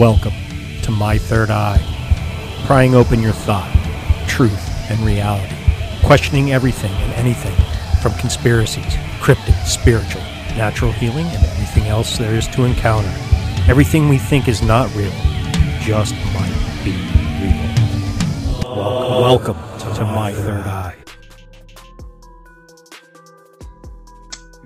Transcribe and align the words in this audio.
Welcome 0.00 0.32
to 0.80 0.90
My 0.90 1.18
Third 1.18 1.50
Eye, 1.50 1.78
prying 2.64 2.94
open 2.94 3.20
your 3.20 3.34
thought, 3.34 3.70
truth, 4.26 4.90
and 4.90 4.98
reality, 5.00 5.54
questioning 6.02 6.52
everything 6.52 6.90
and 6.90 7.12
anything 7.12 7.54
from 8.00 8.14
conspiracies, 8.14 8.96
cryptic, 9.20 9.54
spiritual, 9.66 10.22
natural 10.56 10.90
healing, 10.90 11.26
and 11.26 11.44
everything 11.44 11.88
else 11.88 12.16
there 12.16 12.34
is 12.34 12.48
to 12.48 12.64
encounter. 12.64 13.12
Everything 13.68 14.08
we 14.08 14.16
think 14.16 14.48
is 14.48 14.62
not 14.62 14.88
real 14.94 15.12
just 15.82 16.14
might 16.32 16.80
be 16.82 16.92
real. 17.42 18.74
Welcome, 18.74 19.54
welcome 19.54 19.96
to 19.96 20.04
My 20.06 20.32
Third 20.32 20.66
Eye. 20.66 20.96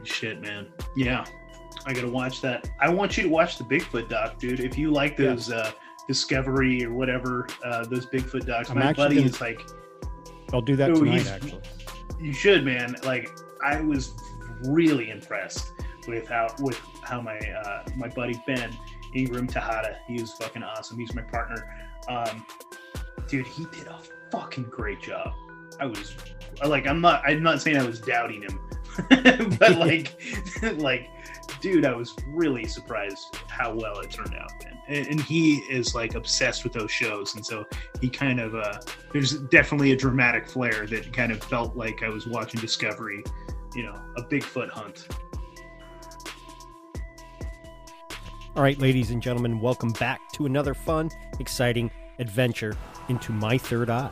Shit, 0.05 0.41
man. 0.41 0.69
Yeah. 0.95 1.25
I 1.87 1.93
gotta 1.93 2.09
watch 2.09 2.41
that. 2.43 2.69
I 2.81 2.89
want 2.89 3.17
you 3.17 3.25
to 3.25 3.29
watch 3.29 3.59
the 3.59 3.65
Bigfoot 3.65 4.09
doc, 4.09 4.39
dude. 4.39 4.61
If 4.61 4.79
you 4.79 4.91
like 4.91 5.17
those 5.17 5.51
uh 5.51 5.71
Discovery 6.09 6.85
or 6.85 6.93
whatever, 6.93 7.47
uh 7.65 7.85
those 7.87 8.07
Bigfoot 8.07 8.47
docs, 8.47 8.71
I'm 8.71 8.79
my 8.79 8.93
buddy 8.93 9.17
gonna- 9.17 9.27
is 9.29 9.41
like 9.41 9.61
I'll 10.53 10.61
do 10.63 10.77
that 10.77 10.91
Oh, 10.91 10.95
tonight, 10.95 11.27
actually. 11.27 11.63
you 12.21 12.33
should, 12.33 12.65
man. 12.65 12.95
Like 13.05 13.31
I 13.65 13.81
was 13.81 14.15
really 14.65 15.11
impressed 15.11 15.73
with 16.07 16.29
how 16.29 16.49
with 16.61 16.79
how 17.03 17.21
my 17.21 17.39
uh 17.39 17.85
my 17.97 18.09
buddy 18.09 18.41
Ben 18.47 18.71
Ingram 19.15 19.47
Tejada, 19.47 19.99
he 20.07 20.21
was 20.21 20.33
fucking 20.35 20.63
awesome. 20.63 20.99
He's 20.99 21.15
my 21.15 21.23
partner. 21.23 21.91
Um 22.09 22.45
dude, 23.29 23.47
he 23.47 23.65
did 23.67 23.87
a 23.89 23.99
fucking 24.31 24.65
great 24.65 25.01
job. 25.03 25.33
I 25.81 25.87
was 25.87 26.15
like 26.65 26.87
I'm 26.87 27.01
not 27.01 27.23
I'm 27.27 27.43
not 27.43 27.61
saying 27.61 27.77
I 27.79 27.85
was 27.87 28.01
doubting 28.01 28.43
him. 28.43 28.61
but 29.59 29.77
like 29.79 30.15
like 30.77 31.09
dude, 31.61 31.85
I 31.85 31.95
was 31.95 32.15
really 32.27 32.65
surprised 32.65 33.37
how 33.49 33.75
well 33.75 33.99
it 34.01 34.11
turned 34.11 34.35
out. 34.35 34.51
And, 34.89 35.07
and 35.07 35.21
he 35.21 35.57
is 35.71 35.95
like 35.95 36.15
obsessed 36.15 36.65
with 36.65 36.73
those 36.73 36.91
shows, 36.91 37.35
and 37.35 37.45
so 37.45 37.65
he 38.01 38.11
kind 38.11 38.41
of 38.41 38.55
uh, 38.55 38.79
there's 39.13 39.39
definitely 39.45 39.93
a 39.93 39.97
dramatic 39.97 40.47
flair 40.47 40.87
that 40.87 41.13
kind 41.13 41.33
of 41.33 41.43
felt 41.43 41.77
like 41.77 42.03
I 42.03 42.09
was 42.09 42.27
watching 42.27 42.61
Discovery, 42.61 43.23
you 43.75 43.85
know, 43.85 43.99
a 44.17 44.23
Bigfoot 44.23 44.69
hunt. 44.71 45.09
All 48.57 48.63
right, 48.63 48.79
ladies 48.79 49.11
and 49.11 49.21
gentlemen, 49.21 49.61
welcome 49.61 49.93
back 49.93 50.21
to 50.35 50.47
another 50.47 50.75
fun, 50.75 51.11
exciting 51.41 51.91
adventure 52.19 52.77
into 53.09 53.33
my 53.33 53.59
third 53.59 53.91
eye. 53.91 54.11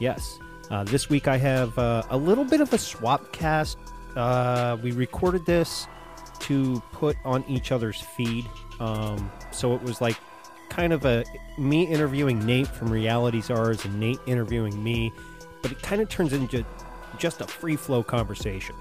Yes, 0.00 0.38
uh, 0.70 0.84
this 0.84 1.10
week 1.10 1.28
I 1.28 1.36
have 1.36 1.76
uh, 1.78 2.02
a 2.10 2.16
little 2.16 2.44
bit 2.44 2.60
of 2.60 2.72
a 2.72 2.78
swap 2.78 3.32
cast. 3.32 3.76
Uh, 4.16 4.78
we 4.82 4.92
recorded 4.92 5.44
this 5.44 5.86
to 6.42 6.82
put 6.92 7.16
on 7.24 7.44
each 7.48 7.72
other's 7.72 8.00
feed, 8.00 8.46
um, 8.80 9.30
so 9.50 9.74
it 9.74 9.82
was 9.82 10.00
like 10.00 10.16
kind 10.68 10.92
of 10.92 11.04
a 11.04 11.24
me 11.58 11.84
interviewing 11.84 12.44
Nate 12.46 12.66
from 12.66 12.90
Reality 12.90 13.40
Czars 13.40 13.84
and 13.84 14.00
Nate 14.00 14.20
interviewing 14.26 14.82
me, 14.82 15.12
but 15.60 15.72
it 15.72 15.82
kind 15.82 16.00
of 16.00 16.08
turns 16.08 16.32
into 16.32 16.64
just 17.18 17.40
a 17.40 17.46
free 17.46 17.76
flow 17.76 18.02
conversation. 18.02 18.74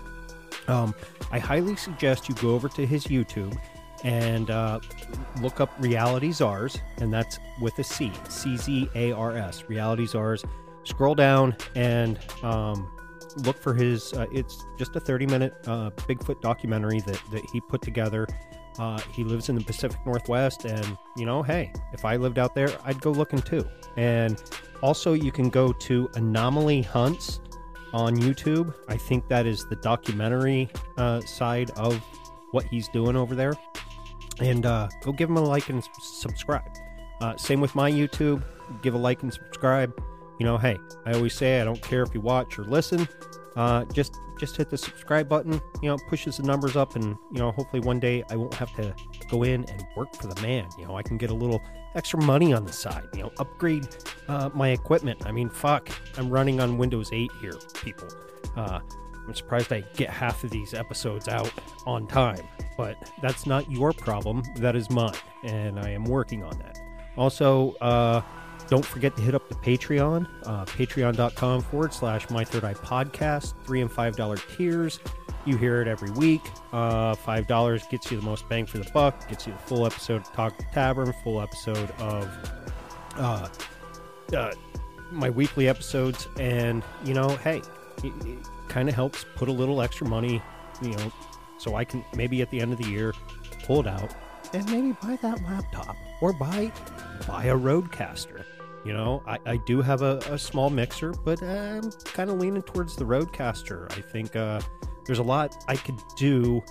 Um, 0.67 0.95
I 1.31 1.39
highly 1.39 1.75
suggest 1.75 2.29
you 2.29 2.35
go 2.35 2.51
over 2.55 2.69
to 2.69 2.85
his 2.85 3.05
YouTube 3.05 3.57
and 4.03 4.49
uh, 4.49 4.79
look 5.41 5.59
up 5.59 5.71
Reality 5.79 6.31
Czars, 6.31 6.77
and 6.97 7.13
that's 7.13 7.39
with 7.61 7.77
a 7.79 7.83
C, 7.83 8.11
C 8.29 8.57
Z 8.57 8.89
A 8.95 9.11
R 9.11 9.35
S, 9.35 9.65
Reality 9.67 10.05
Czars. 10.05 10.43
Scroll 10.83 11.13
down 11.13 11.55
and 11.75 12.17
um, 12.41 12.89
look 13.38 13.57
for 13.57 13.74
his. 13.74 14.13
Uh, 14.13 14.25
it's 14.31 14.66
just 14.78 14.95
a 14.95 15.00
30 15.00 15.25
minute 15.28 15.54
uh, 15.68 15.92
Bigfoot 15.92 16.42
documentary 16.42 17.00
that, 17.01 17.22
that 17.31 17.45
he 17.51 17.62
put 17.62 17.81
together. 17.81 18.28
Uh, 18.80 19.00
he 19.12 19.24
lives 19.24 19.50
in 19.50 19.56
the 19.56 19.63
Pacific 19.63 20.00
Northwest, 20.06 20.66
and 20.66 20.98
you 21.18 21.25
know, 21.25 21.44
hey, 21.44 21.74
if 21.94 22.06
I 22.06 22.16
lived 22.16 22.39
out 22.39 22.56
there, 22.56 22.69
I'd 22.83 23.01
go 23.01 23.12
looking 23.12 23.42
too. 23.42 23.68
And 23.98 24.42
also, 24.81 25.13
you 25.13 25.31
can 25.31 25.50
go 25.50 25.74
to 25.74 26.10
Anomaly 26.16 26.81
Hunts 26.81 27.42
on 27.94 28.16
YouTube. 28.16 28.74
I 28.88 28.98
think 28.98 29.28
that 29.28 29.45
is 29.45 29.66
the 29.66 29.75
documentary 29.78 30.69
uh, 30.98 31.22
side 31.22 31.72
of 31.72 32.01
what 32.51 32.66
he's 32.66 32.88
doing 32.89 33.16
over 33.16 33.36
there. 33.36 33.54
And 34.39 34.66
uh, 34.66 34.89
go 35.04 35.12
give 35.12 35.30
him 35.30 35.38
a 35.38 35.42
like 35.42 35.69
and 35.69 35.83
subscribe. 36.01 36.63
Uh, 37.19 37.36
same 37.38 37.62
with 37.62 37.75
my 37.75 37.92
YouTube. 37.92 38.44
Give 38.81 38.94
a 38.94 38.98
like 38.98 39.22
and 39.22 39.33
subscribe. 39.33 39.94
You 40.41 40.47
know, 40.47 40.57
hey, 40.57 40.79
I 41.05 41.13
always 41.13 41.35
say 41.35 41.61
I 41.61 41.63
don't 41.63 41.79
care 41.83 42.01
if 42.01 42.15
you 42.15 42.19
watch 42.19 42.57
or 42.57 42.63
listen. 42.63 43.07
Uh, 43.55 43.85
just 43.93 44.17
just 44.39 44.57
hit 44.57 44.71
the 44.71 44.77
subscribe 44.77 45.29
button. 45.29 45.61
You 45.83 45.89
know, 45.89 45.97
pushes 46.09 46.38
the 46.38 46.43
numbers 46.43 46.75
up, 46.75 46.95
and 46.95 47.15
you 47.31 47.38
know, 47.38 47.51
hopefully 47.51 47.79
one 47.79 47.99
day 47.99 48.23
I 48.31 48.38
won't 48.38 48.55
have 48.55 48.75
to 48.77 48.95
go 49.29 49.43
in 49.43 49.65
and 49.65 49.85
work 49.95 50.15
for 50.15 50.25
the 50.25 50.41
man. 50.41 50.67
You 50.79 50.88
know, 50.88 50.97
I 50.97 51.03
can 51.03 51.19
get 51.19 51.29
a 51.29 51.33
little 51.35 51.61
extra 51.93 52.19
money 52.19 52.53
on 52.53 52.65
the 52.65 52.73
side. 52.73 53.03
You 53.13 53.21
know, 53.21 53.31
upgrade 53.38 53.88
uh, 54.27 54.49
my 54.55 54.69
equipment. 54.69 55.27
I 55.27 55.31
mean, 55.31 55.47
fuck, 55.47 55.91
I'm 56.17 56.27
running 56.27 56.59
on 56.59 56.79
Windows 56.79 57.11
8 57.13 57.31
here, 57.39 57.59
people. 57.75 58.07
Uh, 58.55 58.79
I'm 59.27 59.35
surprised 59.35 59.71
I 59.71 59.81
get 59.95 60.09
half 60.09 60.44
of 60.44 60.49
these 60.49 60.73
episodes 60.73 61.27
out 61.27 61.53
on 61.85 62.07
time, 62.07 62.47
but 62.77 62.97
that's 63.21 63.45
not 63.45 63.69
your 63.69 63.94
problem. 63.94 64.41
That 64.55 64.75
is 64.75 64.89
mine, 64.89 65.13
and 65.44 65.79
I 65.79 65.91
am 65.91 66.03
working 66.03 66.44
on 66.44 66.57
that. 66.57 66.79
Also, 67.15 67.73
uh, 67.73 68.23
don't 68.71 68.85
forget 68.85 69.13
to 69.18 69.21
hit 69.21 69.35
up 69.35 69.50
the 69.50 69.56
Patreon, 69.56 70.25
uh, 70.45 70.63
patreon.com 70.63 71.62
forward 71.62 71.94
slash 71.94 72.29
my 72.29 72.45
third 72.45 72.63
eye 72.63 72.73
podcast, 72.73 73.53
three 73.65 73.81
and 73.81 73.91
five 73.91 74.15
dollar 74.15 74.38
tiers. 74.38 75.01
You 75.45 75.57
hear 75.57 75.81
it 75.81 75.89
every 75.89 76.09
week. 76.12 76.41
Uh, 76.71 77.13
five 77.15 77.47
dollars 77.47 77.83
gets 77.91 78.09
you 78.09 78.18
the 78.18 78.23
most 78.23 78.47
bang 78.47 78.65
for 78.65 78.77
the 78.77 78.89
buck, 78.91 79.27
gets 79.27 79.45
you 79.45 79.51
the 79.51 79.59
full 79.59 79.85
episode 79.85 80.21
of 80.21 80.31
Talk 80.31 80.57
Tavern, 80.71 81.13
full 81.21 81.41
episode 81.41 81.91
of 82.00 82.29
uh, 83.18 83.50
uh, 84.33 84.51
my 85.12 85.29
weekly 85.29 85.68
episodes, 85.68 86.29
and 86.39 86.81
you 87.03 87.13
know, 87.13 87.27
hey, 87.27 87.62
it, 88.06 88.25
it 88.25 88.39
kind 88.69 88.88
of 88.88 88.95
helps 88.95 89.25
put 89.35 89.50
a 89.50 89.51
little 89.51 89.81
extra 89.81 90.07
money, 90.07 90.41
you 90.81 90.91
know, 90.91 91.12
so 91.57 91.75
I 91.75 91.83
can 91.83 92.06
maybe 92.15 92.41
at 92.41 92.50
the 92.51 92.62
end 92.62 92.71
of 92.71 92.77
the 92.77 92.88
year 92.88 93.13
pull 93.63 93.81
it 93.81 93.88
out 93.88 94.15
and 94.53 94.65
maybe 94.71 94.94
buy 95.01 95.18
that 95.21 95.44
laptop 95.44 95.97
or 96.21 96.31
buy 96.31 96.71
buy 97.27 97.45
a 97.45 97.56
RodeCaster. 97.56 98.45
You 98.83 98.94
know, 98.94 99.22
I, 99.28 99.38
I 99.45 99.57
do 99.57 99.81
have 99.81 100.01
a, 100.01 100.18
a 100.30 100.38
small 100.38 100.69
mixer, 100.69 101.12
but 101.12 101.42
I'm 101.44 101.92
kind 102.06 102.30
of 102.30 102.39
leaning 102.39 102.63
towards 102.63 102.95
the 102.95 103.06
RodeCaster. 103.06 103.92
I 103.95 104.01
think 104.01 104.36
uh, 104.36 104.60
there's 105.06 105.19
a 105.19 105.24
lot 105.24 105.63
I 105.68 105.75
could 105.75 106.00
do 106.16 106.63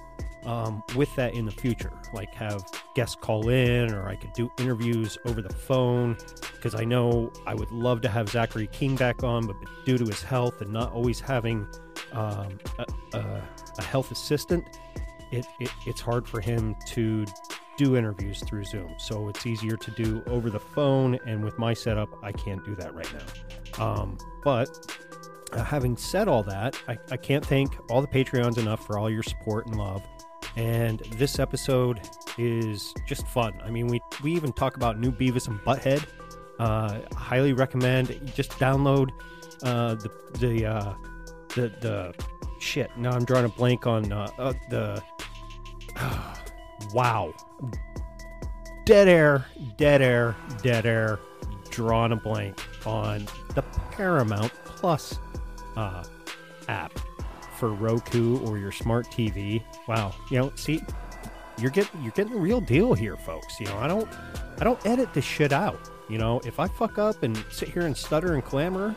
um, 0.45 0.83
with 0.97 1.15
that 1.17 1.35
in 1.35 1.45
the 1.45 1.53
future, 1.53 1.93
like 2.13 2.35
have 2.35 2.65
guests 2.95 3.17
call 3.21 3.49
in, 3.49 3.93
or 3.93 4.09
I 4.09 4.17
could 4.17 4.33
do 4.33 4.51
interviews 4.59 5.19
over 5.25 5.41
the 5.41 5.55
phone. 5.55 6.17
Because 6.53 6.75
I 6.75 6.85
know 6.85 7.33
I 7.47 7.55
would 7.55 7.71
love 7.71 8.01
to 8.03 8.09
have 8.09 8.29
Zachary 8.29 8.67
King 8.67 8.97
back 8.97 9.23
on, 9.23 9.47
but 9.47 9.57
due 9.85 9.97
to 9.97 10.05
his 10.05 10.23
health 10.23 10.61
and 10.61 10.73
not 10.73 10.93
always 10.93 11.21
having 11.21 11.67
um, 12.13 12.59
a, 12.79 12.87
a, 13.19 13.43
a 13.79 13.83
health 13.83 14.11
assistant, 14.11 14.65
it, 15.31 15.47
it, 15.61 15.71
it's 15.87 16.01
hard 16.01 16.27
for 16.27 16.41
him 16.41 16.75
to 16.89 17.25
do 17.81 17.97
interviews 17.97 18.43
through 18.47 18.63
Zoom. 18.63 18.95
So 18.99 19.31
it's 19.31 19.47
easier 19.47 19.75
to 19.75 19.91
do 19.93 20.23
over 20.27 20.51
the 20.51 20.61
phone. 20.61 21.19
And 21.25 21.43
with 21.43 21.59
my 21.59 21.73
setup, 21.73 22.11
I 22.23 22.31
can't 22.31 22.63
do 22.63 22.75
that 22.75 22.95
right 22.95 23.11
now. 23.15 23.83
Um, 23.83 24.19
but 24.45 24.69
uh, 25.53 25.65
having 25.65 25.97
said 25.97 26.29
all 26.29 26.43
that, 26.43 26.77
I, 26.89 26.99
I 27.11 27.17
can't 27.17 27.45
thank 27.45 27.75
all 27.91 28.03
the 28.03 28.09
Patreons 28.09 28.59
enough 28.59 28.85
for 28.87 28.99
all 28.99 29.09
your 29.09 29.23
support 29.23 29.67
and 29.67 29.79
love. 29.79 30.03
And 30.57 30.99
this 31.17 31.39
episode 31.39 32.03
is 32.37 32.93
just 33.07 33.27
fun. 33.27 33.59
I 33.65 33.71
mean, 33.71 33.87
we, 33.87 34.03
we 34.23 34.35
even 34.35 34.53
talk 34.53 34.77
about 34.77 35.01
new 35.01 35.11
Beavis 35.11 35.49
and 35.49 35.59
Butthead. 35.61 36.05
Uh, 36.59 37.01
highly 37.17 37.55
recommend. 37.55 38.09
Just 38.35 38.51
download 38.53 39.09
uh, 39.63 39.95
the 39.95 40.11
the 40.39 40.67
uh, 40.67 40.95
the 41.55 41.73
the 41.81 42.15
shit. 42.59 42.91
Now 42.99 43.13
I'm 43.13 43.25
drawing 43.25 43.47
a 43.47 43.49
blank 43.49 43.87
on 43.87 44.13
uh, 44.13 44.29
uh, 44.39 44.53
the. 44.69 45.03
wow. 46.93 47.33
Dead 48.85 49.09
air, 49.09 49.47
dead 49.77 50.03
air, 50.03 50.37
dead 50.63 50.87
air. 50.87 51.19
Drawing 51.71 52.13
a 52.13 52.17
blank 52.17 52.61
on 52.85 53.27
the 53.55 53.63
Paramount 53.93 54.53
Plus 54.65 55.19
uh, 55.77 56.03
app 56.69 56.99
for 57.59 57.73
Roku 57.73 58.39
or 58.41 58.59
your 58.59 58.73
smart 58.73 59.07
TV. 59.07 59.63
Wow, 59.87 60.13
you 60.31 60.39
know, 60.39 60.53
see, 60.57 60.83
you're 61.59 61.71
getting 61.71 62.03
you're 62.03 62.13
getting 62.13 62.33
the 62.33 62.41
real 62.41 62.61
deal 62.61 62.95
here, 62.95 63.17
folks. 63.17 63.61
You 63.61 63.67
know, 63.67 63.79
I 63.79 63.87
don't 63.87 64.09
I 64.59 64.65
don't 64.65 64.85
edit 64.87 65.13
this 65.15 65.25
shit 65.25 65.53
out. 65.53 65.79
You 66.09 66.19
know, 66.19 66.41
if 66.45 66.59
I 66.59 66.67
fuck 66.67 66.99
up 66.99 67.23
and 67.23 67.37
sit 67.51 67.69
here 67.69 67.83
and 67.83 67.97
stutter 67.97 68.35
and 68.35 68.45
clamor, 68.45 68.95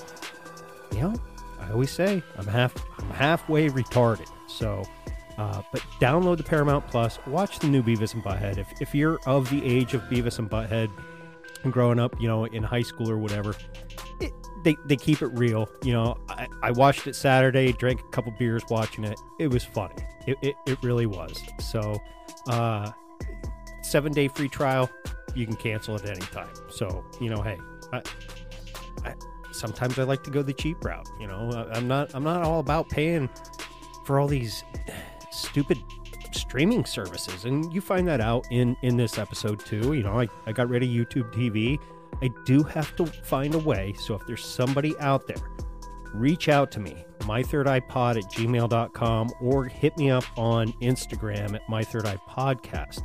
you 0.92 1.02
know, 1.02 1.14
I 1.60 1.72
always 1.72 1.92
say 1.92 2.24
I'm 2.38 2.48
half 2.48 2.74
I'm 3.00 3.10
halfway 3.12 3.70
retarded. 3.70 4.28
So, 4.48 4.84
uh, 5.44 5.62
but 5.72 5.82
download 6.00 6.38
the 6.38 6.44
Paramount 6.44 6.88
Plus, 6.88 7.20
watch 7.28 7.60
the 7.60 7.68
new 7.68 7.84
Beavis 7.84 8.14
and 8.14 8.24
Butthead. 8.24 8.58
If 8.58 8.68
if 8.82 8.96
you're 8.96 9.20
of 9.26 9.50
the 9.50 9.64
age 9.66 9.94
of 9.94 10.02
Beavis 10.04 10.40
and 10.40 10.50
Butthead 10.50 10.90
and 11.64 11.74
growing 11.74 12.00
up, 12.00 12.16
you 12.20 12.28
know, 12.28 12.46
in 12.46 12.64
high 12.64 12.82
school 12.82 13.10
or 13.12 13.18
whatever, 13.18 13.54
it, 14.22 14.32
they 14.64 14.78
they 14.86 14.96
keep 14.96 15.22
it 15.22 15.28
real. 15.28 15.68
You 15.84 15.94
know, 15.94 16.18
I, 16.30 16.48
I 16.62 16.72
watched 16.72 17.08
it 17.08 17.16
Saturday, 17.16 17.74
drank 17.74 18.00
a 18.00 18.10
couple 18.12 18.32
beers 18.40 18.64
watching 18.70 19.04
it. 19.04 19.20
It 19.38 19.48
was 19.48 19.66
funny. 19.66 19.96
It 20.28 20.38
it, 20.42 20.56
it 20.66 20.82
really 20.82 21.08
was. 21.08 21.42
So, 21.60 22.00
uh, 22.48 22.92
seven 23.82 24.14
day 24.14 24.30
free 24.30 24.50
trial. 24.50 24.90
You 25.36 25.46
can 25.46 25.58
cancel 25.58 25.96
at 25.96 26.06
any 26.06 26.22
time. 26.22 26.54
So 26.70 27.04
you 27.20 27.30
know, 27.30 27.42
hey, 27.42 27.58
I, 27.92 28.02
I, 29.04 29.14
sometimes 29.52 30.00
I 30.00 30.04
like 30.04 30.24
to 30.24 30.32
go 30.32 30.42
the 30.42 30.54
cheap 30.54 30.86
route. 30.86 31.10
You 31.20 31.28
know, 31.28 31.52
I, 31.54 31.76
I'm 31.76 31.88
not 31.88 32.16
I'm 32.16 32.24
not 32.24 32.44
all 32.44 32.62
about 32.62 32.88
paying 32.88 33.30
for 34.06 34.20
all 34.20 34.28
these 34.28 34.64
stupid 35.34 35.78
streaming 36.32 36.84
services 36.86 37.46
and 37.46 37.72
you 37.74 37.82
find 37.82 38.08
that 38.08 38.22
out 38.22 38.46
in 38.52 38.76
in 38.82 38.98
this 38.98 39.18
episode 39.18 39.60
too. 39.60 39.94
You 39.94 40.04
know 40.04 40.20
i, 40.20 40.28
I 40.48 40.52
got 40.52 40.70
rid 40.70 40.84
of 40.84 40.90
youtube 40.90 41.32
tv 41.34 41.80
i 42.22 42.30
do 42.46 42.64
have 42.64 42.96
to 42.96 43.06
find 43.06 43.54
a 43.54 43.60
way 43.60 43.94
so 44.00 44.16
if 44.16 44.26
there's 44.26 44.44
somebody 44.44 44.98
out 45.00 45.28
there 45.28 45.38
reach 46.14 46.50
out 46.50 46.72
to 46.72 46.80
me 46.80 47.06
my 47.26 47.42
third 47.42 47.68
eye 47.68 47.80
pod 47.80 48.18
at 48.18 48.24
gmail.com 48.26 49.32
or 49.42 49.66
hit 49.66 49.98
me 49.98 50.12
up 50.12 50.26
on 50.38 50.72
instagram 50.74 51.56
at 51.56 51.68
my 51.70 51.84
third 51.84 52.06
eye 52.06 52.18
podcast. 52.30 53.04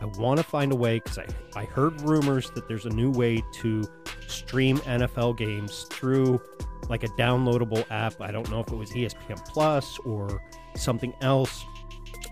I 0.00 0.06
want 0.06 0.38
to 0.38 0.44
find 0.44 0.72
a 0.72 0.76
way 0.76 0.98
because 0.98 1.18
I, 1.18 1.26
I 1.54 1.64
heard 1.64 2.00
rumors 2.00 2.50
that 2.52 2.66
there's 2.66 2.86
a 2.86 2.90
new 2.90 3.10
way 3.10 3.42
to 3.52 3.84
stream 4.26 4.78
nfl 4.78 5.36
games 5.36 5.86
through 5.90 6.40
like 6.88 7.04
a 7.04 7.08
downloadable 7.08 7.84
app. 7.90 8.20
I 8.20 8.32
don't 8.32 8.50
know 8.50 8.60
if 8.60 8.68
it 8.68 8.76
was 8.76 8.90
espn 8.90 9.44
plus 9.46 9.98
or 10.00 10.42
something 10.74 11.14
else 11.20 11.64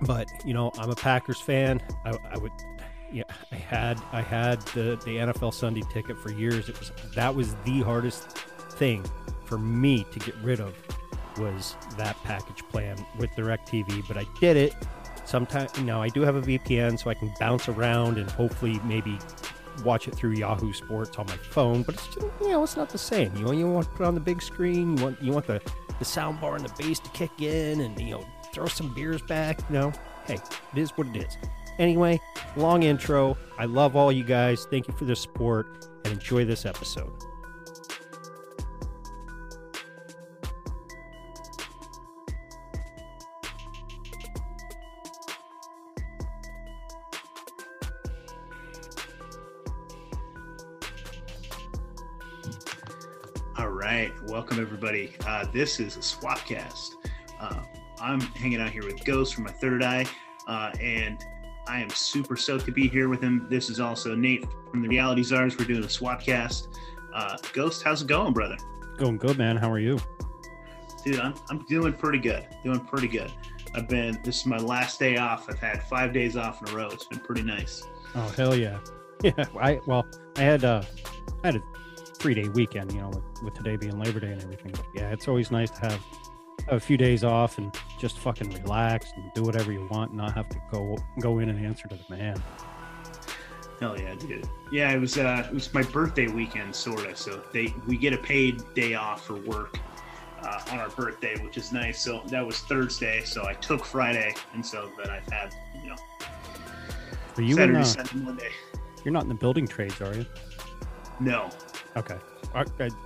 but 0.02 0.28
you 0.44 0.54
know 0.54 0.70
i'm 0.78 0.90
a 0.90 0.94
packers 0.94 1.40
fan. 1.40 1.80
I, 2.04 2.16
I 2.32 2.38
would 2.38 2.52
yeah 3.10 3.24
i 3.52 3.56
had 3.56 4.00
i 4.12 4.20
had 4.20 4.60
the 4.68 5.00
the 5.04 5.16
nfl 5.16 5.52
sunday 5.52 5.82
ticket 5.92 6.18
for 6.18 6.30
years. 6.30 6.68
It 6.68 6.78
was 6.78 6.92
that 7.14 7.34
was 7.34 7.54
the 7.64 7.80
hardest 7.82 8.28
thing 8.72 9.04
for 9.44 9.58
me 9.58 10.04
to 10.12 10.18
get 10.18 10.34
rid 10.36 10.60
of 10.60 10.74
was 11.38 11.76
that 11.96 12.16
package 12.24 12.62
plan 12.68 12.96
with 13.18 13.34
direct 13.34 13.70
tv 13.70 14.06
but 14.06 14.16
i 14.16 14.26
did 14.40 14.56
it 14.56 14.74
sometimes 15.24 15.70
you 15.78 15.84
now 15.84 16.02
i 16.02 16.08
do 16.08 16.22
have 16.22 16.36
a 16.36 16.42
vpn 16.42 16.98
so 16.98 17.10
i 17.10 17.14
can 17.14 17.32
bounce 17.38 17.68
around 17.68 18.18
and 18.18 18.30
hopefully 18.30 18.80
maybe 18.84 19.18
watch 19.84 20.08
it 20.08 20.14
through 20.14 20.32
yahoo 20.32 20.72
sports 20.72 21.16
on 21.18 21.26
my 21.26 21.36
phone 21.36 21.82
but 21.82 21.94
it's 21.94 22.06
just, 22.06 22.26
you 22.40 22.48
know 22.48 22.62
it's 22.62 22.76
not 22.76 22.88
the 22.90 22.98
same. 22.98 23.34
You 23.36 23.44
know 23.44 23.52
you 23.52 23.66
want 23.68 23.86
to 23.86 23.92
put 23.92 24.06
on 24.06 24.14
the 24.14 24.20
big 24.20 24.42
screen 24.42 24.96
you 24.96 25.04
want 25.04 25.22
you 25.22 25.32
want 25.32 25.46
the 25.46 25.60
the 25.98 26.04
sound 26.04 26.40
bar 26.40 26.56
and 26.56 26.64
the 26.64 26.82
bass 26.82 26.98
to 27.00 27.10
kick 27.10 27.30
in 27.40 27.80
and 27.80 27.98
you 28.00 28.12
know 28.12 28.26
throw 28.52 28.66
some 28.66 28.92
beers 28.94 29.22
back 29.22 29.60
you 29.68 29.74
know? 29.74 29.92
Hey 30.26 30.38
it 30.72 30.78
is 30.78 30.90
what 30.90 31.06
it 31.08 31.16
is. 31.16 31.36
Anyway 31.78 32.20
long 32.56 32.82
intro. 32.82 33.36
I 33.58 33.64
love 33.64 33.96
all 33.96 34.12
you 34.12 34.24
guys. 34.24 34.66
Thank 34.70 34.88
you 34.88 34.94
for 34.94 35.04
the 35.04 35.16
support 35.16 35.88
and 36.04 36.14
enjoy 36.14 36.44
this 36.44 36.66
episode. 36.66 37.12
All 53.56 53.70
right, 53.70 54.12
welcome 54.28 54.60
everybody. 54.60 55.14
Uh, 55.26 55.44
this 55.52 55.80
is 55.80 55.96
a 55.96 56.00
Swapcast. 56.00 56.92
Uh, 57.40 57.62
I'm 58.00 58.20
hanging 58.20 58.60
out 58.60 58.70
here 58.70 58.84
with 58.84 59.04
Ghost 59.04 59.34
from 59.34 59.44
my 59.44 59.52
third 59.52 59.82
eye, 59.82 60.06
uh, 60.46 60.70
and 60.80 61.24
I 61.66 61.80
am 61.80 61.90
super 61.90 62.36
stoked 62.36 62.66
to 62.66 62.72
be 62.72 62.88
here 62.88 63.08
with 63.08 63.20
him. 63.20 63.46
This 63.50 63.68
is 63.70 63.80
also 63.80 64.14
Nate 64.14 64.46
from 64.70 64.82
the 64.82 64.88
Reality 64.88 65.22
Czars. 65.22 65.58
We're 65.58 65.66
doing 65.66 65.84
a 65.84 65.86
swapcast. 65.86 66.68
Uh, 67.14 67.36
Ghost, 67.52 67.82
how's 67.82 68.02
it 68.02 68.08
going, 68.08 68.32
brother? 68.32 68.56
Going 68.96 69.18
good, 69.18 69.38
man. 69.38 69.56
How 69.56 69.70
are 69.70 69.78
you? 69.78 69.98
Dude, 71.04 71.20
I'm, 71.20 71.34
I'm 71.50 71.64
doing 71.66 71.92
pretty 71.92 72.18
good. 72.18 72.46
Doing 72.64 72.80
pretty 72.80 73.08
good. 73.08 73.32
I've 73.74 73.88
been, 73.88 74.18
this 74.24 74.40
is 74.40 74.46
my 74.46 74.56
last 74.56 74.98
day 74.98 75.16
off. 75.16 75.48
I've 75.48 75.58
had 75.58 75.82
five 75.84 76.12
days 76.12 76.36
off 76.36 76.62
in 76.62 76.72
a 76.72 76.76
row. 76.76 76.88
It's 76.88 77.04
been 77.04 77.20
pretty 77.20 77.42
nice. 77.42 77.82
Oh 78.14 78.28
hell 78.36 78.54
yeah, 78.54 78.78
yeah. 79.22 79.32
I 79.60 79.80
well, 79.86 80.06
I 80.36 80.40
had 80.40 80.64
uh, 80.64 80.82
I 81.44 81.48
had 81.48 81.56
a 81.56 81.62
three 82.14 82.34
day 82.34 82.48
weekend, 82.48 82.92
you 82.92 83.00
know, 83.00 83.10
with, 83.10 83.42
with 83.42 83.54
today 83.54 83.76
being 83.76 83.98
Labor 83.98 84.20
Day 84.20 84.32
and 84.32 84.42
everything. 84.42 84.72
But 84.72 84.86
yeah, 84.94 85.12
it's 85.12 85.28
always 85.28 85.50
nice 85.50 85.70
to 85.72 85.80
have 85.80 85.92
have 85.92 86.27
a 86.70 86.78
few 86.80 86.96
days 86.96 87.24
off 87.24 87.58
and 87.58 87.74
just 87.98 88.18
fucking 88.18 88.50
relax 88.62 89.12
and 89.16 89.32
do 89.34 89.42
whatever 89.42 89.72
you 89.72 89.86
want, 89.90 90.10
and 90.10 90.18
not 90.18 90.34
have 90.34 90.48
to 90.50 90.58
go 90.70 90.96
go 91.20 91.38
in 91.38 91.48
and 91.48 91.64
answer 91.64 91.88
to 91.88 91.96
the 91.96 92.16
man. 92.16 92.42
Hell 93.80 93.98
yeah, 93.98 94.14
dude. 94.14 94.48
Yeah, 94.72 94.92
it 94.92 94.98
was 94.98 95.18
uh 95.18 95.46
it 95.48 95.54
was 95.54 95.72
my 95.72 95.82
birthday 95.82 96.26
weekend 96.26 96.74
sorta. 96.74 97.16
So 97.16 97.42
they 97.52 97.74
we 97.86 97.96
get 97.96 98.12
a 98.12 98.18
paid 98.18 98.62
day 98.74 98.94
off 98.94 99.26
for 99.26 99.34
work 99.34 99.78
uh, 100.42 100.60
on 100.70 100.78
our 100.78 100.88
birthday, 100.90 101.36
which 101.42 101.56
is 101.56 101.72
nice. 101.72 102.00
So 102.00 102.22
that 102.26 102.44
was 102.44 102.58
Thursday. 102.60 103.22
So 103.24 103.46
I 103.46 103.54
took 103.54 103.84
Friday, 103.84 104.34
and 104.54 104.64
so 104.64 104.90
then 104.98 105.10
I've 105.10 105.26
had 105.32 105.54
you 105.82 105.90
know 105.90 105.96
Are 107.36 107.42
you 107.42 107.54
Saturday, 107.54 107.78
in? 107.78 107.82
Uh, 107.82 107.84
Sunday, 107.84 108.24
Monday. 108.24 108.50
you're 109.04 109.12
not 109.12 109.22
in 109.22 109.28
the 109.28 109.34
building 109.34 109.66
trades, 109.66 110.00
are 110.00 110.14
you? 110.14 110.26
No. 111.20 111.50
Okay. 111.96 112.18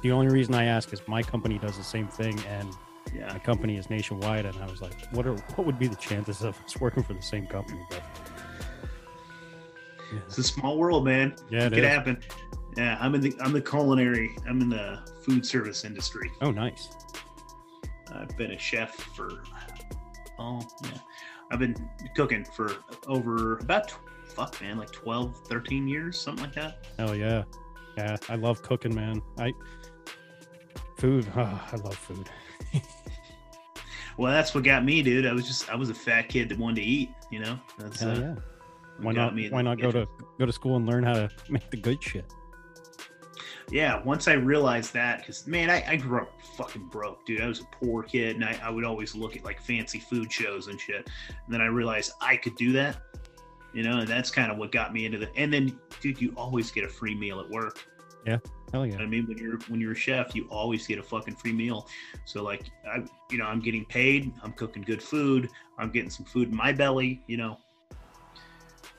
The 0.02 0.12
only 0.12 0.28
reason 0.28 0.54
I 0.54 0.64
ask 0.64 0.92
is 0.92 1.00
my 1.06 1.22
company 1.22 1.58
does 1.58 1.76
the 1.76 1.84
same 1.84 2.08
thing, 2.08 2.38
and 2.48 2.72
Yeah. 3.14 3.32
my 3.32 3.38
company 3.38 3.76
is 3.76 3.90
nationwide, 3.90 4.46
and 4.46 4.56
I 4.58 4.66
was 4.66 4.80
like, 4.80 4.94
what 5.12 5.26
are 5.26 5.34
what 5.34 5.66
would 5.66 5.78
be 5.78 5.86
the 5.86 5.96
chances 5.96 6.42
of 6.42 6.58
us 6.64 6.76
working 6.80 7.02
for 7.02 7.12
the 7.14 7.22
same 7.22 7.46
company? 7.46 7.80
But 7.90 8.02
yeah, 10.12 10.18
It's 10.26 10.38
a 10.38 10.42
small 10.42 10.78
world, 10.78 11.04
man. 11.04 11.34
yeah 11.50 11.66
it 11.66 11.72
it 11.72 11.76
could 11.76 11.84
is. 11.84 11.90
happen. 11.90 12.18
Yeah, 12.76 12.96
I'm 13.00 13.14
in 13.14 13.20
the 13.20 13.34
I'm 13.40 13.52
the 13.52 13.60
culinary. 13.60 14.30
I'm 14.48 14.60
in 14.62 14.68
the 14.70 15.00
food 15.24 15.44
service 15.44 15.84
industry. 15.84 16.30
Oh, 16.40 16.50
nice. 16.50 16.88
I've 18.14 18.34
been 18.36 18.52
a 18.52 18.58
chef 18.58 18.94
for 18.94 19.42
oh 20.38 20.60
yeah. 20.84 20.90
I've 21.50 21.58
been 21.58 21.76
cooking 22.16 22.44
for 22.44 22.72
over 23.08 23.58
about 23.58 23.92
fuck 24.24 24.58
man, 24.62 24.78
like 24.78 24.90
12, 24.90 25.36
13 25.48 25.86
years, 25.86 26.18
something 26.18 26.44
like 26.44 26.54
that. 26.54 26.86
Hell 26.98 27.14
yeah, 27.14 27.44
yeah. 27.98 28.16
I 28.30 28.36
love 28.36 28.62
cooking, 28.62 28.94
man. 28.94 29.20
I 29.38 29.52
food. 30.96 31.26
Oh, 31.36 31.40
I 31.72 31.76
love 31.76 31.94
food. 31.96 32.30
Well, 34.18 34.32
that's 34.32 34.54
what 34.54 34.64
got 34.64 34.84
me, 34.84 35.02
dude. 35.02 35.26
I 35.26 35.32
was 35.32 35.46
just 35.46 35.70
I 35.70 35.74
was 35.74 35.90
a 35.90 35.94
fat 35.94 36.28
kid 36.28 36.48
that 36.50 36.58
wanted 36.58 36.76
to 36.76 36.82
eat, 36.82 37.10
you 37.30 37.40
know. 37.40 37.58
That's 37.78 38.02
uh, 38.02 38.16
yeah. 38.18 38.42
Why 38.98 39.12
not? 39.12 39.34
me 39.34 39.48
Why 39.48 39.62
not 39.62 39.80
go 39.80 39.90
to 39.90 40.06
go 40.38 40.46
to 40.46 40.52
school 40.52 40.76
and 40.76 40.86
learn 40.86 41.04
how 41.04 41.14
to 41.14 41.30
make 41.48 41.70
the 41.70 41.76
good 41.76 42.02
shit? 42.02 42.24
Yeah, 43.70 44.02
once 44.02 44.28
I 44.28 44.34
realized 44.34 44.92
that, 44.92 45.20
because 45.20 45.46
man, 45.46 45.70
I, 45.70 45.82
I 45.88 45.96
grew 45.96 46.20
up 46.20 46.32
fucking 46.56 46.88
broke, 46.88 47.24
dude. 47.24 47.40
I 47.40 47.46
was 47.46 47.60
a 47.60 47.64
poor 47.64 48.02
kid, 48.02 48.36
and 48.36 48.44
I, 48.44 48.58
I 48.62 48.68
would 48.68 48.84
always 48.84 49.14
look 49.14 49.34
at 49.34 49.44
like 49.44 49.62
fancy 49.62 49.98
food 49.98 50.30
shows 50.30 50.66
and 50.66 50.78
shit. 50.78 51.08
And 51.28 51.54
then 51.54 51.62
I 51.62 51.66
realized 51.66 52.12
I 52.20 52.36
could 52.36 52.54
do 52.56 52.72
that, 52.72 52.98
you 53.72 53.82
know, 53.82 53.98
and 53.98 54.08
that's 54.08 54.30
kind 54.30 54.52
of 54.52 54.58
what 54.58 54.72
got 54.72 54.92
me 54.92 55.06
into 55.06 55.16
the. 55.16 55.34
And 55.36 55.52
then, 55.52 55.78
dude, 56.00 56.20
you 56.20 56.34
always 56.36 56.70
get 56.70 56.84
a 56.84 56.88
free 56.88 57.14
meal 57.14 57.40
at 57.40 57.48
work. 57.48 57.86
Hell 58.72 58.86
yeah. 58.86 58.98
I 58.98 59.06
mean, 59.06 59.26
when 59.26 59.36
you're 59.36 59.58
when 59.68 59.80
you're 59.80 59.92
a 59.92 59.96
chef, 59.96 60.34
you 60.34 60.48
always 60.50 60.86
get 60.86 60.98
a 60.98 61.02
fucking 61.02 61.36
free 61.36 61.52
meal. 61.52 61.86
So 62.24 62.42
like, 62.42 62.64
I, 62.86 63.04
you 63.30 63.38
know, 63.38 63.44
I'm 63.44 63.60
getting 63.60 63.84
paid. 63.84 64.32
I'm 64.42 64.52
cooking 64.52 64.82
good 64.82 65.02
food. 65.02 65.50
I'm 65.78 65.90
getting 65.90 66.10
some 66.10 66.24
food 66.24 66.48
in 66.48 66.56
my 66.56 66.72
belly. 66.72 67.22
You 67.26 67.36
know, 67.36 67.58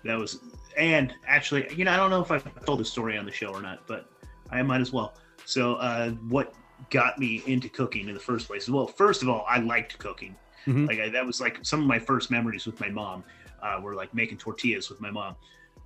that 0.05 0.17
was. 0.17 0.39
And 0.77 1.13
actually, 1.27 1.67
you 1.75 1.85
know, 1.85 1.91
I 1.91 1.97
don't 1.97 2.09
know 2.09 2.21
if 2.21 2.31
I've 2.31 2.65
told 2.65 2.79
the 2.79 2.85
story 2.85 3.17
on 3.17 3.25
the 3.25 3.31
show 3.31 3.47
or 3.47 3.61
not, 3.61 3.85
but 3.87 4.09
I 4.51 4.61
might 4.61 4.81
as 4.81 4.93
well. 4.93 5.15
So, 5.45 5.75
uh, 5.75 6.11
what 6.29 6.53
got 6.89 7.17
me 7.19 7.41
into 7.47 7.69
cooking 7.69 8.07
in 8.07 8.13
the 8.13 8.19
first 8.19 8.47
place? 8.47 8.69
Well, 8.69 8.87
first 8.87 9.23
of 9.23 9.29
all, 9.29 9.45
I 9.47 9.59
liked 9.59 9.97
cooking. 9.97 10.35
Mhm. 10.65 10.87
Like 10.87 10.99
I, 10.99 11.09
that 11.09 11.25
was 11.25 11.41
like 11.41 11.59
some 11.63 11.81
of 11.81 11.87
my 11.87 11.99
first 11.99 12.29
memories 12.29 12.65
with 12.65 12.79
my 12.79 12.89
mom. 12.89 13.23
Uh, 13.61 13.79
were 13.81 13.95
like 13.95 14.13
making 14.13 14.37
tortillas 14.37 14.89
with 14.89 14.99
my 14.99 15.09
mom, 15.09 15.37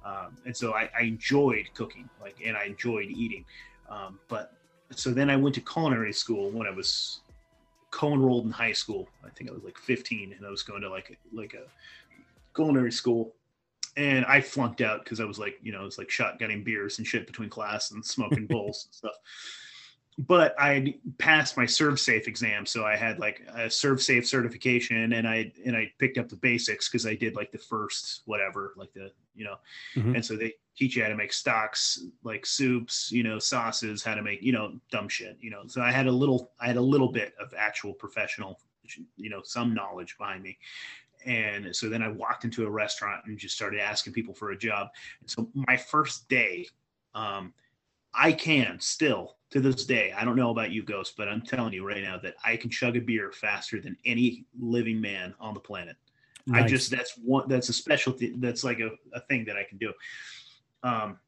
um, 0.03 0.35
and 0.45 0.57
so 0.57 0.73
I, 0.73 0.89
I 0.97 1.03
enjoyed 1.03 1.69
cooking, 1.75 2.09
like, 2.19 2.35
and 2.43 2.57
I 2.57 2.63
enjoyed 2.63 3.05
eating. 3.05 3.45
Um, 3.89 4.19
but 4.27 4.53
so 4.91 5.11
then 5.11 5.29
I 5.29 5.35
went 5.35 5.55
to 5.55 5.61
culinary 5.61 6.13
school 6.13 6.49
when 6.51 6.67
I 6.67 6.71
was 6.71 7.21
co-enrolled 7.91 8.45
in 8.45 8.51
high 8.51 8.73
school. 8.73 9.07
I 9.25 9.29
think 9.29 9.49
I 9.49 9.53
was 9.53 9.63
like 9.63 9.77
15, 9.77 10.33
and 10.37 10.45
I 10.45 10.49
was 10.49 10.63
going 10.63 10.81
to 10.81 10.89
like 10.89 11.17
like 11.33 11.53
a 11.53 11.63
culinary 12.55 12.91
school, 12.91 13.33
and 13.95 14.25
I 14.25 14.41
flunked 14.41 14.81
out 14.81 15.03
because 15.03 15.19
I 15.19 15.25
was 15.25 15.39
like, 15.39 15.57
you 15.61 15.71
know, 15.71 15.81
it 15.81 15.85
was 15.85 15.97
like 15.97 16.09
shotgunning 16.09 16.63
beers 16.63 16.97
and 16.97 17.07
shit 17.07 17.27
between 17.27 17.49
class 17.49 17.91
and 17.91 18.05
smoking 18.05 18.45
bowls 18.49 18.85
and 18.85 18.95
stuff. 18.95 19.15
But 20.19 20.55
I 20.57 20.95
passed 21.19 21.57
my 21.57 21.65
ServSafe 21.65 22.27
exam, 22.27 22.65
so 22.65 22.83
I 22.85 22.95
had 22.95 23.19
like 23.19 23.41
a 23.49 23.67
ServSafe 23.67 24.25
certification, 24.25 25.13
and 25.13 25.27
I 25.27 25.51
and 25.63 25.75
I 25.77 25.91
picked 25.99 26.17
up 26.17 26.27
the 26.27 26.35
basics 26.37 26.89
because 26.89 27.05
I 27.05 27.13
did 27.13 27.35
like 27.35 27.51
the 27.51 27.59
first 27.59 28.23
whatever, 28.25 28.73
like 28.77 28.91
the 28.93 29.11
you 29.35 29.45
know, 29.45 29.57
Mhm. 29.95 30.15
and 30.15 30.25
so 30.25 30.35
they 30.35 30.55
teach 30.75 30.95
you 30.95 31.03
how 31.03 31.09
to 31.09 31.15
make 31.15 31.31
stocks, 31.33 32.03
like 32.23 32.47
soups, 32.47 33.11
you 33.11 33.21
know, 33.21 33.37
sauces, 33.37 34.03
how 34.03 34.15
to 34.15 34.23
make 34.23 34.41
you 34.41 34.51
know 34.51 34.79
dumb 34.89 35.07
shit, 35.07 35.37
you 35.39 35.51
know. 35.51 35.67
So 35.67 35.81
I 35.81 35.91
had 35.91 36.07
a 36.07 36.11
little, 36.11 36.51
I 36.59 36.65
had 36.65 36.77
a 36.77 36.81
little 36.81 37.11
bit 37.11 37.35
of 37.39 37.53
actual 37.55 37.93
professional, 37.93 38.59
you 39.17 39.29
know, 39.29 39.43
some 39.43 39.73
knowledge 39.75 40.17
behind 40.17 40.41
me. 40.41 40.57
And 41.25 41.75
so 41.75 41.89
then 41.89 42.01
I 42.01 42.07
walked 42.09 42.43
into 42.43 42.65
a 42.65 42.69
restaurant 42.69 43.25
and 43.25 43.37
just 43.37 43.55
started 43.55 43.81
asking 43.81 44.13
people 44.13 44.33
for 44.33 44.51
a 44.51 44.57
job. 44.57 44.89
And 45.19 45.29
so 45.29 45.51
my 45.53 45.77
first 45.77 46.27
day, 46.29 46.67
um, 47.13 47.53
I 48.13 48.31
can 48.31 48.79
still 48.79 49.37
to 49.51 49.61
this 49.61 49.85
day, 49.85 50.13
I 50.17 50.25
don't 50.25 50.35
know 50.35 50.51
about 50.51 50.71
you, 50.71 50.83
Ghost, 50.83 51.13
but 51.17 51.29
I'm 51.29 51.41
telling 51.41 51.73
you 51.73 51.87
right 51.87 52.03
now 52.03 52.17
that 52.17 52.35
I 52.43 52.57
can 52.57 52.69
chug 52.69 52.97
a 52.97 52.99
beer 52.99 53.31
faster 53.31 53.79
than 53.79 53.95
any 54.05 54.45
living 54.59 54.99
man 54.99 55.33
on 55.39 55.53
the 55.53 55.59
planet. 55.59 55.95
I 56.53 56.63
just 56.63 56.91
that's 56.91 57.17
one 57.17 57.47
that's 57.49 57.67
a 57.67 57.73
specialty 57.73 58.33
that's 58.37 58.63
like 58.63 58.79
a, 58.79 58.91
a 59.13 59.19
thing 59.21 59.43
that 59.45 59.57
I 59.57 59.63
can 59.63 59.77
do. 59.77 59.91
Um 60.83 61.19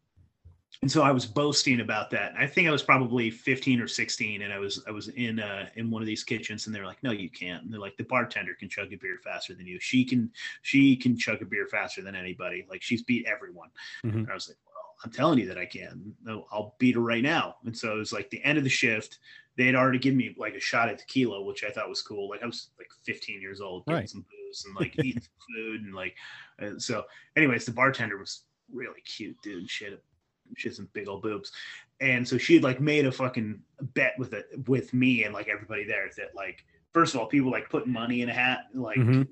and 0.81 0.89
so 0.89 1.01
I 1.01 1.11
was 1.11 1.25
boasting 1.25 1.81
about 1.81 2.09
that. 2.11 2.33
I 2.37 2.47
think 2.47 2.69
I 2.69 2.71
was 2.71 2.83
probably 2.83 3.29
15 3.29 3.81
or 3.81 3.87
16 3.87 4.43
and 4.43 4.53
I 4.53 4.59
was 4.59 4.81
I 4.87 4.91
was 4.91 5.09
in 5.09 5.41
uh 5.41 5.67
in 5.75 5.91
one 5.91 6.01
of 6.01 6.05
these 6.05 6.23
kitchens 6.23 6.67
and 6.67 6.75
they're 6.75 6.85
like, 6.85 7.03
no, 7.03 7.11
you 7.11 7.29
can't. 7.29 7.63
And 7.63 7.73
they're 7.73 7.81
like, 7.81 7.97
the 7.97 8.05
bartender 8.05 8.53
can 8.57 8.69
chug 8.69 8.93
a 8.93 8.95
beer 8.95 9.19
faster 9.21 9.53
than 9.53 9.67
you. 9.67 9.77
She 9.81 10.05
can 10.05 10.31
she 10.61 10.95
can 10.95 11.17
chug 11.17 11.41
a 11.41 11.45
beer 11.45 11.67
faster 11.67 12.01
than 12.01 12.15
anybody. 12.15 12.65
Like 12.69 12.81
she's 12.81 13.03
beat 13.03 13.25
everyone. 13.25 13.69
Mhm. 14.05 14.13
And 14.13 14.31
I 14.31 14.33
was 14.33 14.47
like, 14.47 14.57
I'm 15.03 15.11
telling 15.11 15.39
you 15.39 15.47
that 15.47 15.57
I 15.57 15.65
can. 15.65 16.13
No, 16.23 16.45
I'll 16.51 16.75
beat 16.77 16.95
her 16.95 17.01
right 17.01 17.23
now. 17.23 17.55
And 17.65 17.77
so 17.77 17.93
it 17.93 17.97
was 17.97 18.11
like 18.11 18.29
the 18.29 18.43
end 18.43 18.57
of 18.57 18.63
the 18.63 18.69
shift. 18.69 19.19
They 19.55 19.65
had 19.65 19.75
already 19.75 19.99
given 19.99 20.17
me 20.17 20.35
like 20.37 20.55
a 20.55 20.59
shot 20.59 20.89
at 20.89 20.99
tequila, 20.99 21.41
which 21.41 21.63
I 21.63 21.69
thought 21.69 21.89
was 21.89 22.01
cool. 22.01 22.29
Like 22.29 22.43
I 22.43 22.45
was 22.45 22.69
like 22.77 22.89
15 23.05 23.41
years 23.41 23.61
old, 23.61 23.85
getting 23.85 23.99
Right. 23.99 24.09
some 24.09 24.25
booze 24.29 24.65
and 24.65 24.75
like 24.75 24.93
eating 25.03 25.21
some 25.21 25.55
food 25.55 25.81
and 25.83 25.93
like. 25.93 26.15
And 26.59 26.81
so, 26.81 27.03
anyways, 27.35 27.65
the 27.65 27.71
bartender 27.71 28.17
was 28.17 28.43
really 28.71 29.01
cute, 29.01 29.37
dude. 29.41 29.69
She 29.69 29.85
had, 29.85 29.93
a 29.93 29.97
she 30.57 30.69
had 30.69 30.75
some 30.75 30.89
big 30.93 31.07
old 31.07 31.21
boobs, 31.21 31.51
and 32.01 32.27
so 32.27 32.37
she 32.37 32.55
had 32.55 32.63
like 32.63 32.81
made 32.81 33.05
a 33.05 33.11
fucking 33.11 33.61
bet 33.93 34.13
with 34.17 34.33
it 34.33 34.47
with 34.67 34.93
me 34.93 35.23
and 35.25 35.33
like 35.33 35.47
everybody 35.47 35.83
there 35.85 36.09
that 36.17 36.35
like 36.35 36.65
first 36.93 37.13
of 37.13 37.19
all, 37.21 37.27
people 37.27 37.51
like 37.51 37.69
putting 37.69 37.93
money 37.93 38.21
in 38.21 38.29
a 38.29 38.33
hat, 38.33 38.65
like 38.73 38.97
Mhm. 38.97 39.27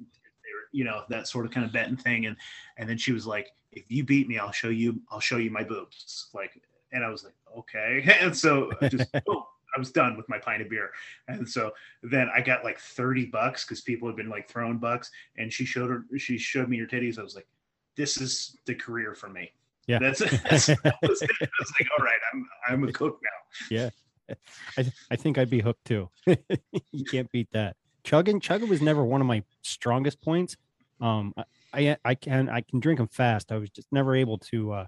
You 0.72 0.84
know 0.84 1.04
that 1.10 1.28
sort 1.28 1.46
of 1.46 1.52
kind 1.52 1.66
of 1.66 1.72
betting 1.72 1.98
thing, 1.98 2.26
and 2.26 2.36
and 2.78 2.90
then 2.90 2.98
she 2.98 3.12
was 3.12 3.26
like, 3.26 3.52
if 3.72 3.86
you 3.90 4.04
beat 4.04 4.28
me, 4.28 4.38
I'll 4.38 4.52
show 4.52 4.70
you, 4.70 5.02
I'll 5.12 5.20
show 5.20 5.38
you 5.38 5.52
my 5.52 5.64
boobs, 5.64 6.30
like, 6.34 6.62
and 6.92 7.04
I 7.04 7.10
was 7.10 7.24
like, 7.24 7.34
okay, 7.58 8.04
and 8.22 8.36
so 8.36 8.72
I 8.82 8.90
just 8.90 9.12
boom, 9.26 9.44
I 9.76 9.80
was 9.80 9.92
done 9.92 10.18
with 10.18 10.28
my 10.30 10.38
pint 10.38 10.62
of 10.62 10.70
beer, 10.70 10.92
and 11.28 11.48
so 11.48 11.72
then 12.04 12.30
I 12.34 12.42
got 12.42 12.64
like 12.64 12.80
thirty 12.80 13.26
bucks 13.26 13.66
because 13.66 13.82
people 13.82 14.08
had 14.08 14.16
been 14.16 14.30
like 14.30 14.50
throwing 14.50 14.78
bucks, 14.78 15.12
and 15.38 15.52
she 15.52 15.66
showed 15.66 15.90
her, 15.90 16.06
she 16.18 16.38
showed 16.38 16.70
me 16.70 16.78
her 16.80 16.86
titties. 16.86 17.20
I 17.20 17.24
was 17.24 17.36
like, 17.36 17.48
this 17.96 18.20
is 18.20 18.58
the 18.66 18.76
career 18.76 19.16
for 19.16 19.30
me. 19.30 19.52
Yeah. 19.88 20.00
That's, 20.00 20.20
that's 20.50 20.68
that 20.68 20.96
was 21.02 21.22
it. 21.22 21.32
I 21.42 21.48
was 21.60 21.74
like, 21.80 21.90
all 21.98 22.04
right, 22.04 22.20
I'm 22.34 22.48
I'm 22.68 22.84
a 22.84 22.92
cook 22.92 23.20
now. 23.24 23.68
Yeah 23.70 23.90
I, 24.78 24.84
th- 24.84 24.94
I 25.12 25.16
think 25.16 25.38
I'd 25.38 25.50
be 25.50 25.62
hooked 25.62 25.86
too. 25.86 26.10
you 26.26 27.06
can't 27.10 27.32
beat 27.32 27.50
that. 27.54 27.76
Chugging, 28.08 28.40
chugging 28.40 28.70
was 28.70 28.82
never 28.82 29.04
one 29.04 29.20
of 29.20 29.28
my 29.28 29.44
strongest 29.64 30.22
points. 30.22 30.56
Um, 31.02 31.34
I, 31.74 31.98
I, 32.06 32.16
can, 32.16 32.48
I 32.48 32.62
can 32.62 32.80
drink 32.80 33.00
them 33.00 33.10
fast. 33.10 33.52
I 33.52 33.58
was 33.58 33.70
just 33.70 33.90
never 33.92 34.16
able 34.16 34.38
to, 34.38 34.72
uh, 34.72 34.86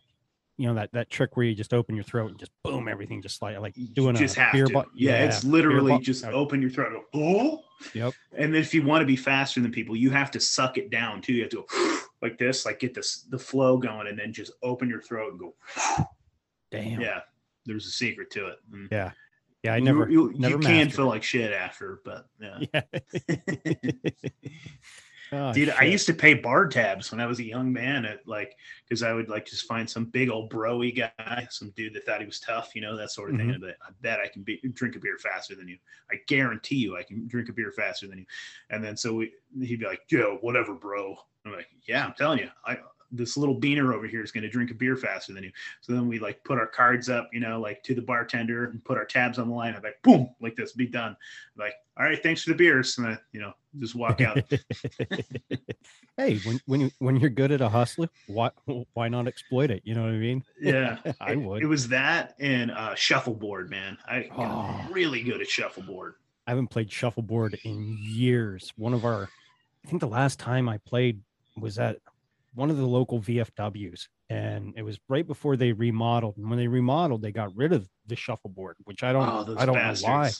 you 0.55 0.67
know, 0.67 0.75
that, 0.75 0.93
that 0.93 1.09
trick 1.09 1.35
where 1.35 1.45
you 1.45 1.53
just 1.53 1.73
open 1.73 1.95
your 1.95 2.05
throat 2.05 2.31
and 2.31 2.39
just 2.39 2.53
boom, 2.63 2.87
everything 2.87 3.21
just 3.21 3.41
like, 3.41 3.59
like 3.59 3.75
doing 3.91 4.15
you 4.15 4.21
just 4.21 4.37
a 4.37 4.47
beer 4.53 4.67
to. 4.67 4.73
bu- 4.73 4.89
yeah, 4.95 5.25
it's 5.25 5.43
literally 5.43 5.99
just 5.99 6.23
open 6.23 6.61
your 6.61 6.71
throat. 6.71 6.93
and 6.93 7.01
Go, 7.11 7.19
oh. 7.19 7.63
Yep. 7.93 8.13
And 8.37 8.53
then 8.53 8.61
if 8.61 8.73
you 8.73 8.83
want 8.83 9.01
to 9.01 9.05
be 9.05 9.17
faster 9.17 9.59
than 9.59 9.73
people, 9.73 9.97
you 9.97 10.11
have 10.11 10.31
to 10.31 10.39
suck 10.39 10.77
it 10.77 10.89
down 10.89 11.21
too. 11.21 11.33
You 11.33 11.41
have 11.41 11.51
to 11.51 11.65
go 11.69 11.99
like 12.21 12.37
this, 12.37 12.65
like 12.65 12.79
get 12.79 12.93
this 12.93 13.25
the 13.29 13.37
flow 13.37 13.77
going, 13.77 14.07
and 14.07 14.17
then 14.17 14.31
just 14.31 14.53
open 14.63 14.87
your 14.87 15.01
throat 15.01 15.31
and 15.33 15.39
go. 15.41 15.53
Damn. 16.71 17.01
Yeah, 17.01 17.19
there's 17.65 17.85
a 17.85 17.91
secret 17.91 18.31
to 18.31 18.47
it. 18.47 18.59
And 18.71 18.87
Yeah. 18.89 19.11
Yeah, 19.63 19.73
I 19.73 19.79
never, 19.79 20.09
you, 20.09 20.33
never 20.37 20.55
you 20.55 20.59
can 20.59 20.89
feel 20.89 21.07
like 21.07 21.23
shit 21.23 21.51
after, 21.51 21.99
but 22.05 22.27
yeah. 22.39 22.59
Yeah. 23.29 23.91
Oh, 25.31 25.53
Dude, 25.53 25.69
I 25.69 25.83
used 25.83 26.07
to 26.07 26.13
pay 26.13 26.33
bar 26.33 26.67
tabs 26.67 27.11
when 27.11 27.19
I 27.19 27.27
was 27.27 27.39
a 27.39 27.43
young 27.43 27.71
man 27.71 28.03
at 28.05 28.27
like 28.27 28.55
because 28.87 29.03
I 29.03 29.13
would 29.13 29.29
like 29.29 29.45
just 29.45 29.67
find 29.67 29.87
some 29.87 30.05
big 30.05 30.29
old 30.29 30.51
broy 30.51 30.95
guy, 30.95 31.47
some 31.51 31.69
dude 31.75 31.93
that 31.93 32.05
thought 32.05 32.19
he 32.19 32.25
was 32.25 32.39
tough, 32.39 32.71
you 32.73 32.81
know, 32.81 32.97
that 32.97 33.11
sort 33.11 33.29
of 33.29 33.37
thing. 33.37 33.49
Mhm. 33.49 33.55
And 33.55 33.65
I 33.65 33.91
bet 34.01 34.19
I 34.19 34.27
can 34.27 34.41
be, 34.41 34.59
drink 34.73 34.95
a 34.95 34.99
beer 34.99 35.19
faster 35.19 35.55
than 35.55 35.67
you. 35.67 35.77
I 36.11 36.15
guarantee 36.27 36.77
you 36.77 36.97
I 36.97 37.03
can 37.03 37.27
drink 37.27 37.47
a 37.49 37.53
beer 37.53 37.71
faster 37.71 38.07
than 38.07 38.17
you. 38.17 38.25
And 38.71 38.83
then 38.83 38.97
so 38.97 39.13
we 39.13 39.31
he'd 39.61 39.79
be 39.81 39.85
like, 39.85 40.01
Yo, 40.09 40.37
whatever, 40.41 40.73
bro. 40.73 41.15
I'm 41.45 41.53
like, 41.53 41.67
Yeah, 41.87 42.05
I'm 42.05 42.13
telling 42.13 42.39
you, 42.39 42.49
I 42.65 42.79
this 43.11 43.37
little 43.37 43.59
beaner 43.59 43.93
over 43.93 44.05
here 44.07 44.23
is 44.23 44.31
going 44.31 44.43
to 44.43 44.49
drink 44.49 44.71
a 44.71 44.73
beer 44.73 44.95
faster 44.95 45.33
than 45.33 45.43
you. 45.43 45.51
So 45.81 45.93
then 45.93 46.07
we 46.07 46.19
like 46.19 46.43
put 46.43 46.57
our 46.59 46.67
cards 46.67 47.09
up, 47.09 47.29
you 47.33 47.39
know, 47.39 47.59
like 47.59 47.81
to 47.83 47.95
the 47.95 48.01
bartender 48.01 48.65
and 48.65 48.83
put 48.83 48.97
our 48.97 49.05
tabs 49.05 49.39
on 49.39 49.49
the 49.49 49.55
line. 49.55 49.73
I'm 49.75 49.81
like, 49.81 50.01
boom, 50.03 50.29
like 50.39 50.55
this, 50.55 50.73
be 50.73 50.87
done. 50.87 51.15
like, 51.57 51.73
all 51.97 52.05
right, 52.05 52.21
thanks 52.21 52.43
for 52.43 52.51
the 52.51 52.55
beers. 52.55 52.97
And 52.97 53.07
I, 53.07 53.17
you 53.31 53.39
know, 53.41 53.53
just 53.77 53.95
walk 53.95 54.21
out. 54.21 54.39
hey, 56.17 56.37
when 56.39 56.59
when 56.65 56.81
you 56.81 56.91
when 56.99 57.15
you're 57.17 57.29
good 57.29 57.51
at 57.51 57.61
a 57.61 57.69
hustler, 57.69 58.09
why 58.27 58.51
why 58.93 59.09
not 59.09 59.27
exploit 59.27 59.71
it? 59.71 59.81
You 59.85 59.95
know 59.95 60.03
what 60.03 60.11
I 60.11 60.17
mean? 60.17 60.43
Yeah, 60.59 60.97
I 61.21 61.33
it, 61.33 61.35
would. 61.37 61.61
It 61.61 61.67
was 61.67 61.87
that 61.89 62.35
and 62.39 62.71
uh, 62.71 62.95
shuffleboard, 62.95 63.69
man. 63.69 63.97
I 64.07 64.23
got 64.23 64.87
Oh. 64.87 64.93
really 64.93 65.23
good 65.23 65.41
at 65.41 65.47
shuffleboard. 65.47 66.15
I 66.47 66.51
haven't 66.51 66.67
played 66.67 66.91
shuffleboard 66.91 67.59
in 67.63 67.97
years. 68.01 68.73
One 68.75 68.93
of 68.93 69.05
our, 69.05 69.29
I 69.85 69.87
think 69.87 69.99
the 69.99 70.07
last 70.07 70.39
time 70.39 70.67
I 70.67 70.77
played 70.79 71.21
was 71.57 71.77
at 71.77 71.97
one 72.53 72.69
of 72.69 72.77
the 72.77 72.85
local 72.85 73.19
VFWs, 73.19 74.07
and 74.29 74.73
it 74.75 74.81
was 74.83 74.99
right 75.07 75.25
before 75.25 75.55
they 75.55 75.71
remodeled. 75.71 76.37
And 76.37 76.49
when 76.49 76.57
they 76.59 76.67
remodeled, 76.67 77.21
they 77.21 77.31
got 77.31 77.55
rid 77.55 77.73
of 77.73 77.87
the 78.07 78.15
shuffleboard, 78.15 78.77
which 78.85 79.03
I 79.03 79.13
don't, 79.13 79.27
oh, 79.27 79.55
I 79.57 79.65
don't 79.65 79.75
bastards. 79.75 80.03
know 80.03 80.09
why, 80.09 80.31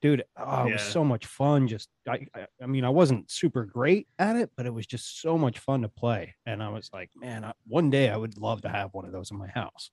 dude. 0.00 0.24
Oh, 0.36 0.66
it 0.66 0.72
was 0.72 0.82
so 0.82 1.04
much 1.04 1.26
fun. 1.26 1.68
Just, 1.68 1.88
I, 2.08 2.26
I, 2.34 2.46
I 2.62 2.66
mean, 2.66 2.84
I 2.84 2.88
wasn't 2.88 3.30
super 3.30 3.64
great 3.64 4.08
at 4.18 4.36
it, 4.36 4.50
but 4.56 4.64
it 4.66 4.72
was 4.72 4.86
just 4.86 5.20
so 5.20 5.36
much 5.36 5.58
fun 5.58 5.82
to 5.82 5.88
play. 5.88 6.34
And 6.46 6.62
I 6.62 6.68
was 6.70 6.90
like, 6.92 7.10
man, 7.14 7.44
I, 7.44 7.52
one 7.66 7.90
day 7.90 8.08
I 8.10 8.16
would 8.16 8.38
love 8.38 8.62
to 8.62 8.68
have 8.68 8.94
one 8.94 9.04
of 9.04 9.12
those 9.12 9.30
in 9.30 9.36
my 9.36 9.48
house. 9.48 9.90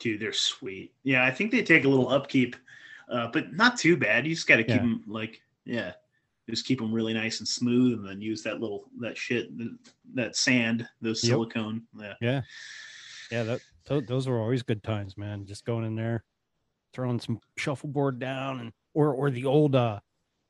Dude, 0.00 0.20
they're 0.20 0.32
sweet. 0.32 0.92
Yeah, 1.02 1.24
I 1.24 1.30
think 1.30 1.50
they 1.50 1.62
take 1.62 1.84
a 1.84 1.88
little 1.88 2.08
upkeep, 2.08 2.56
uh, 3.10 3.28
but 3.28 3.52
not 3.52 3.76
too 3.78 3.96
bad. 3.96 4.26
You 4.26 4.34
just 4.34 4.46
got 4.46 4.56
to 4.56 4.62
keep 4.64 4.76
Yeah. 4.76 4.78
them 4.78 5.02
like, 5.06 5.40
yeah, 5.64 5.92
just 6.48 6.64
keep 6.66 6.78
them 6.78 6.92
really 6.92 7.14
nice 7.14 7.40
and 7.40 7.48
smooth, 7.48 7.94
and 7.98 8.06
then 8.08 8.20
use 8.20 8.42
that 8.42 8.60
little 8.60 8.84
that 9.00 9.16
shit, 9.16 9.48
that 10.14 10.36
sand, 10.36 10.88
those 11.00 11.22
Yep. 11.24 11.30
silicone. 11.32 11.82
Yeah, 11.98 12.14
Yeah. 12.20 12.42
Yeah, 13.30 13.42
that 13.44 13.60
tho- 13.84 14.00
those 14.00 14.26
were 14.26 14.40
always 14.40 14.62
good 14.62 14.82
times, 14.82 15.16
man. 15.18 15.44
Just 15.46 15.64
going 15.66 15.84
in 15.84 15.94
there, 15.94 16.24
throwing 16.94 17.20
some 17.20 17.40
shuffleboard 17.58 18.18
down 18.18 18.60
and 18.60 18.72
or 18.94 19.12
or 19.12 19.30
the 19.30 19.44
old 19.44 19.74
uh 19.74 20.00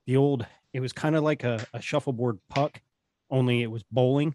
the 0.07 0.17
old 0.17 0.47
it 0.73 0.81
was 0.81 0.93
kind 0.93 1.17
of 1.17 1.25
like 1.25 1.43
a, 1.45 1.67
a 1.73 1.81
shuffleboard 1.81 2.39
puck, 2.49 2.81
only 3.31 3.63
it 3.63 3.71
was 3.71 3.83
bowling 3.91 4.35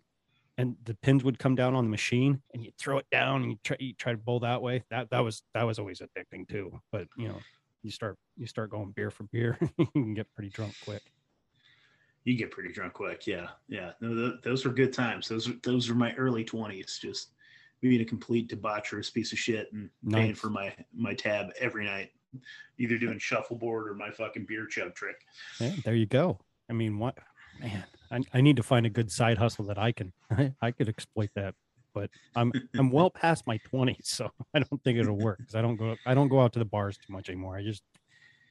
and 0.57 0.75
the 0.83 0.93
pins 0.95 1.23
would 1.23 1.39
come 1.39 1.55
down 1.55 1.73
on 1.73 1.83
the 1.85 1.89
machine 1.89 2.41
and 2.53 2.63
you 2.63 2.71
throw 2.77 2.97
it 2.97 3.07
down 3.11 3.41
and 3.43 3.51
you 3.51 3.57
try 3.63 3.77
you 3.79 3.93
try 3.93 4.11
to 4.11 4.17
bowl 4.17 4.41
that 4.41 4.61
way. 4.61 4.83
That 4.89 5.09
that 5.11 5.21
was 5.21 5.43
that 5.53 5.63
was 5.63 5.79
always 5.79 6.01
addicting 6.01 6.47
too. 6.49 6.79
But 6.91 7.07
you 7.17 7.29
know, 7.29 7.39
you 7.81 7.91
start 7.91 8.17
you 8.35 8.45
start 8.47 8.69
going 8.71 8.91
beer 8.91 9.09
for 9.09 9.23
beer, 9.23 9.57
you 9.77 9.85
can 9.87 10.13
get 10.15 10.27
pretty 10.35 10.49
drunk 10.49 10.75
quick. 10.83 11.01
You 12.23 12.35
get 12.35 12.51
pretty 12.51 12.71
drunk 12.71 12.93
quick. 12.93 13.27
Yeah, 13.27 13.49
yeah. 13.67 13.91
No, 14.01 14.15
th- 14.15 14.41
those 14.43 14.65
were 14.65 14.71
good 14.71 14.93
times. 14.93 15.27
Those 15.27 15.47
were 15.47 15.55
those 15.63 15.89
were 15.89 15.95
my 15.95 16.13
early 16.15 16.43
twenties. 16.43 16.99
Just 17.01 17.29
being 17.81 18.01
a 18.01 18.05
complete 18.05 18.49
debaucherous 18.49 19.13
piece 19.13 19.33
of 19.33 19.39
shit 19.39 19.71
and 19.73 19.89
paying 20.09 20.33
for 20.33 20.49
my 20.49 20.73
my 20.93 21.13
tab 21.13 21.47
every 21.59 21.85
night, 21.85 22.11
either 22.77 22.97
doing 22.97 23.19
shuffleboard 23.19 23.89
or 23.89 23.93
my 23.93 24.09
fucking 24.09 24.45
beer 24.47 24.65
chug 24.65 24.95
trick. 24.95 25.17
Yeah, 25.59 25.73
there 25.83 25.95
you 25.95 26.05
go. 26.05 26.39
I 26.69 26.73
mean, 26.73 26.97
what 26.97 27.17
man? 27.59 27.83
I, 28.09 28.21
I 28.33 28.41
need 28.41 28.55
to 28.57 28.63
find 28.63 28.85
a 28.85 28.89
good 28.89 29.11
side 29.11 29.37
hustle 29.37 29.65
that 29.65 29.77
I 29.77 29.91
can 29.91 30.13
I 30.61 30.71
could 30.71 30.87
exploit 30.87 31.29
that. 31.35 31.55
But 31.93 32.09
I'm 32.35 32.53
I'm 32.77 32.89
well 32.89 33.09
past 33.21 33.45
my 33.45 33.57
twenties, 33.57 34.07
so 34.07 34.31
I 34.53 34.59
don't 34.59 34.81
think 34.83 34.97
it'll 34.97 35.17
work 35.17 35.39
because 35.39 35.55
I 35.55 35.61
don't 35.61 35.75
go 35.75 35.97
I 36.05 36.13
don't 36.13 36.29
go 36.29 36.39
out 36.41 36.53
to 36.53 36.59
the 36.59 36.65
bars 36.65 36.97
too 36.97 37.11
much 37.11 37.29
anymore. 37.29 37.57
I 37.57 37.63
just 37.63 37.83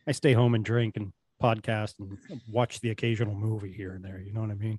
I 0.06 0.12
stay 0.12 0.35
home 0.35 0.54
and 0.54 0.64
drink 0.64 0.96
and 0.96 1.12
podcast 1.42 1.94
and 1.98 2.18
watch 2.50 2.81
the 2.81 2.90
occasional 2.90 3.35
movie 3.35 3.72
here 3.72 3.92
and 3.94 4.05
there. 4.05 4.20
You 4.20 4.33
know 4.33 4.40
what 4.40 4.50
I 4.50 4.55
mean? 4.55 4.78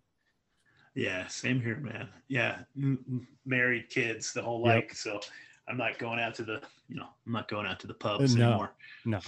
Yeah, 0.96 1.28
same 1.28 1.60
here, 1.60 1.78
man. 1.78 2.08
Yeah, 2.28 2.60
m- 2.78 3.28
married 3.46 3.90
kids, 3.90 4.32
the 4.34 4.42
whole 4.42 4.66
Yep. 4.66 4.76
like. 4.76 4.94
So 4.94 5.20
I'm 5.68 5.78
not 5.78 5.98
going 5.98 6.20
out 6.20 6.36
to 6.36 6.44
the, 6.44 6.62
you 6.88 6.96
know, 6.96 7.08
I'm 7.26 7.32
not 7.34 7.48
going 7.48 7.66
out 7.66 7.80
to 7.80 7.88
the 7.88 7.94
pubs 7.96 8.36
no. 8.36 8.50
anymore. 8.50 8.74
No, 9.06 9.20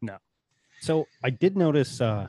no. 0.00 0.18
So 0.80 1.06
I 1.22 1.30
did 1.30 1.56
notice 1.56 2.00
uh, 2.00 2.28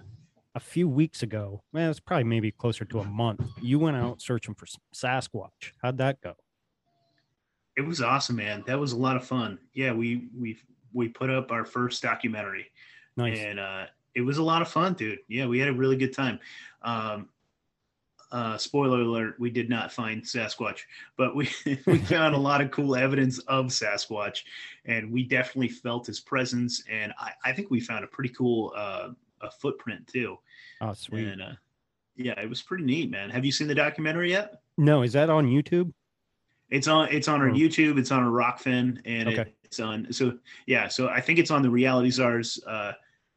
a 0.53 0.59
few 0.59 0.87
weeks 0.87 1.23
ago. 1.23 1.63
Man, 1.73 1.89
it's 1.89 1.99
probably 1.99 2.25
maybe 2.25 2.51
closer 2.51 2.85
to 2.85 2.99
a 2.99 3.03
month. 3.03 3.41
You 3.61 3.79
went 3.79 3.97
out 3.97 4.21
searching 4.21 4.53
for 4.53 4.67
Sasquatch. 4.93 5.71
How'd 5.81 5.97
that 5.97 6.21
go? 6.21 6.35
It 7.75 7.81
was 7.81 8.01
awesome, 8.01 8.35
man. 8.35 8.63
That 8.67 8.79
was 8.79 8.91
a 8.91 8.97
lot 8.97 9.15
of 9.15 9.25
fun. 9.25 9.57
Yeah, 9.73 9.93
we 9.93 10.27
we 10.39 10.59
we 10.93 11.09
put 11.09 11.31
up 11.31 11.51
our 11.51 11.65
first 11.65 12.03
documentary, 12.03 12.67
Nice. 13.17 13.39
and 13.39 13.59
uh, 13.59 13.85
it 14.15 14.21
was 14.21 14.37
a 14.37 14.43
lot 14.43 14.61
of 14.61 14.67
fun, 14.67 14.93
dude. 14.93 15.19
Yeah, 15.27 15.47
we 15.47 15.59
had 15.59 15.69
a 15.69 15.73
really 15.73 15.97
good 15.97 16.13
time. 16.13 16.39
Um, 16.81 17.29
uh, 18.31 18.57
spoiler 18.57 19.01
alert: 19.01 19.35
we 19.39 19.51
did 19.51 19.69
not 19.69 19.91
find 19.91 20.23
Sasquatch, 20.23 20.79
but 21.17 21.35
we 21.35 21.49
we 21.85 21.99
found 21.99 22.33
a 22.35 22.37
lot 22.39 22.61
of 22.61 22.71
cool 22.71 22.95
evidence 22.95 23.39
of 23.39 23.67
Sasquatch, 23.67 24.39
and 24.85 25.11
we 25.11 25.23
definitely 25.23 25.69
felt 25.69 26.07
his 26.07 26.19
presence. 26.19 26.83
And 26.89 27.13
I, 27.19 27.31
I 27.45 27.53
think 27.53 27.69
we 27.69 27.79
found 27.79 28.03
a 28.03 28.07
pretty 28.07 28.33
cool 28.33 28.73
uh, 28.75 29.09
a 29.41 29.51
footprint 29.51 30.07
too. 30.07 30.37
Oh, 30.81 30.93
sweet. 30.93 31.27
And 31.27 31.41
uh, 31.41 31.51
yeah, 32.15 32.39
it 32.41 32.49
was 32.49 32.61
pretty 32.61 32.85
neat, 32.85 33.11
man. 33.11 33.29
Have 33.29 33.45
you 33.45 33.51
seen 33.51 33.67
the 33.67 33.75
documentary 33.75 34.31
yet? 34.31 34.61
No, 34.77 35.03
is 35.03 35.13
that 35.13 35.29
on 35.29 35.45
YouTube? 35.45 35.93
It's 36.71 36.87
on 36.87 37.09
it's 37.11 37.27
on 37.27 37.39
our 37.39 37.49
Oh. 37.51 37.53
YouTube, 37.53 37.99
it's 37.99 38.11
on 38.11 38.23
our 38.23 38.31
Rokfin, 38.31 38.99
and 39.05 39.29
Okay. 39.29 39.53
it's 39.63 39.79
on 39.79 40.11
so 40.11 40.39
yeah, 40.65 40.87
so 40.87 41.07
I 41.07 41.21
think 41.21 41.37
it's 41.37 41.51
on 41.51 41.61
the 41.61 41.69
Reality 41.69 42.09
Czars 42.09 42.59
uh 42.65 42.93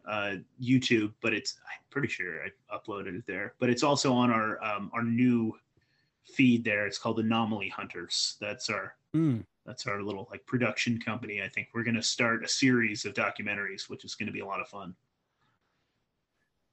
uh 0.06 0.36
YouTube, 0.62 1.12
but 1.20 1.32
it's 1.34 1.58
I'm 1.64 1.84
pretty 1.90 2.08
sure 2.08 2.44
I 2.44 2.50
uploaded 2.76 3.16
it 3.18 3.26
there. 3.26 3.54
But 3.58 3.70
it's 3.70 3.82
also 3.82 4.12
on 4.12 4.30
our 4.30 4.62
um 4.62 4.90
our 4.94 5.02
new 5.02 5.52
feed 6.24 6.64
there. 6.64 6.86
It's 6.86 6.98
called 6.98 7.18
Anomaly 7.20 7.68
Hunters. 7.68 8.36
That's 8.40 8.68
our 8.70 8.96
Hmm. 9.12 9.40
that's 9.64 9.86
our 9.86 10.02
little 10.02 10.28
like 10.30 10.44
production 10.46 10.98
company. 11.00 11.42
I 11.42 11.48
think 11.48 11.68
we're 11.74 11.82
gonna 11.84 12.02
start 12.02 12.44
a 12.44 12.48
series 12.48 13.04
of 13.04 13.14
documentaries, 13.14 13.88
which 13.88 14.04
is 14.04 14.14
gonna 14.14 14.32
be 14.32 14.40
a 14.40 14.46
lot 14.46 14.60
of 14.60 14.68
fun. 14.68 14.94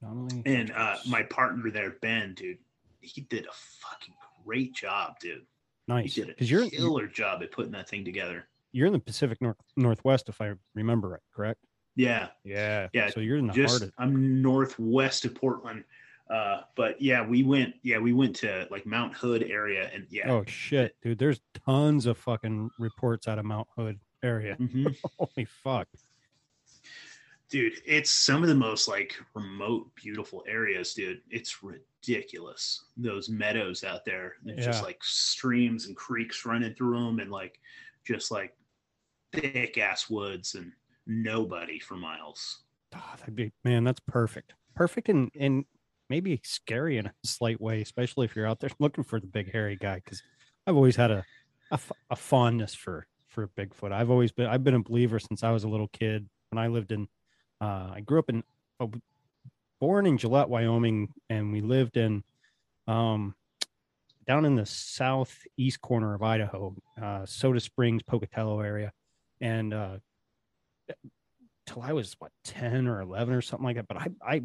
Anomaly 0.02 0.44
And 0.46 0.72
uh 0.72 0.98
my 1.08 1.24
partner 1.24 1.70
there, 1.72 1.92
Ben, 2.02 2.34
dude, 2.34 2.58
he 3.02 3.22
did 3.22 3.46
a 3.46 3.54
fucking 3.54 4.16
great 4.46 4.74
job, 4.76 5.20
dude. 5.20 5.46
nice 5.88 6.16
He 6.16 6.22
did 6.22 6.30
a 6.30 6.34
because 6.34 6.52
you're 6.52 6.70
killer 6.70 7.08
job 7.08 7.42
at 7.44 7.52
putting 7.52 7.72
that 7.72 7.88
thing 7.90 8.04
together. 8.06 8.48
you're 8.72 8.88
in 8.88 8.94
the 8.94 9.00
Pacific 9.00 9.42
North 9.42 9.58
Northwest, 9.78 10.28
if 10.30 10.42
I 10.42 10.54
remember 10.76 11.10
right, 11.10 11.22
correct? 11.34 11.62
Yeah, 11.96 12.30
Yeah, 12.44 12.88
Yeah, 12.94 13.10
So 13.10 13.20
you're 13.20 13.38
in 13.38 13.48
the 13.48 13.54
just 13.54 13.72
heart 13.72 13.82
of 13.84 13.94
I'm 13.98 14.42
northwest 14.42 15.26
of 15.26 15.36
Portland. 15.36 15.84
Uh, 16.30 16.62
but 16.76 17.00
yeah, 17.02 17.26
we 17.26 17.44
went. 17.44 17.76
Yeah, 17.84 18.00
we 18.00 18.14
went 18.14 18.36
to 18.38 18.68
like 18.72 18.86
Mount 18.86 19.14
Hood 19.14 19.44
area, 19.44 19.92
and 19.94 20.08
yeah, 20.10 20.32
oh 20.32 20.44
shit, 20.48 20.96
dude. 21.02 21.20
There's 21.20 21.42
tons 21.66 22.06
of 22.06 22.18
fucking 22.18 22.72
reports 22.80 23.28
out 23.28 23.40
of 23.40 23.46
Mount 23.46 23.68
Hood 23.76 24.00
area. 24.24 24.56
mhm. 24.56 24.96
Holy 25.20 25.46
fuck. 25.46 25.88
dude, 27.50 27.74
it's 27.86 28.10
some 28.10 28.42
of 28.42 28.50
the 28.50 28.56
most 28.56 28.88
like 28.88 29.14
remote, 29.36 29.94
beautiful 29.96 30.44
areas, 30.48 30.94
dude. 30.94 31.22
It's 31.30 31.62
ridiculous. 31.62 32.86
Those 32.98 33.30
meadows 33.30 33.84
out 33.84 34.06
there, 34.06 34.36
there's 34.44 34.66
just 34.66 34.82
like 34.84 35.04
streams 35.04 35.88
and 35.88 35.96
creeks 35.96 36.46
running 36.46 36.74
through 36.74 37.04
them, 37.06 37.20
and 37.20 37.30
like 37.30 37.60
just 38.08 38.32
like 38.32 38.56
thick 39.34 39.78
ass 39.78 40.10
woods 40.10 40.56
and 40.56 40.72
nobody 41.06 41.80
for 41.80 41.96
miles. 41.96 42.64
Ah, 42.94 43.16
that'd 43.20 43.36
be 43.36 43.52
man, 43.64 43.84
that's 43.84 44.02
perfect. 44.02 44.54
Perfect 44.76 45.10
and 45.10 45.32
and 45.40 45.66
maybe 46.10 46.40
scary 46.44 46.98
in 46.98 47.08
a 47.08 47.14
slight 47.24 47.60
way, 47.60 47.82
especially 47.82 48.26
if 48.26 48.36
you're 48.36 48.48
out 48.48 48.60
there 48.60 48.70
looking 48.80 49.04
for 49.04 49.20
the 49.20 49.28
big 49.28 49.52
hairy 49.52 49.76
guy. 49.76 49.96
Because 49.96 50.22
I've 50.68 50.76
always 50.76 50.96
had 50.96 51.12
a, 51.12 51.26
a 52.10 52.16
fondness 52.16 52.76
for 52.76 53.08
for 53.28 53.48
Bigfoot. 53.48 53.92
I've 53.92 54.12
always 54.12 54.32
been 54.32 54.48
I've 54.48 54.64
been 54.64 54.76
a 54.76 54.80
believer 54.80 55.20
since 55.20 55.44
I 55.44 55.52
was 55.52 55.64
a 55.64 55.70
little 55.70 55.90
kid. 55.90 56.28
When 56.52 56.64
I 56.64 56.68
lived 56.68 56.92
in, 56.92 57.08
uh, 57.60 57.90
I 57.96 58.02
grew 58.02 58.20
up 58.20 58.30
in, 58.30 58.44
uh, 58.80 58.88
born 59.80 60.06
in 60.06 60.20
Gillette, 60.20 60.50
Wyoming, 60.50 61.12
and 61.30 61.52
we 61.52 61.62
lived 61.62 61.98
in, 61.98 62.24
um, 62.88 63.34
down 64.28 64.46
in 64.46 64.56
the 64.56 64.66
southeast 64.68 65.82
corner 65.82 66.14
of 66.14 66.22
Idaho, 66.22 66.76
uh, 67.02 67.26
Soda 67.26 67.60
Springs, 67.60 68.04
Pocatello 68.04 68.60
area, 68.60 68.92
and 69.42 69.74
uh, 69.74 69.98
till 71.68 71.82
I 71.82 71.94
was 71.94 72.16
what 72.20 72.32
ten 72.44 72.88
or 72.88 73.02
eleven 73.02 73.34
or 73.34 73.42
something 73.42 73.66
like 73.66 73.76
that. 73.78 73.88
But 73.88 73.98
I 73.98 74.08
I 74.26 74.44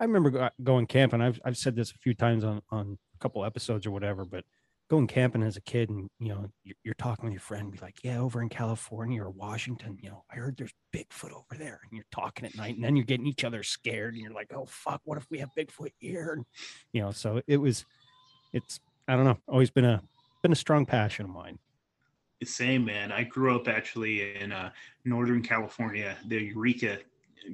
I 0.00 0.04
remember 0.04 0.50
going 0.62 0.86
camping. 0.86 1.20
I've 1.20 1.40
I've 1.44 1.56
said 1.56 1.76
this 1.76 1.90
a 1.90 1.98
few 1.98 2.14
times 2.14 2.44
on 2.44 2.62
on 2.70 2.98
a 3.14 3.18
couple 3.18 3.44
episodes 3.44 3.86
or 3.86 3.90
whatever, 3.90 4.24
but 4.24 4.44
going 4.90 5.06
camping 5.06 5.42
as 5.42 5.56
a 5.56 5.60
kid 5.62 5.88
and 5.88 6.10
you 6.18 6.28
know 6.28 6.48
you're, 6.62 6.76
you're 6.84 6.94
talking 6.94 7.24
with 7.24 7.32
your 7.32 7.40
friend 7.40 7.72
be 7.72 7.78
like 7.78 7.96
yeah 8.02 8.18
over 8.18 8.42
in 8.42 8.48
california 8.48 9.22
or 9.22 9.30
washington 9.30 9.96
you 10.00 10.10
know 10.10 10.22
i 10.30 10.36
heard 10.36 10.56
there's 10.56 10.74
bigfoot 10.94 11.32
over 11.32 11.58
there 11.58 11.80
and 11.82 11.92
you're 11.92 12.04
talking 12.12 12.44
at 12.44 12.54
night 12.56 12.74
and 12.74 12.84
then 12.84 12.94
you're 12.94 13.04
getting 13.04 13.26
each 13.26 13.44
other 13.44 13.62
scared 13.62 14.12
and 14.12 14.22
you're 14.22 14.32
like 14.32 14.52
oh 14.54 14.66
fuck 14.66 15.00
what 15.04 15.16
if 15.16 15.26
we 15.30 15.38
have 15.38 15.48
bigfoot 15.56 15.90
here 15.98 16.34
and 16.36 16.44
you 16.92 17.00
know 17.00 17.10
so 17.10 17.40
it 17.46 17.56
was 17.56 17.86
it's 18.52 18.78
i 19.08 19.16
don't 19.16 19.24
know 19.24 19.38
always 19.48 19.70
been 19.70 19.86
a 19.86 20.02
been 20.42 20.52
a 20.52 20.56
strong 20.56 20.84
passion 20.84 21.24
of 21.24 21.30
mine 21.30 21.58
Same 22.46 22.84
man. 22.84 23.12
I 23.12 23.24
grew 23.24 23.54
up 23.56 23.68
actually 23.68 24.36
in 24.36 24.52
uh, 24.52 24.70
Northern 25.04 25.42
California, 25.42 26.16
the 26.26 26.40
Eureka, 26.40 26.98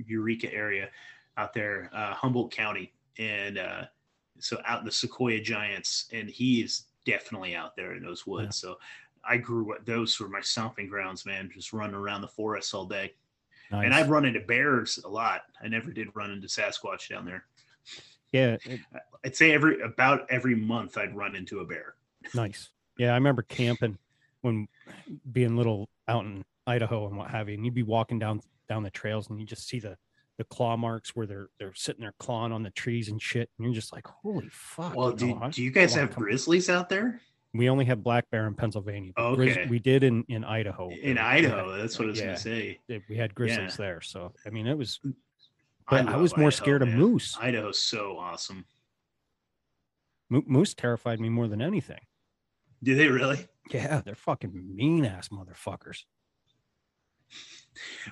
Eureka 0.06 0.52
area, 0.52 0.88
out 1.36 1.52
there, 1.54 1.90
uh, 1.92 2.14
Humboldt 2.14 2.52
County, 2.52 2.92
and 3.18 3.58
uh, 3.58 3.84
so 4.38 4.60
out 4.66 4.80
in 4.80 4.84
the 4.86 4.92
Sequoia 4.92 5.40
Giants, 5.40 6.06
and 6.12 6.28
he 6.28 6.60
is 6.62 6.84
definitely 7.04 7.54
out 7.54 7.76
there 7.76 7.94
in 7.94 8.02
those 8.02 8.26
woods. 8.26 8.56
So 8.56 8.78
I 9.28 9.36
grew 9.36 9.74
up; 9.74 9.84
those 9.86 10.18
were 10.20 10.28
my 10.28 10.40
stomping 10.40 10.88
grounds, 10.88 11.24
man. 11.26 11.50
Just 11.54 11.72
running 11.72 11.96
around 11.96 12.20
the 12.22 12.28
forest 12.28 12.74
all 12.74 12.84
day, 12.86 13.14
and 13.70 13.94
I've 13.94 14.10
run 14.10 14.24
into 14.24 14.40
bears 14.40 14.98
a 15.04 15.08
lot. 15.08 15.42
I 15.62 15.68
never 15.68 15.90
did 15.90 16.08
run 16.14 16.30
into 16.30 16.46
Sasquatch 16.48 17.08
down 17.08 17.24
there. 17.24 17.44
yeah 18.32 18.56
it- 18.64 18.80
I'd 19.24 19.36
say 19.36 19.52
every 19.52 19.80
about 19.82 20.26
every 20.30 20.54
month 20.54 20.96
I'd 20.96 21.14
run 21.14 21.34
into 21.36 21.60
a 21.60 21.64
bear. 21.64 21.94
Nice. 22.34 22.70
Yeah, 22.98 23.10
I 23.12 23.14
remember 23.14 23.42
camping 23.42 23.96
when 24.42 24.68
being 25.30 25.56
little 25.56 25.88
out 26.08 26.24
in 26.24 26.44
Idaho 26.66 27.06
and 27.08 27.16
what 27.16 27.30
have 27.30 27.48
you, 27.48 27.54
and 27.54 27.64
you'd 27.64 27.74
be 27.74 27.82
walking 27.82 28.18
down 28.18 28.40
down 28.68 28.82
the 28.82 28.90
trails 28.90 29.28
and 29.30 29.40
you 29.40 29.46
just 29.46 29.66
see 29.68 29.78
the 29.80 29.96
the 30.38 30.44
claw 30.44 30.76
marks 30.76 31.14
where 31.14 31.26
they're 31.26 31.48
they're 31.58 31.74
sitting 31.74 32.00
there 32.00 32.14
clawing 32.18 32.52
on 32.52 32.62
the 32.62 32.70
trees 32.70 33.08
and 33.08 33.20
shit, 33.20 33.50
and 33.58 33.64
you're 33.66 33.74
just 33.74 33.92
like, 33.92 34.06
holy 34.06 34.48
fuck. 34.50 34.94
Well, 34.94 35.12
do, 35.12 35.26
know, 35.28 35.40
I- 35.42 35.50
do 35.50 35.62
you 35.62 35.70
guys 35.70 35.94
have 35.94 36.14
grizzlies 36.14 36.70
out 36.70 36.88
there? 36.88 37.20
We 37.52 37.68
only 37.68 37.84
have 37.86 38.04
black 38.04 38.30
bear 38.30 38.46
in 38.46 38.54
Pennsylvania. 38.54 39.12
but 39.16 39.34
grizz- 39.34 39.50
Okay. 39.58 39.66
we 39.66 39.80
did 39.80 40.04
in 40.04 40.24
in 40.28 40.44
Idaho. 40.44 40.88
In 40.90 41.18
Idaho, 41.18 41.72
yeah, 41.74 41.82
that's 41.82 41.98
what 41.98 42.06
I 42.06 42.10
was 42.12 42.18
yeah, 42.20 42.26
gonna 42.26 42.38
say. 42.38 42.78
We 43.08 43.16
had 43.16 43.34
grizzlies 43.34 43.76
there, 43.76 44.00
so 44.00 44.32
I 44.46 44.50
mean, 44.50 44.66
it 44.68 44.78
was. 44.78 45.00
I, 45.88 46.02
But 46.04 46.14
I, 46.14 46.16
was 46.18 46.36
more 46.36 46.46
Idaho, 46.46 46.62
scared 46.62 46.82
man. 46.82 46.92
of 46.92 46.94
moose. 46.98 47.36
Idaho's 47.40 47.80
so 47.80 48.16
awesome. 48.16 48.64
Mo- 50.28 50.44
Moose 50.46 50.72
terrified 50.74 51.18
me 51.18 51.28
more 51.28 51.48
than 51.48 51.60
anything. 51.60 51.98
Do 52.82 52.94
they 52.94 53.08
really? 53.08 53.46
Yeah, 53.70 54.00
they're 54.04 54.14
fucking 54.14 54.52
mean 54.74 55.04
ass 55.04 55.28
motherfuckers. 55.28 56.04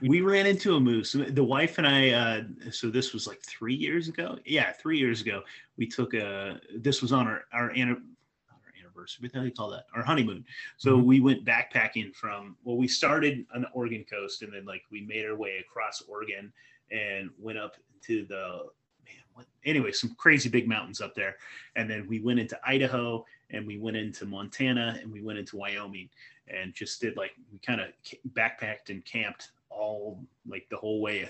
We- 0.00 0.20
ran 0.20 0.46
into 0.46 0.76
a 0.76 0.80
moose. 0.80 1.12
The 1.12 1.42
wife 1.42 1.78
and 1.78 1.86
I. 1.86 2.10
Uh, 2.10 2.42
so 2.70 2.90
this 2.90 3.12
was 3.12 3.26
like 3.26 3.40
three 3.42 3.74
years 3.74 4.08
ago. 4.08 4.38
Yeah, 4.44 4.72
three 4.72 4.98
years 4.98 5.20
ago. 5.20 5.42
We 5.76 5.86
took 5.86 6.14
a. 6.14 6.60
This 6.76 7.02
was 7.02 7.12
on 7.12 7.26
our 7.26 7.44
our, 7.52 7.70
our 7.70 7.72
anniversary. 7.74 9.22
What 9.24 9.32
the 9.32 9.38
hell 9.38 9.42
do 9.42 9.48
you 9.48 9.52
call 9.54 9.70
that? 9.70 9.86
Our 9.94 10.02
honeymoon. 10.02 10.44
So 10.76 10.96
Mhm. 10.98 11.04
we 11.04 11.20
went 11.20 11.44
backpacking 11.44 12.14
from. 12.14 12.56
Well, 12.62 12.76
we 12.76 12.86
started 12.88 13.46
on 13.54 13.62
the 13.62 13.70
Oregon 13.70 14.04
coast, 14.08 14.42
and 14.42 14.52
then 14.52 14.64
like 14.64 14.82
we 14.90 15.00
made 15.00 15.26
our 15.26 15.34
way 15.36 15.58
across 15.58 16.02
Oregon 16.02 16.52
and 16.90 17.30
went 17.38 17.58
up 17.58 17.76
to 18.02 18.24
the. 18.26 18.66
Man, 19.04 19.14
what? 19.32 19.46
Anyway, 19.64 19.90
some 19.92 20.14
crazy 20.14 20.48
big 20.48 20.68
mountains 20.68 21.00
up 21.00 21.14
there, 21.14 21.36
and 21.74 21.90
then 21.90 22.06
we 22.06 22.20
went 22.20 22.38
into 22.38 22.58
Idaho, 22.64 23.24
and 23.50 23.66
we 23.66 23.78
went 23.78 23.96
into 23.96 24.26
Montana, 24.26 24.98
and 25.00 25.10
we 25.12 25.22
went 25.22 25.38
into 25.38 25.56
Wyoming, 25.56 26.08
and 26.48 26.74
just 26.74 27.00
did 27.00 27.16
like 27.16 27.32
we 27.52 27.58
kind 27.58 27.80
of 27.80 27.88
backpacked 28.32 28.88
and 28.90 29.04
camped 29.04 29.50
all 29.70 30.24
like 30.46 30.66
the 30.70 30.76
whole 30.76 31.00
way 31.00 31.28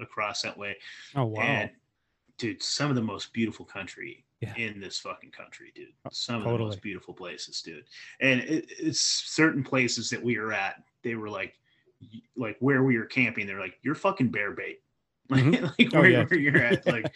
across 0.00 0.42
that 0.42 0.56
way. 0.56 0.76
Oh 1.16 1.24
wow. 1.26 1.42
And 1.42 1.70
dude, 2.38 2.62
some 2.62 2.88
of 2.88 2.96
the 2.96 3.02
most 3.02 3.32
beautiful 3.32 3.64
country 3.66 4.24
Yeah. 4.40 4.54
in 4.56 4.80
this 4.80 4.98
fucking 4.98 5.30
country, 5.32 5.72
dude. 5.74 5.88
Oh, 6.06 6.08
Some 6.12 6.36
of 6.46 6.52
the 6.52 6.58
most 6.64 6.80
beautiful 6.80 7.12
places, 7.12 7.60
dude. 7.60 7.84
And 8.20 8.40
it, 8.40 8.64
it's 8.78 9.00
certain 9.00 9.62
places 9.62 10.08
that 10.10 10.22
we 10.22 10.38
were 10.38 10.52
at, 10.52 10.82
they 11.02 11.16
were 11.16 11.28
like, 11.28 11.58
like 12.36 12.56
where 12.60 12.82
we 12.82 12.96
were 12.96 13.04
camping, 13.04 13.46
they're 13.46 13.60
like, 13.60 13.74
you're 13.82 13.94
fucking 13.94 14.28
bear 14.30 14.52
bait. 14.52 14.80
Like, 15.28 15.44
Mhm. 15.44 15.62
like 15.78 15.94
Oh, 15.94 16.00
where, 16.00 16.10
yeah. 16.10 16.24
where 16.24 16.40
you're 16.40 16.56
at, 16.56 16.86
like, 16.86 17.12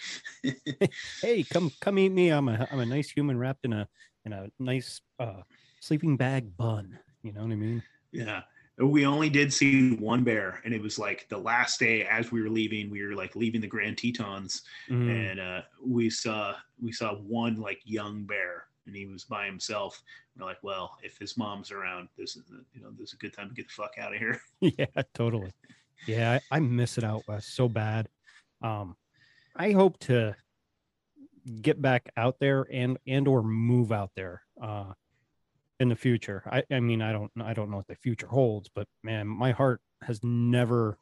hey 1.23 1.43
come 1.45 1.71
come 1.81 1.99
eat 1.99 2.11
me 2.12 2.29
i'm 2.29 2.49
a 2.49 2.69
i'm 2.71 2.81
a 2.81 2.87
nice 2.87 3.09
human 3.11 3.38
wrapped 3.38 3.64
in 3.64 3.73
a 3.73 3.88
in 4.25 4.33
a 4.33 4.49
nice 4.59 5.01
uh 5.19 5.43
sleeping 5.81 6.17
bag 6.17 6.57
bun 6.57 6.99
you 7.23 7.33
know 7.33 7.43
what 7.43 7.53
i 7.53 7.57
mean 7.57 7.83
Yeah. 8.13 8.43
We 8.77 9.07
only 9.07 9.31
did 9.31 9.53
see 9.53 9.95
one 9.95 10.25
bear, 10.25 10.61
and 10.65 10.75
it 10.75 10.83
was 10.83 10.99
like 10.99 11.29
the 11.29 11.39
last 11.39 11.79
day 11.79 12.03
as 12.07 12.33
we 12.33 12.43
were 12.43 12.49
leaving, 12.51 12.91
we 12.91 13.05
were 13.07 13.15
like 13.15 13.37
leaving 13.37 13.61
the 13.61 13.69
Grand 13.69 13.97
Tetons, 13.99 14.63
Mm, 14.91 15.09
and 15.09 15.39
uh, 15.41 15.63
we 15.81 16.11
saw 16.11 16.57
we 16.83 16.91
saw 16.91 17.15
one 17.15 17.55
like 17.61 17.79
young 17.85 18.25
bear, 18.25 18.67
and 18.87 18.97
he 18.97 19.07
was 19.07 19.23
by 19.23 19.47
himself. 19.47 20.03
We're 20.37 20.47
like, 20.47 20.59
well, 20.65 20.99
if 21.05 21.17
his 21.19 21.37
mom's 21.37 21.71
around, 21.71 22.09
this 22.19 22.35
is 22.35 22.47
the- 22.47 22.65
you 22.75 22.83
know 22.83 22.91
this 22.99 23.11
is 23.11 23.15
a 23.15 23.19
good 23.19 23.33
time 23.33 23.49
to 23.49 23.55
get 23.55 23.69
the 23.69 23.75
fuck 23.75 23.95
out 23.97 24.13
of 24.13 24.19
here. 24.19 24.41
yeah 24.61 25.03
totally 25.15 25.53
yeah 26.09 26.41
I, 26.51 26.57
I 26.57 26.59
miss 26.59 26.99
it 26.99 27.05
out 27.05 27.23
west 27.29 27.55
so 27.55 27.69
bad 27.69 28.09
um 28.61 28.97
i 29.55 29.71
hope 29.71 29.99
to 30.01 30.35
get 31.62 31.80
back 31.83 32.09
out 32.16 32.38
there 32.40 32.66
and 32.72 32.96
and 33.07 33.28
or 33.28 33.42
move 33.42 33.92
out 33.92 34.11
there 34.16 34.42
uh 34.62 34.92
in 35.80 35.88
the 35.88 35.96
future 35.96 36.42
i 36.50 36.62
i 36.74 36.80
mean 36.80 37.02
i 37.02 37.12
don't 37.12 37.30
i 37.42 37.52
don't 37.52 37.70
know 37.70 37.76
what 37.76 37.87
the 37.88 37.94
future 37.96 38.26
holds 38.28 38.68
but 38.74 38.87
man 39.02 39.26
my 39.26 39.50
heart 39.52 39.80
has 40.02 40.20
never 40.22 40.98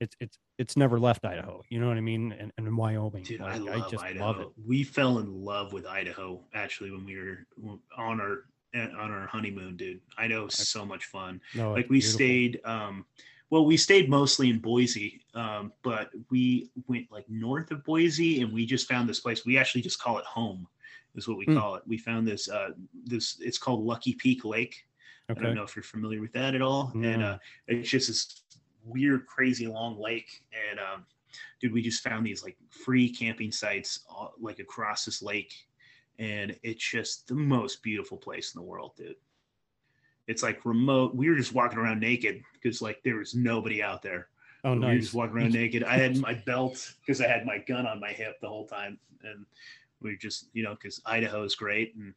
it's 0.00 0.16
it's 0.18 0.38
it's 0.58 0.76
never 0.76 0.98
left 0.98 1.24
idaho 1.24 1.62
you 1.68 1.78
know 1.80 1.86
what 1.88 1.96
i 1.96 2.00
mean 2.00 2.32
and, 2.32 2.50
and 2.58 2.66
in 2.66 2.76
wyoming 2.76 3.22
Dude, 3.22 3.40
like, 3.40 3.54
I 3.54 3.58
love 3.58 3.90
just 3.90 4.02
Idaho. 4.02 4.24
love 4.26 4.40
it 4.40 4.48
We 4.66 4.82
fell 4.82 5.18
in 5.18 5.44
love 5.44 5.72
with 5.72 5.86
Idaho 5.86 6.40
actually 6.54 6.90
when 6.90 7.04
we 7.04 7.16
were 7.16 7.46
on 7.96 8.20
our 8.20 8.44
on 8.74 9.12
our 9.12 9.28
honeymoon, 9.28 9.76
dude. 9.76 10.00
Idaho's 10.18 10.56
so 10.68 10.84
much 10.84 11.04
fun. 11.04 11.40
no 11.54 11.70
like 11.72 11.88
we 11.88 12.00
beautiful. 12.00 12.14
stayed 12.16 12.60
um 12.64 13.04
well 13.54 13.64
we 13.64 13.76
stayed 13.76 14.10
mostly 14.10 14.50
in 14.50 14.58
boise 14.58 15.20
um 15.36 15.72
but 15.84 16.10
we 16.28 16.68
went 16.88 17.06
like 17.12 17.24
north 17.28 17.70
of 17.70 17.84
boise 17.84 18.40
and 18.40 18.52
we 18.52 18.66
just 18.66 18.88
found 18.88 19.08
this 19.08 19.20
place. 19.20 19.46
We 19.46 19.56
actually 19.56 19.82
just 19.82 20.00
call 20.00 20.18
it 20.18 20.24
home 20.24 20.66
is 21.14 21.28
what 21.28 21.38
we 21.38 21.44
Hmm. 21.44 21.58
call 21.58 21.76
it. 21.76 21.84
We 21.86 21.96
found 21.96 22.26
this 22.26 22.48
uh 22.48 22.70
this 23.12 23.38
it's 23.40 23.58
called 23.64 23.84
lucky 23.84 24.14
peak 24.14 24.44
lake. 24.44 24.74
I 25.28 25.34
don't 25.34 25.54
know 25.54 25.62
if 25.62 25.76
you're 25.76 25.84
familiar 25.84 26.20
with 26.20 26.32
that 26.32 26.56
at 26.56 26.62
all. 26.62 26.90
And 26.96 27.22
uh 27.22 27.38
it's 27.68 27.88
just 27.88 28.08
this 28.08 28.42
weird 28.82 29.24
crazy 29.34 29.68
long 29.68 30.00
lake. 30.00 30.42
And 30.68 30.80
um 30.80 31.06
dude 31.60 31.72
we 31.72 31.80
just 31.80 32.02
found 32.02 32.26
these 32.26 32.42
like 32.42 32.56
free 32.70 33.08
camping 33.08 33.52
sites 33.52 33.90
all, 34.08 34.34
like 34.40 34.58
across 34.58 35.04
this 35.04 35.22
lake. 35.22 35.54
And 36.18 36.58
it's 36.64 36.84
just 36.96 37.28
the 37.28 37.36
most 37.36 37.84
beautiful 37.84 38.18
place 38.18 38.52
in 38.52 38.58
the 38.60 38.66
world 38.72 38.92
dude 38.96 39.14
it's 40.26 40.42
like 40.42 40.64
remote 40.64 41.14
we 41.14 41.28
were 41.28 41.36
just 41.36 41.52
walking 41.54 41.78
around 41.78 42.00
naked 42.00 42.42
because 42.54 42.80
like 42.80 43.00
there 43.04 43.16
was 43.16 43.34
nobody 43.34 43.82
out 43.82 44.02
there 44.02 44.28
oh 44.64 44.72
we 44.72 44.78
were 44.80 44.86
nice 44.86 45.02
just 45.02 45.14
walking 45.14 45.36
around 45.36 45.52
naked 45.52 45.84
i 45.84 45.96
had 45.96 46.16
my 46.16 46.34
belt 46.46 46.94
because 47.00 47.20
i 47.20 47.26
had 47.26 47.44
my 47.44 47.58
gun 47.58 47.86
on 47.86 48.00
my 48.00 48.10
hip 48.10 48.40
the 48.40 48.48
whole 48.48 48.66
time 48.66 48.98
and 49.22 49.44
we 50.00 50.16
just 50.16 50.48
you 50.52 50.62
know 50.62 50.74
because 50.74 51.00
idaho's 51.06 51.54
great 51.54 51.94
and 51.96 52.14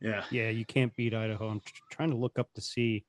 yeah 0.00 0.24
Yeah, 0.30 0.50
you 0.50 0.64
can't 0.66 0.94
beat 0.96 1.14
Idaho. 1.14 1.48
I'm 1.48 1.60
tr- 1.60 1.72
trying 1.90 2.10
to 2.10 2.16
look 2.16 2.38
up 2.38 2.52
to 2.54 2.60
see 2.60 3.04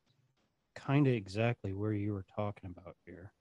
kind 0.75 1.07
of 1.07 1.13
exactly 1.13 1.73
where 1.73 1.93
you 1.93 2.13
were 2.13 2.25
talking 2.35 2.69
about 2.77 2.95
here. 3.05 3.31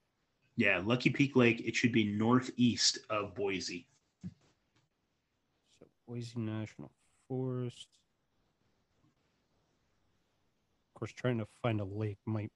yeah 0.57 0.81
lucky 0.83 1.09
peak 1.09 1.35
lake 1.35 1.61
it 1.65 1.75
should 1.75 1.91
be 1.91 2.03
northeast 2.05 2.99
of 3.09 3.35
boise 3.35 3.85
So, 5.79 5.87
Boise 6.07 6.39
National 6.39 6.91
Forest. 7.27 7.87
Trying 11.13 11.37
to 11.39 11.47
find 11.61 11.79
a 11.81 11.85
lake 11.85 12.17
might. 12.25 12.51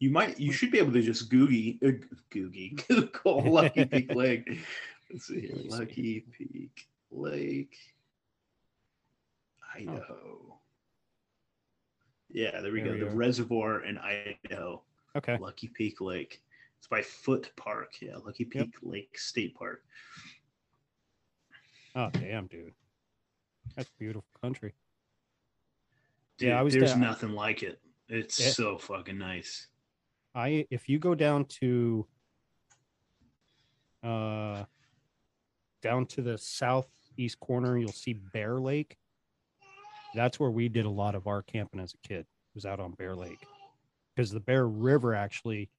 You 0.00 0.10
might, 0.10 0.40
you 0.40 0.52
should 0.52 0.72
be 0.72 0.78
able 0.78 0.92
to 0.92 1.02
just 1.02 1.30
googie, 1.30 1.80
uh, 1.82 1.98
googie, 2.32 2.86
Google 2.88 3.42
Lucky 3.52 3.84
Peak 3.84 4.12
Lake. 4.14 4.58
Let's 5.10 5.26
see 5.28 5.40
here. 5.42 5.52
Lucky 5.66 6.24
Peak 6.36 6.88
Lake, 7.12 7.76
Idaho. 9.74 10.58
Yeah, 12.30 12.60
there 12.60 12.72
we 12.72 12.80
There 12.80 12.88
go. 12.88 12.94
we 12.94 13.00
The 13.00 13.06
are. 13.08 13.14
reservoir 13.14 13.84
in 13.84 13.98
Idaho, 13.98 14.82
Okay. 15.16 15.36
Lucky 15.38 15.68
Peak 15.68 16.00
Lake. 16.00 16.40
It's 16.78 16.86
by 16.88 17.02
Foot 17.02 17.50
Park. 17.56 17.92
Yeah, 18.00 18.16
Lucky 18.16 18.44
Yep. 18.44 18.66
Peak 18.66 18.74
Lake 18.82 19.18
State 19.18 19.54
Park. 19.54 19.84
Oh, 21.94 22.08
damn, 22.12 22.46
dude. 22.46 22.72
That's 23.76 23.90
beautiful 23.98 24.24
country. 24.40 24.72
Dude, 26.42 26.48
Yeah, 26.50 26.58
I 26.58 26.62
was 26.62 26.74
there's 26.74 26.90
down- 26.90 27.00
nothing 27.00 27.30
like 27.34 27.62
it. 27.62 27.80
It's 28.08 28.38
Yeah. 28.40 28.50
so 28.50 28.76
fucking 28.78 29.16
nice. 29.16 29.68
I 30.34 30.66
if 30.70 30.88
you 30.88 30.98
go 30.98 31.14
down 31.14 31.44
to 31.60 32.06
uh 34.02 34.64
down 35.82 36.06
to 36.06 36.22
the 36.22 36.36
southeast 36.38 37.38
corner, 37.38 37.78
you'll 37.78 37.92
see 37.92 38.14
Bear 38.14 38.58
Lake. 38.60 38.96
That's 40.14 40.40
where 40.40 40.50
we 40.50 40.68
did 40.68 40.84
a 40.84 40.90
lot 40.90 41.14
of 41.14 41.26
our 41.28 41.42
camping 41.42 41.80
as 41.80 41.94
a 41.94 42.08
kid. 42.08 42.26
Was 42.54 42.66
out 42.66 42.80
on 42.80 42.92
Bear 42.92 43.14
Lake 43.14 43.38
because 44.14 44.30
the 44.32 44.40
Bear 44.40 44.66
River 44.66 45.14
actually 45.14 45.70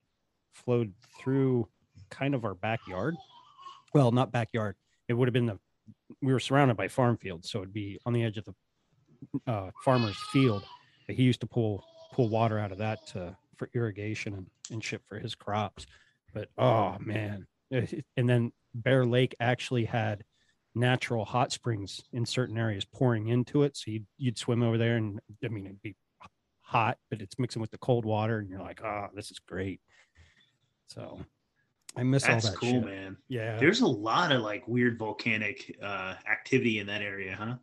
flowed 0.53 0.93
through 1.19 1.67
kind 2.09 2.33
of 2.33 2.45
our 2.45 2.55
backyard. 2.55 3.15
Well, 3.93 4.11
not 4.11 4.31
backyard. 4.31 4.75
It 5.07 5.13
would 5.13 5.27
have 5.27 5.33
been 5.33 5.45
the 5.45 5.59
we 6.21 6.31
were 6.31 6.39
surrounded 6.39 6.77
by 6.77 6.87
farm 6.87 7.17
fields, 7.17 7.49
so 7.51 7.59
it'd 7.59 7.73
be 7.73 7.99
on 8.05 8.13
the 8.13 8.23
edge 8.23 8.37
of 8.37 8.45
the 8.45 8.55
uh, 9.47 9.71
farmer's 9.83 10.17
field. 10.31 10.63
He 11.07 11.23
used 11.23 11.41
to 11.41 11.47
pull 11.47 11.83
pull 12.13 12.29
water 12.29 12.59
out 12.59 12.71
of 12.71 12.77
that 12.77 13.05
to, 13.07 13.35
for 13.57 13.69
irrigation 13.73 14.33
and, 14.35 14.47
and 14.71 14.83
shit 14.83 15.01
for 15.07 15.19
his 15.19 15.35
crops. 15.35 15.85
But 16.33 16.49
oh 16.57 16.97
man, 16.99 17.47
and 17.71 18.29
then 18.29 18.51
Bear 18.73 19.05
Lake 19.05 19.35
actually 19.39 19.85
had 19.85 20.23
natural 20.75 21.25
hot 21.25 21.51
springs 21.51 22.01
in 22.13 22.25
certain 22.25 22.57
areas 22.57 22.85
pouring 22.85 23.27
into 23.27 23.63
it. 23.63 23.77
So 23.77 23.91
you'd, 23.91 24.05
you'd 24.17 24.37
swim 24.37 24.63
over 24.63 24.77
there 24.77 24.97
and 24.97 25.19
I 25.43 25.47
mean, 25.47 25.65
it'd 25.65 25.81
be 25.81 25.95
hot, 26.61 26.97
but 27.09 27.21
it's 27.21 27.37
mixing 27.37 27.61
with 27.61 27.71
the 27.71 27.77
cold 27.77 28.05
water 28.05 28.39
and 28.39 28.49
you're 28.49 28.61
like, 28.61 28.83
oh, 28.83 29.07
this 29.13 29.29
is 29.31 29.39
great. 29.39 29.81
So 30.87 31.19
I 31.95 32.03
miss 32.03 32.23
That's 32.23 32.45
all 32.45 32.51
that 32.51 32.59
That's 32.59 32.71
cool, 32.71 32.81
shit. 32.81 32.85
man. 32.85 33.17
Yeah. 33.27 33.57
There's 33.57 33.81
a 33.81 33.87
lot 33.87 34.31
of 34.31 34.41
like 34.41 34.67
weird 34.67 34.97
volcanic 34.97 35.77
uh, 35.81 36.15
activity 36.29 36.79
in 36.79 36.87
that 36.87 37.01
area, 37.01 37.35
huh? 37.39 37.55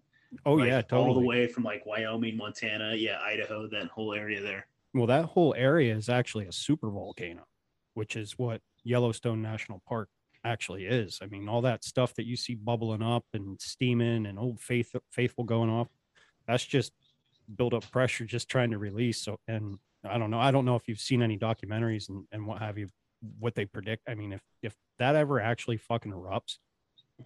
Oh 0.47 0.55
Like, 0.55 0.69
yeah, 0.69 0.83
totally. 0.83 1.09
All 1.09 1.15
the 1.15 1.27
way 1.27 1.47
from 1.47 1.65
like 1.65 1.85
Wyoming, 1.87 2.37
Montana, 2.37 2.95
yeah, 2.95 3.19
Idaho, 3.21 3.67
that 3.69 3.89
whole 3.89 4.15
area 4.15 4.41
there. 4.41 4.67
Well, 4.95 5.07
that 5.07 5.27
whole 5.27 5.55
area 5.57 5.95
is 5.95 6.09
actually 6.09 6.47
a 6.47 6.53
super 6.53 6.91
volcano, 6.91 7.47
which 7.95 8.17
is 8.17 8.39
what 8.39 8.61
Yellowstone 8.83 9.43
National 9.43 9.83
Park 9.87 10.09
actually 10.45 10.87
is. 10.87 11.21
I 11.23 11.27
mean, 11.27 11.49
all 11.49 11.63
that 11.63 11.85
stuff 11.85 12.15
that 12.15 12.27
you 12.27 12.37
see 12.37 12.55
bubbling 12.55 13.03
up 13.03 13.25
and 13.33 13.61
steaming 13.61 14.27
and 14.27 14.39
old 14.39 14.61
faith 14.61 14.95
faithful 15.11 15.45
going 15.45 15.71
off, 15.71 15.89
that's 16.47 16.65
just 16.65 16.93
build 17.57 17.75
up 17.75 17.89
pressure 17.91 18.25
just 18.25 18.49
trying 18.49 18.71
to 18.71 18.79
release. 18.79 19.23
So 19.23 19.39
and 19.47 19.79
I 20.05 20.19
don't 20.19 20.31
know. 20.31 20.41
I 20.41 20.51
don't 20.51 20.65
know 20.65 20.77
if 20.77 20.89
you've 20.89 21.01
seen 21.01 21.23
any 21.23 21.39
documentaries 21.39 22.09
and, 22.09 22.25
and 22.33 22.47
what 22.47 22.61
have 22.61 22.79
you, 22.79 22.89
what 23.39 23.55
they 23.55 23.67
predict. 23.67 24.09
I 24.09 24.15
mean, 24.15 24.33
if 24.33 24.41
if 24.63 24.75
that 24.99 25.15
ever 25.15 25.41
actually 25.41 25.77
fucking 25.77 26.13
erupts, 26.13 26.59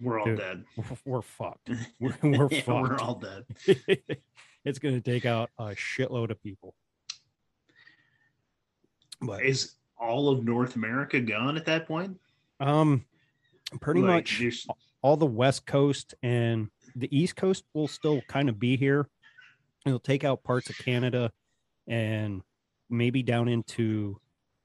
We're 0.01 0.19
all 0.19 0.25
Dude, 0.25 0.37
dead. 0.37 0.63
we're, 0.77 0.85
we're 1.05 1.21
fucked. 1.21 1.69
We're, 1.99 2.15
we're 2.21 2.47
Yeah, 2.51 2.61
fucked. 2.61 2.89
we're 2.89 2.97
all 2.99 3.15
dead. 3.15 3.45
it's 4.65 4.79
gonna 4.79 5.01
take 5.01 5.25
out 5.25 5.49
a 5.57 5.69
shitload 5.69 6.31
of 6.31 6.41
people. 6.43 6.75
But 9.21 9.43
Is 9.43 9.75
all 9.97 10.29
of 10.29 10.43
North 10.43 10.75
America 10.75 11.19
gone 11.19 11.57
at 11.57 11.65
that 11.65 11.87
point? 11.87 12.19
Um, 12.59 13.05
pretty 13.81 14.01
Like, 14.01 14.09
much 14.09 14.39
there's- 14.39 14.67
all 15.01 15.17
the 15.17 15.25
West 15.25 15.65
Coast 15.65 16.15
and 16.23 16.69
the 16.95 17.15
East 17.15 17.35
Coast 17.35 17.63
will 17.73 17.87
still 17.87 18.21
kind 18.27 18.49
of 18.49 18.59
be 18.59 18.75
here. 18.75 19.07
It'll 19.85 19.99
take 19.99 20.23
out 20.23 20.43
parts 20.43 20.69
of 20.69 20.77
Canada 20.79 21.31
and 21.87 22.41
maybe 22.89 23.21
down 23.21 23.47
into 23.47 24.19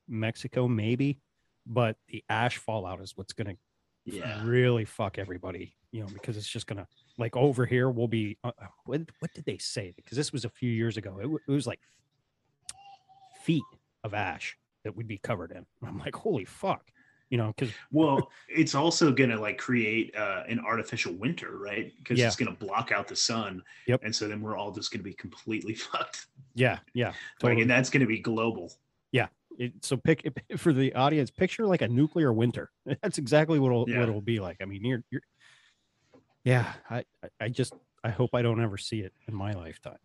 Mexico, 0.08 0.66
maybe. 0.66 1.20
But 1.66 1.96
the 2.08 2.24
ash 2.30 2.56
fallout 2.56 3.00
is 3.02 3.16
what's 3.16 3.34
going 3.34 3.54
to 3.54 3.60
Yeah. 4.12 4.42
really 4.44 4.84
fuck 4.84 5.18
everybody, 5.18 5.74
you 5.92 6.00
know, 6.02 6.08
because 6.12 6.36
it's 6.36 6.48
just 6.48 6.66
to 6.78 6.86
like 7.18 7.36
over 7.36 7.66
here. 7.66 7.90
We'll 7.90 8.08
be 8.08 8.36
uh, 8.44 8.52
what? 8.84 9.00
What 9.20 9.32
did 9.34 9.44
they 9.44 9.58
say? 9.58 9.92
Because 9.96 10.16
this 10.16 10.32
was 10.32 10.44
a 10.44 10.50
few 10.50 10.70
years 10.70 10.96
ago. 10.96 11.16
It, 11.18 11.22
w- 11.22 11.38
it 11.46 11.50
was 11.50 11.66
like 11.66 11.80
feet 13.44 13.62
of 14.04 14.14
ash 14.14 14.56
that 14.84 14.96
we'd 14.96 15.08
be 15.08 15.18
covered 15.18 15.52
in. 15.52 15.66
I'm 15.86 15.98
like, 15.98 16.14
holy 16.14 16.44
fuck, 16.44 16.90
you 17.28 17.38
know, 17.38 17.52
because 17.56 17.72
Well, 17.90 18.30
it's 18.48 18.74
also 18.74 19.12
to 19.30 19.38
like 19.38 19.58
create 19.58 20.14
uh, 20.16 20.44
an 20.48 20.60
artificial 20.60 21.12
winter, 21.14 21.58
right? 21.58 21.92
Because 21.98 22.18
Yeah. 22.18 22.26
it's 22.26 22.36
to 22.50 22.56
block 22.64 22.92
out 22.92 23.08
the 23.08 23.16
sun. 23.16 23.62
Yep. 23.86 24.00
And 24.04 24.14
so 24.14 24.28
then 24.28 24.40
we're 24.40 24.56
all 24.56 24.72
just 24.72 24.90
to 25.00 25.08
be 25.08 25.14
completely 25.14 25.74
fucked. 25.92 26.26
yeah, 26.54 26.78
yeah, 26.94 27.12
Like, 27.42 27.58
and 27.58 27.70
that's 27.70 27.90
to 28.00 28.06
be 28.06 28.18
global. 28.20 28.72
It, 29.60 29.84
so 29.84 29.96
pick 29.96 30.26
for 30.56 30.72
the 30.72 30.92
audience 30.94 31.30
picture 31.30 31.66
like 31.66 31.82
a 31.82 31.88
nuclear 31.88 32.32
winter. 32.32 32.70
That's 33.02 33.18
exactly 33.18 33.58
what 33.60 33.68
it'll, 33.68 33.88
Yeah. 33.88 34.00
what 34.00 34.08
it'll 34.08 34.20
be 34.20 34.40
like. 34.40 34.56
I 34.60 34.64
mean 34.64 34.84
you're, 34.84 35.04
you're 35.10 35.22
yeah. 36.44 36.72
I, 36.88 37.04
I 37.22 37.28
i 37.40 37.48
just 37.48 37.74
i 38.02 38.08
hope 38.10 38.30
i 38.34 38.40
don't 38.42 38.62
ever 38.62 38.78
see 38.78 39.00
it 39.00 39.12
in 39.28 39.34
my 39.34 39.52
lifetime. 39.52 39.98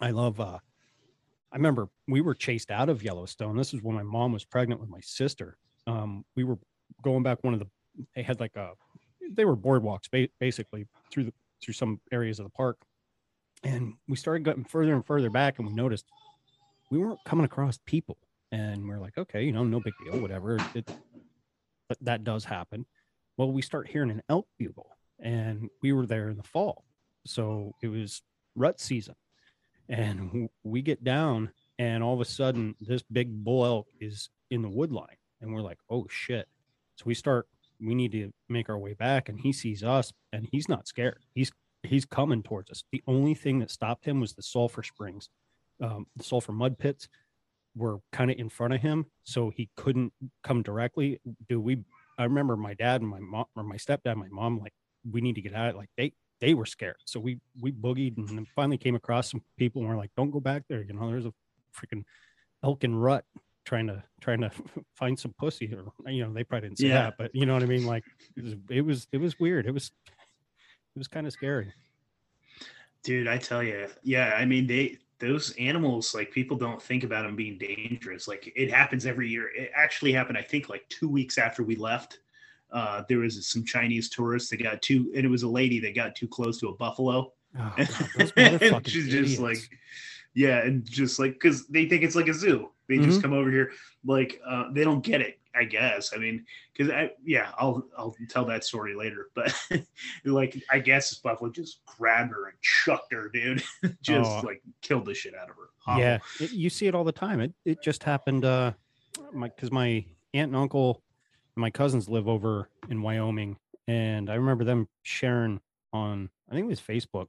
I 0.00 0.10
love 0.12 0.40
uh 0.40 0.58
i 1.52 1.56
remember 1.56 1.88
we 2.08 2.20
were 2.20 2.34
chased 2.34 2.70
out 2.70 2.88
of 2.88 3.02
yellowstone. 3.02 3.56
This 3.56 3.74
is 3.74 3.82
when 3.82 3.96
my 3.96 4.02
mom 4.02 4.32
was 4.32 4.44
pregnant 4.44 4.80
with 4.80 4.88
my 4.90 5.00
sister. 5.00 5.58
Um 5.86 6.24
we 6.36 6.44
were 6.44 6.58
going 7.02 7.22
back 7.22 7.42
one 7.42 7.54
of 7.54 7.60
the 7.60 7.66
they 8.14 8.22
had 8.22 8.38
like 8.40 8.54
a 8.56 8.70
they 9.30 9.44
were 9.44 9.56
boardwalks 9.56 10.08
ba- 10.10 10.28
basically 10.38 10.86
through 11.10 11.24
the 11.24 11.32
through 11.62 11.74
some 11.74 12.00
areas 12.12 12.38
of 12.38 12.44
the 12.44 12.50
park. 12.50 12.76
And 13.64 13.94
we 14.06 14.16
started 14.16 14.44
getting 14.44 14.64
further 14.64 14.94
and 14.94 15.04
further 15.04 15.30
back 15.30 15.58
and 15.58 15.66
we 15.66 15.74
noticed 15.74 16.04
we 16.92 16.98
weren't 16.98 17.18
coming 17.24 17.44
across 17.44 17.78
people 17.86 18.16
and 18.52 18.86
we're 18.86 19.00
like 19.00 19.16
okay 19.18 19.42
you 19.42 19.52
know 19.52 19.64
no 19.64 19.80
big 19.80 19.94
deal 20.04 20.20
whatever 20.20 20.58
it, 20.74 20.90
but 21.88 21.98
that 22.00 22.24
does 22.24 22.44
happen. 22.44 22.86
Well 23.36 23.52
we 23.52 23.62
start 23.62 23.88
hearing 23.88 24.10
an 24.10 24.22
elk 24.28 24.46
bugle 24.58 24.90
and 25.20 25.68
we 25.82 25.92
were 25.92 26.06
there 26.06 26.28
in 26.28 26.36
the 26.36 26.42
fall 26.42 26.84
so 27.26 27.74
it 27.82 27.88
was 27.88 28.22
rut 28.54 28.80
season. 28.80 29.14
And 29.88 30.48
we 30.64 30.82
get 30.82 31.04
down 31.04 31.50
and 31.78 32.02
all 32.02 32.14
of 32.14 32.20
a 32.20 32.24
sudden 32.24 32.74
this 32.80 33.02
big 33.02 33.44
bull 33.44 33.64
elk 33.64 33.86
is 34.00 34.30
in 34.50 34.62
the 34.62 34.68
wood 34.68 34.92
line 34.92 35.16
and 35.40 35.52
we're 35.52 35.60
like 35.60 35.78
oh 35.90 36.06
shit. 36.08 36.48
So 36.96 37.04
we 37.06 37.14
start 37.14 37.48
we 37.80 37.94
need 37.94 38.12
to 38.12 38.32
make 38.48 38.68
our 38.68 38.78
way 38.78 38.94
back 38.94 39.28
and 39.28 39.38
he 39.38 39.52
sees 39.52 39.84
us 39.84 40.12
and 40.32 40.48
he's 40.50 40.68
not 40.68 40.88
scared. 40.88 41.24
He's 41.34 41.52
he's 41.82 42.04
coming 42.04 42.42
towards 42.42 42.70
us. 42.70 42.84
The 42.90 43.02
only 43.06 43.34
thing 43.34 43.60
that 43.60 43.70
stopped 43.70 44.04
him 44.04 44.20
was 44.20 44.34
the 44.34 44.42
sulfur 44.42 44.82
springs 44.82 45.28
um, 45.82 46.06
the 46.16 46.24
sulfur 46.24 46.52
mud 46.52 46.78
pits 46.78 47.08
were 47.76 47.98
kind 48.12 48.30
of 48.30 48.38
in 48.38 48.48
front 48.48 48.74
of 48.74 48.80
him, 48.80 49.06
so 49.24 49.50
he 49.50 49.68
couldn't 49.76 50.12
come 50.42 50.62
directly. 50.62 51.20
Do 51.48 51.60
we? 51.60 51.84
I 52.18 52.24
remember 52.24 52.56
my 52.56 52.74
dad 52.74 53.02
and 53.02 53.10
my 53.10 53.20
mom, 53.20 53.44
or 53.54 53.62
my 53.62 53.76
stepdad, 53.76 54.16
my 54.16 54.28
mom, 54.30 54.58
like 54.58 54.72
we 55.10 55.20
need 55.20 55.34
to 55.34 55.42
get 55.42 55.54
out. 55.54 55.76
Like 55.76 55.90
they 55.96 56.12
they 56.40 56.54
were 56.54 56.66
scared, 56.66 56.96
so 57.04 57.20
we 57.20 57.38
we 57.60 57.72
boogied 57.72 58.16
and 58.16 58.28
then 58.28 58.46
finally 58.54 58.78
came 58.78 58.94
across 58.94 59.30
some 59.30 59.42
people 59.56 59.82
and 59.82 59.88
we're 59.90 59.96
like, 59.96 60.10
don't 60.16 60.30
go 60.30 60.40
back 60.40 60.62
there. 60.68 60.82
You 60.82 60.94
know, 60.94 61.08
there's 61.10 61.26
a 61.26 61.32
freaking 61.78 62.04
elk 62.64 62.84
and 62.84 63.00
rut 63.02 63.24
trying 63.66 63.86
to 63.88 64.02
trying 64.20 64.40
to 64.40 64.50
find 64.94 65.18
some 65.18 65.34
pussy 65.38 65.74
or 65.74 65.92
you 66.10 66.24
know 66.24 66.32
they 66.32 66.44
probably 66.44 66.68
didn't 66.68 66.78
say 66.78 66.86
Yeah. 66.88 67.02
that 67.02 67.14
but 67.18 67.34
you 67.34 67.44
know 67.46 67.52
what 67.52 67.62
i 67.64 67.66
mean 67.66 67.84
like 67.84 68.04
it 68.36 68.42
was 68.44 68.54
it 68.70 68.80
was, 68.82 69.08
it 69.12 69.18
was 69.18 69.38
weird 69.40 69.66
it 69.66 69.72
was 69.72 69.90
it 70.06 70.98
was 70.98 71.08
kind 71.08 71.26
of 71.26 71.32
scary 71.32 71.72
Dude, 73.02 73.28
I 73.28 73.38
tell 73.38 73.62
you, 73.62 73.86
yeah. 74.02 74.34
I 74.36 74.44
mean, 74.46 74.66
they 74.66 74.98
those 75.18 75.54
animals 75.58 76.14
like 76.14 76.30
people 76.30 76.56
don't 76.56 76.80
think 76.80 77.04
about 77.04 77.24
them 77.24 77.36
being 77.36 77.58
dangerous. 77.58 78.28
Like 78.28 78.52
it 78.54 78.70
happens 78.70 79.06
every 79.06 79.28
year. 79.28 79.50
It 79.54 79.70
actually 79.74 80.12
happened, 80.12 80.38
I 80.38 80.42
think, 80.42 80.68
like 80.68 80.86
two 80.88 81.08
weeks 81.08 81.38
after 81.38 81.62
we 81.62 81.76
left. 81.76 82.20
Uh, 82.70 83.02
there 83.08 83.18
was 83.18 83.46
some 83.46 83.64
Chinese 83.64 84.10
tourists 84.10 84.50
that 84.50 84.62
got 84.62 84.82
too, 84.82 85.12
and 85.14 85.24
it 85.24 85.28
was 85.28 85.42
a 85.44 85.48
lady 85.48 85.80
that 85.80 85.94
got 85.94 86.14
too 86.14 86.28
close 86.28 86.58
to 86.60 86.68
a 86.68 86.74
buffalo. 86.74 87.32
oh, 87.58 87.74
God, 88.36 88.62
and 88.62 88.88
she's 88.88 89.06
idiots. 89.06 89.30
just 89.30 89.40
like, 89.40 89.58
yeah, 90.34 90.58
and 90.58 90.84
just 90.84 91.18
like 91.18 91.34
because 91.34 91.66
they 91.68 91.86
think 91.88 92.02
it's 92.02 92.16
like 92.16 92.28
a 92.28 92.34
zoo. 92.34 92.70
They 92.88 92.98
just 92.98 93.22
come 93.22 93.32
over 93.32 93.50
here, 93.50 93.72
like 94.04 94.40
uh, 94.46 94.70
they 94.72 94.84
don't 94.84 95.02
get 95.02 95.20
it. 95.20 95.40
I 95.56 95.64
guess. 95.64 96.12
I 96.14 96.18
mean, 96.18 96.44
because 96.72 96.92
I 96.92 97.10
yeah, 97.24 97.50
I'll 97.58 97.86
I'll 97.96 98.14
tell 98.28 98.44
that 98.46 98.64
story 98.64 98.94
later. 98.94 99.28
But 99.34 99.54
like, 100.24 100.60
I 100.70 100.78
guess 100.78 101.10
this 101.10 101.18
buffalo 101.18 101.50
just 101.50 101.80
grabbed 101.86 102.32
her 102.32 102.48
and 102.48 102.56
chucked 102.62 103.12
her, 103.12 103.28
dude. 103.32 103.62
just 104.02 104.30
Oh. 104.30 104.40
like 104.44 104.62
killed 104.82 105.06
the 105.06 105.14
shit 105.14 105.34
out 105.34 105.48
of 105.50 105.56
her. 105.56 105.70
Awful. 105.86 106.02
Yeah, 106.02 106.18
it, 106.40 106.52
you 106.52 106.68
see 106.70 106.86
it 106.86 106.94
all 106.94 107.04
the 107.04 107.12
time. 107.12 107.40
It 107.40 107.54
it 107.64 107.82
just 107.82 108.02
happened. 108.04 108.44
Uh, 108.44 108.72
my 109.32 109.48
because 109.48 109.70
my 109.72 110.04
aunt 110.34 110.48
and 110.48 110.56
uncle 110.56 111.02
and 111.54 111.60
my 111.62 111.70
cousins 111.70 112.08
live 112.08 112.28
over 112.28 112.68
in 112.90 113.00
Wyoming, 113.02 113.56
and 113.88 114.28
I 114.28 114.34
remember 114.34 114.64
them 114.64 114.88
sharing 115.02 115.60
on 115.92 116.28
I 116.50 116.54
think 116.54 116.64
it 116.64 116.68
was 116.68 116.80
Facebook. 116.80 117.28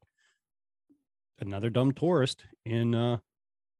Another 1.39 1.69
dumb 1.69 1.91
tourist 1.91 2.43
in 2.65 2.95
uh, 2.95 3.17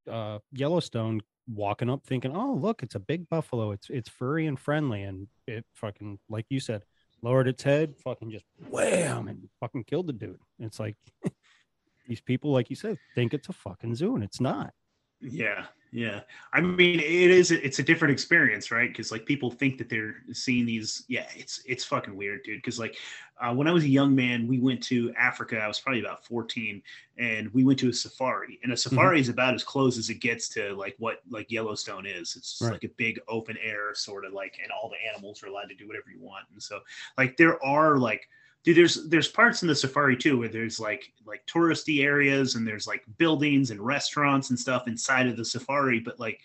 uh, 0.08 0.38
Yellowstone 0.52 1.22
walking 1.52 1.90
up, 1.90 2.04
thinking, 2.04 2.34
"Oh, 2.36 2.54
look, 2.54 2.82
it's 2.82 2.94
a 2.94 3.00
big 3.00 3.28
buffalo. 3.28 3.72
It's 3.72 3.88
it's 3.90 4.08
furry 4.08 4.46
and 4.46 4.58
friendly," 4.58 5.02
and 5.02 5.28
it 5.46 5.64
fucking 5.74 6.18
like 6.28 6.46
you 6.48 6.60
said, 6.60 6.82
lowered 7.22 7.48
its 7.48 7.62
head, 7.62 7.96
fucking 7.96 8.30
just 8.30 8.44
wham, 8.68 9.28
and 9.28 9.48
fucking 9.60 9.84
killed 9.84 10.06
the 10.06 10.12
dude. 10.12 10.40
It's 10.58 10.78
like 10.78 10.96
these 12.06 12.20
people, 12.20 12.52
like 12.52 12.70
you 12.70 12.76
said, 12.76 12.98
think 13.14 13.34
it's 13.34 13.48
a 13.48 13.52
fucking 13.52 13.94
zoo, 13.94 14.14
and 14.14 14.24
it's 14.24 14.40
not. 14.40 14.72
Yeah, 15.20 15.66
yeah. 15.92 16.20
I 16.52 16.60
mean, 16.60 17.00
it 17.00 17.30
is. 17.30 17.50
It's 17.50 17.78
a 17.78 17.82
different 17.82 18.12
experience, 18.12 18.70
right? 18.70 18.88
Because 18.90 19.10
like 19.10 19.24
people 19.24 19.50
think 19.50 19.78
that 19.78 19.88
they're 19.88 20.16
seeing 20.32 20.66
these. 20.66 21.04
Yeah, 21.08 21.26
it's 21.34 21.62
it's 21.66 21.84
fucking 21.84 22.16
weird, 22.16 22.42
dude. 22.44 22.58
Because 22.58 22.78
like 22.78 22.96
uh, 23.40 23.54
when 23.54 23.66
I 23.66 23.72
was 23.72 23.84
a 23.84 23.88
young 23.88 24.14
man, 24.14 24.46
we 24.46 24.58
went 24.58 24.82
to 24.84 25.12
Africa. 25.18 25.58
I 25.58 25.68
was 25.68 25.80
probably 25.80 26.00
about 26.00 26.24
fourteen, 26.24 26.82
and 27.16 27.52
we 27.54 27.64
went 27.64 27.78
to 27.80 27.88
a 27.88 27.92
safari. 27.92 28.58
And 28.62 28.72
a 28.72 28.76
safari 28.76 29.20
is 29.20 29.28
about 29.28 29.54
as 29.54 29.64
close 29.64 29.96
as 29.98 30.10
it 30.10 30.20
gets 30.20 30.48
to 30.50 30.74
like 30.74 30.94
what 30.98 31.20
like 31.30 31.50
Yellowstone 31.50 32.06
is. 32.06 32.36
It's 32.36 32.58
just 32.58 32.62
Right. 32.62 32.72
like 32.72 32.84
a 32.84 32.94
big 32.96 33.18
open 33.28 33.56
air 33.62 33.94
sort 33.94 34.24
of 34.24 34.32
like, 34.32 34.58
and 34.62 34.70
all 34.72 34.90
the 34.90 35.08
animals 35.12 35.42
are 35.42 35.46
allowed 35.46 35.68
to 35.68 35.74
do 35.74 35.86
whatever 35.86 36.10
you 36.10 36.20
want. 36.20 36.44
And 36.52 36.62
so 36.62 36.80
like 37.16 37.36
there 37.36 37.62
are 37.64 37.96
like 37.96 38.28
dude 38.68 38.76
there's 38.76 39.08
there's 39.08 39.28
parts 39.28 39.62
in 39.62 39.68
the 39.68 39.74
safari 39.74 40.14
too 40.14 40.38
where 40.38 40.48
there's 40.48 40.78
like 40.78 41.10
like 41.26 41.44
touristy 41.46 42.04
areas 42.04 42.54
and 42.54 42.68
there's 42.68 42.86
like 42.86 43.02
buildings 43.16 43.70
and 43.70 43.80
restaurants 43.80 44.50
and 44.50 44.58
stuff 44.58 44.86
inside 44.86 45.26
of 45.26 45.38
the 45.38 45.44
safari 45.44 45.98
but 45.98 46.20
like 46.20 46.40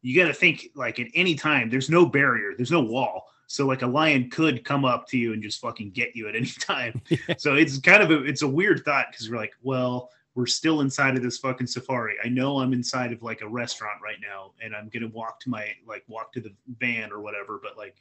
you 0.00 0.18
got 0.18 0.26
to 0.26 0.32
think 0.32 0.68
like 0.74 0.98
at 0.98 1.06
any 1.14 1.34
time 1.34 1.68
there's 1.68 1.90
no 1.90 2.06
barrier 2.06 2.52
there's 2.56 2.70
no 2.70 2.80
wall 2.80 3.26
so 3.46 3.66
like 3.66 3.82
a 3.82 3.86
lion 3.86 4.30
could 4.30 4.64
come 4.64 4.86
up 4.86 5.06
to 5.06 5.18
you 5.18 5.34
and 5.34 5.42
just 5.42 5.60
fucking 5.60 5.90
get 5.90 6.16
you 6.16 6.28
at 6.28 6.34
any 6.34 6.46
time 6.60 6.98
so 7.36 7.54
it's 7.56 7.78
kind 7.78 8.02
of 8.02 8.10
a 8.10 8.24
it's 8.24 8.40
a 8.40 8.48
weird 8.48 8.82
thought 8.82 9.06
because 9.10 9.28
we're 9.28 9.36
like 9.36 9.52
well 9.62 10.10
we're 10.34 10.46
still 10.46 10.80
inside 10.80 11.16
of 11.16 11.24
this 11.24 11.38
fucking 11.38 11.66
safari. 11.66 12.14
I 12.24 12.28
know 12.28 12.60
I'm 12.60 12.72
inside 12.72 13.12
of 13.12 13.20
like 13.20 13.40
a 13.40 13.48
restaurant 13.48 14.00
right 14.00 14.18
now, 14.22 14.52
and 14.62 14.76
I'm 14.76 14.88
gonna 14.88 15.08
walk 15.08 15.40
to 15.40 15.50
my 15.50 15.74
like 15.84 16.04
walk 16.06 16.32
to 16.34 16.40
the 16.40 16.52
van 16.78 17.10
or 17.10 17.20
whatever. 17.20 17.58
But 17.60 17.76
like, 17.76 17.96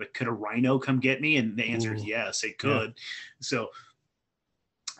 like 0.00 0.12
could 0.14 0.26
a 0.26 0.32
rhino 0.32 0.78
come 0.78 0.98
get 0.98 1.20
me? 1.20 1.36
And 1.36 1.56
the 1.56 1.64
answer 1.64 1.94
is 1.94 2.04
yes, 2.04 2.42
it 2.42 2.58
could. 2.58 2.94
So, 3.40 3.70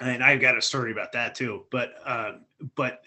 and 0.01 0.23
I've 0.23 0.41
got 0.41 0.57
a 0.57 0.63
story 0.63 0.93
about 0.93 1.13
that 1.13 1.35
too. 1.35 1.65
But 1.71 1.95
uh, 2.05 2.33
but 2.77 3.03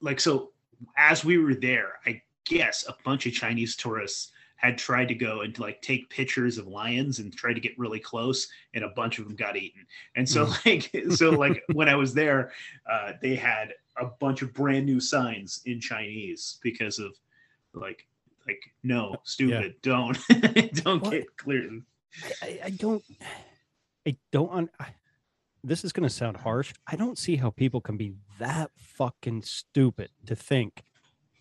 like 0.00 0.20
so, 0.20 0.52
as 0.96 1.24
we 1.24 1.38
were 1.38 1.54
there, 1.54 1.98
I 2.06 2.22
guess 2.44 2.84
a 2.88 2.94
bunch 3.04 3.26
of 3.26 3.32
Chinese 3.32 3.76
tourists 3.76 4.32
had 4.56 4.78
tried 4.78 5.08
to 5.08 5.14
go 5.14 5.42
and 5.42 5.58
like 5.58 5.82
take 5.82 6.08
pictures 6.08 6.56
of 6.56 6.66
lions 6.66 7.18
and 7.18 7.36
try 7.36 7.52
to 7.52 7.60
get 7.60 7.78
really 7.78 8.00
close 8.00 8.48
and 8.72 8.82
a 8.82 8.88
bunch 8.88 9.18
of 9.18 9.26
them 9.26 9.36
got 9.36 9.56
eaten 9.56 9.86
and 10.16 10.26
so 10.26 10.50
like 10.64 10.90
so 11.10 11.28
like 11.30 11.62
when 11.74 11.86
i 11.88 11.94
was 11.94 12.14
there 12.14 12.50
uh, 12.90 13.12
they 13.20 13.34
had 13.34 13.74
a 13.98 14.06
bunch 14.20 14.40
of 14.40 14.54
brand 14.54 14.86
new 14.86 15.00
signs 15.00 15.60
in 15.66 15.78
chinese 15.78 16.58
because 16.62 16.98
of 16.98 17.12
like 17.74 18.06
like 18.46 18.60
no 18.82 19.16
stupid. 19.24 19.76
Don't. 19.82 20.18
Don't 20.84 21.02
What? 21.02 21.10
get 21.10 21.36
clear. 21.36 21.68
I, 22.42 22.60
I 22.64 22.70
don't 22.70 23.02
I 24.06 24.16
don't 24.30 24.52
un, 24.52 24.70
I, 24.78 24.94
this 25.64 25.82
is 25.84 25.92
going 25.92 26.08
to 26.08 26.14
sound 26.14 26.36
harsh. 26.36 26.72
I 26.86 26.94
don't 26.94 27.18
see 27.18 27.36
how 27.36 27.50
people 27.50 27.80
can 27.80 27.96
be 27.96 28.14
that 28.38 28.70
fucking 28.76 29.42
stupid 29.42 30.10
to 30.26 30.36
think 30.36 30.84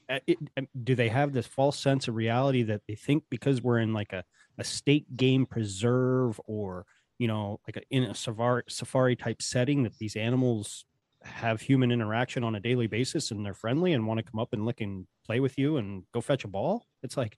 uh, 0.10 0.20
it, 0.28 0.38
um, 0.58 0.68
do 0.84 0.96
they 0.96 1.10
have 1.10 1.34
this 1.34 1.48
false 1.48 1.80
sense 1.80 2.08
of 2.08 2.16
reality 2.16 2.64
that 2.64 2.82
they 2.88 2.96
think 2.96 3.24
because 3.30 3.62
we're 3.62 3.80
in 3.80 3.94
like 3.94 4.14
a, 4.14 4.24
a 4.58 4.64
state 4.64 5.16
game 5.16 5.46
preserve 5.46 6.40
or 6.46 6.86
you 7.20 7.28
know 7.28 7.60
like 7.68 7.78
a, 7.78 7.82
in 7.90 8.04
a 8.04 8.16
safari 8.16 8.64
safari 8.68 9.16
type 9.16 9.42
setting 9.42 9.84
that 9.84 9.98
these 10.00 10.16
animals 10.16 10.86
have 11.24 11.62
human 11.62 11.92
interaction 11.92 12.44
on 12.44 12.56
a 12.56 12.60
daily 12.60 12.88
basis 12.88 13.32
and 13.32 13.46
they're 13.46 13.54
friendly 13.54 13.94
and 13.94 14.06
want 14.08 14.18
to 14.20 14.24
come 14.24 14.40
up 14.40 14.54
and 14.54 14.66
lick 14.66 14.82
and 14.82 15.08
play 15.26 15.40
with 15.40 15.58
you 15.58 15.78
and 15.78 16.04
go 16.14 16.22
fetch 16.22 16.44
a 16.44 16.48
ball 16.48 16.86
it's 17.02 17.18
like 17.18 17.38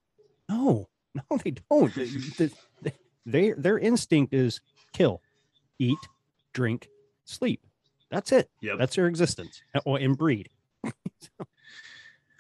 no 0.49 0.87
no 1.15 1.37
they 1.43 1.51
don't. 1.69 1.93
They- 2.37 2.49
they- 3.25 3.53
their 3.57 3.79
instinct 3.79 4.33
is 4.33 4.61
kill 4.93 5.21
eat 5.79 5.97
drink 6.53 6.89
sleep. 7.23 7.65
That's 8.11 8.31
it. 8.31 8.49
Yep. 8.61 8.77
That's 8.77 8.95
their 8.95 9.07
existence 9.07 9.61
uh, 9.73 9.79
or 9.85 9.97
and 9.97 10.15
breed. 10.15 10.49
So, 10.85 10.91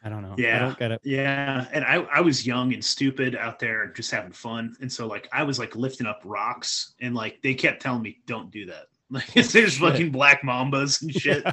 i 0.03 0.09
don't 0.09 0.21
know. 0.21 0.35
Yeah. 0.37 0.57
i 0.57 0.59
don't 0.59 0.77
get 0.77 0.91
it. 0.91 1.01
Yeah, 1.03 1.65
and 1.71 1.83
I 1.83 1.95
I 1.95 2.21
was 2.21 2.45
young 2.45 2.73
and 2.73 2.85
stupid 2.85 3.35
out 3.35 3.57
there 3.57 3.87
just 3.87 4.11
having 4.11 4.31
fun, 4.31 4.75
and 4.79 4.91
so 4.91 5.07
like 5.07 5.27
I 5.33 5.41
was 5.41 5.57
like 5.57 5.75
lifting 5.75 6.05
up 6.05 6.21
rocks, 6.23 6.93
and 7.01 7.15
like 7.15 7.41
they 7.41 7.55
kept 7.55 7.81
telling 7.81 8.03
me 8.03 8.19
don't 8.27 8.51
do 8.51 8.67
that. 8.67 8.85
Like 9.09 9.31
there's 9.33 9.77
fucking 9.77 10.11
black 10.11 10.41
mambas 10.41 11.01
and 11.01 11.13
shit, 11.21 11.45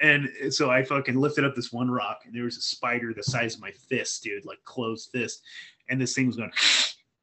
and, 0.00 0.28
and 0.40 0.54
so 0.54 0.70
I 0.70 0.84
fucking 0.84 1.16
lifted 1.16 1.44
up 1.44 1.54
this 1.54 1.72
one 1.72 1.90
rock, 1.90 2.20
and 2.24 2.34
there 2.34 2.44
was 2.44 2.56
a 2.56 2.62
spider 2.62 3.12
the 3.12 3.22
size 3.22 3.54
of 3.54 3.60
my 3.60 3.72
fist, 3.72 4.22
dude, 4.22 4.44
like 4.44 4.58
closed 4.64 5.10
fist, 5.12 5.42
and 5.88 6.00
this 6.00 6.14
thing 6.14 6.26
was 6.26 6.36
going. 6.36 6.52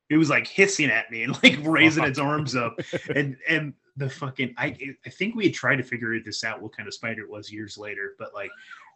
It 0.07 0.17
was 0.17 0.29
like 0.29 0.45
hissing 0.45 0.91
at 0.91 1.09
me 1.09 1.23
and 1.23 1.33
like 1.41 1.57
raising 1.63 2.03
its 2.03 2.19
arms 2.19 2.55
up, 2.55 2.79
and 3.15 3.35
and 3.49 3.73
the 3.97 4.07
fucking 4.07 4.53
I 4.55 4.77
I 5.03 5.09
think 5.09 5.33
we 5.33 5.45
had 5.45 5.55
tried 5.55 5.77
to 5.77 5.83
figure 5.83 6.15
this 6.23 6.43
out 6.43 6.61
what 6.61 6.77
kind 6.77 6.87
of 6.87 6.93
spider 6.93 7.23
it 7.23 7.29
was 7.31 7.51
years 7.51 7.75
later, 7.75 8.13
but 8.19 8.31
like 8.31 8.51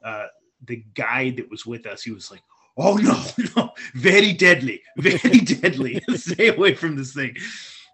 uh 0.06 0.28
the 0.68 0.86
guy 0.94 1.32
that 1.32 1.50
was 1.50 1.66
with 1.66 1.88
us, 1.88 2.04
he 2.04 2.12
was 2.12 2.30
like, 2.30 2.44
"Oh 2.78 2.94
no, 2.98 3.20
no, 3.56 3.72
very 3.96 4.34
deadly, 4.34 4.84
very 4.98 5.40
deadly. 5.40 6.00
Stay 6.16 6.50
away 6.50 6.76
from 6.76 6.96
this 6.96 7.16
thing." 7.16 7.36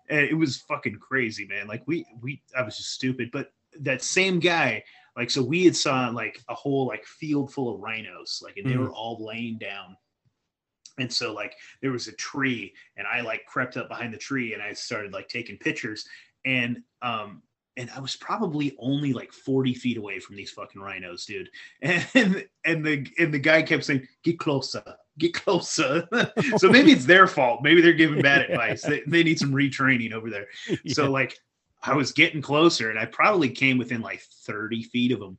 And 0.10 0.20
it 0.20 0.36
was 0.36 0.58
fucking 0.58 1.00
crazy, 1.00 1.46
man. 1.48 1.68
Like 1.68 1.84
we 1.88 2.06
we 2.22 2.42
I 2.56 2.62
was 2.62 2.78
just 2.78 2.92
stupid, 2.92 3.32
but 3.32 3.52
that 3.82 4.02
same 4.02 4.40
guy, 4.40 4.84
like 5.18 5.30
so 5.30 5.42
we 5.42 5.66
had 5.66 5.76
saw 5.76 6.10
like 6.10 6.40
a 6.50 6.56
whole 6.56 6.88
like 6.88 7.06
field 7.06 7.52
full 7.54 7.74
of 7.74 7.82
rhinos, 7.82 8.42
like 8.44 8.58
and 8.58 8.66
they 8.66 8.76
Mhm. 8.76 8.80
were 8.80 8.92
all 8.94 9.24
laying 9.26 9.58
down. 9.58 9.98
And 10.98 11.12
so 11.12 11.34
like 11.34 11.56
there 11.82 11.92
was 11.92 12.08
a 12.08 12.14
tree 12.14 12.74
and 12.96 13.06
I 13.08 13.22
like 13.22 13.46
crept 13.46 13.76
up 13.78 13.90
behind 13.90 14.14
the 14.14 14.18
tree 14.18 14.54
and 14.54 14.62
I 14.62 14.74
started 14.74 15.12
like 15.12 15.28
taking 15.28 15.58
pictures 15.58 16.08
and 16.46 16.82
um 17.02 17.42
and 17.78 17.90
I 17.96 18.00
was 18.00 18.16
probably 18.16 18.76
only 18.80 19.14
like 19.14 19.34
40 19.34 19.74
feet 19.74 19.98
away 19.98 20.20
from 20.20 20.36
these 20.36 20.52
fucking 20.52 20.82
rhinos, 20.82 21.26
dude. 21.26 21.50
And 21.82 22.46
and 22.64 22.86
the 22.86 23.08
and 23.20 23.34
the 23.34 23.40
guy 23.40 23.62
kept 23.62 23.84
saying, 23.84 24.08
"Get 24.24 24.40
closer, 24.40 24.84
get 25.18 25.34
closer." 25.34 26.08
so 26.58 26.70
maybe 26.70 26.92
it's 26.92 27.06
their 27.06 27.28
fault. 27.28 27.62
Maybe 27.64 27.82
they're 27.82 27.94
giving 27.94 28.22
bad 28.22 28.42
advice. 28.50 28.82
They, 28.82 29.02
they 29.06 29.24
need 29.24 29.40
some 29.40 29.52
retraining 29.52 30.14
over 30.14 30.30
there. 30.30 30.48
So 30.88 31.12
like 31.12 31.38
I 31.84 31.96
was 31.96 32.12
getting 32.12 32.42
closer, 32.42 32.90
and 32.90 32.98
I 32.98 33.06
probably 33.06 33.50
came 33.50 33.78
within 33.78 34.02
like 34.02 34.22
30 34.46 34.84
feet 34.84 35.12
of 35.12 35.20
them. 35.20 35.38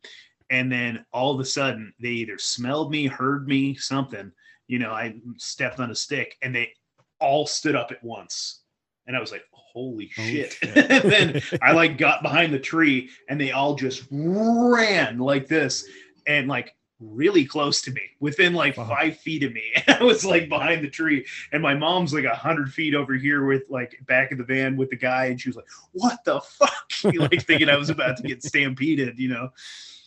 And 0.48 0.70
then 0.70 1.04
all 1.12 1.34
of 1.34 1.40
a 1.40 1.44
sudden, 1.44 1.92
they 2.00 2.10
either 2.10 2.38
smelled 2.38 2.92
me, 2.92 3.06
heard 3.06 3.48
me, 3.48 3.74
something. 3.74 4.30
You 4.68 4.78
know, 4.78 4.92
I 4.92 5.16
stepped 5.38 5.80
on 5.80 5.90
a 5.90 5.94
stick, 5.94 6.36
and 6.42 6.54
they 6.54 6.72
all 7.18 7.46
stood 7.46 7.74
up 7.74 7.90
at 7.90 8.02
once. 8.04 8.62
And 9.06 9.16
I 9.16 9.20
was 9.20 9.30
like, 9.32 9.44
"Holy 9.52 10.10
Oh, 10.18 10.22
shit!" 10.22 10.52
shit. 10.52 10.76
and 10.90 11.10
then 11.10 11.42
I 11.62 11.72
like 11.72 11.98
got 11.98 12.22
behind 12.22 12.52
the 12.52 12.58
tree 12.58 13.10
and 13.28 13.40
they 13.40 13.52
all 13.52 13.74
just 13.74 14.04
ran 14.10 15.18
like 15.18 15.46
this 15.48 15.86
and 16.26 16.48
like 16.48 16.74
really 16.98 17.44
close 17.44 17.82
to 17.82 17.90
me 17.90 18.00
within 18.20 18.54
like 18.54 18.74
five 18.74 19.18
feet 19.18 19.42
of 19.42 19.52
me. 19.52 19.62
I 19.86 20.02
was 20.02 20.24
like 20.24 20.48
behind 20.48 20.82
the 20.82 20.88
tree 20.88 21.26
and 21.52 21.62
my 21.62 21.74
mom's 21.74 22.14
like 22.14 22.24
a 22.24 22.34
hundred 22.34 22.72
feet 22.72 22.94
over 22.94 23.14
here 23.14 23.44
with 23.44 23.64
like 23.68 23.98
back 24.06 24.32
of 24.32 24.38
the 24.38 24.44
van 24.44 24.76
with 24.76 24.88
the 24.90 24.96
guy 24.96 25.26
and 25.26 25.40
she 25.40 25.48
was 25.50 25.56
like, 25.56 25.68
what 25.92 26.24
the 26.24 26.40
fuck? 26.40 26.72
She 26.88 27.18
like 27.18 27.44
thinking 27.44 27.68
I 27.68 27.76
was 27.76 27.90
about 27.90 28.16
to 28.16 28.22
get 28.22 28.42
stampeded, 28.42 29.18
you 29.18 29.28
know? 29.28 29.50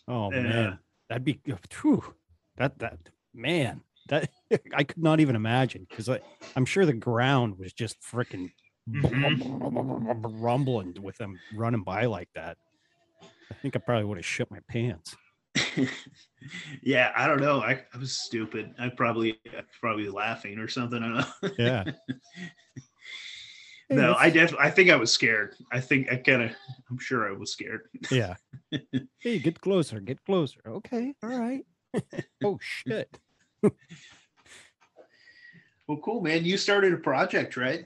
Oh 0.08 0.32
Yeah. 0.34 0.42
man, 0.42 0.80
that'd 1.08 1.24
be 1.24 1.40
true. 1.70 2.04
that 2.58 2.80
that 2.80 2.98
man 3.36 3.82
that 4.08 4.32
I 4.74 4.84
could 4.84 4.98
not 5.04 5.20
even 5.20 5.36
imagine 5.36 5.86
because 5.88 6.10
I'm 6.56 6.66
sure 6.66 6.88
the 6.88 6.94
ground 6.94 7.60
was 7.60 7.72
just 7.74 8.02
freaking 8.02 8.50
Mm-hmm. 8.90 10.26
rumbling 10.42 10.96
with 11.02 11.18
them 11.18 11.40
running 11.54 11.84
by 11.84 12.06
like 12.06 12.30
that. 12.36 12.58
I 13.22 13.56
think 13.62 13.76
I 13.76 13.80
probably 13.80 14.06
would 14.06 14.18
have 14.18 14.26
shit 14.26 14.50
my 14.52 14.60
pants. 14.68 15.16
yeah, 16.84 17.12
I 17.16 17.28
don't 17.28 17.42
know. 17.42 17.62
I, 17.62 17.84
I 17.94 17.98
was 17.98 18.14
stupid. 18.14 18.74
I 18.80 18.90
probably 18.90 19.40
I 19.48 19.64
probably 19.80 20.10
laughing 20.10 20.60
or 20.60 20.68
something. 20.68 21.02
I 21.02 21.08
don't 21.08 21.18
know. 21.18 21.50
Yeah. 21.58 21.84
Hey, 23.92 23.96
no, 23.96 24.14
I 24.14 24.30
definitely 24.30 24.68
I 24.68 24.70
think 24.70 24.92
I 24.92 24.96
was 24.98 25.12
scared. 25.12 25.56
I 25.72 25.80
think 25.80 26.12
I 26.12 26.18
kind 26.18 26.44
of 26.44 26.52
I'm 26.92 27.00
sure 27.00 27.28
I 27.28 27.36
was 27.36 27.52
scared. 27.52 27.90
yeah. 28.12 28.36
Hey, 29.18 29.40
get 29.40 29.60
closer, 29.60 30.00
get 30.00 30.24
closer. 30.26 30.60
Okay, 30.68 31.16
all 31.24 31.30
right. 31.30 31.66
oh 32.44 32.60
shit. 32.62 33.18
Well, 35.90 35.98
cool, 36.04 36.22
man. 36.22 36.46
You 36.46 36.56
started 36.56 36.94
a 36.94 36.98
project, 36.98 37.58
right? 37.58 37.84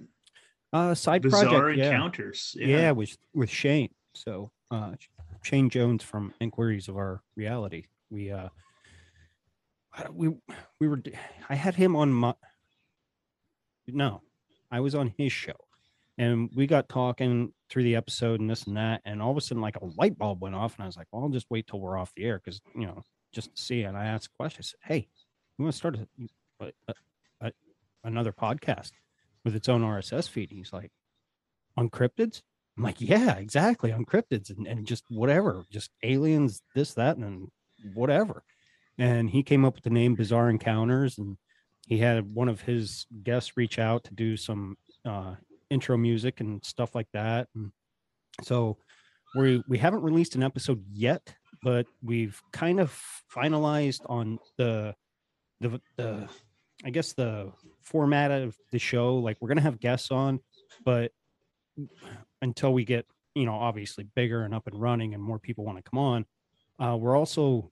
Uh, 0.73 0.95
side 0.95 1.21
Bizarre 1.21 1.45
project. 1.45 1.77
Yeah. 1.77 1.91
encounters. 1.91 2.55
yeah, 2.59 2.91
with 2.91 3.15
with 3.33 3.49
Shane. 3.49 3.93
So 4.13 4.51
uh 4.71 4.93
Shane 5.43 5.69
Jones 5.69 6.03
from 6.03 6.33
Inquiries 6.39 6.87
of 6.87 6.97
Our 6.97 7.21
Reality. 7.35 7.85
We 8.09 8.31
uh 8.31 8.49
we 10.11 10.29
we 10.79 10.87
were 10.87 11.01
I 11.49 11.55
had 11.55 11.75
him 11.75 11.95
on 11.95 12.11
my 12.11 12.33
no, 13.87 14.21
I 14.71 14.79
was 14.79 14.95
on 14.95 15.13
his 15.17 15.31
show. 15.31 15.55
And 16.17 16.49
we 16.55 16.67
got 16.67 16.89
talking 16.89 17.53
through 17.69 17.83
the 17.83 17.95
episode 17.95 18.39
and 18.39 18.47
this 18.47 18.65
and 18.65 18.77
that, 18.77 19.01
and 19.03 19.19
all 19.19 19.31
of 19.31 19.37
a 19.37 19.41
sudden, 19.41 19.61
like 19.61 19.77
a 19.77 19.85
light 19.97 20.15
bulb 20.15 20.43
went 20.43 20.53
off, 20.53 20.75
and 20.75 20.83
I 20.83 20.85
was 20.85 20.95
like, 20.95 21.07
"Well, 21.11 21.23
I'll 21.23 21.29
just 21.29 21.49
wait 21.49 21.65
till 21.65 21.79
we're 21.79 21.97
off 21.97 22.13
the 22.15 22.23
air 22.23 22.39
because 22.43 22.61
you 22.75 22.85
know, 22.85 23.01
just 23.31 23.55
to 23.55 23.61
see." 23.61 23.81
And 23.81 23.97
I 23.97 24.05
asked 24.05 24.27
a 24.27 24.37
question. 24.37 24.61
I 24.61 24.65
said, 24.65 24.79
"Hey, 24.83 25.07
we 25.57 25.63
want 25.63 25.73
to 25.73 25.77
start 25.77 25.97
a, 25.97 26.65
a, 26.87 26.93
a, 27.41 27.51
another 28.03 28.31
podcast 28.31 28.91
with 29.43 29.55
its 29.55 29.69
own 29.69 29.81
RSS 29.81 30.29
feed?" 30.29 30.51
He's 30.51 30.73
like, 30.73 30.91
"On 31.77 31.89
cryptids?" 31.89 32.41
I'm 32.77 32.83
like, 32.83 32.99
yeah, 32.99 33.35
exactly. 33.35 33.91
On 33.91 34.05
cryptids 34.05 34.49
and, 34.49 34.67
and 34.67 34.87
just 34.87 35.03
whatever, 35.09 35.63
just 35.71 35.91
aliens, 36.01 36.61
this, 36.73 36.93
that, 36.95 37.17
and 37.17 37.49
whatever. 37.93 38.43
And 38.97 39.29
he 39.29 39.43
came 39.43 39.63
up 39.65 39.75
with 39.75 39.83
the 39.83 39.89
name 39.89 40.15
Bizarre 40.15 40.49
Encounters, 40.49 41.17
and 41.17 41.37
he 41.87 41.99
had 41.99 42.33
one 42.33 42.49
of 42.49 42.61
his 42.61 43.05
guests 43.23 43.57
reach 43.57 43.77
out 43.77 44.05
to 44.05 44.13
do 44.13 44.37
some 44.37 44.77
uh, 45.05 45.35
intro 45.69 45.97
music 45.97 46.39
and 46.39 46.63
stuff 46.63 46.95
like 46.95 47.07
that. 47.13 47.47
And 47.55 47.71
so 48.41 48.77
we 49.35 49.63
we 49.67 49.77
haven't 49.77 50.03
released 50.03 50.35
an 50.35 50.43
episode 50.43 50.83
yet, 50.91 51.35
but 51.61 51.85
we've 52.03 52.41
kind 52.51 52.79
of 52.79 52.97
finalized 53.35 54.01
on 54.07 54.39
the 54.57 54.95
the 55.59 55.81
the 55.97 56.27
I 56.85 56.89
guess 56.91 57.13
the 57.13 57.51
format 57.83 58.31
of 58.31 58.55
the 58.71 58.79
show. 58.79 59.17
Like 59.17 59.37
we're 59.39 59.49
gonna 59.49 59.61
have 59.61 59.79
guests 59.79 60.11
on, 60.11 60.39
but 60.85 61.11
until 62.41 62.73
we 62.73 62.85
get 62.85 63.05
you 63.35 63.45
know 63.45 63.53
obviously 63.53 64.05
bigger 64.15 64.43
and 64.43 64.53
up 64.53 64.67
and 64.67 64.79
running 64.79 65.13
and 65.13 65.23
more 65.23 65.39
people 65.39 65.65
want 65.65 65.77
to 65.77 65.89
come 65.89 65.99
on 65.99 66.25
uh, 66.79 66.95
we're 66.95 67.17
also 67.17 67.71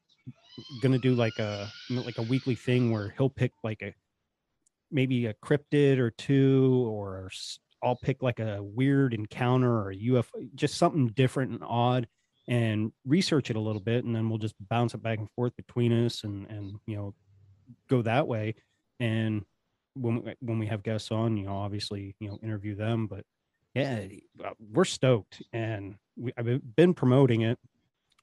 gonna 0.82 0.98
do 0.98 1.14
like 1.14 1.38
a 1.40 1.68
like 1.90 2.18
a 2.18 2.24
weekly 2.24 2.56
thing 2.56 2.92
where 2.92 3.14
he'll 3.18 3.30
pick 3.30 3.52
like 3.64 3.82
a 3.82 3.94
maybe 4.92 5.28
a 5.28 5.34
cryptid 5.36 5.98
or 5.98 6.12
two 6.12 6.86
or 6.88 7.30
I'll 7.84 7.96
pick 7.96 8.22
like 8.22 8.40
a 8.40 8.62
weird 8.62 9.14
encounter 9.14 9.72
or 9.72 9.92
a 9.92 9.96
ufo 9.96 10.54
just 10.56 10.76
something 10.76 11.08
different 11.08 11.52
and 11.52 11.64
odd 11.64 12.08
and 12.48 12.92
research 13.06 13.50
it 13.50 13.56
a 13.56 13.60
little 13.60 13.82
bit 13.82 14.04
and 14.04 14.16
then 14.16 14.30
we'll 14.30 14.40
just 14.40 14.56
bounce 14.70 14.94
it 14.94 15.04
back 15.04 15.20
and 15.20 15.30
forth 15.32 15.56
between 15.56 16.06
us 16.06 16.24
and 16.24 16.48
and 16.50 16.76
you 16.86 16.96
know 16.96 17.14
go 17.90 18.02
that 18.02 18.28
way 18.28 18.56
and 19.00 19.44
when 19.94 20.24
we, 20.24 20.36
when 20.40 20.60
we 20.60 20.68
have 20.68 20.84
guests 20.84 21.12
on 21.12 21.38
you 21.38 21.46
know 21.46 21.56
obviously 21.56 22.16
you 22.20 22.30
know 22.30 22.40
interview 22.44 22.76
them 22.76 23.08
but 23.08 23.24
yeah 23.74 24.06
uh, 24.44 24.52
we're 24.72 24.86
stoked. 24.86 25.42
And 25.54 25.96
we, 26.18 26.34
i've 26.38 26.76
been 26.76 26.94
promoting 26.94 27.42
it 27.42 27.60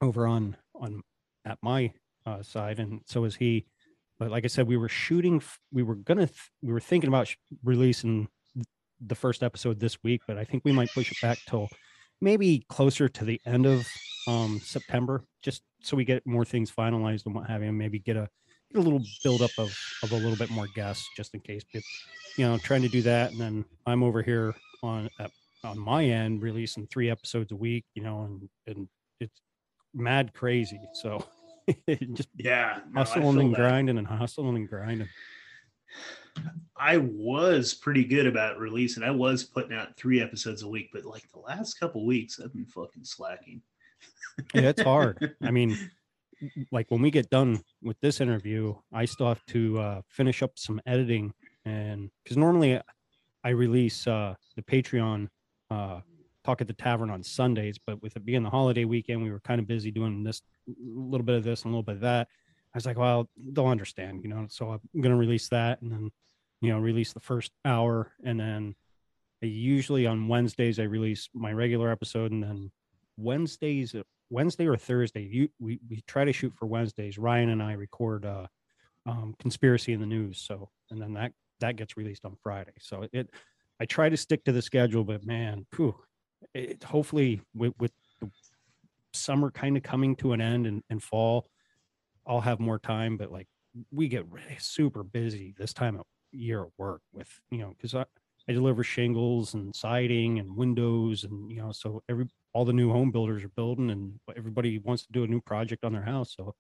over 0.00 0.26
on 0.26 0.56
on 0.74 1.02
at 1.44 1.58
my 1.62 1.92
uh, 2.26 2.42
side 2.42 2.78
and 2.78 3.00
so 3.06 3.24
is 3.24 3.36
he. 3.36 3.66
But 4.18 4.30
like 4.30 4.44
i 4.44 4.48
said 4.48 4.66
we 4.66 4.76
were 4.76 4.88
shooting 4.88 5.42
we 5.72 5.82
were 5.82 5.94
gonna 5.94 6.26
th- 6.26 6.50
we 6.62 6.72
were 6.72 6.80
thinking 6.80 7.08
about 7.08 7.28
sh- 7.28 7.36
releasing 7.62 8.28
the 9.00 9.14
first 9.14 9.44
episode 9.44 9.78
this 9.78 9.96
week 10.02 10.22
but 10.26 10.36
i 10.36 10.42
think 10.42 10.64
we 10.64 10.72
might 10.72 10.90
push 10.92 11.12
it 11.12 11.18
back 11.22 11.38
till 11.46 11.68
maybe 12.20 12.64
closer 12.68 13.08
to 13.08 13.24
the 13.24 13.40
end 13.46 13.66
of 13.66 13.86
um, 14.26 14.60
September, 14.62 15.24
just 15.42 15.62
so 15.82 15.96
we 15.96 16.04
get 16.04 16.26
more 16.26 16.44
things 16.44 16.70
finalized 16.70 17.26
and 17.26 17.34
what 17.34 17.48
have 17.48 17.62
you, 17.62 17.68
and 17.68 17.78
maybe 17.78 17.98
get 17.98 18.16
a 18.16 18.28
a 18.74 18.80
little 18.80 19.02
build 19.22 19.42
up 19.42 19.50
of 19.58 19.76
of 20.02 20.12
a 20.12 20.16
little 20.16 20.36
bit 20.36 20.50
more 20.50 20.66
guests 20.74 21.08
just 21.16 21.34
in 21.34 21.40
case. 21.40 21.64
But 21.72 21.82
you 22.36 22.46
know, 22.46 22.58
trying 22.58 22.82
to 22.82 22.88
do 22.88 23.02
that, 23.02 23.32
and 23.32 23.40
then 23.40 23.64
I'm 23.86 24.02
over 24.02 24.22
here 24.22 24.54
on 24.82 25.08
on 25.64 25.78
my 25.78 26.04
end 26.04 26.42
releasing 26.42 26.86
three 26.86 27.10
episodes 27.10 27.52
a 27.52 27.56
week. 27.56 27.84
You 27.94 28.02
know, 28.02 28.22
and 28.22 28.48
and 28.66 28.88
it's 29.20 29.40
mad 29.94 30.34
crazy. 30.34 30.80
So 30.94 31.24
just 31.88 32.28
yeah, 32.36 32.80
no, 32.92 33.00
hustling 33.00 33.40
and 33.40 33.54
grinding 33.54 33.98
and 33.98 34.06
hustling 34.06 34.56
and 34.56 34.68
grinding. 34.68 35.08
I 36.76 36.98
was 36.98 37.74
pretty 37.74 38.04
good 38.04 38.26
about 38.26 38.58
releasing. 38.58 39.02
I 39.02 39.10
was 39.10 39.42
putting 39.42 39.76
out 39.76 39.96
three 39.96 40.20
episodes 40.20 40.62
a 40.62 40.68
week, 40.68 40.90
but 40.92 41.04
like 41.04 41.28
the 41.32 41.40
last 41.40 41.74
couple 41.74 42.06
weeks, 42.06 42.38
I've 42.38 42.52
been 42.52 42.66
fucking 42.66 43.04
slacking. 43.04 43.62
yeah, 44.54 44.68
it's 44.68 44.82
hard. 44.82 45.34
I 45.42 45.50
mean, 45.50 45.76
like 46.70 46.90
when 46.90 47.02
we 47.02 47.10
get 47.10 47.30
done 47.30 47.60
with 47.82 47.98
this 48.00 48.20
interview, 48.20 48.74
I 48.92 49.04
still 49.04 49.28
have 49.28 49.44
to 49.46 49.78
uh, 49.78 50.02
finish 50.08 50.42
up 50.42 50.52
some 50.56 50.80
editing, 50.86 51.32
and 51.64 52.10
because 52.22 52.36
normally 52.36 52.80
I 53.44 53.50
release 53.50 54.06
uh, 54.06 54.34
the 54.56 54.62
Patreon 54.62 55.28
uh, 55.70 56.00
talk 56.44 56.60
at 56.60 56.66
the 56.66 56.72
tavern 56.72 57.10
on 57.10 57.22
Sundays, 57.22 57.78
but 57.84 58.02
with 58.02 58.16
it 58.16 58.24
being 58.24 58.42
the 58.42 58.50
holiday 58.50 58.84
weekend, 58.84 59.22
we 59.22 59.30
were 59.30 59.40
kind 59.40 59.60
of 59.60 59.66
busy 59.66 59.90
doing 59.90 60.22
this 60.22 60.42
a 60.68 60.72
little 60.78 61.24
bit 61.24 61.36
of 61.36 61.44
this 61.44 61.62
and 61.62 61.70
a 61.70 61.72
little 61.72 61.82
bit 61.82 61.96
of 61.96 62.00
that. 62.02 62.28
I 62.74 62.76
was 62.76 62.86
like, 62.86 62.98
well, 62.98 63.28
they'll 63.36 63.66
understand, 63.66 64.22
you 64.22 64.28
know. 64.28 64.46
So 64.50 64.70
I'm 64.70 64.80
to 65.02 65.14
release 65.14 65.48
that, 65.48 65.80
and 65.82 65.90
then 65.90 66.10
you 66.60 66.72
know 66.72 66.78
release 66.78 67.12
the 67.12 67.20
first 67.20 67.52
hour 67.64 68.12
and 68.24 68.38
then 68.38 68.74
I 69.42 69.46
usually 69.46 70.06
on 70.06 70.28
wednesdays 70.28 70.78
i 70.78 70.84
release 70.84 71.28
my 71.32 71.52
regular 71.52 71.90
episode 71.90 72.32
and 72.32 72.42
then 72.42 72.70
wednesdays 73.16 73.94
wednesday 74.30 74.66
or 74.66 74.76
thursday 74.76 75.22
you 75.22 75.48
we, 75.58 75.80
we 75.88 76.02
try 76.06 76.24
to 76.24 76.32
shoot 76.32 76.52
for 76.54 76.66
wednesdays. 76.66 77.18
Ryan 77.18 77.50
and 77.50 77.62
i 77.62 77.72
record 77.72 78.24
uh 78.24 78.46
um, 79.06 79.34
conspiracy 79.38 79.94
in 79.94 80.00
the 80.00 80.06
news 80.06 80.38
so 80.38 80.68
and 80.90 81.00
then 81.00 81.14
that 81.14 81.32
that 81.60 81.76
gets 81.76 81.96
released 81.96 82.24
on 82.24 82.36
friday. 82.42 82.72
So 82.78 83.06
it 83.12 83.30
i 83.80 83.84
try 83.86 84.08
to 84.08 84.16
stick 84.16 84.44
to 84.44 84.52
the 84.52 84.62
schedule 84.62 85.04
but 85.04 85.24
man 85.24 85.66
whew, 85.74 85.94
it, 86.54 86.84
hopefully 86.84 87.40
with, 87.54 87.72
with 87.78 87.92
the 88.20 88.30
summer 89.14 89.50
kind 89.50 89.76
of 89.76 89.82
coming 89.82 90.14
to 90.16 90.32
an 90.32 90.40
end 90.40 90.66
and, 90.66 90.82
and 90.90 91.02
fall 91.02 91.48
i'll 92.26 92.40
have 92.40 92.60
more 92.60 92.78
time 92.78 93.16
but 93.16 93.32
like 93.32 93.48
we 93.90 94.08
get 94.08 94.30
really 94.30 94.56
super 94.58 95.02
busy 95.02 95.54
this 95.56 95.72
time 95.72 95.98
of 95.98 96.04
year 96.32 96.62
of 96.62 96.70
work 96.76 97.00
with 97.12 97.28
you 97.50 97.58
know 97.58 97.74
because 97.76 97.94
I, 97.94 98.04
I 98.48 98.52
deliver 98.52 98.82
shingles 98.82 99.54
and 99.54 99.74
siding 99.74 100.38
and 100.38 100.56
windows 100.56 101.24
and 101.24 101.50
you 101.50 101.58
know 101.58 101.72
so 101.72 102.02
every 102.08 102.26
all 102.54 102.64
the 102.64 102.72
new 102.72 102.90
home 102.90 103.10
builders 103.10 103.44
are 103.44 103.50
building 103.50 103.90
and 103.90 104.18
everybody 104.36 104.78
wants 104.78 105.04
to 105.04 105.12
do 105.12 105.24
a 105.24 105.26
new 105.26 105.40
project 105.40 105.84
on 105.84 105.92
their 105.92 106.02
house. 106.02 106.34
So 106.36 106.54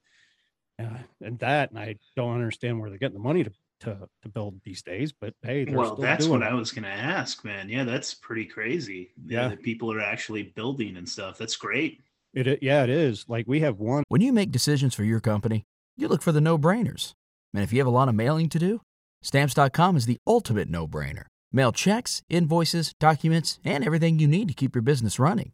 uh, 0.80 0.98
and 1.22 1.38
that 1.40 1.70
and 1.70 1.78
I 1.78 1.96
don't 2.16 2.34
understand 2.34 2.78
where 2.78 2.90
they're 2.90 2.98
getting 2.98 3.16
the 3.16 3.22
money 3.22 3.44
to 3.44 3.52
to, 3.80 3.96
to 4.22 4.28
build 4.28 4.60
these 4.64 4.82
days 4.82 5.12
but 5.12 5.34
hey 5.42 5.64
well 5.64 5.94
that's 5.94 6.26
what 6.26 6.42
it. 6.42 6.46
I 6.46 6.54
was 6.54 6.72
gonna 6.72 6.88
ask 6.88 7.44
man. 7.44 7.68
Yeah 7.68 7.84
that's 7.84 8.12
pretty 8.12 8.44
crazy. 8.44 9.12
Yeah. 9.24 9.48
that 9.48 9.62
people 9.62 9.92
are 9.92 10.00
actually 10.00 10.42
building 10.42 10.96
and 10.96 11.08
stuff. 11.08 11.38
That's 11.38 11.56
great. 11.56 12.00
It 12.34 12.60
yeah 12.60 12.82
it 12.82 12.90
is. 12.90 13.24
Like 13.28 13.46
we 13.46 13.60
have 13.60 13.78
one 13.78 14.02
when 14.08 14.20
you 14.20 14.32
make 14.32 14.50
decisions 14.50 14.94
for 14.94 15.04
your 15.04 15.20
company 15.20 15.64
you 15.96 16.08
look 16.08 16.22
for 16.22 16.32
the 16.32 16.40
no 16.40 16.58
brainers 16.58 17.14
and 17.54 17.62
if 17.62 17.72
you 17.72 17.78
have 17.78 17.86
a 17.86 17.90
lot 17.90 18.08
of 18.08 18.14
mailing 18.14 18.48
to 18.48 18.58
do 18.58 18.80
Stamps.com 19.22 19.96
is 19.96 20.06
the 20.06 20.18
ultimate 20.26 20.68
no 20.68 20.86
brainer. 20.86 21.24
Mail 21.52 21.72
checks, 21.72 22.22
invoices, 22.28 22.92
documents, 23.00 23.58
and 23.64 23.84
everything 23.84 24.18
you 24.18 24.28
need 24.28 24.48
to 24.48 24.54
keep 24.54 24.74
your 24.74 24.82
business 24.82 25.18
running. 25.18 25.52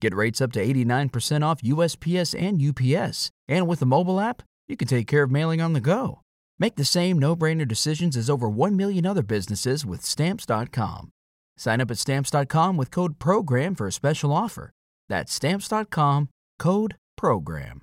Get 0.00 0.14
rates 0.14 0.40
up 0.40 0.52
to 0.52 0.64
89% 0.64 1.42
off 1.44 1.62
USPS 1.62 2.38
and 2.38 2.60
UPS. 2.60 3.30
And 3.48 3.66
with 3.66 3.80
the 3.80 3.86
mobile 3.86 4.20
app, 4.20 4.42
you 4.68 4.76
can 4.76 4.88
take 4.88 5.06
care 5.06 5.22
of 5.22 5.30
mailing 5.30 5.60
on 5.60 5.72
the 5.72 5.80
go. 5.80 6.20
Make 6.58 6.76
the 6.76 6.84
same 6.84 7.18
no 7.18 7.34
brainer 7.34 7.66
decisions 7.66 8.16
as 8.16 8.30
over 8.30 8.48
1 8.48 8.76
million 8.76 9.06
other 9.06 9.22
businesses 9.22 9.84
with 9.84 10.02
Stamps.com. 10.04 11.10
Sign 11.56 11.80
up 11.80 11.90
at 11.90 11.98
Stamps.com 11.98 12.76
with 12.76 12.90
code 12.90 13.18
PROGRAM 13.18 13.74
for 13.74 13.86
a 13.86 13.92
special 13.92 14.32
offer. 14.32 14.72
That's 15.08 15.32
Stamps.com 15.32 16.28
code 16.58 16.96
PROGRAM. 17.16 17.82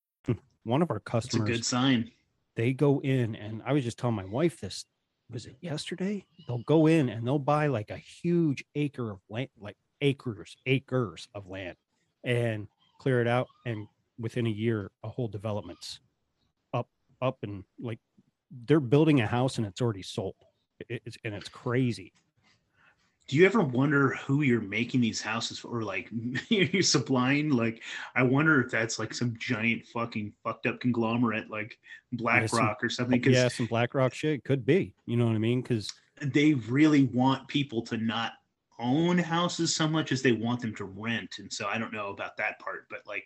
one 0.63 0.81
of 0.81 0.91
our 0.91 0.99
customers. 0.99 1.49
It's 1.49 1.57
a 1.57 1.59
good 1.59 1.65
sign. 1.65 2.11
They 2.55 2.73
go 2.73 2.99
in, 3.01 3.35
and 3.35 3.61
I 3.65 3.73
was 3.73 3.83
just 3.83 3.97
telling 3.97 4.15
my 4.15 4.25
wife 4.25 4.59
this. 4.59 4.85
Was 5.31 5.45
it 5.45 5.55
yesterday? 5.61 6.25
They'll 6.45 6.63
go 6.63 6.87
in 6.87 7.07
and 7.07 7.25
they'll 7.25 7.39
buy 7.39 7.67
like 7.67 7.89
a 7.89 7.95
huge 7.95 8.65
acre 8.75 9.11
of 9.11 9.19
land, 9.29 9.47
like 9.57 9.77
acres, 10.01 10.57
acres 10.65 11.29
of 11.33 11.47
land, 11.47 11.77
and 12.25 12.67
clear 12.99 13.21
it 13.21 13.27
out. 13.27 13.47
And 13.65 13.87
within 14.19 14.45
a 14.45 14.49
year, 14.49 14.91
a 15.05 15.07
whole 15.07 15.29
development's 15.29 16.01
up, 16.73 16.89
up, 17.21 17.37
and 17.43 17.63
like 17.79 17.99
they're 18.65 18.81
building 18.81 19.21
a 19.21 19.27
house 19.27 19.57
and 19.57 19.65
it's 19.65 19.81
already 19.81 20.03
sold. 20.03 20.35
It's 20.89 21.17
and 21.23 21.33
it's 21.33 21.47
crazy 21.47 22.11
do 23.27 23.37
you 23.37 23.45
ever 23.45 23.61
wonder 23.61 24.09
who 24.25 24.41
you're 24.41 24.61
making 24.61 24.99
these 24.99 25.21
houses 25.21 25.59
for? 25.59 25.69
Or 25.69 25.83
like 25.83 26.09
you're 26.49 26.83
supplying 26.83 27.49
like 27.49 27.81
i 28.15 28.23
wonder 28.23 28.61
if 28.61 28.71
that's 28.71 28.99
like 28.99 29.13
some 29.13 29.35
giant 29.39 29.85
fucking 29.87 30.33
fucked 30.43 30.65
up 30.65 30.79
conglomerate 30.79 31.49
like 31.49 31.77
blackrock 32.11 32.77
yeah, 32.81 32.85
or 32.85 32.89
something? 32.89 33.23
Yeah 33.23 33.47
some 33.47 33.67
blackrock 33.67 34.13
shit. 34.13 34.43
Could 34.43 34.65
be. 34.65 34.93
You 35.05 35.17
know 35.17 35.25
what 35.25 35.35
i 35.35 35.39
mean? 35.39 35.61
Because 35.61 35.91
they 36.21 36.53
really 36.53 37.05
want 37.05 37.47
people 37.47 37.81
to 37.83 37.97
not 37.97 38.33
own 38.79 39.17
houses 39.17 39.75
so 39.75 39.87
much 39.87 40.11
as 40.11 40.21
they 40.21 40.31
want 40.31 40.59
them 40.59 40.75
to 40.75 40.85
rent. 40.85 41.35
And 41.39 41.51
so 41.51 41.67
i 41.67 41.77
don't 41.77 41.93
know 41.93 42.09
about 42.09 42.35
that 42.37 42.59
part 42.59 42.87
but 42.89 42.99
like 43.07 43.25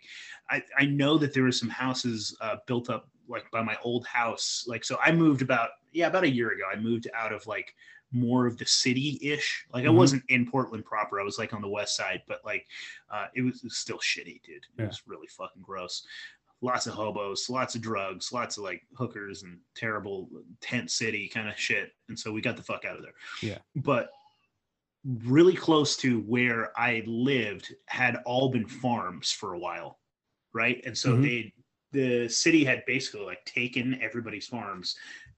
i 0.50 0.62
i 0.78 0.84
know 0.84 1.18
that 1.18 1.34
there 1.34 1.42
were 1.42 1.52
some 1.52 1.70
houses 1.70 2.36
uh, 2.40 2.56
built 2.66 2.90
up 2.90 3.08
like 3.28 3.50
by 3.50 3.62
my 3.62 3.76
old 3.82 4.06
house. 4.06 4.64
Like 4.68 4.84
so 4.84 4.98
i 5.02 5.10
moved 5.10 5.42
about 5.42 5.70
yeah 5.92 6.06
about 6.06 6.24
a 6.24 6.30
year 6.30 6.52
ago. 6.52 6.64
I 6.72 6.76
moved 6.76 7.08
out 7.14 7.32
of 7.32 7.46
like 7.46 7.74
more 8.12 8.46
of 8.46 8.58
the 8.58 8.66
city 8.66 9.18
ish. 9.22 9.66
Like 9.72 9.84
mm-hmm. 9.84 9.92
I 9.92 9.98
wasn't 9.98 10.22
in 10.28 10.46
Portland 10.50 10.84
proper. 10.84 11.20
I 11.20 11.24
was 11.24 11.38
like 11.38 11.52
on 11.52 11.62
the 11.62 11.68
west 11.68 11.96
side, 11.96 12.22
but 12.28 12.40
like 12.44 12.66
uh, 13.10 13.26
it, 13.34 13.42
was, 13.42 13.56
it 13.56 13.64
was 13.64 13.76
still 13.76 13.98
shitty, 13.98 14.42
dude. 14.42 14.56
It 14.56 14.64
yeah. 14.78 14.86
was 14.86 15.02
really 15.06 15.26
fucking 15.28 15.62
gross. 15.62 16.06
Lots 16.62 16.86
of 16.86 16.94
hobos, 16.94 17.50
lots 17.50 17.74
of 17.74 17.82
drugs, 17.82 18.32
lots 18.32 18.56
of 18.56 18.64
like 18.64 18.82
hookers 18.96 19.42
and 19.42 19.58
terrible 19.74 20.28
tent 20.60 20.90
city 20.90 21.28
kind 21.28 21.48
of 21.48 21.58
shit. 21.58 21.92
And 22.08 22.18
so 22.18 22.32
we 22.32 22.40
got 22.40 22.56
the 22.56 22.62
fuck 22.62 22.84
out 22.84 22.96
of 22.96 23.02
there. 23.02 23.14
Yeah. 23.42 23.58
But 23.74 24.10
really 25.04 25.54
close 25.54 25.96
to 25.98 26.20
where 26.20 26.72
I 26.78 27.02
lived 27.06 27.74
had 27.86 28.16
all 28.24 28.48
been 28.48 28.66
farms 28.66 29.30
for 29.30 29.52
a 29.52 29.58
while. 29.58 29.98
Right. 30.54 30.82
And 30.86 30.96
so 30.96 31.10
mm-hmm. 31.12 31.22
they 31.22 31.52
the 31.92 32.28
city 32.28 32.64
had 32.64 32.84
basically 32.86 33.24
like 33.24 33.44
taken 33.44 33.98
everybody's 34.02 34.46
farms 34.46 34.96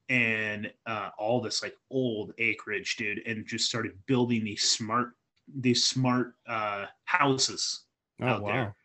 and 0.09 0.73
uh, 0.87 1.11
all 1.19 1.41
this 1.41 1.63
like 1.63 1.77
old 1.91 2.33
acreage, 2.39 2.97
dude, 2.97 3.23
and 3.27 3.47
just 3.47 3.67
started 3.67 3.93
building 4.07 4.45
these 4.45 4.63
smart 4.69 5.13
these 5.61 5.85
smart 5.85 6.35
uh, 6.47 6.87
houses 7.05 7.85
oh, 8.23 8.27
out 8.27 8.43
wow. 8.43 8.53
there. 8.53 8.77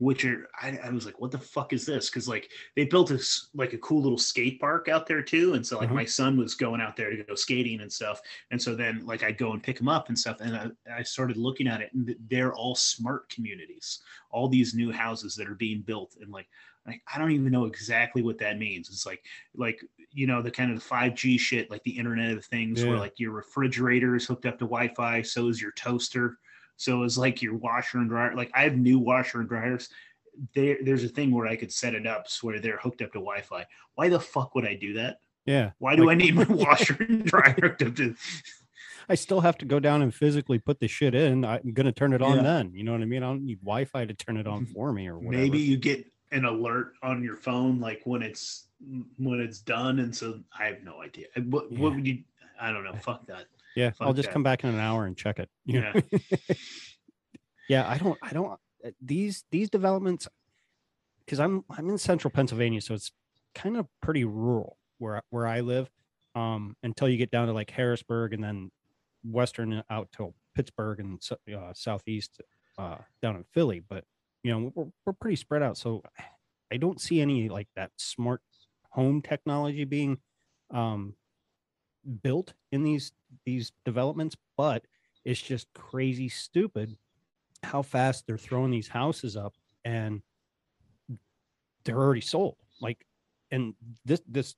which 0.00 0.24
are 0.24 0.48
I, 0.62 0.78
I 0.84 0.90
was 0.90 1.06
like, 1.06 1.20
what 1.20 1.32
the 1.32 1.38
fuck 1.38 1.72
is 1.72 1.84
this? 1.84 2.08
Because 2.08 2.28
like 2.28 2.48
they 2.76 2.84
built 2.84 3.08
this 3.08 3.48
like 3.54 3.72
a 3.72 3.78
cool 3.78 4.00
little 4.00 4.16
skate 4.18 4.60
park 4.60 4.88
out 4.88 5.06
there 5.08 5.22
too, 5.22 5.54
and 5.54 5.66
so 5.66 5.76
like 5.78 5.90
Mhm. 5.90 5.94
my 5.94 6.04
son 6.04 6.36
was 6.38 6.54
going 6.54 6.80
out 6.80 6.94
there 6.96 7.10
to 7.10 7.24
go 7.24 7.34
skating 7.34 7.80
and 7.80 7.92
stuff, 7.92 8.20
and 8.52 8.62
so 8.62 8.76
then 8.76 9.04
like 9.06 9.24
I'd 9.24 9.38
go 9.38 9.52
and 9.52 9.62
pick 9.62 9.80
him 9.80 9.88
up 9.88 10.08
and 10.08 10.16
stuff, 10.16 10.36
and 10.40 10.56
I, 10.88 10.98
I 11.00 11.02
started 11.02 11.36
looking 11.36 11.66
at 11.66 11.80
it, 11.80 11.92
and 11.94 12.14
they're 12.30 12.54
all 12.54 12.76
smart 12.76 13.28
communities, 13.28 14.00
all 14.30 14.48
these 14.48 14.72
new 14.72 14.92
houses 14.92 15.34
that 15.34 15.48
are 15.48 15.56
being 15.56 15.82
built, 15.82 16.16
and 16.20 16.30
like 16.30 16.48
like 16.88 17.02
I 17.12 17.18
don't 17.18 17.30
even 17.32 17.52
know 17.52 17.66
exactly 17.66 18.22
what 18.22 18.38
that 18.38 18.58
means. 18.58 18.88
It's 18.88 19.06
like 19.06 19.22
like 19.54 19.80
you 20.12 20.26
know 20.26 20.42
the 20.42 20.50
kind 20.50 20.70
of 20.70 20.78
the 20.78 20.84
five 20.84 21.14
G 21.14 21.38
shit, 21.38 21.70
like 21.70 21.82
the 21.84 21.96
Internet 21.96 22.36
of 22.36 22.44
Things, 22.44 22.84
where 22.84 22.96
like 22.98 23.20
your 23.20 23.32
refrigerator 23.32 24.16
is 24.16 24.26
hooked 24.26 24.46
up 24.46 24.58
to 24.58 24.64
Wi-Fi, 24.64 25.22
so 25.22 25.48
is 25.48 25.60
your 25.62 25.72
toaster. 25.72 26.38
So 26.76 27.02
is 27.02 27.18
like 27.18 27.42
your 27.42 27.56
washer 27.56 27.98
and 27.98 28.08
dryer. 28.08 28.34
Like 28.34 28.50
I 28.54 28.62
have 28.62 28.76
new 28.76 28.98
washer 28.98 29.40
and 29.40 29.48
dryers. 29.48 29.88
There, 30.54 30.78
there's 30.84 31.02
a 31.04 31.08
thing 31.08 31.32
where 31.32 31.48
I 31.48 31.56
could 31.56 31.72
set 31.72 31.94
it 31.94 32.06
up 32.06 32.28
so 32.28 32.46
where 32.46 32.60
they're 32.60 32.78
hooked 32.78 33.02
up 33.02 33.12
to 33.12 33.18
Wi-Fi. 33.18 33.66
Why 33.96 34.08
the 34.08 34.20
fuck 34.20 34.54
would 34.54 34.64
I 34.64 34.74
do 34.74 34.92
that? 34.94 35.18
Yeah. 35.46 35.72
Why 35.78 35.96
do 35.96 36.04
Like- 36.06 36.14
I 36.14 36.18
need 36.18 36.34
my 36.36 36.44
washer 36.48 36.96
and 37.00 37.24
dryer 37.24 37.56
hooked 37.60 37.82
up 37.82 37.96
to? 37.96 38.14
I 39.08 39.14
still 39.16 39.40
have 39.40 39.58
to 39.58 39.64
go 39.64 39.80
down 39.80 40.02
and 40.02 40.14
physically 40.14 40.58
put 40.60 40.78
the 40.80 40.86
shit 40.86 41.14
in. 41.14 41.44
I'm 41.44 41.72
gonna 41.72 41.90
turn 41.92 42.12
it 42.12 42.22
on 42.22 42.36
Yeah. 42.36 42.42
then. 42.42 42.72
You 42.74 42.84
know 42.84 42.92
what 42.92 43.00
I 43.02 43.06
mean? 43.06 43.22
I 43.24 43.26
don't 43.26 43.44
need 43.44 43.58
Wi-Fi 43.60 44.04
to 44.04 44.14
turn 44.14 44.36
it 44.36 44.46
on 44.46 44.66
for 44.66 44.92
me 44.92 45.08
or 45.08 45.18
whatever. 45.18 45.42
Maybe 45.42 45.58
you 45.58 45.76
get 45.78 46.06
an 46.32 46.44
alert 46.44 46.92
on 47.02 47.22
your 47.22 47.36
phone 47.36 47.80
like 47.80 48.00
when 48.04 48.22
it's 48.22 48.66
when 49.18 49.40
it's 49.40 49.60
done, 49.60 49.98
and 50.00 50.14
so 50.14 50.40
I 50.58 50.66
have 50.66 50.82
no 50.82 51.02
idea. 51.02 51.26
What, 51.48 51.70
Yeah. 51.70 51.78
what 51.80 51.94
would 51.94 52.06
you? 52.06 52.22
I 52.60 52.72
don't 52.72 52.84
know. 52.84 52.94
Fuck 52.94 53.26
that. 53.26 53.46
Yeah, 53.76 53.90
I'll 54.00 54.12
just 54.12 54.28
that. 54.28 54.32
come 54.32 54.42
back 54.42 54.64
in 54.64 54.70
an 54.70 54.80
hour 54.80 55.06
and 55.06 55.16
check 55.16 55.38
it. 55.38 55.48
you 55.64 55.80
know? 55.80 55.92
yeah, 57.68 57.88
I 57.88 57.98
don't, 57.98 58.18
I 58.22 58.32
don't. 58.32 58.58
uh, 58.84 58.90
These 59.00 59.44
these 59.50 59.70
developments, 59.70 60.28
because 61.24 61.40
I'm 61.40 61.64
I'm 61.70 61.88
in 61.90 61.98
central 61.98 62.30
Pennsylvania, 62.30 62.80
so 62.80 62.94
it's 62.94 63.12
kind 63.54 63.76
of 63.76 63.86
pretty 64.00 64.24
rural 64.24 64.76
where 64.98 65.18
I- 65.18 65.22
where 65.30 65.46
I 65.46 65.60
live. 65.60 65.90
Um, 66.34 66.76
until 66.84 67.08
you 67.08 67.16
get 67.16 67.30
down 67.32 67.48
to 67.48 67.52
like 67.52 67.70
Harrisburg 67.70 68.32
and 68.32 68.44
then 68.44 68.70
western 69.24 69.82
out 69.90 70.08
to 70.12 70.32
Pittsburgh 70.54 71.00
and 71.00 71.20
uh, 71.52 71.72
southeast 71.74 72.40
uh, 72.76 72.98
down 73.22 73.34
in 73.36 73.44
Philly. 73.52 73.80
But 73.88 74.04
you 74.42 74.52
know 74.52 74.72
we're 74.74 74.86
we're 75.06 75.12
pretty 75.12 75.36
spread 75.36 75.62
out, 75.62 75.76
so 75.76 76.02
I 76.72 76.76
don't 76.76 77.00
see 77.00 77.20
any 77.20 77.48
like 77.48 77.68
that 77.76 77.90
smart 77.96 78.40
home 78.90 79.22
technology 79.22 79.84
being 79.84 80.18
um 80.72 81.14
built 82.22 82.54
in 82.72 82.82
these 82.82 83.12
these 83.44 83.72
developments 83.84 84.36
but 84.56 84.82
it's 85.24 85.40
just 85.40 85.66
crazy 85.74 86.28
stupid 86.28 86.96
how 87.62 87.82
fast 87.82 88.26
they're 88.26 88.38
throwing 88.38 88.70
these 88.70 88.88
houses 88.88 89.36
up 89.36 89.54
and 89.84 90.22
they're 91.84 91.98
already 91.98 92.20
sold. 92.20 92.56
Like 92.80 93.04
and 93.50 93.74
this 94.04 94.22
this 94.28 94.54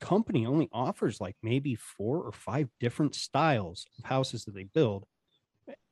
company 0.00 0.46
only 0.46 0.68
offers 0.72 1.20
like 1.20 1.36
maybe 1.42 1.74
four 1.74 2.18
or 2.18 2.32
five 2.32 2.68
different 2.80 3.14
styles 3.14 3.86
of 3.98 4.04
houses 4.04 4.44
that 4.44 4.54
they 4.54 4.64
build. 4.64 5.06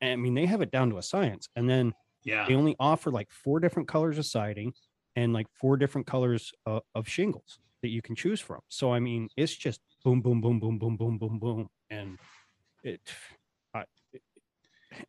I 0.02 0.16
mean 0.16 0.34
they 0.34 0.46
have 0.46 0.60
it 0.62 0.70
down 0.70 0.90
to 0.90 0.98
a 0.98 1.02
science 1.02 1.48
and 1.56 1.68
then 1.68 1.94
Yeah. 2.24 2.46
they 2.48 2.54
only 2.54 2.76
offer 2.78 3.10
like 3.10 3.30
four 3.30 3.60
different 3.60 3.88
colors 3.88 4.18
of 4.18 4.26
siding 4.26 4.72
and 5.16 5.32
like 5.32 5.46
four 5.52 5.76
different 5.76 6.06
colors 6.06 6.52
uh, 6.66 6.80
of 6.94 7.08
shingles 7.08 7.58
that 7.82 7.88
you 7.88 8.00
can 8.02 8.14
choose 8.14 8.40
from. 8.40 8.60
So 8.68 8.92
I 8.92 9.00
mean, 9.00 9.28
it's 9.36 9.54
just 9.54 9.80
boom, 10.04 10.20
boom, 10.22 10.40
boom, 10.40 10.60
boom, 10.60 10.78
boom, 10.78 10.96
boom, 10.96 11.18
boom, 11.18 11.38
boom, 11.38 11.68
and 11.90 12.18
it, 12.84 13.00
it 14.12 14.22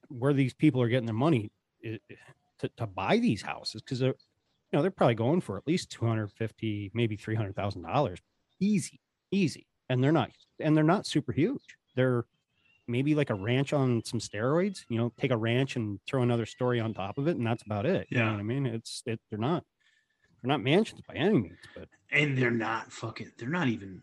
where 0.10 0.34
these 0.34 0.54
people 0.54 0.82
are 0.82 0.88
getting 0.88 1.06
their 1.06 1.16
money 1.16 1.52
i- 1.86 2.00
i- 2.12 2.16
to, 2.60 2.70
to 2.78 2.88
buy 2.88 3.18
these 3.18 3.42
houses 3.42 3.82
because 3.82 4.00
they're 4.00 4.16
you 4.72 4.78
know 4.78 4.82
they're 4.82 4.92
probably 4.92 5.16
going 5.16 5.42
for 5.42 5.58
at 5.58 5.68
least 5.68 5.92
250 5.92 6.92
maybe 6.94 7.16
300 7.16 7.56
thousand 7.56 7.82
dollars 7.84 8.20
easy 8.60 9.00
easy 9.32 9.68
and 9.90 10.04
they're 10.04 10.12
not 10.12 10.32
and 10.60 10.76
they're 10.76 10.84
not 10.84 11.06
super 11.06 11.32
huge 11.32 11.76
they're 11.96 12.26
maybe 12.88 13.16
like 13.16 13.30
a 13.30 13.36
ranch 13.36 13.74
on 13.74 14.04
some 14.04 14.20
steroids 14.20 14.84
you 14.90 14.98
know 14.98 15.12
take 15.20 15.32
a 15.32 15.38
ranch 15.38 15.76
and 15.76 16.00
throw 16.08 16.22
another 16.22 16.46
story 16.46 16.80
on 16.80 16.94
top 16.94 17.18
of 17.18 17.28
it 17.28 17.38
and 17.38 17.46
that's 17.46 17.64
about 17.64 17.86
it 17.86 18.08
you 18.10 18.18
know 18.18 18.26
Yeah. 18.26 18.32
what 18.32 18.40
i 18.40 18.44
mean 18.44 18.66
it's 18.66 19.02
it, 19.06 19.20
they're 19.30 19.40
not 19.40 19.64
they're 20.42 20.50
not 20.50 20.62
mansions 20.62 21.02
by 21.08 21.16
any 21.16 21.34
means 21.40 21.58
but 21.76 21.88
and 22.12 22.38
they're 22.38 22.52
not 22.52 22.92
fucking 22.92 23.32
they're 23.38 23.50
not 23.50 23.68
even 23.70 24.02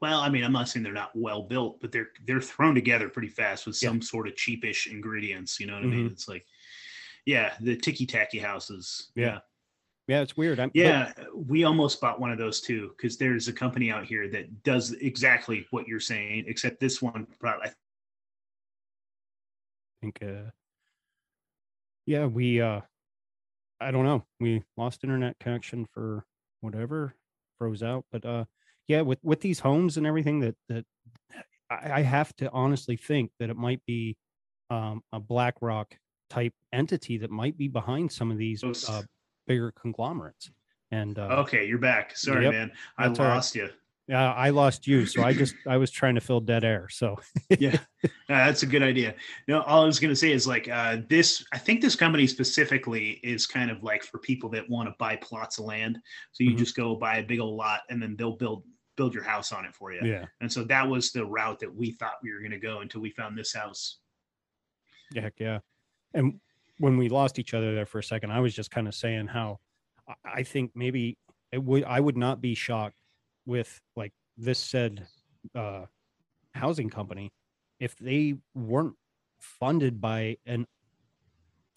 well 0.00 0.20
i 0.20 0.28
mean 0.30 0.44
i'm 0.44 0.52
not 0.52 0.68
saying 0.68 0.82
they're 0.82 0.92
not 0.92 1.10
well 1.14 1.42
built 1.42 1.80
but 1.80 1.92
they're 1.92 2.08
they're 2.26 2.40
thrown 2.40 2.74
together 2.74 3.08
pretty 3.08 3.28
fast 3.28 3.66
with 3.66 3.80
Yeah. 3.82 3.90
some 3.90 4.00
sort 4.02 4.28
of 4.28 4.34
cheapish 4.34 4.86
ingredients 4.90 5.60
you 5.60 5.66
know 5.66 5.74
what 5.74 5.82
i 5.82 5.86
mean 5.86 6.08
Mhm. 6.08 6.12
it's 6.12 6.28
like 6.28 6.46
yeah 7.26 7.54
the 7.60 7.76
ticky 7.76 8.06
tacky 8.06 8.38
houses 8.38 9.10
Yeah. 9.14 9.40
yeah 10.08 10.22
it's 10.22 10.36
weird 10.38 10.58
I'm, 10.58 10.70
but- 10.70 10.76
yeah 10.76 11.12
we 11.34 11.64
almost 11.64 12.00
bought 12.00 12.18
one 12.18 12.30
of 12.32 12.38
those 12.38 12.62
too 12.62 12.92
because 12.96 13.18
there's 13.18 13.48
a 13.48 13.52
company 13.52 13.90
out 13.90 14.06
here 14.06 14.26
that 14.30 14.62
does 14.62 14.92
exactly 14.92 15.66
what 15.70 15.86
you're 15.86 16.00
saying 16.00 16.44
except 16.46 16.80
this 16.80 17.02
one 17.02 17.26
probably 17.38 17.68
think 20.00 20.18
uh 20.22 20.50
yeah 22.06 22.26
we 22.26 22.60
uh 22.60 22.80
i 23.80 23.90
don't 23.90 24.04
know. 24.04 24.24
We 24.40 24.62
lost 24.76 25.04
internet 25.04 25.38
connection 25.38 25.86
for 25.92 26.24
whatever 26.60 27.14
froze 27.58 27.82
out. 27.82 28.04
But 28.10 28.24
uh 28.24 28.44
yeah 28.88 29.02
with 29.02 29.18
with 29.22 29.40
these 29.40 29.60
homes 29.60 29.96
and 29.96 30.06
everything 30.06 30.40
that 30.40 30.56
that 30.68 30.84
i, 31.70 32.00
I 32.00 32.02
have 32.02 32.34
to 32.36 32.50
honestly 32.50 32.96
think 32.96 33.32
that 33.40 33.50
it 33.50 33.56
might 33.56 33.84
be 33.86 34.16
um 34.70 35.02
a 35.12 35.20
blackrock 35.20 35.96
type 36.30 36.54
entity 36.72 37.18
that 37.18 37.30
might 37.30 37.56
be 37.56 37.68
behind 37.68 38.12
some 38.12 38.30
of 38.30 38.38
these 38.38 38.62
uh 38.88 39.02
bigger 39.46 39.72
conglomerates. 39.72 40.50
And 40.90 41.18
uh 41.18 41.44
okay 41.44 41.66
you're 41.66 41.78
back. 41.78 42.16
Sorry 42.16 42.44
Yep, 42.44 42.52
man. 42.52 42.72
I 42.98 43.04
all 43.06 43.10
right. 43.10 43.18
lost 43.18 43.54
you 43.54 43.70
yeah 44.08 44.32
i 44.34 44.50
lost 44.50 44.86
you 44.86 45.04
so 45.06 45.22
i 45.22 45.32
just 45.32 45.54
i 45.66 45.76
was 45.76 45.90
trying 45.90 46.14
to 46.14 46.20
fill 46.20 46.40
dead 46.40 46.64
air 46.64 46.88
so. 46.88 47.16
Yeah. 47.58 47.78
Uh, 48.04 48.08
that's 48.28 48.62
a 48.62 48.66
good 48.66 48.82
idea. 48.82 49.14
No 49.48 49.62
all 49.62 49.82
i 49.82 49.86
was 49.86 49.98
going 49.98 50.10
to 50.12 50.16
say 50.16 50.30
is 50.32 50.46
like 50.46 50.68
uh, 50.68 50.98
this 51.08 51.44
i 51.52 51.58
think 51.58 51.80
this 51.80 51.96
company 51.96 52.26
specifically 52.26 53.12
is 53.24 53.46
kind 53.46 53.70
of 53.70 53.82
like 53.82 54.02
for 54.04 54.18
people 54.18 54.48
that 54.50 54.68
want 54.68 54.88
to 54.88 54.94
buy 54.98 55.16
plots 55.16 55.58
of 55.58 55.64
land. 55.64 55.98
So 56.32 56.44
you 56.44 56.52
Mhm. 56.52 56.58
just 56.58 56.76
go 56.76 56.94
buy 56.96 57.16
a 57.18 57.22
big 57.24 57.40
old 57.40 57.56
lot 57.56 57.80
and 57.90 58.00
then 58.02 58.14
they'll 58.16 58.36
build 58.36 58.64
build 58.96 59.12
your 59.14 59.24
house 59.24 59.52
on 59.52 59.64
it 59.64 59.74
for 59.74 59.92
you. 59.92 60.00
Yeah. 60.04 60.24
And 60.40 60.50
so 60.52 60.64
that 60.64 60.88
was 60.88 61.12
the 61.12 61.24
route 61.24 61.58
that 61.60 61.74
we 61.74 61.90
thought 61.92 62.14
we 62.22 62.32
were 62.32 62.38
going 62.40 62.52
to 62.52 62.58
go 62.58 62.80
until 62.80 63.00
we 63.02 63.10
found 63.10 63.36
this 63.36 63.52
house. 63.52 63.98
Heck 65.14 65.34
yeah. 65.38 65.58
And 66.14 66.40
when 66.78 66.96
we 66.96 67.08
lost 67.08 67.38
each 67.38 67.54
other 67.54 67.74
there 67.74 67.86
for 67.86 67.98
a 67.98 68.02
second, 68.04 68.30
I 68.32 68.40
was 68.40 68.54
just 68.54 68.70
kind 68.70 68.88
of 68.88 68.94
saying 68.94 69.26
how 69.26 69.60
I 70.24 70.42
think 70.44 70.72
maybe 70.74 71.18
it 71.52 71.62
would 71.62 71.84
I 71.84 72.00
would 72.00 72.16
not 72.16 72.40
be 72.40 72.54
shocked 72.54 72.96
with 73.46 73.80
like 73.94 74.12
this 74.36 74.58
said 74.58 75.06
uh 75.54 75.84
housing 76.54 76.90
company 76.90 77.32
if 77.80 77.96
they 77.96 78.34
weren't 78.54 78.96
funded 79.40 80.00
by 80.00 80.36
an 80.46 80.66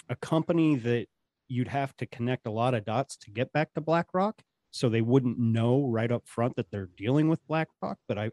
a 0.09 0.15
company 0.15 0.75
that 0.75 1.07
you'd 1.47 1.67
have 1.67 1.95
to 1.97 2.05
connect 2.05 2.47
a 2.47 2.51
lot 2.51 2.73
of 2.73 2.85
dots 2.85 3.17
to 3.17 3.31
get 3.31 3.51
back 3.53 3.73
to 3.73 3.81
BlackRock 3.81 4.41
so 4.71 4.89
they 4.89 5.01
wouldn't 5.01 5.37
know 5.37 5.85
right 5.85 6.11
up 6.11 6.23
front 6.25 6.55
that 6.55 6.71
they're 6.71 6.89
dealing 6.97 7.29
with 7.29 7.45
BlackRock 7.47 7.97
but 8.07 8.17
I 8.17 8.31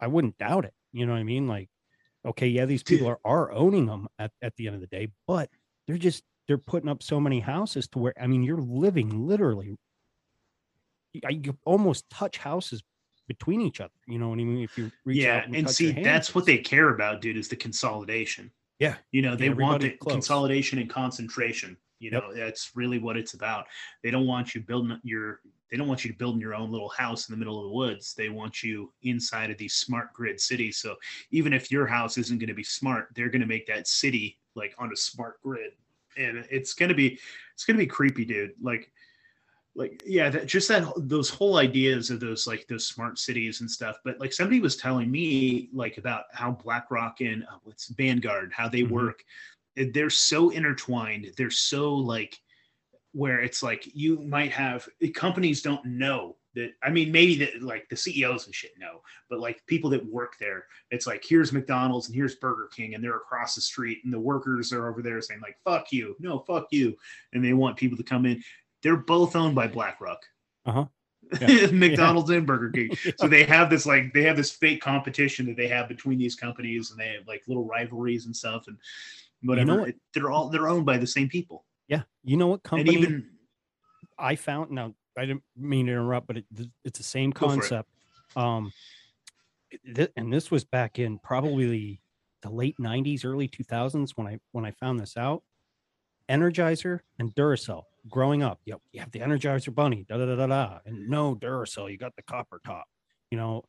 I 0.00 0.06
wouldn't 0.06 0.38
doubt 0.38 0.64
it 0.64 0.74
you 0.92 1.06
know 1.06 1.12
what 1.12 1.20
I 1.20 1.24
mean? 1.24 1.46
Like 1.46 1.68
okay 2.26 2.48
yeah 2.48 2.64
these 2.64 2.82
people 2.82 3.06
are, 3.06 3.18
are 3.24 3.52
owning 3.52 3.86
them 3.86 4.08
at, 4.18 4.30
at 4.42 4.54
the 4.56 4.66
end 4.66 4.74
of 4.74 4.80
the 4.80 4.86
day 4.86 5.08
but 5.26 5.48
they're 5.86 5.98
just 5.98 6.22
they're 6.46 6.58
putting 6.58 6.88
up 6.88 7.02
so 7.02 7.20
many 7.20 7.40
houses 7.40 7.88
to 7.88 7.98
where 7.98 8.14
i 8.20 8.26
mean 8.26 8.42
you're 8.42 8.60
living 8.60 9.26
literally 9.26 9.76
you, 11.12 11.20
you 11.30 11.58
almost 11.64 12.08
touch 12.10 12.38
houses 12.38 12.82
between 13.28 13.60
each 13.60 13.80
other 13.80 13.92
you 14.06 14.18
know 14.18 14.28
what 14.28 14.38
i 14.40 14.44
mean? 14.44 14.62
If 14.62 14.76
you 14.76 14.90
reach 15.04 15.18
yeah 15.18 15.38
out 15.38 15.44
and, 15.46 15.56
and 15.56 15.70
see 15.70 15.92
that's 15.92 16.34
what 16.34 16.46
they 16.46 16.58
care 16.58 16.90
about 16.94 17.20
dude 17.20 17.36
is 17.36 17.48
the 17.48 17.56
consolidation. 17.56 18.50
Yeah. 18.78 18.96
you 19.12 19.22
know 19.22 19.36
they 19.36 19.50
want 19.50 19.82
the 19.82 19.90
close. 19.90 20.14
consolidation 20.14 20.78
and 20.78 20.88
concentration 20.88 21.76
you 22.00 22.10
Yep. 22.10 22.22
know 22.22 22.34
that's 22.34 22.72
really 22.74 22.98
what 22.98 23.16
it's 23.16 23.34
about. 23.34 23.66
They 24.02 24.10
don't 24.10 24.26
want 24.26 24.54
you 24.54 24.62
building 24.62 24.98
your 25.04 25.40
they 25.70 25.76
don't 25.76 25.86
want 25.86 26.02
you 26.04 26.10
to 26.10 26.16
build 26.16 26.34
in 26.34 26.40
your 26.40 26.54
own 26.54 26.72
little 26.72 26.88
house 26.88 27.28
in 27.28 27.32
the 27.32 27.36
middle 27.38 27.58
of 27.58 27.66
the 27.66 27.76
woods. 27.76 28.14
They 28.14 28.28
want 28.30 28.62
you 28.62 28.92
inside 29.02 29.50
of 29.50 29.58
these 29.58 29.74
smart 29.74 30.12
grid 30.12 30.40
cities. 30.40 30.78
So 30.78 30.96
even 31.30 31.52
if 31.52 31.70
your 31.70 31.86
house 31.86 32.18
isn't 32.18 32.38
going 32.38 32.48
to 32.48 32.54
be 32.54 32.64
smart 32.64 33.08
they're 33.14 33.28
going 33.28 33.42
to 33.42 33.46
make 33.46 33.66
that 33.66 33.86
city 33.86 34.38
like 34.56 34.74
on 34.78 34.90
a 34.92 34.96
smart 34.96 35.40
grid. 35.42 35.72
And 36.16 36.44
it's 36.50 36.74
going 36.74 36.88
to 36.88 36.94
be 36.94 37.18
it's 37.54 37.64
going 37.64 37.76
to 37.76 37.82
be 37.82 37.86
creepy 37.86 38.24
dude. 38.24 38.52
Like 38.60 38.90
like 39.74 40.02
yeah 40.04 40.28
that, 40.28 40.46
just 40.46 40.68
that 40.68 40.84
those 40.96 41.30
whole 41.30 41.56
ideas 41.56 42.10
of 42.10 42.18
those 42.18 42.46
like 42.46 42.66
those 42.66 42.86
smart 42.86 43.18
cities 43.18 43.60
and 43.60 43.70
stuff 43.70 43.98
but 44.04 44.18
like 44.18 44.32
somebody 44.32 44.60
was 44.60 44.76
telling 44.76 45.10
me 45.10 45.68
like 45.72 45.96
about 45.96 46.24
how 46.32 46.50
blackrock 46.50 47.20
and 47.20 47.44
uh, 47.44 47.56
what's 47.62 47.88
vanguard 47.88 48.52
how 48.52 48.68
they 48.68 48.82
Mhm. 48.82 48.90
work 48.90 49.22
they're 49.76 50.10
so 50.10 50.50
intertwined 50.50 51.32
they're 51.36 51.50
so 51.50 51.94
like 51.94 52.38
where 53.12 53.40
it's 53.40 53.62
like 53.62 53.88
you 53.94 54.20
might 54.20 54.52
have 54.52 54.88
companies 55.14 55.62
don't 55.62 55.84
know 55.84 56.36
that 56.54 56.72
I 56.82 56.90
mean, 56.90 57.12
maybe 57.12 57.36
that 57.38 57.62
like 57.62 57.88
the 57.88 57.96
CEOs 57.96 58.46
and 58.46 58.54
shit 58.54 58.72
know, 58.78 59.02
but 59.28 59.40
like 59.40 59.64
people 59.66 59.90
that 59.90 60.04
work 60.04 60.36
there, 60.40 60.64
it's 60.90 61.06
like 61.06 61.24
here's 61.24 61.52
McDonald's 61.52 62.08
and 62.08 62.14
here's 62.16 62.34
Burger 62.36 62.68
King, 62.74 62.94
and 62.94 63.04
they're 63.04 63.16
across 63.16 63.54
the 63.54 63.60
street, 63.60 64.00
and 64.04 64.12
the 64.12 64.20
workers 64.20 64.72
are 64.72 64.88
over 64.88 65.02
there 65.02 65.20
saying 65.20 65.40
like 65.40 65.56
"fuck 65.64 65.92
you," 65.92 66.16
no 66.18 66.40
"fuck 66.40 66.66
you," 66.70 66.96
and 67.32 67.44
they 67.44 67.52
want 67.52 67.76
people 67.76 67.96
to 67.96 68.02
come 68.02 68.26
in. 68.26 68.42
They're 68.82 68.96
both 68.96 69.36
owned 69.36 69.54
by 69.54 69.66
BlackRock. 69.68 70.24
Uh 70.66 70.72
huh. 70.72 70.84
Yeah. 71.40 71.70
McDonald's 71.72 72.28
and 72.28 72.46
Burger 72.46 72.68
King. 72.68 72.90
So 73.18 73.28
they 73.28 73.44
have 73.44 73.70
this 73.70 73.86
like 73.86 74.12
they 74.12 74.24
have 74.24 74.36
this 74.36 74.50
fake 74.50 74.82
competition 74.82 75.46
that 75.46 75.56
they 75.56 75.68
have 75.68 75.88
between 75.88 76.18
these 76.18 76.34
companies, 76.34 76.90
and 76.90 77.00
they 77.00 77.14
have 77.14 77.26
like 77.26 77.42
little 77.48 77.64
rivalries 77.64 78.26
and 78.26 78.36
stuff, 78.36 78.66
and 78.66 78.76
whatever. 79.42 79.80
what? 79.80 79.94
They're 80.12 80.30
all 80.30 80.50
they're 80.50 80.68
owned 80.68 80.84
by 80.84 80.98
the 80.98 81.06
same 81.06 81.30
people, 81.30 81.64
Yeah. 81.88 82.02
You 82.22 82.36
know 82.36 82.46
what 82.46 82.62
company 82.62 82.94
and 82.94 83.04
even 83.04 83.30
I 84.18 84.36
found? 84.36 84.70
Now 84.70 84.94
I 85.16 85.22
didn't 85.22 85.44
mean 85.56 85.86
to 85.86 85.92
interrupt, 85.92 86.26
but 86.26 86.36
it, 86.36 86.44
it's 86.84 86.98
the 86.98 87.04
same 87.04 87.30
it. 87.30 87.36
concept. 87.36 87.88
Um, 88.36 88.72
th- 89.94 90.12
and 90.16 90.30
this 90.30 90.50
was 90.50 90.64
back 90.64 90.98
in 90.98 91.18
probably 91.18 92.02
the 92.42 92.50
late 92.50 92.76
'90s, 92.78 93.24
early 93.24 93.48
2000s 93.48 94.10
when 94.16 94.26
I 94.26 94.38
when 94.52 94.66
I 94.66 94.72
found 94.72 95.00
this 95.00 95.16
out. 95.16 95.42
Energizer 96.28 97.00
and 97.18 97.34
Duracell. 97.34 97.84
Growing 98.08 98.42
up, 98.42 98.60
you, 98.64 98.80
you 98.92 99.00
have 99.00 99.10
the 99.10 99.18
Energizer 99.20 99.74
Bunny, 99.74 100.06
da 100.08 100.16
da 100.16 100.24
da 100.24 100.36
da 100.36 100.46
da, 100.46 100.78
and 100.86 101.08
no 101.08 101.34
Duracell. 101.34 101.90
You 101.90 101.98
got 101.98 102.16
the 102.16 102.22
copper 102.22 102.60
top. 102.64 102.84
You 103.30 103.36
know, 103.38 103.64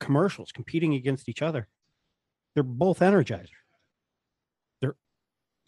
commercials 0.00 0.50
competing 0.52 0.94
against 0.94 1.28
each 1.28 1.40
other. 1.42 1.68
They're 2.54 2.62
both 2.64 2.98
Energizer. 3.00 3.48
They're 4.80 4.96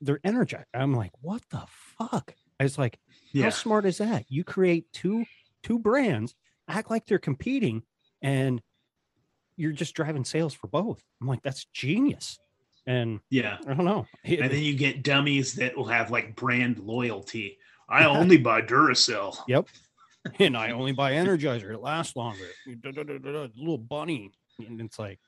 they're 0.01 0.20
energized. 0.24 0.66
I'm 0.74 0.95
like, 0.95 1.12
what 1.20 1.43
the 1.51 1.62
fuck? 1.99 2.34
I 2.59 2.64
was 2.64 2.76
like, 2.78 2.99
how 3.34 3.41
yeah, 3.41 3.49
smart 3.51 3.87
is 3.87 3.99
that? 3.99 4.24
You 4.28 4.43
create 4.45 4.93
two 4.93 5.24
two 5.62 5.78
brands, 5.78 6.34
act 6.68 6.91
like 6.91 7.07
they're 7.07 7.18
competing, 7.18 7.82
and 8.22 8.61
you're 9.57 9.72
just 9.72 9.95
driving 9.95 10.24
sales 10.24 10.55
for 10.55 10.66
both. 10.66 11.03
I'm 11.20 11.26
like, 11.28 11.43
that's 11.43 11.66
genius. 11.72 12.39
And 12.87 13.20
yeah. 13.30 13.59
I 13.66 13.74
don't 13.74 13.84
know. 13.84 14.07
It- 14.24 14.41
And 14.41 14.51
then 14.51 14.61
you 14.62 14.74
get 14.74 15.03
dummies 15.03 15.55
that 15.55 15.76
will 15.76 15.87
have 15.87 16.11
like 16.11 16.37
brand 16.37 16.78
loyalty. 16.78 17.59
I 17.89 18.05
only 18.05 18.37
buy 18.37 18.62
Duracell. 18.62 19.37
Yep. 19.49 19.68
and 20.41 20.57
I 20.57 20.72
only 20.72 20.93
buy 20.93 21.12
Energizer. 21.12 21.72
It 21.72 21.80
lasts 21.80 22.16
longer. 22.16 22.47
Little 22.66 23.78
bunny. 23.78 24.32
And 24.59 24.80
it's 24.80 24.99
like, 24.99 25.20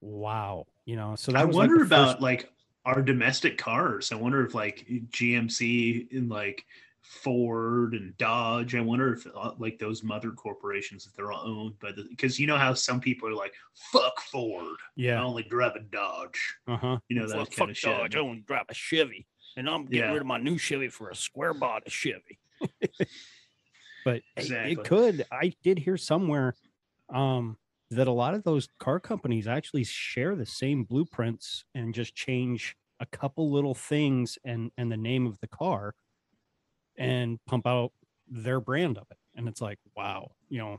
wow. 0.00 0.66
You 0.84 0.96
know, 0.96 1.16
so 1.16 1.32
I 1.34 1.42
like 1.42 1.54
wonder 1.54 1.78
the 1.78 1.82
about 1.84 2.08
first- 2.12 2.22
like 2.22 2.50
our 2.84 3.02
domestic 3.02 3.58
cars. 3.58 4.12
I 4.12 4.14
wonder 4.16 4.44
if 4.46 4.54
like 4.54 4.86
GMC 5.10 6.12
and 6.16 6.28
like 6.28 6.64
Ford 7.02 7.94
and 7.94 8.16
Dodge. 8.18 8.74
I 8.74 8.80
wonder 8.80 9.14
if 9.14 9.26
uh, 9.34 9.52
like 9.58 9.78
those 9.78 10.02
mother 10.02 10.30
corporations 10.30 11.06
if 11.06 11.14
they're 11.14 11.32
all 11.32 11.46
owned 11.46 11.78
by 11.80 11.92
the 11.92 12.04
because 12.08 12.38
you 12.38 12.46
know 12.46 12.56
how 12.56 12.72
some 12.74 13.00
people 13.00 13.28
are 13.28 13.34
like 13.34 13.54
fuck 13.92 14.20
Ford. 14.20 14.76
Yeah. 14.96 15.20
I 15.20 15.24
only 15.24 15.42
drive 15.42 15.76
a 15.76 15.80
Dodge. 15.80 16.54
Uh-huh. 16.68 16.98
You 17.08 17.16
know 17.16 17.24
It's 17.24 17.32
that 17.32 17.38
like, 17.40 17.48
kind 17.50 17.56
fuck 17.58 17.70
of 17.70 17.76
shit. 17.76 17.90
Dodge, 17.98 18.16
I 18.16 18.20
only 18.20 18.40
drive 18.46 18.66
a 18.68 18.74
Chevy. 18.74 19.26
And 19.56 19.68
I'm 19.68 19.84
getting 19.86 19.98
Yeah. 19.98 20.12
rid 20.12 20.20
of 20.22 20.26
my 20.26 20.38
new 20.38 20.58
Chevy 20.58 20.88
for 20.88 21.10
a 21.10 21.14
square 21.14 21.54
body 21.54 21.90
Chevy. 21.90 22.38
but 24.04 24.16
it- 24.16 24.24
Exactly. 24.36 24.72
it 24.72 24.84
could. 24.84 25.24
I 25.30 25.52
did 25.62 25.78
hear 25.78 25.96
somewhere 25.96 26.54
um, 27.08 27.58
that 27.90 28.06
a 28.08 28.12
lot 28.12 28.34
of 28.34 28.44
those 28.44 28.68
car 28.78 29.00
companies 29.00 29.46
actually 29.48 29.84
share 29.84 30.36
the 30.36 30.46
same 30.46 30.84
blueprints 30.84 31.64
and 31.74 31.92
just 31.94 32.14
change 32.14 32.76
a 33.00 33.06
couple 33.06 33.50
little 33.50 33.74
things 33.74 34.38
and 34.44 34.70
and 34.76 34.92
the 34.92 34.96
name 34.96 35.26
of 35.26 35.40
the 35.40 35.46
car 35.48 35.94
and 36.96 37.38
pump 37.46 37.66
out 37.66 37.92
their 38.28 38.60
brand 38.60 38.98
of 38.98 39.06
it. 39.10 39.16
And 39.34 39.48
it's 39.48 39.60
like, 39.60 39.78
wow, 39.96 40.32
you 40.48 40.58
know. 40.58 40.78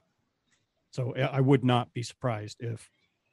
So 0.92 1.16
I 1.16 1.40
would 1.42 1.64
not 1.64 1.94
be 1.94 2.04
surprised 2.04 2.58
if 2.60 2.90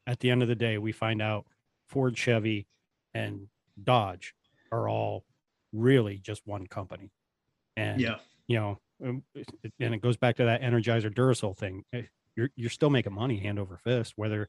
at 0.07 0.21
the 0.21 0.31
end 0.31 0.43
of 0.43 0.49
the 0.49 0.55
day 0.55 0.79
we 0.79 0.93
find 0.93 1.21
out 1.21 1.47
Ford, 1.87 2.17
Chevy, 2.17 2.67
and 3.15 3.49
Dodge 3.83 4.35
are 4.71 4.89
all 4.89 5.25
really 5.73 6.19
just 6.19 6.43
one 6.47 6.67
company. 6.67 7.11
And 7.77 8.01
Yeah. 8.01 8.17
you 8.47 8.57
know, 8.59 8.79
um, 9.05 9.23
and 9.81 9.95
it 9.95 10.01
goes 10.03 10.17
back 10.17 10.37
to 10.37 10.45
that 10.45 10.63
Energizer 10.63 11.13
Duracell 11.13 11.57
thing. 11.57 11.85
Eh, 11.93 12.03
You're 12.37 12.51
you're 12.57 12.71
still 12.71 12.91
making 12.91 13.13
money 13.15 13.39
hand 13.39 13.59
over 13.59 13.77
fist, 13.79 14.15
whether 14.17 14.49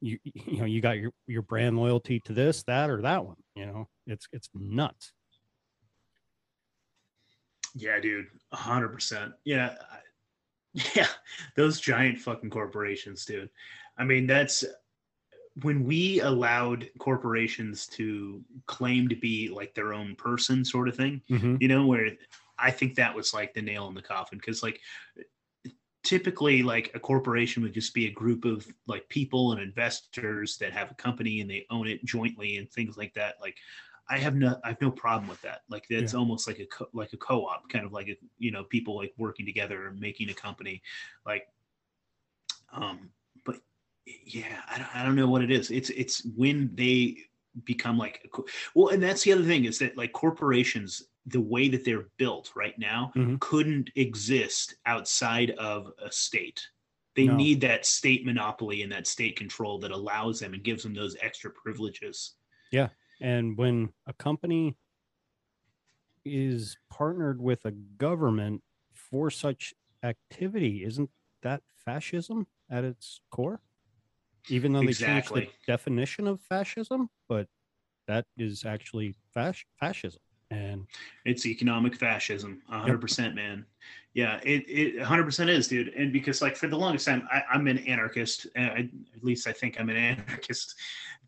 you 0.00 0.18
you 0.24 0.58
know 0.58 0.64
you 0.64 0.80
got 0.80 0.98
your 0.98 1.12
your 1.26 1.42
brand 1.42 1.76
loyalty 1.76 2.20
to 2.20 2.32
this, 2.32 2.62
that, 2.64 2.90
or 2.90 3.02
that 3.02 3.24
one. 3.24 3.36
You 3.54 3.66
know, 3.66 3.88
it's 4.06 4.28
it's 4.32 4.48
nuts. 4.54 5.12
Yeah, 7.74 8.00
dude, 8.00 8.26
a 8.52 8.56
hundred 8.56 8.88
percent. 8.88 9.32
Yeah, 9.44 9.76
I- 9.90 9.98
yeah, 10.94 11.08
those 11.56 11.80
giant 11.80 12.18
fucking 12.20 12.50
corporations, 12.50 13.24
dude. 13.24 13.50
I 13.98 14.04
mean, 14.04 14.26
that's 14.26 14.64
when 15.62 15.84
we 15.84 16.20
allowed 16.20 16.88
corporations 16.98 17.86
to 17.88 18.42
claim 18.66 19.08
to 19.08 19.16
be 19.16 19.48
like 19.48 19.74
their 19.74 19.92
own 19.92 20.14
person, 20.16 20.64
sort 20.64 20.88
of 20.88 20.96
thing. 20.96 21.22
You 21.60 21.68
know, 21.68 21.86
where 21.86 22.10
I 22.58 22.70
think 22.70 22.94
that 22.96 23.14
was 23.14 23.32
like 23.34 23.54
the 23.54 23.62
nail 23.62 23.88
in 23.88 23.94
the 23.94 24.02
coffin 24.02 24.38
because, 24.38 24.62
like, 24.62 24.80
typically, 26.02 26.62
like 26.62 26.90
a 26.94 27.00
corporation 27.00 27.62
would 27.62 27.74
just 27.74 27.94
be 27.94 28.06
a 28.06 28.12
group 28.12 28.44
of 28.44 28.66
like 28.86 29.08
people 29.08 29.52
and 29.52 29.60
investors 29.60 30.56
that 30.58 30.72
have 30.72 30.90
a 30.90 30.94
company 30.94 31.40
and 31.40 31.50
they 31.50 31.66
own 31.70 31.86
it 31.86 32.04
jointly 32.04 32.56
and 32.56 32.70
things 32.70 32.96
like 32.96 33.14
that. 33.14 33.36
Like, 33.40 33.56
I 34.10 34.18
have 34.18 34.34
no 34.34 34.58
I 34.64 34.68
have 34.68 34.80
no 34.80 34.90
problem 34.90 35.28
with 35.28 35.40
that. 35.42 35.60
Like 35.68 35.86
that's 35.88 36.14
almost 36.14 36.48
like 36.48 36.58
a 36.58 36.66
co- 36.66 36.88
like 36.92 37.12
a 37.12 37.16
co-op, 37.16 37.68
kind 37.68 37.86
of 37.86 37.92
like 37.92 38.08
a 38.08 38.16
you 38.38 38.50
know 38.50 38.64
people 38.64 38.96
like 38.96 39.14
working 39.16 39.46
together 39.46 39.86
and 39.86 40.00
making 40.00 40.30
a 40.30 40.34
company. 40.34 40.82
Like, 41.24 41.46
um, 42.72 43.10
yeah, 44.06 44.62
I 44.68 44.78
don't, 44.78 44.96
I 44.96 45.04
don't 45.04 45.16
know 45.16 45.28
what 45.28 45.42
it 45.42 45.50
is. 45.50 45.70
It's 45.70 45.90
it's 45.90 46.24
when 46.36 46.70
they 46.74 47.18
become 47.64 47.98
like 47.98 48.30
well, 48.74 48.88
and 48.88 49.02
that's 49.02 49.22
the 49.22 49.32
other 49.32 49.44
thing 49.44 49.64
is 49.64 49.78
that 49.80 49.96
like 49.96 50.12
corporations, 50.12 51.02
the 51.26 51.40
way 51.40 51.68
that 51.68 51.84
they're 51.84 52.08
built 52.16 52.52
right 52.54 52.78
now, 52.78 53.12
Mhm. 53.16 53.40
couldn't 53.40 53.90
exist 53.96 54.76
outside 54.86 55.50
of 55.52 55.92
a 56.02 56.10
state. 56.10 56.66
They 57.16 57.26
No. 57.26 57.36
need 57.36 57.60
that 57.62 57.84
state 57.84 58.24
monopoly 58.24 58.82
and 58.82 58.92
that 58.92 59.06
state 59.06 59.36
control 59.36 59.78
that 59.80 59.90
allows 59.90 60.40
them 60.40 60.54
and 60.54 60.62
gives 60.62 60.82
them 60.84 60.94
those 60.94 61.16
extra 61.20 61.50
privileges. 61.50 62.36
Yeah. 62.70 62.90
And 63.20 63.56
when 63.58 63.92
a 64.06 64.12
company 64.14 64.76
is 66.24 66.78
partnered 66.88 67.40
with 67.40 67.64
a 67.64 67.72
government 67.72 68.62
for 68.92 69.30
such 69.30 69.74
activity, 70.02 70.84
isn't 70.84 71.10
that 71.42 71.62
fascism 71.74 72.46
at 72.70 72.84
its 72.84 73.20
core? 73.30 73.60
Even 74.48 74.72
though 74.72 74.80
they 74.80 74.88
Exactly. 74.88 75.42
changed 75.42 75.56
the 75.66 75.72
definition 75.72 76.26
of 76.26 76.40
fascism, 76.40 77.08
but 77.28 77.46
that 78.08 78.24
is 78.36 78.64
actually 78.64 79.14
fas- 79.32 79.64
fascism. 79.78 80.20
And 80.52 80.86
It's 81.24 81.46
economic 81.46 81.94
fascism, 81.94 82.60
hundred 82.68 83.00
percent, 83.00 83.36
man. 83.36 83.64
Yeah, 84.14 84.40
it 84.42 84.64
it 84.68 85.00
hundred 85.00 85.22
percent 85.24 85.48
is, 85.48 85.68
dude. 85.68 85.88
And 85.94 86.12
because 86.12 86.42
like 86.42 86.56
for 86.56 86.66
the 86.66 86.76
longest 86.76 87.06
time, 87.06 87.28
I, 87.30 87.44
I'm 87.52 87.68
an 87.68 87.78
anarchist. 87.78 88.48
I, 88.56 88.90
at 89.14 89.22
least 89.22 89.46
I 89.46 89.52
think 89.52 89.78
I'm 89.78 89.88
an 89.90 89.96
anarchist 90.28 90.74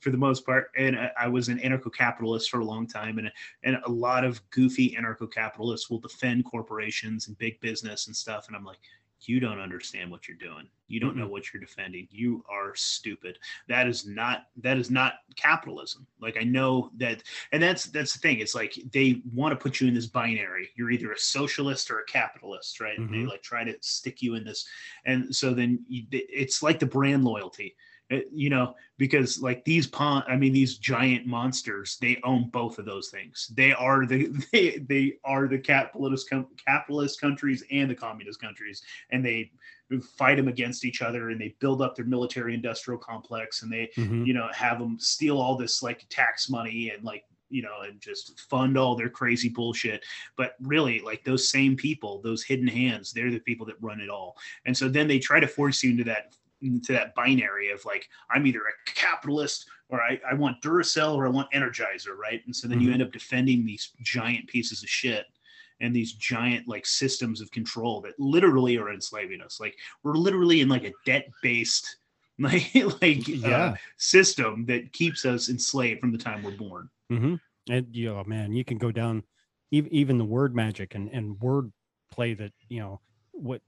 for 0.00 0.10
the 0.10 0.18
most 0.18 0.44
part. 0.44 0.72
And 0.76 0.98
I, 0.98 1.12
I 1.16 1.28
was 1.28 1.48
an 1.48 1.60
anarcho-capitalist 1.60 2.50
for 2.50 2.58
a 2.58 2.64
long 2.64 2.88
time. 2.88 3.18
And 3.18 3.30
and 3.62 3.76
a 3.86 3.90
lot 3.90 4.24
of 4.24 4.42
goofy 4.50 4.96
anarcho-capitalists 4.98 5.88
will 5.88 6.00
defend 6.00 6.44
corporations 6.44 7.28
and 7.28 7.38
big 7.38 7.60
business 7.60 8.08
and 8.08 8.16
stuff. 8.16 8.48
And 8.48 8.56
I'm 8.56 8.64
like, 8.64 8.80
you 9.28 9.40
don't 9.40 9.60
understand 9.60 10.10
what 10.10 10.28
you're 10.28 10.36
doing. 10.36 10.68
You 10.88 11.00
don't 11.00 11.16
know 11.16 11.24
mm-hmm. 11.24 11.32
what 11.32 11.52
you're 11.52 11.60
defending. 11.60 12.06
You 12.10 12.44
are 12.50 12.74
stupid. 12.74 13.38
That 13.68 13.86
is 13.88 14.06
not 14.06 14.46
that 14.62 14.76
is 14.76 14.90
not 14.90 15.14
capitalism. 15.36 16.06
Like 16.20 16.36
I 16.38 16.44
know 16.44 16.90
that 16.98 17.22
and 17.52 17.62
that's 17.62 17.86
that's 17.86 18.12
the 18.12 18.18
thing 18.18 18.38
it's 18.38 18.54
like 18.54 18.78
they 18.92 19.22
want 19.32 19.52
to 19.52 19.62
put 19.62 19.80
you 19.80 19.88
in 19.88 19.94
this 19.94 20.06
binary 20.06 20.68
you're 20.74 20.90
either 20.90 21.12
a 21.12 21.18
socialist 21.18 21.90
or 21.90 22.00
a 22.00 22.04
capitalist 22.04 22.80
right 22.80 22.98
and 22.98 23.08
they 23.08 23.18
mm-hmm. 23.18 23.28
like 23.28 23.42
try 23.42 23.64
to 23.64 23.76
stick 23.80 24.22
you 24.22 24.34
in 24.34 24.44
this 24.44 24.66
and 25.04 25.34
so 25.34 25.54
then 25.54 25.84
you, 25.88 26.04
it's 26.10 26.62
like 26.62 26.78
the 26.78 26.86
brand 26.86 27.24
loyalty 27.24 27.74
uh, 28.12 28.18
you 28.32 28.50
know 28.50 28.74
because 28.98 29.40
like 29.40 29.64
these 29.64 29.86
pon 29.86 30.22
i 30.28 30.36
mean 30.36 30.52
these 30.52 30.76
giant 30.78 31.26
monsters 31.26 31.96
they 32.00 32.20
own 32.24 32.48
both 32.50 32.78
of 32.78 32.84
those 32.84 33.08
things. 33.08 33.50
They 33.54 33.72
are 33.72 34.06
the 34.06 34.28
they, 34.52 34.78
they 34.78 35.14
are 35.24 35.48
the 35.48 35.58
capitalist 35.58 36.28
com- 36.30 36.48
capitalist 36.66 37.20
countries 37.20 37.64
and 37.70 37.90
the 37.90 37.94
communist 37.94 38.40
countries. 38.40 38.82
And 39.10 39.24
they 39.24 39.50
fight 40.16 40.36
them 40.36 40.48
against 40.48 40.84
each 40.84 41.02
other 41.02 41.30
and 41.30 41.40
they 41.40 41.54
build 41.60 41.82
up 41.82 41.94
their 41.96 42.04
military 42.06 42.54
industrial 42.54 42.98
complex 42.98 43.62
and 43.62 43.72
they 43.72 43.90
Mhm. 43.96 44.26
you 44.26 44.34
know 44.34 44.48
have 44.52 44.78
them 44.78 44.98
steal 44.98 45.38
all 45.38 45.56
this 45.56 45.82
like 45.82 46.06
tax 46.08 46.48
money 46.48 46.90
and 46.90 47.04
like 47.04 47.24
you 47.50 47.60
know 47.62 47.80
and 47.86 48.00
just 48.00 48.40
fund 48.40 48.78
all 48.78 48.94
their 48.96 49.10
crazy 49.10 49.48
bullshit. 49.48 50.04
But 50.36 50.54
really 50.60 51.00
like 51.00 51.24
those 51.24 51.48
same 51.48 51.76
people 51.76 52.20
those 52.22 52.42
hidden 52.42 52.68
hands 52.68 53.12
they're 53.12 53.30
the 53.30 53.38
people 53.40 53.66
that 53.66 53.82
run 53.82 54.00
it 54.00 54.08
all. 54.08 54.36
And 54.66 54.76
so 54.76 54.88
then 54.88 55.08
they 55.08 55.18
try 55.18 55.40
to 55.40 55.46
force 55.48 55.82
you 55.82 55.90
into 55.90 56.04
that 56.04 56.34
into 56.62 56.92
that 56.92 57.14
binary 57.14 57.70
of 57.70 57.84
like 57.84 58.08
i'm 58.30 58.46
either 58.46 58.60
a 58.60 58.90
capitalist 58.90 59.66
or 59.88 60.00
i, 60.00 60.20
I 60.30 60.34
want 60.34 60.60
duracell 60.62 61.14
or 61.14 61.26
i 61.26 61.30
want 61.30 61.50
energizer 61.52 62.16
right 62.16 62.40
and 62.46 62.54
so 62.54 62.68
then 62.68 62.80
you 62.80 62.88
Mhm. 62.90 62.94
end 62.94 63.02
up 63.02 63.12
defending 63.12 63.64
these 63.66 63.90
giant 64.02 64.46
pieces 64.46 64.82
of 64.82 64.88
shit 64.88 65.26
and 65.80 65.94
these 65.94 66.12
giant 66.12 66.68
like 66.68 66.86
systems 66.86 67.40
of 67.40 67.50
control 67.50 68.00
that 68.02 68.18
literally 68.18 68.78
are 68.78 68.92
enslaving 68.92 69.40
us. 69.40 69.58
Like 69.58 69.76
we're 70.04 70.14
literally 70.14 70.60
in 70.60 70.68
like 70.68 70.84
a 70.84 70.92
debt 71.04 71.28
based 71.42 71.96
like 72.38 72.70
like 73.02 73.28
uh, 73.44 73.74
system 73.96 74.64
that 74.66 74.92
keeps 74.92 75.24
us 75.24 75.48
enslaved 75.48 76.00
from 76.00 76.12
the 76.12 76.18
time 76.18 76.42
we're 76.44 76.56
born. 76.56 76.88
Mm-hmm. 77.10 77.34
And 77.68 77.86
you 77.90 78.14
know, 78.14 78.22
man, 78.24 78.52
you 78.52 78.64
can 78.64 78.78
go 78.78 78.92
down 78.92 79.24
even 79.72 79.92
even 79.92 80.18
the 80.18 80.24
word 80.24 80.54
magic 80.54 80.94
and 80.94 81.08
and 81.10 81.40
word 81.40 81.72
play 82.12 82.34
that 82.34 82.52
you 82.68 82.78
know 82.78 83.00
what 83.32 83.60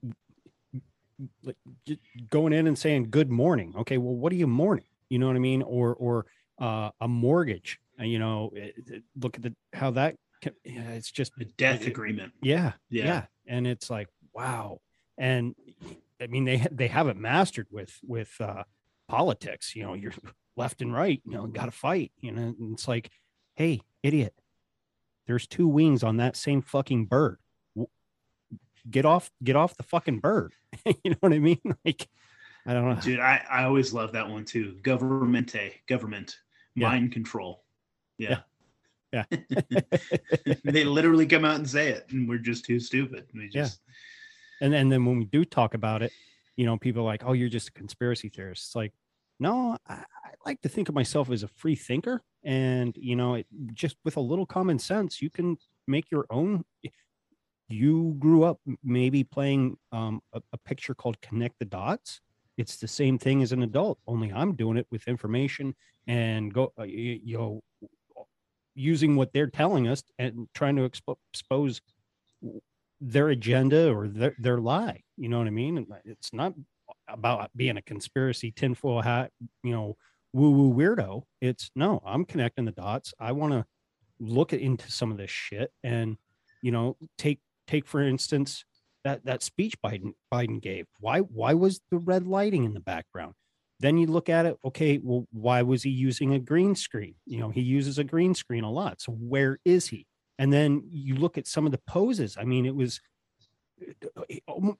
like 1.43 1.55
going 2.29 2.53
in 2.53 2.67
and 2.67 2.77
saying 2.77 3.07
good 3.09 3.29
morning. 3.29 3.73
Okay, 3.77 3.97
well, 3.97 4.15
what 4.15 4.31
are 4.31 4.35
you 4.35 4.47
mourning? 4.47 4.85
You 5.09 5.19
know 5.19 5.27
what 5.27 5.35
I 5.35 5.39
mean? 5.39 5.61
Or 5.61 5.93
or 5.95 6.25
uh, 6.59 6.89
a 7.01 7.07
mortgage. 7.07 7.79
You 7.99 8.19
know, 8.19 8.51
it- 8.53 8.75
it- 8.87 9.03
look 9.21 9.37
at 9.37 9.43
the 9.43 9.55
how 9.73 9.91
that. 9.91 10.15
ca- 10.43 10.51
yeah, 10.65 10.89
It's 10.91 11.11
just 11.11 11.31
A 11.39 11.45
death 11.45 11.83
it- 11.83 11.87
agreement. 11.87 12.33
yeah, 12.41 12.73
Yeah. 12.89 13.05
yeah, 13.05 13.25
and 13.47 13.65
it's 13.67 13.89
like 13.89 14.09
wow, 14.33 14.79
and 15.17 15.55
I 16.21 16.27
mean 16.27 16.43
they 16.45 16.65
they 16.71 16.87
have 16.89 17.07
it 17.07 17.17
mastered 17.17 17.67
with 17.71 17.97
with 18.03 18.35
uh, 18.39 18.63
politics. 19.07 19.75
You 19.75 19.83
know, 19.83 19.93
you're 19.93 20.13
left 20.57 20.81
and 20.81 20.93
right. 20.93 21.21
You 21.25 21.33
know, 21.33 21.47
got 21.47 21.65
to 21.65 21.71
fight. 21.71 22.11
You 22.19 22.31
know, 22.33 22.41
and 22.59 22.73
it's 22.73 22.87
like, 22.87 23.11
hey, 23.55 23.79
idiot, 24.03 24.33
there's 25.27 25.47
two 25.47 25.67
wings 25.67 26.03
on 26.03 26.17
that 26.17 26.35
same 26.35 26.61
fucking 26.61 27.05
bird. 27.05 27.37
Get 28.89 29.05
off, 29.05 29.31
get 29.43 29.55
off 29.55 29.75
the 29.77 29.83
fucking 29.83 30.19
bird. 30.19 30.53
you 30.85 31.11
know 31.11 31.17
what 31.19 31.33
I 31.33 31.39
mean? 31.39 31.59
Like, 31.85 32.07
I 32.67 32.73
don't 32.73 32.89
know. 32.89 32.99
Dude, 33.01 33.19
I, 33.19 33.43
I 33.49 33.63
always 33.65 33.93
love 33.93 34.13
that 34.13 34.29
one 34.29 34.43
too. 34.45 34.77
Governmente, 34.81 35.73
government, 35.87 36.37
Yeah. 36.75 36.89
mind 36.89 37.11
control. 37.11 37.63
Yeah. 38.17 38.39
Yeah. 39.13 39.25
they 40.63 40.83
literally 40.83 41.25
come 41.27 41.45
out 41.45 41.55
and 41.55 41.69
say 41.69 41.89
it, 41.89 42.07
and 42.09 42.27
we're 42.27 42.39
just 42.39 42.65
too 42.65 42.79
stupid. 42.79 43.27
We 43.33 43.49
Yeah. 43.53 43.69
and 44.61 44.73
and 44.73 44.91
then 44.91 45.05
when 45.05 45.19
we 45.19 45.25
do 45.25 45.45
talk 45.45 45.73
about 45.73 46.01
it 46.01 46.11
you 46.55 46.65
know 46.65 46.77
people 46.77 47.01
are 47.01 47.05
like 47.05 47.23
oh 47.25 47.33
you're 47.33 47.49
just 47.49 47.69
a 47.69 47.71
conspiracy 47.73 48.29
theorist 48.29 48.67
it's 48.67 48.75
like 48.75 48.93
no 49.39 49.77
I, 49.87 49.93
I 49.95 50.29
like 50.45 50.61
to 50.61 50.69
think 50.69 50.89
of 50.89 50.95
myself 50.95 51.29
as 51.29 51.43
a 51.43 51.47
free 51.49 51.75
thinker 51.75 52.21
and 52.43 52.95
you 52.97 53.15
know 53.15 53.35
it, 53.35 53.47
just 53.73 53.97
with 54.05 54.15
a 54.17 54.21
little 54.21 54.45
common 54.45 54.79
sense 54.79 55.21
you 55.21 55.29
can 55.29 55.57
make 55.87 56.09
your 56.11 56.25
own 56.29 56.63
you 57.67 58.15
grew 58.19 58.43
up 58.43 58.59
maybe 58.83 59.23
playing 59.23 59.77
um, 59.91 60.21
a, 60.33 60.41
a 60.53 60.57
picture 60.57 60.93
called 60.93 61.19
connect 61.21 61.57
the 61.59 61.65
dots 61.65 62.21
it's 62.57 62.77
the 62.77 62.87
same 62.87 63.17
thing 63.17 63.41
as 63.41 63.51
an 63.51 63.63
adult 63.63 63.97
only 64.07 64.31
i'm 64.31 64.55
doing 64.55 64.77
it 64.77 64.87
with 64.91 65.07
information 65.07 65.75
and 66.07 66.53
go 66.53 66.65
uh, 66.79 66.81
y- 66.81 67.19
you 67.23 67.37
know 67.37 67.61
using 68.75 69.15
what 69.15 69.31
they're 69.33 69.47
telling 69.49 69.87
us 69.87 70.03
and 70.19 70.47
trying 70.53 70.75
to 70.75 70.87
expo- 70.87 71.15
expose 71.33 71.81
their 73.01 73.29
agenda 73.29 73.91
or 73.91 74.07
their, 74.07 74.35
their 74.37 74.59
lie. 74.59 75.01
You 75.17 75.29
know 75.29 75.37
what 75.37 75.47
I 75.47 75.51
mean? 75.51 75.87
It's 76.03 76.33
not 76.33 76.53
about 77.07 77.49
being 77.55 77.77
a 77.77 77.81
conspiracy 77.81 78.51
tinfoil 78.51 79.01
hat, 79.01 79.31
you 79.63 79.71
know, 79.71 79.97
woo 80.33 80.51
woo 80.51 80.73
weirdo. 80.73 81.23
It's 81.41 81.71
no, 81.75 82.01
I'm 82.05 82.25
connecting 82.25 82.65
the 82.65 82.71
dots. 82.71 83.13
I 83.19 83.31
want 83.31 83.53
to 83.53 83.65
look 84.19 84.53
into 84.53 84.91
some 84.91 85.11
of 85.11 85.17
this 85.17 85.31
shit 85.31 85.71
and, 85.83 86.17
you 86.61 86.71
know, 86.71 86.97
take, 87.17 87.39
take 87.67 87.87
for 87.87 88.01
instance, 88.01 88.65
that, 89.03 89.25
that 89.25 89.43
speech 89.43 89.75
Biden, 89.81 90.13
Biden 90.33 90.61
gave. 90.61 90.87
Why, 90.99 91.19
why 91.19 91.53
was 91.53 91.79
the 91.91 91.97
red 91.97 92.25
lighting 92.25 92.63
in 92.63 92.73
the 92.73 92.79
background? 92.79 93.35
Then 93.79 93.97
you 93.97 94.07
look 94.07 94.29
at 94.29 94.45
it. 94.45 94.57
Okay. 94.63 94.99
Well, 95.01 95.27
why 95.31 95.61
was 95.61 95.83
he 95.83 95.89
using 95.89 96.33
a 96.33 96.39
green 96.39 96.75
screen? 96.75 97.15
You 97.25 97.39
know, 97.39 97.49
he 97.49 97.61
uses 97.61 97.97
a 97.99 98.03
green 98.03 98.33
screen 98.33 98.63
a 98.63 98.71
lot. 98.71 99.01
So 99.01 99.11
where 99.11 99.59
is 99.65 99.87
he? 99.87 100.07
And 100.39 100.51
then 100.51 100.83
you 100.89 101.15
look 101.15 101.37
at 101.37 101.47
some 101.47 101.65
of 101.65 101.71
the 101.71 101.81
poses. 101.87 102.37
I 102.39 102.45
mean, 102.45 102.65
it 102.65 102.75
was 102.75 102.99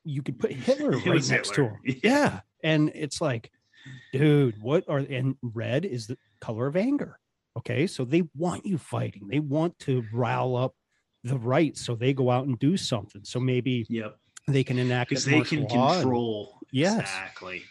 you 0.03 0.21
could 0.21 0.39
put 0.39 0.51
Hitler 0.53 0.91
right 0.91 1.29
next 1.29 1.53
to 1.55 1.65
him. 1.65 1.77
Yeah. 1.83 1.95
Yeah. 2.03 2.39
And 2.63 2.91
it's 2.95 3.21
like, 3.21 3.51
dude, 4.13 4.61
what 4.61 4.85
are 4.87 4.99
and 4.99 5.35
red 5.41 5.85
is 5.85 6.07
the 6.07 6.17
color 6.39 6.67
of 6.67 6.75
anger. 6.75 7.19
Okay. 7.57 7.87
So 7.87 8.05
they 8.05 8.23
want 8.35 8.65
you 8.65 8.77
fighting. 8.77 9.27
They 9.27 9.39
want 9.39 9.77
to 9.79 10.03
rile 10.13 10.55
up 10.55 10.73
the 11.25 11.37
right. 11.37 11.75
So 11.77 11.95
they 11.95 12.13
go 12.13 12.29
out 12.31 12.47
and 12.47 12.57
do 12.59 12.77
something. 12.77 13.23
So 13.23 13.39
maybe 13.39 13.85
yep. 13.89 14.17
they 14.47 14.63
can 14.63 14.77
enact 14.79 15.09
Because 15.09 15.25
they 15.25 15.41
can 15.41 15.63
law 15.63 15.89
and- 15.93 16.01
control 16.01 16.59
Yes. 16.71 17.01
exactly. 17.01 17.63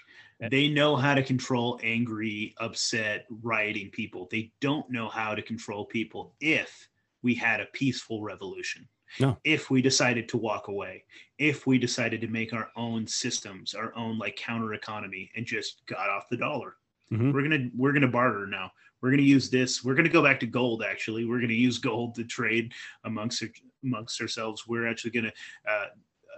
They 0.51 0.69
know 0.69 0.95
how 0.97 1.15
to 1.15 1.23
control 1.23 1.81
angry, 1.83 2.55
upset, 2.59 3.25
rioting 3.43 3.89
people. 3.91 4.29
They 4.31 4.53
don't 4.61 4.89
know 4.91 5.09
how 5.09 5.35
to 5.35 5.41
control 5.41 5.87
people 5.87 6.35
if 6.41 6.89
we 7.23 7.35
had 7.35 7.61
a 7.61 7.67
peaceful 7.73 8.21
revolution. 8.23 8.87
No. 9.21 9.39
If 9.45 9.71
we 9.71 9.81
decided 9.81 10.29
to 10.31 10.37
walk 10.37 10.69
away, 10.69 11.05
if 11.39 11.67
we 11.67 11.79
decided 11.79 12.21
to 12.23 12.27
make 12.27 12.53
our 12.53 12.71
own 12.77 13.07
systems, 13.07 13.73
our 13.75 13.95
own 13.97 14.19
like 14.19 14.37
counter 14.37 14.75
economy 14.75 15.31
and 15.35 15.47
just 15.47 15.87
got 15.87 16.11
off 16.11 16.25
the 16.31 16.37
dollar. 16.37 16.77
Mhm. 17.13 17.33
We're 17.33 17.43
gonna 17.43 17.69
we're 17.75 17.93
gonna 17.93 18.09
barter 18.09 18.47
now. 18.47 18.71
We're 19.05 19.11
gonna 19.11 19.23
use 19.23 19.51
this. 19.51 19.85
We're 19.85 19.93
gonna 19.93 20.09
go 20.09 20.23
back 20.23 20.41
to 20.41 20.47
gold. 20.47 20.83
Actually, 20.83 21.27
we're 21.27 21.39
gonna 21.39 21.53
use 21.53 21.77
gold 21.77 22.15
to 22.15 22.25
trade 22.25 22.73
amongst 23.05 23.45
amongst 23.83 24.19
ourselves. 24.19 24.67
We're 24.67 24.89
actually 24.89 25.11
gonna. 25.11 25.33
Uh, 25.69 25.87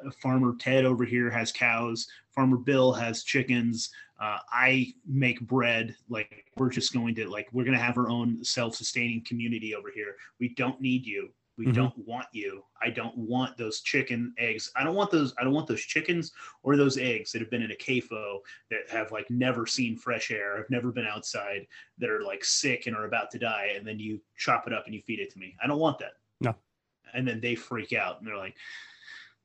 uh, 0.04 0.10
Farmer 0.20 0.56
Ted 0.58 0.84
over 0.84 1.04
here 1.04 1.30
has 1.30 1.52
cows. 1.52 2.08
Farmer 2.34 2.56
Bill 2.56 2.92
has 2.92 3.22
chickens. 3.22 3.90
Uh, 4.20 4.38
I 4.50 4.92
make 5.06 5.40
bread. 5.42 5.94
Like 6.08 6.46
we're 6.56 6.68
just 6.68 6.92
going 6.92 7.14
to 7.14 7.30
like 7.30 7.48
we're 7.52 7.64
gonna 7.64 7.78
have 7.78 7.98
our 7.98 8.08
own 8.08 8.42
self-sustaining 8.42 9.22
community 9.24 9.72
over 9.76 9.92
here. 9.94 10.16
We 10.40 10.48
don't 10.48 10.80
need 10.80 11.06
you. 11.06 11.30
We 11.57 11.66
Mhm. 11.66 11.74
don't 11.74 11.98
want 11.98 12.26
you. 12.32 12.64
I 12.82 12.90
don't 12.90 13.16
want 13.16 13.57
those 13.57 13.80
chicken 13.80 14.34
eggs. 14.36 14.70
I 14.76 14.84
don't 14.84 14.94
want 14.94 15.11
those. 15.11 15.34
I 15.38 15.44
don't 15.44 15.54
want 15.54 15.66
those 15.66 15.82
chickens 15.82 16.32
or 16.62 16.76
those 16.76 16.98
eggs 16.98 17.32
that 17.32 17.40
have 17.40 17.50
been 17.50 17.62
in 17.62 17.70
a 17.70 17.76
CAFO 17.76 18.40
that 18.70 18.90
have 18.90 19.11
like 19.11 19.30
never 19.30 19.66
seen 19.66 19.96
fresh 19.96 20.30
air, 20.30 20.59
have 20.59 20.68
never 20.68 20.92
been 20.92 21.07
outside, 21.07 21.66
that 21.98 22.11
are 22.11 22.22
like 22.22 22.44
sick 22.44 22.86
and 22.86 22.94
are 22.94 23.07
about 23.07 23.30
to 23.30 23.38
die, 23.38 23.72
and 23.74 23.86
then 23.86 23.98
you 23.98 24.20
chop 24.36 24.66
it 24.66 24.74
up 24.74 24.84
and 24.84 24.94
you 24.94 25.00
feed 25.00 25.18
it 25.18 25.30
to 25.30 25.38
me. 25.38 25.57
I 25.62 25.66
don't 25.66 25.78
want 25.78 25.98
that. 26.00 26.18
No. 26.42 26.54
And 27.14 27.26
then 27.26 27.40
they 27.40 27.54
freak 27.54 27.94
out 27.94 28.18
and 28.18 28.26
they're 28.26 28.36
like, 28.36 28.57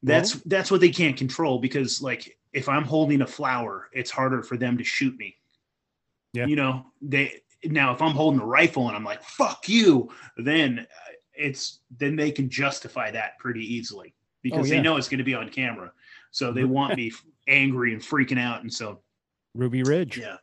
that's 0.03 0.33
that's 0.41 0.69
what 0.71 0.81
they 0.81 0.89
can't 0.89 1.15
control 1.15 1.59
because 1.59 2.01
like 2.01 2.37
if 2.51 2.67
I'm 2.67 2.83
holding 2.83 3.21
a 3.21 3.27
flower, 3.27 3.89
it's 3.93 4.11
harder 4.11 4.43
for 4.43 4.57
them 4.57 4.77
to 4.77 4.83
shoot 4.83 5.15
me. 5.17 5.37
Yeah. 6.33 6.47
You 6.47 6.57
know, 6.57 6.91
they 7.01 7.41
now 7.63 7.93
if 7.93 8.01
I'm 8.01 8.11
holding 8.11 8.41
a 8.41 8.45
rifle 8.45 8.87
and 8.87 8.97
I'm 8.97 9.05
like, 9.05 9.23
fuck 9.23 9.69
you, 9.69 10.11
then 10.35 10.87
it's 11.33 11.79
then 11.97 12.15
they 12.15 12.31
can 12.31 12.49
justify 12.49 13.11
that 13.11 13.37
pretty 13.39 13.61
easily 13.61 14.13
because 14.41 14.59
oh, 14.59 14.63
yeah. 14.65 14.75
they 14.75 14.81
know 14.81 14.97
it's 14.97 15.09
going 15.09 15.19
to 15.19 15.23
be 15.23 15.35
on 15.35 15.49
camera. 15.49 15.91
So 16.31 16.51
they 16.51 16.63
want 16.65 16.97
me 16.97 17.11
angry 17.47 17.93
and 17.93 18.01
freaking 18.01 18.39
out. 18.39 18.61
And 18.61 18.73
so, 18.73 18.99
Ruby 19.53 19.83
Ridge, 19.83 20.17
yeah, 20.17 20.37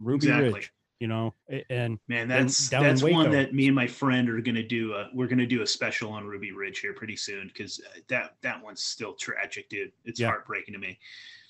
Ruby 0.00 0.26
exactly. 0.26 0.52
Ridge, 0.52 0.72
you 0.98 1.08
know, 1.08 1.34
and 1.70 1.98
man, 2.08 2.28
that's 2.28 2.68
that's 2.68 3.02
one 3.02 3.30
that 3.30 3.54
me 3.54 3.66
and 3.66 3.74
my 3.74 3.86
friend 3.86 4.28
are 4.28 4.40
going 4.40 4.54
to 4.54 4.66
do. 4.66 4.92
A, 4.94 5.08
we're 5.14 5.28
going 5.28 5.38
to 5.38 5.46
do 5.46 5.62
a 5.62 5.66
special 5.66 6.12
on 6.12 6.26
Ruby 6.26 6.52
Ridge 6.52 6.80
here 6.80 6.92
pretty 6.92 7.16
soon 7.16 7.48
because 7.48 7.80
uh, 7.80 8.00
that 8.08 8.34
that 8.42 8.62
one's 8.62 8.82
still 8.82 9.14
tragic, 9.14 9.68
dude. 9.68 9.92
It's 10.04 10.20
Yeah. 10.20 10.28
heartbreaking 10.28 10.74
to 10.74 10.80
me. 10.80 10.98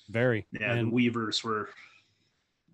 very, 0.09 0.45
Yeah, 0.51 0.73
and 0.73 0.87
the 0.87 0.95
Weavers 0.95 1.43
were. 1.43 1.69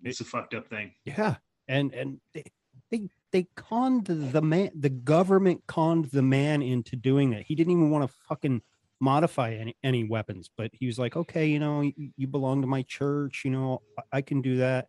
It's 0.04 0.20
a 0.20 0.24
fucked 0.24 0.54
up 0.54 0.68
thing. 0.68 0.92
Yeah, 1.04 1.36
and 1.66 1.92
and 1.92 2.20
they 2.32 2.44
they, 2.90 3.08
they 3.32 3.46
conned 3.56 4.06
the 4.06 4.42
man. 4.42 4.70
The 4.78 4.88
government 4.88 5.62
conned 5.66 6.06
the 6.06 6.22
man 6.22 6.62
into 6.62 6.96
doing 6.96 7.30
that. 7.30 7.42
He 7.42 7.54
didn't 7.54 7.72
even 7.72 7.90
want 7.90 8.08
to 8.08 8.16
fucking 8.28 8.62
modify 9.00 9.54
any 9.54 9.76
any 9.82 10.04
weapons, 10.04 10.50
but 10.56 10.70
he 10.72 10.86
was 10.86 10.98
like, 10.98 11.16
okay, 11.16 11.46
you 11.46 11.58
know, 11.58 11.82
you, 11.82 12.10
you 12.16 12.26
belong 12.26 12.60
to 12.62 12.66
my 12.66 12.82
church. 12.82 13.42
You 13.44 13.50
know, 13.50 13.82
I, 13.98 14.18
I 14.18 14.22
can 14.22 14.40
do 14.42 14.56
that. 14.58 14.88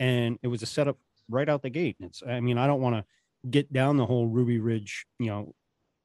And 0.00 0.38
it 0.42 0.48
was 0.48 0.62
a 0.62 0.66
setup 0.66 0.98
right 1.28 1.48
out 1.48 1.62
the 1.62 1.70
gate. 1.70 1.96
It's, 2.00 2.22
I 2.26 2.40
mean, 2.40 2.58
I 2.58 2.66
don't 2.66 2.80
want 2.80 2.96
to 2.96 3.04
get 3.50 3.72
down 3.72 3.96
the 3.96 4.06
whole 4.06 4.26
Ruby 4.26 4.58
Ridge, 4.58 5.06
you 5.18 5.26
know, 5.26 5.54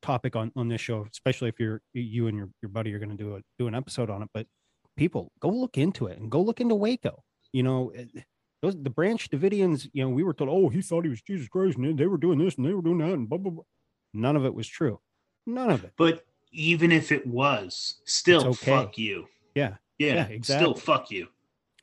topic 0.01 0.35
on 0.35 0.51
on 0.55 0.67
this 0.69 0.81
show, 0.81 1.05
especially 1.11 1.49
if 1.49 1.59
you're 1.59 1.81
you 1.93 2.27
and 2.27 2.37
your 2.37 2.49
your 2.61 2.69
buddy 2.69 2.93
are 2.93 2.99
going 2.99 3.15
to 3.15 3.23
do 3.23 3.35
a 3.35 3.41
do 3.59 3.67
an 3.67 3.75
episode 3.75 4.09
on 4.09 4.21
it. 4.21 4.29
But 4.33 4.47
people, 4.95 5.31
go 5.39 5.49
look 5.49 5.77
into 5.77 6.07
it 6.07 6.17
and 6.19 6.31
go 6.31 6.41
look 6.41 6.61
into 6.61 6.75
Waco. 6.75 7.23
You 7.51 7.63
know, 7.63 7.91
it- 7.91 8.23
those 8.61 8.75
the 8.81 8.89
Branch 8.89 9.29
Davidians. 9.29 9.87
You 9.93 10.03
know, 10.03 10.09
we 10.09 10.23
were 10.23 10.33
told, 10.33 10.49
oh, 10.49 10.69
he 10.69 10.81
thought 10.81 11.03
he 11.03 11.09
was 11.09 11.21
Jesus 11.21 11.47
Christ, 11.47 11.77
and 11.77 11.97
they 11.97 12.07
were 12.07 12.17
doing 12.17 12.39
this 12.39 12.55
and 12.55 12.65
they 12.65 12.73
were 12.73 12.81
doing 12.81 12.99
that, 12.99 13.13
and 13.13 13.29
blah 13.29 13.37
blah 13.37 13.51
blah. 13.51 13.63
None 14.13 14.35
of 14.35 14.45
it 14.45 14.53
was 14.53 14.67
true. 14.67 14.99
None 15.45 15.69
of 15.69 15.83
it. 15.83 15.93
But 15.97 16.25
even 16.51 16.91
if 16.91 17.11
it 17.11 17.25
was, 17.25 18.01
still 18.05 18.47
okay. 18.47 18.71
fuck 18.71 18.97
you. 18.97 19.27
Yeah. 19.55 19.75
Yeah, 19.97 20.13
Yeah, 20.13 20.23
Still 20.25 20.35
exactly. 20.35 20.81
fuck 20.81 21.11
you. 21.11 21.27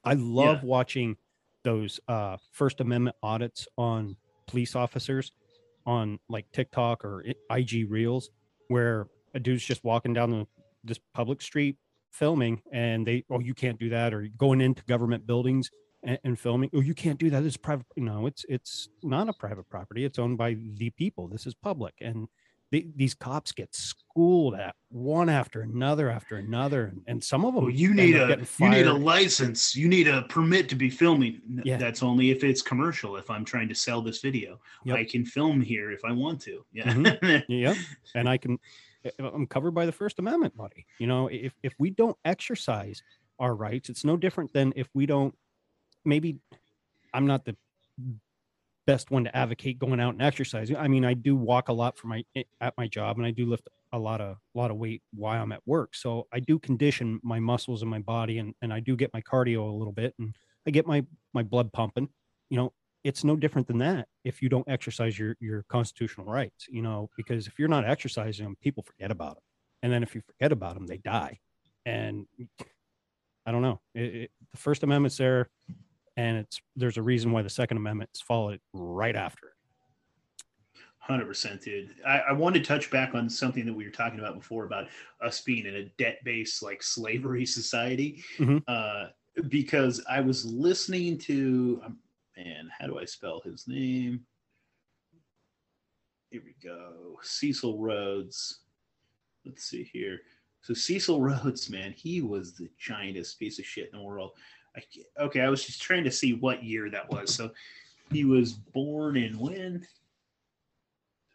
I 0.04 0.14
love 0.14 0.62
watching 0.62 1.16
those 1.62 1.98
uh, 2.08 2.36
First 2.52 2.80
Amendment 2.80 3.16
audits 3.22 3.66
on 3.78 4.16
police 4.46 4.76
officers 4.76 5.32
on 5.86 6.18
like 6.28 6.46
TikTok 6.52 7.04
or 7.04 7.24
IG 7.50 7.90
Reels, 7.90 8.30
where 8.68 9.08
a 9.34 9.40
dude's 9.40 9.64
just 9.64 9.82
walking 9.82 10.12
down 10.12 10.30
the, 10.30 10.46
this 10.84 10.98
public 11.14 11.42
street 11.42 11.76
filming, 12.12 12.60
and 12.72 13.06
they, 13.06 13.24
oh, 13.30 13.40
you 13.40 13.54
can't 13.54 13.78
do 13.78 13.88
that, 13.88 14.14
or 14.14 14.28
going 14.36 14.60
into 14.60 14.84
government 14.84 15.26
buildings 15.26 15.70
and, 16.04 16.18
and 16.24 16.38
filming. 16.38 16.70
Oh, 16.74 16.80
you 16.80 16.94
can't 16.94 17.18
do 17.18 17.30
that. 17.30 17.42
It's 17.44 17.56
private. 17.56 17.86
No, 17.96 18.26
it's 18.26 18.44
it's 18.48 18.88
not 19.02 19.28
a 19.28 19.32
private 19.32 19.68
property. 19.68 20.04
It's 20.04 20.18
owned 20.18 20.38
by 20.38 20.56
the 20.76 20.90
people. 20.90 21.28
This 21.28 21.46
is 21.46 21.54
public, 21.54 21.94
and 22.00 22.28
the, 22.70 22.86
these 22.96 23.14
cops 23.14 23.52
get 23.52 23.74
schooled 23.74 24.54
at 24.54 24.74
one 24.88 25.28
after 25.28 25.60
another 25.62 26.10
after 26.10 26.36
another, 26.36 26.86
and, 26.86 27.02
and 27.06 27.22
some 27.22 27.44
of 27.44 27.54
them 27.54 27.64
Well, 27.64 27.72
you 27.72 27.94
need 27.94 28.16
a 28.16 28.38
you 28.58 28.68
need 28.68 28.86
a 28.86 28.92
license. 28.92 29.76
You 29.76 29.88
need 29.88 30.08
a 30.08 30.22
permit 30.22 30.68
to 30.70 30.74
be 30.74 30.90
filming. 30.90 31.40
Yeah. 31.64 31.76
That's 31.76 32.02
only 32.02 32.30
if 32.30 32.42
it's 32.42 32.62
commercial. 32.62 33.16
If 33.16 33.30
I'm 33.30 33.44
trying 33.44 33.68
to 33.68 33.74
sell 33.74 34.02
this 34.02 34.20
video, 34.20 34.60
Yep. 34.84 34.96
I 34.96 35.04
can 35.04 35.24
film 35.24 35.60
here 35.60 35.92
if 35.92 36.04
I 36.04 36.12
want 36.12 36.40
to. 36.42 36.64
Yeah. 36.72 36.92
Mhm. 36.92 37.44
Yep. 37.48 37.76
and 38.14 38.28
I 38.28 38.38
can 38.38 38.58
I'm 39.18 39.46
covered 39.46 39.72
by 39.72 39.86
the 39.86 39.92
First 39.92 40.18
Amendment, 40.18 40.56
buddy. 40.56 40.86
You 40.98 41.06
know, 41.06 41.28
if 41.28 41.52
if 41.62 41.74
we 41.78 41.90
don't 41.90 42.16
exercise 42.24 43.02
our 43.38 43.54
rights, 43.54 43.88
it's 43.88 44.04
no 44.04 44.16
different 44.16 44.52
than 44.52 44.72
if 44.76 44.88
we 44.94 45.06
don't 45.06 45.34
maybe 46.04 46.36
I'm 47.12 47.26
not 47.26 47.44
the 47.44 47.56
best 48.86 49.10
one 49.10 49.24
to 49.24 49.36
advocate 49.36 49.78
going 49.78 50.00
out 50.00 50.14
and 50.14 50.22
exercising. 50.22 50.76
I 50.76 50.88
mean, 50.88 51.04
I 51.04 51.14
do 51.14 51.36
walk 51.36 51.68
a 51.68 51.72
lot 51.72 51.96
for 51.96 52.08
my 52.08 52.24
eh, 52.36 52.42
at 52.60 52.74
my 52.76 52.86
job 52.86 53.16
and 53.16 53.26
I 53.26 53.30
do 53.30 53.46
lift 53.46 53.68
a 53.92 53.98
lot 53.98 54.20
of 54.20 54.36
a 54.54 54.58
lot 54.58 54.70
of 54.70 54.76
weight 54.76 55.02
while 55.14 55.40
I'm 55.40 55.52
at 55.52 55.66
work. 55.66 55.94
So 55.94 56.26
I 56.32 56.40
do 56.40 56.58
condition 56.58 57.20
my 57.22 57.40
muscles 57.40 57.82
and 57.82 57.90
my 57.90 58.00
body 58.00 58.38
and 58.38 58.54
and 58.62 58.72
I 58.72 58.80
do 58.80 58.96
get 58.96 59.14
my 59.14 59.22
cardio 59.22 59.68
a 59.68 59.72
little 59.72 59.92
bit 59.92 60.14
and 60.18 60.34
I 60.66 60.70
get 60.70 60.86
my 60.86 61.04
my 61.32 61.42
blood 61.42 61.72
pumping. 61.72 62.08
You 62.50 62.58
know, 62.58 62.72
it's 63.04 63.24
no 63.24 63.36
different 63.36 63.68
than 63.68 63.78
that 63.78 64.08
if 64.24 64.42
you 64.42 64.48
don't 64.48 64.68
exercise 64.68 65.18
your 65.18 65.36
your 65.40 65.64
constitutional 65.68 66.26
rights, 66.26 66.66
you 66.68 66.82
know, 66.82 67.08
because 67.16 67.46
if 67.46 67.58
you're 67.58 67.68
not 67.68 67.88
exercising 67.88 68.44
them, 68.44 68.56
people 68.60 68.82
forget 68.82 69.10
about 69.10 69.36
them. 69.36 69.42
And 69.82 69.92
then 69.92 70.02
if 70.02 70.14
you 70.14 70.22
forget 70.22 70.52
about 70.52 70.74
them, 70.74 70.86
they 70.86 70.98
die. 70.98 71.38
And 71.86 72.26
I 73.46 73.52
don't 73.52 73.62
know. 73.62 73.80
It, 73.94 74.14
it, 74.14 74.30
the 74.52 74.56
First 74.56 74.82
Amendment's 74.82 75.18
there, 75.18 75.50
and 76.16 76.38
it's 76.38 76.60
there's 76.76 76.96
a 76.96 77.02
reason 77.02 77.32
why 77.32 77.42
the 77.42 77.50
Second 77.50 77.76
Amendment 77.76 78.10
is 78.14 78.20
followed 78.20 78.60
right 78.72 79.16
after. 79.16 79.52
Hundred 80.98 81.26
percent, 81.26 81.60
dude. 81.60 81.90
I, 82.06 82.20
I 82.20 82.32
want 82.32 82.54
to 82.54 82.62
touch 82.62 82.90
back 82.90 83.14
on 83.14 83.28
something 83.28 83.66
that 83.66 83.74
we 83.74 83.84
were 83.84 83.90
talking 83.90 84.18
about 84.20 84.36
before 84.36 84.64
about 84.64 84.86
us 85.20 85.40
being 85.42 85.66
in 85.66 85.74
a 85.76 85.84
debt-based 85.98 86.62
like 86.62 86.82
slavery 86.82 87.44
society, 87.60 88.22
Mhm. 88.38 88.62
uh, 88.68 89.08
because 89.48 90.02
I 90.08 90.20
was 90.20 90.44
listening 90.46 91.18
to 91.18 91.82
um, 91.84 91.98
man, 92.36 92.70
how 92.78 92.86
do 92.86 92.98
I 92.98 93.04
spell 93.04 93.42
his 93.44 93.68
name? 93.68 94.24
Here 96.30 96.42
we 96.44 96.54
go, 96.66 97.18
Cecil 97.22 97.78
Rhodes. 97.78 98.60
Let's 99.44 99.64
see 99.64 99.84
here. 99.92 100.20
So 100.64 100.72
Cecil 100.72 101.20
Rhodes, 101.20 101.68
man, 101.68 101.92
he 101.92 102.22
was 102.22 102.54
the 102.54 102.70
giantest 102.82 103.38
piece 103.38 103.58
of 103.58 103.66
shit 103.66 103.90
in 103.92 103.98
the 103.98 104.04
world. 104.04 104.32
I, 104.74 104.82
okay, 105.20 105.42
I 105.42 105.50
was 105.50 105.62
just 105.62 105.82
trying 105.82 106.04
to 106.04 106.10
see 106.10 106.32
what 106.32 106.64
year 106.64 106.88
that 106.88 107.08
was. 107.10 107.34
So 107.34 107.50
he 108.10 108.24
was 108.24 108.54
born 108.54 109.18
in 109.18 109.38
when? 109.38 109.86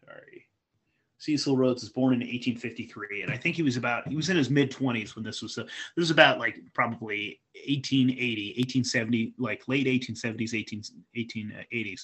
Sorry. 0.03 0.47
Cecil 1.19 1.57
Rhodes 1.57 1.83
was 1.83 1.91
born 1.91 2.13
in 2.13 2.21
1853, 2.21 3.21
and 3.21 3.31
I 3.31 3.37
think 3.37 3.55
he 3.55 3.61
was 3.61 3.77
about 3.77 4.07
he 4.07 4.15
was 4.15 4.29
in 4.29 4.37
his 4.37 4.49
mid 4.49 4.71
20s 4.71 5.15
when 5.15 5.23
this 5.23 5.43
was. 5.43 5.53
So 5.53 5.61
this 5.61 5.71
was 5.95 6.11
about 6.11 6.39
like 6.39 6.57
probably 6.73 7.39
1880, 7.67 8.55
1870, 8.57 9.35
like 9.37 9.61
late 9.67 9.85
1870s, 9.85 10.55
18, 10.55 10.83
1880s. 11.15 12.01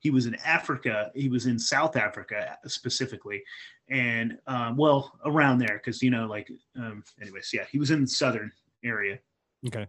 He 0.00 0.10
was 0.10 0.26
in 0.26 0.34
Africa. 0.36 1.10
He 1.14 1.28
was 1.28 1.46
in 1.46 1.58
South 1.58 1.96
Africa 1.96 2.56
specifically, 2.66 3.42
and 3.90 4.38
um, 4.46 4.76
well 4.76 5.18
around 5.24 5.58
there 5.58 5.80
because 5.82 6.02
you 6.02 6.10
know 6.10 6.26
like 6.26 6.50
um, 6.76 7.02
anyways, 7.20 7.50
yeah, 7.52 7.64
he 7.70 7.78
was 7.78 7.90
in 7.90 8.02
the 8.02 8.06
southern 8.06 8.52
area 8.84 9.18
Okay. 9.66 9.86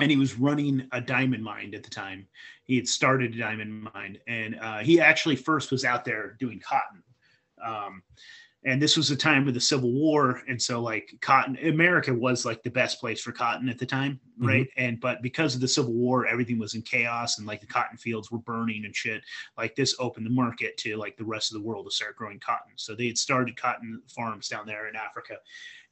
and 0.00 0.10
he 0.10 0.16
was 0.16 0.38
running 0.38 0.88
a 0.92 1.00
diamond 1.00 1.44
mine 1.44 1.74
at 1.74 1.84
the 1.84 1.90
time. 1.90 2.26
He 2.64 2.76
had 2.76 2.88
started 2.88 3.34
a 3.34 3.38
diamond 3.38 3.88
mine, 3.94 4.18
and 4.26 4.58
uh, 4.60 4.78
he 4.78 5.00
actually 5.00 5.36
first 5.36 5.70
was 5.70 5.84
out 5.84 6.04
there 6.04 6.36
doing 6.40 6.60
cotton. 6.60 7.02
Um, 7.64 8.02
and 8.64 8.80
this 8.80 8.96
was 8.96 9.08
the 9.08 9.16
time 9.16 9.48
of 9.48 9.54
the 9.54 9.60
Civil 9.60 9.92
War, 9.92 10.42
and 10.48 10.60
so 10.60 10.80
like 10.80 11.14
cotton, 11.20 11.56
America 11.66 12.14
was 12.14 12.44
like 12.44 12.62
the 12.62 12.70
best 12.70 13.00
place 13.00 13.20
for 13.20 13.32
cotton 13.32 13.68
at 13.68 13.78
the 13.78 13.86
time, 13.86 14.20
Mhm. 14.38 14.46
right? 14.46 14.68
And 14.76 15.00
but 15.00 15.20
because 15.22 15.54
of 15.54 15.60
the 15.60 15.68
Civil 15.68 15.92
War, 15.94 16.26
everything 16.26 16.58
was 16.58 16.74
in 16.74 16.82
chaos, 16.82 17.38
and 17.38 17.46
like 17.46 17.60
the 17.60 17.66
cotton 17.66 17.96
fields 17.98 18.30
were 18.30 18.38
burning 18.38 18.84
and 18.84 18.94
shit. 18.94 19.22
Like 19.58 19.74
this 19.74 19.96
opened 19.98 20.26
the 20.26 20.30
market 20.30 20.76
to 20.78 20.96
like 20.96 21.16
the 21.16 21.24
rest 21.24 21.50
of 21.52 21.60
the 21.60 21.66
world 21.66 21.86
to 21.86 21.90
start 21.94 22.16
growing 22.16 22.38
cotton. 22.38 22.72
So 22.76 22.94
they 22.94 23.08
had 23.08 23.18
started 23.18 23.56
cotton 23.56 24.00
farms 24.14 24.48
down 24.48 24.66
there 24.66 24.88
in 24.88 24.94
Africa, 24.96 25.38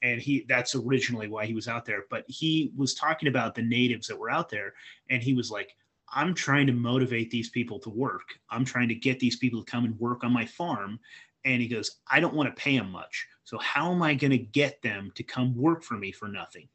and 0.02 0.20
he 0.20 0.44
that's 0.48 0.74
originally 0.74 1.28
why 1.28 1.44
he 1.46 1.52
was 1.54 1.68
out 1.68 1.84
there 1.84 2.04
but 2.08 2.24
he 2.26 2.72
was 2.74 2.94
talking 2.94 3.28
about 3.28 3.54
the 3.54 3.62
natives 3.62 4.06
that 4.06 4.18
were 4.18 4.30
out 4.30 4.48
there 4.48 4.72
and 5.10 5.22
he 5.22 5.34
was 5.34 5.50
like 5.50 5.76
i'm 6.14 6.32
trying 6.34 6.66
to 6.66 6.72
motivate 6.72 7.30
these 7.30 7.50
people 7.50 7.78
to 7.78 7.90
work 7.90 8.22
i'm 8.48 8.64
trying 8.64 8.88
to 8.88 8.94
get 8.94 9.20
these 9.20 9.36
people 9.36 9.62
to 9.62 9.70
come 9.70 9.84
and 9.84 9.98
work 10.00 10.24
on 10.24 10.32
my 10.32 10.46
farm 10.46 10.98
and 11.44 11.60
he 11.60 11.68
goes 11.68 11.96
i 12.10 12.20
don't 12.20 12.34
want 12.34 12.48
to 12.54 12.62
pay 12.62 12.76
them 12.76 12.90
much. 12.90 13.26
So 13.44 13.58
how 13.58 13.90
am 13.92 14.02
i 14.02 14.14
going 14.14 14.30
to 14.30 14.38
get 14.38 14.80
them 14.82 15.12
to 15.14 15.22
come 15.22 15.56
work 15.56 15.82
for 15.82 15.94
me 15.94 16.12
for 16.12 16.28
nothing? 16.28 16.68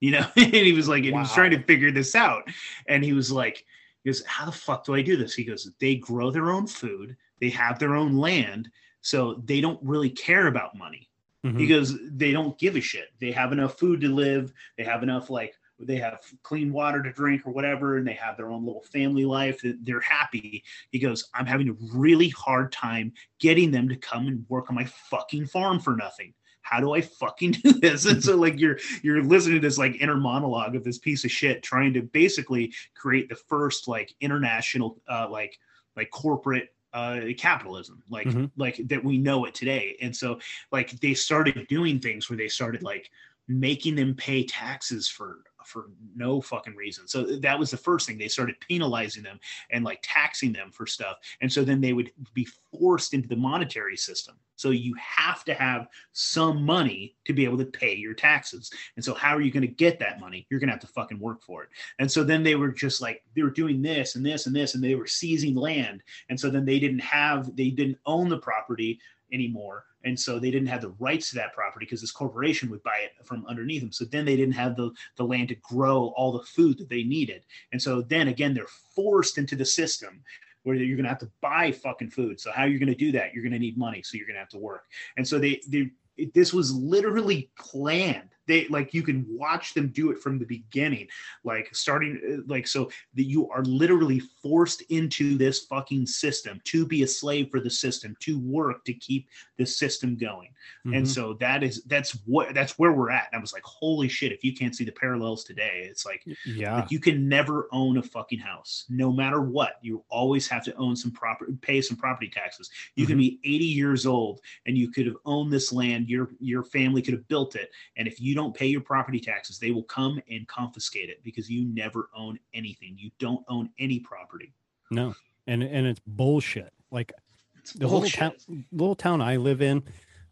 You 0.00 0.12
know 0.12 0.26
and 0.36 0.54
he 0.54 0.72
was 0.72 0.88
like 0.88 1.04
and 1.04 1.06
he 1.06 1.12
was 1.12 1.32
trying 1.32 1.50
to 1.52 1.62
figure 1.62 1.90
this 1.90 2.14
out. 2.14 2.42
And 2.86 3.04
he 3.04 3.12
was 3.12 3.30
like 3.30 3.64
he 4.02 4.10
goes 4.10 4.24
how 4.26 4.46
the 4.46 4.52
fuck 4.52 4.84
do 4.84 4.94
i 4.94 5.02
do 5.02 5.16
this? 5.16 5.34
He 5.34 5.44
goes 5.44 5.70
they 5.80 5.96
grow 5.96 6.30
their 6.30 6.50
own 6.50 6.66
food. 6.66 7.16
They 7.40 7.50
have 7.50 7.78
their 7.78 7.94
own 7.94 8.16
land. 8.16 8.70
So 9.00 9.42
they 9.44 9.60
don't 9.60 9.80
really 9.82 10.10
care 10.10 10.46
about 10.48 10.76
money. 10.76 11.08
Mhm. 11.46 11.56
because 11.56 11.96
they 12.10 12.32
don't 12.32 12.58
give 12.58 12.74
a 12.74 12.80
shit. 12.80 13.12
They 13.20 13.30
have 13.30 13.52
enough 13.52 13.78
food 13.78 14.00
to 14.00 14.12
live. 14.12 14.52
They 14.76 14.82
have 14.82 15.04
enough 15.04 15.30
like 15.30 15.54
they 15.80 15.96
have 15.96 16.20
clean 16.42 16.72
water 16.72 17.02
to 17.02 17.12
drink 17.12 17.46
or 17.46 17.52
whatever, 17.52 17.96
and 17.98 18.06
they 18.06 18.14
have 18.14 18.36
their 18.36 18.50
own 18.50 18.66
little 18.66 18.82
family 18.82 19.24
life. 19.24 19.60
They're 19.62 20.00
happy. 20.00 20.64
He 20.90 20.98
goes, 20.98 21.28
I'm 21.34 21.46
having 21.46 21.68
a 21.68 21.76
really 21.96 22.30
hard 22.30 22.72
time 22.72 23.12
getting 23.38 23.70
them 23.70 23.88
to 23.88 23.96
come 23.96 24.26
and 24.26 24.44
work 24.48 24.70
on 24.70 24.76
my 24.76 24.84
fucking 24.84 25.46
farm 25.46 25.78
for 25.80 25.96
nothing. 25.96 26.34
How 26.62 26.80
do 26.80 26.92
I 26.92 27.00
fucking 27.00 27.52
do 27.62 27.72
this? 27.74 28.04
And 28.04 28.22
so 28.22 28.36
like 28.36 28.58
you're 28.58 28.78
you're 29.02 29.22
listening 29.22 29.56
to 29.56 29.66
this 29.66 29.78
like 29.78 30.00
inner 30.00 30.16
monologue 30.16 30.74
of 30.74 30.84
this 30.84 30.98
piece 30.98 31.24
of 31.24 31.30
shit 31.30 31.62
trying 31.62 31.94
to 31.94 32.02
basically 32.02 32.74
create 32.94 33.28
the 33.28 33.36
first 33.36 33.88
like 33.88 34.14
international 34.20 35.00
uh 35.08 35.28
like 35.30 35.58
like 35.96 36.10
corporate 36.10 36.68
uh 36.92 37.20
capitalism 37.36 38.02
like 38.08 38.26
Mhm. 38.26 38.50
like 38.56 38.80
that 38.88 39.04
we 39.04 39.18
know 39.18 39.44
it 39.44 39.54
today 39.54 39.96
and 40.00 40.14
so 40.14 40.38
like 40.72 40.90
they 41.00 41.12
started 41.12 41.66
doing 41.68 42.00
things 42.00 42.30
where 42.30 42.36
they 42.36 42.48
started 42.48 42.82
like 42.82 43.10
making 43.48 43.96
them 43.96 44.14
pay 44.14 44.44
taxes 44.44 45.08
for 45.08 45.38
for 45.68 45.90
no 46.16 46.40
fucking 46.40 46.74
reason. 46.74 47.06
So 47.06 47.24
that 47.40 47.58
was 47.58 47.70
the 47.70 47.76
first 47.76 48.06
thing. 48.06 48.16
They 48.16 48.28
started 48.28 48.58
penalizing 48.60 49.22
them 49.22 49.38
and 49.70 49.84
like 49.84 50.00
taxing 50.02 50.52
them 50.52 50.70
for 50.72 50.86
stuff. 50.86 51.18
And 51.40 51.52
so 51.52 51.62
then 51.62 51.80
they 51.80 51.92
would 51.92 52.10
be 52.32 52.48
forced 52.72 53.12
into 53.12 53.28
the 53.28 53.36
monetary 53.36 53.96
system. 53.96 54.36
So 54.56 54.70
you 54.70 54.94
have 54.94 55.44
to 55.44 55.54
have 55.54 55.88
some 56.12 56.64
money 56.64 57.14
to 57.26 57.32
be 57.32 57.44
able 57.44 57.58
to 57.58 57.64
pay 57.64 57.94
your 57.94 58.14
taxes. 58.14 58.72
And 58.96 59.04
so 59.04 59.14
how 59.14 59.36
are 59.36 59.40
you 59.40 59.52
going 59.52 59.62
to 59.62 59.68
get 59.68 60.00
that 60.00 60.20
money? 60.20 60.46
You're 60.48 60.58
going 60.58 60.68
to 60.68 60.72
have 60.72 60.80
to 60.80 60.88
fucking 60.88 61.20
work 61.20 61.42
for 61.42 61.62
it. 61.64 61.68
And 61.98 62.10
so 62.10 62.24
then 62.24 62.42
they 62.42 62.56
were 62.56 62.72
just 62.72 63.00
like 63.00 63.22
they 63.36 63.42
were 63.42 63.50
doing 63.50 63.82
this 63.82 64.16
and 64.16 64.24
this 64.24 64.46
and 64.46 64.56
this 64.56 64.74
and 64.74 64.82
they 64.82 64.94
were 64.94 65.06
seizing 65.06 65.54
land. 65.54 66.02
And 66.28 66.40
so 66.40 66.50
then 66.50 66.64
they 66.64 66.78
didn't 66.78 67.00
have 67.00 67.54
they 67.54 67.70
didn't 67.70 67.98
own 68.06 68.28
the 68.28 68.38
property 68.38 68.98
anymore. 69.32 69.84
And 70.04 70.18
so 70.18 70.38
they 70.38 70.50
didn't 70.50 70.68
have 70.68 70.82
the 70.82 70.94
rights 70.98 71.30
to 71.30 71.36
that 71.36 71.54
property 71.54 71.84
because 71.84 72.00
this 72.00 72.12
corporation 72.12 72.70
would 72.70 72.82
buy 72.82 72.98
it 73.02 73.26
from 73.26 73.44
underneath 73.46 73.82
them. 73.82 73.92
So 73.92 74.04
then 74.04 74.24
they 74.24 74.36
didn't 74.36 74.54
have 74.54 74.76
the 74.76 74.90
the 75.16 75.24
land 75.24 75.48
to 75.48 75.54
grow 75.56 76.12
all 76.16 76.32
the 76.32 76.44
food 76.44 76.78
that 76.78 76.88
they 76.88 77.02
needed. 77.02 77.44
And 77.72 77.80
so 77.80 78.02
then 78.02 78.28
again 78.28 78.54
they're 78.54 78.66
forced 78.94 79.38
into 79.38 79.56
the 79.56 79.64
system 79.64 80.22
where 80.62 80.76
you're 80.76 80.96
going 80.96 81.04
to 81.04 81.08
have 81.08 81.18
to 81.18 81.30
buy 81.40 81.72
fucking 81.72 82.10
food. 82.10 82.40
So 82.40 82.52
how 82.52 82.62
are 82.62 82.68
you're 82.68 82.78
going 82.78 82.92
to 82.92 82.94
do 82.94 83.12
that? 83.12 83.32
You're 83.32 83.42
going 83.42 83.52
to 83.52 83.58
need 83.58 83.78
money 83.78 84.02
so 84.02 84.16
you're 84.16 84.26
going 84.26 84.34
to 84.34 84.40
have 84.40 84.48
to 84.50 84.58
work. 84.58 84.84
And 85.16 85.26
so 85.26 85.38
they 85.38 85.60
they 85.68 85.90
this 86.34 86.52
was 86.52 86.74
literally 86.74 87.50
planned 87.58 88.30
they 88.48 88.66
like 88.68 88.92
you 88.92 89.02
can 89.02 89.24
watch 89.28 89.74
them 89.74 89.88
do 89.88 90.10
it 90.10 90.18
from 90.18 90.38
the 90.38 90.44
beginning 90.44 91.06
like 91.44 91.68
starting 91.74 92.20
uh, 92.28 92.42
like 92.52 92.66
so 92.66 92.90
that 93.14 93.24
you 93.24 93.48
are 93.50 93.62
literally 93.64 94.18
forced 94.42 94.82
into 94.90 95.36
this 95.36 95.60
fucking 95.66 96.06
system 96.06 96.60
to 96.64 96.84
be 96.86 97.02
a 97.04 97.06
slave 97.06 97.48
for 97.50 97.60
the 97.60 97.70
system 97.70 98.16
to 98.18 98.40
work 98.40 98.84
to 98.84 98.92
keep 98.94 99.28
the 99.58 99.66
system 99.66 100.16
going 100.16 100.48
and 100.84 101.04
Mhm. 101.04 101.06
so 101.06 101.34
that 101.34 101.62
is 101.62 101.84
that's 101.84 102.12
what 102.26 102.54
that's 102.54 102.78
where 102.78 102.92
we're 102.92 103.10
at 103.10 103.28
and 103.30 103.38
i 103.38 103.40
was 103.40 103.52
like 103.52 103.62
holy 103.64 104.08
shit 104.08 104.32
if 104.32 104.42
you 104.42 104.54
can't 104.54 104.74
see 104.74 104.84
the 104.84 104.92
parallels 104.92 105.44
today 105.44 105.86
it's 105.88 106.04
like 106.04 106.24
yeah. 106.44 106.76
like 106.76 106.90
you 106.90 106.98
can 106.98 107.28
never 107.28 107.68
own 107.72 107.98
a 107.98 108.02
fucking 108.02 108.38
house, 108.38 108.84
no 108.88 109.12
matter 109.12 109.40
what. 109.40 109.74
You 109.82 110.04
always 110.08 110.48
have 110.48 110.64
to 110.64 110.74
own 110.76 110.96
some 110.96 111.10
property, 111.10 111.52
pay 111.60 111.80
some 111.80 111.96
property 111.96 112.28
taxes. 112.28 112.70
You 112.96 113.06
can 113.06 113.18
be 113.18 113.38
80 113.44 113.64
years 113.64 114.06
old 114.06 114.40
and 114.66 114.76
you 114.76 114.90
could 114.90 115.06
have 115.06 115.16
owned 115.24 115.52
this 115.52 115.72
land. 115.72 116.08
Your 116.08 116.30
your 116.40 116.64
family 116.64 117.02
could 117.02 117.14
have 117.14 117.28
built 117.28 117.54
it, 117.54 117.70
and 117.96 118.08
if 118.08 118.20
you 118.20 118.34
don't 118.38 118.54
pay 118.54 118.66
your 118.66 118.80
property 118.80 119.20
taxes, 119.20 119.58
they 119.58 119.70
will 119.70 119.82
come 119.84 120.20
and 120.30 120.46
confiscate 120.48 121.10
it 121.10 121.22
because 121.22 121.50
you 121.50 121.64
never 121.66 122.08
own 122.14 122.38
anything. 122.54 122.94
You 122.96 123.10
don't 123.18 123.44
own 123.48 123.70
any 123.78 123.98
property. 123.98 124.54
No. 124.90 125.14
And 125.46 125.62
and 125.62 125.86
it's 125.86 126.00
bullshit. 126.06 126.72
Like 126.90 127.12
It's 127.58 127.72
the 127.72 127.86
bullshit. 127.86 128.14
town 128.14 128.64
little 128.72 128.94
town 128.94 129.20
I 129.20 129.36
live 129.36 129.60
in, 129.60 129.82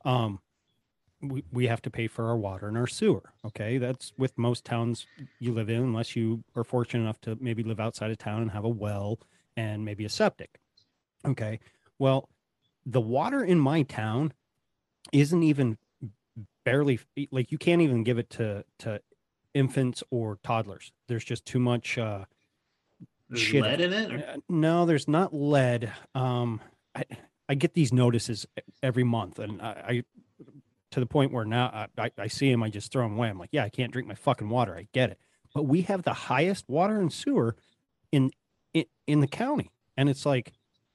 um, 0.04 0.40
we, 1.22 1.42
we 1.52 1.66
have 1.66 1.82
to 1.82 1.90
pay 1.90 2.06
for 2.06 2.28
our 2.28 2.36
water 2.36 2.68
and 2.68 2.76
our 2.76 2.86
sewer. 2.86 3.32
Okay. 3.44 3.78
That's 3.78 4.12
with 4.16 4.36
most 4.38 4.64
towns 4.64 5.06
you 5.40 5.52
live 5.52 5.68
in, 5.70 5.82
unless 5.82 6.14
you 6.16 6.44
are 6.54 6.64
fortunate 6.64 7.02
enough 7.02 7.20
to 7.22 7.36
maybe 7.40 7.62
live 7.62 7.80
outside 7.80 8.10
of 8.10 8.18
town 8.18 8.42
and 8.42 8.50
have 8.50 8.64
a 8.64 8.68
well 8.68 9.18
and 9.56 9.84
maybe 9.84 10.04
a 10.04 10.08
septic. 10.08 10.58
Okay. 11.24 11.60
Well, 11.98 12.28
the 12.84 13.00
water 13.00 13.42
in 13.42 13.58
my 13.58 13.82
town 13.82 14.32
isn't 15.12 15.42
even 15.42 15.78
barely 16.66 16.98
like 17.30 17.50
you 17.52 17.56
can't 17.58 17.80
even 17.80 18.02
give 18.02 18.18
it 18.18 18.28
to 18.30 18.64
to 18.80 19.00
infants 19.54 20.02
or 20.10 20.38
toddlers. 20.42 20.92
There's 21.08 21.24
just 21.24 21.46
too 21.46 21.58
much 21.60 21.96
uh 21.96 22.24
shit. 23.34 23.62
lead 23.62 23.80
in 23.80 23.92
it. 23.92 24.12
or- 24.12 24.18
Uh, 24.18 24.36
No, 24.48 24.84
there's 24.84 25.08
not 25.08 25.32
lead. 25.32 25.92
Um, 26.14 26.60
I 26.94 27.04
I 27.48 27.54
get 27.54 27.74
these 27.74 27.92
notices 27.92 28.44
every 28.82 29.04
month, 29.04 29.38
and 29.38 29.62
I, 29.62 29.68
I 29.88 30.02
to 30.90 31.00
the 31.00 31.06
point 31.06 31.32
where 31.32 31.44
now 31.44 31.86
I, 31.98 32.10
I, 32.18 32.26
see 32.28 32.50
them, 32.50 32.62
I 32.62 32.70
just 32.70 32.90
throw 32.90 33.04
them 33.04 33.16
away. 33.16 33.28
I'm 33.28 33.38
like, 33.38 33.50
yeah, 33.52 33.64
I 33.64 33.68
can't 33.68 33.92
drink 33.92 34.08
my 34.08 34.14
fucking 34.14 34.48
water. 34.48 34.74
I 34.76 34.88
get 34.92 35.10
it, 35.10 35.18
but 35.54 35.64
we 35.64 35.82
have 35.82 36.02
the 36.02 36.12
highest 36.14 36.64
water 36.68 36.98
and 37.00 37.12
sewer 37.12 37.54
in 38.10 38.30
in, 38.74 38.84
in 39.06 39.20
the 39.20 39.26
county, 39.28 39.70
and 39.96 40.08
it's 40.08 40.26
like, 40.26 40.52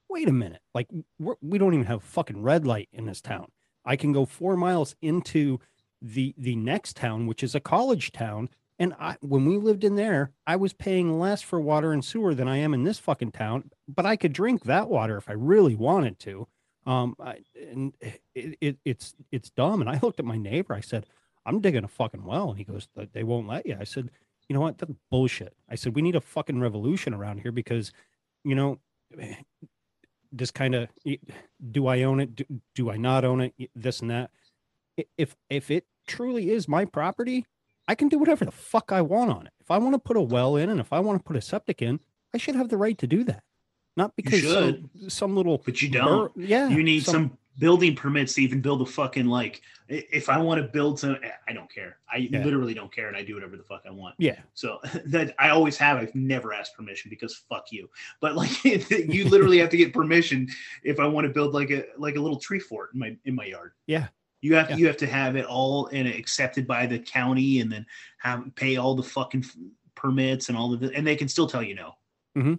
wait 0.10 0.28
a 0.28 0.34
minute, 0.34 0.62
like 0.76 0.88
we're, 1.20 1.36
we 1.42 1.58
don't 1.58 1.74
even 1.74 1.86
have 1.88 2.04
fucking 2.04 2.42
red 2.42 2.68
light 2.68 2.90
in 2.92 3.06
this 3.06 3.22
town. 3.22 3.48
I 3.86 3.96
can 3.96 4.12
go 4.12 4.26
four 4.26 4.56
miles 4.56 4.96
into 5.02 5.60
the 6.02 6.34
the 6.38 6.56
next 6.56 6.96
town, 6.96 7.28
which 7.28 7.44
is 7.44 7.56
a 7.56 7.60
college 7.60 8.12
town, 8.12 8.50
and 8.80 8.94
I, 9.00 9.18
when 9.22 9.46
we 9.46 9.58
lived 9.58 9.84
in 9.84 9.96
there, 9.96 10.32
I 10.48 10.56
was 10.56 10.74
paying 10.74 11.20
less 11.20 11.42
for 11.42 11.60
water 11.62 11.92
and 11.94 12.04
sewer 12.04 12.34
than 12.34 12.48
I 12.48 12.58
am 12.58 12.74
in 12.74 12.84
this 12.84 12.98
fucking 13.00 13.32
town, 13.34 13.70
but 13.88 14.06
I 14.06 14.16
could 14.16 14.34
drink 14.34 14.64
that 14.64 14.90
water 14.90 15.18
if 15.18 15.30
I 15.30 15.34
really 15.34 15.76
wanted 15.76 16.18
to. 16.20 16.48
Um, 16.88 17.16
I, 17.20 17.40
and 17.56 17.94
it, 18.34 18.58
it, 18.60 18.78
it's 18.86 19.14
it's 19.32 19.52
dumb. 19.52 19.82
And 19.82 19.90
I 19.90 20.00
looked 20.02 20.20
at 20.20 20.26
my 20.26 20.38
neighbor. 20.38 20.74
I 20.74 20.82
said, 20.82 21.06
"I'm 21.46 21.62
digging 21.62 21.84
a 21.84 21.88
fucking 21.88 22.24
well," 22.24 22.50
and 22.50 22.58
he 22.58 22.64
goes, 22.64 22.88
"They- 22.96 23.10
"They 23.14 23.24
won't 23.24 23.48
let 23.48 23.68
you." 23.68 23.78
I 23.80 23.84
said, 23.84 24.10
"You 24.50 24.56
know 24.56 24.62
what? 24.62 24.80
That's 24.80 24.94
bullshit." 25.12 25.56
I 25.70 25.76
said, 25.76 25.96
"We 25.96 26.02
need 26.02 26.16
a 26.16 26.22
fucking 26.22 26.60
revolution 26.60 27.14
around 27.14 27.40
here 27.42 27.52
because, 27.52 27.92
you 28.44 28.56
know." 28.56 28.80
This 30.32 30.52
kind 30.52 30.76
of 30.76 30.90
do 31.72 31.88
I 31.88 32.04
own 32.04 32.20
it? 32.20 32.36
Do, 32.36 32.46
do 32.76 32.92
I 32.92 32.98
not 32.98 33.26
own 33.26 33.42
it? 33.42 33.54
This 33.76 34.00
and 34.00 34.10
that. 34.10 34.32
If 35.18 35.36
if 35.50 35.72
it 35.72 35.86
truly 36.08 36.52
is 36.52 36.68
my 36.68 36.86
property, 36.86 37.46
I 37.88 37.96
can 37.96 38.08
do 38.08 38.18
whatever 38.18 38.46
the 38.46 38.52
fuck 38.52 38.92
I 38.92 39.02
want 39.02 39.32
on 39.32 39.48
it. 39.48 39.54
If 39.60 39.72
I 39.72 39.78
want 39.78 39.94
to 39.96 40.00
put 40.00 40.18
a 40.18 40.22
well 40.22 40.56
in 40.56 40.70
and 40.70 40.80
if 40.80 40.94
I 40.94 41.00
want 41.00 41.20
to 41.20 41.24
put 41.24 41.36
a 41.36 41.42
septic 41.42 41.82
in, 41.82 42.00
I 42.34 42.38
should 42.38 42.56
have 42.56 42.70
the 42.70 42.78
right 42.78 42.98
to 42.98 43.08
do 43.08 43.24
that. 43.26 43.44
Not 43.98 44.16
because 44.16 44.42
some, 44.44 44.90
some 45.10 45.36
little 45.36 45.58
But 45.58 45.82
you 45.82 45.90
don't. 45.90 46.34
bur- 46.36 46.42
yeah, 46.42 46.70
you 46.70 46.84
need 46.84 47.06
some, 47.06 47.38
building 47.60 47.94
permits 47.96 48.34
to 48.36 48.42
even 48.42 48.62
build 48.62 48.82
a 48.82 48.86
fucking 48.86 49.26
like. 49.26 49.62
If 49.90 50.30
I 50.30 50.38
want 50.40 50.62
to 50.62 50.68
build 50.70 50.98
some, 51.00 51.18
eh, 51.22 51.30
I 51.50 51.52
don't 51.54 51.70
care. 51.72 51.98
I 52.12 52.18
Yeah. 52.32 52.44
literally 52.46 52.74
don't 52.74 52.92
care, 52.92 53.10
and 53.10 53.18
I 53.18 53.24
do 53.24 53.34
whatever 53.36 53.58
the 53.58 53.64
fuck 53.64 53.82
I 53.86 53.92
want. 53.92 54.16
yeah, 54.18 54.40
So 54.54 54.80
that 55.08 55.36
I 55.38 55.50
always 55.50 55.78
have. 55.78 55.98
I've 55.98 56.16
never 56.16 56.54
asked 56.54 56.76
permission 56.78 57.10
because 57.10 57.36
fuck 57.50 57.66
you. 57.72 57.90
But 58.22 58.36
like, 58.36 58.64
you 58.64 59.28
literally 59.28 59.58
have 59.60 59.70
to 59.70 59.78
get 59.78 59.94
permission 59.94 60.48
if 60.84 61.00
I 61.00 61.06
want 61.06 61.28
to 61.28 61.34
build 61.34 61.54
like 61.54 61.70
a 61.72 61.84
like 61.98 62.16
a 62.16 62.20
little 62.22 62.40
tree 62.40 62.60
fort 62.60 62.92
in 62.94 63.00
my 63.02 63.18
in 63.26 63.36
my 63.36 63.46
yard. 63.46 63.74
Yeah. 63.88 64.08
You 64.40 64.56
have 64.56 64.70
Yeah. 64.70 64.78
you 64.78 64.88
have 64.88 64.98
to 64.98 65.08
have 65.08 65.36
it 65.36 65.46
all 65.46 65.88
and 65.88 66.08
accepted 66.08 66.66
by 66.66 66.86
the 66.86 66.98
county, 66.98 67.60
and 67.60 67.70
then 67.72 67.86
have 68.20 68.46
pay 68.56 68.78
all 68.78 68.96
the 68.96 69.04
fucking 69.04 69.44
permits 69.94 70.48
and 70.48 70.58
all 70.58 70.74
of 70.74 70.82
it, 70.84 70.94
and 70.96 71.06
they 71.06 71.18
can 71.18 71.28
still 71.28 71.48
tell 71.48 71.62
you 71.62 71.76
no. 71.76 71.92
Mm-hmm. 72.38 72.54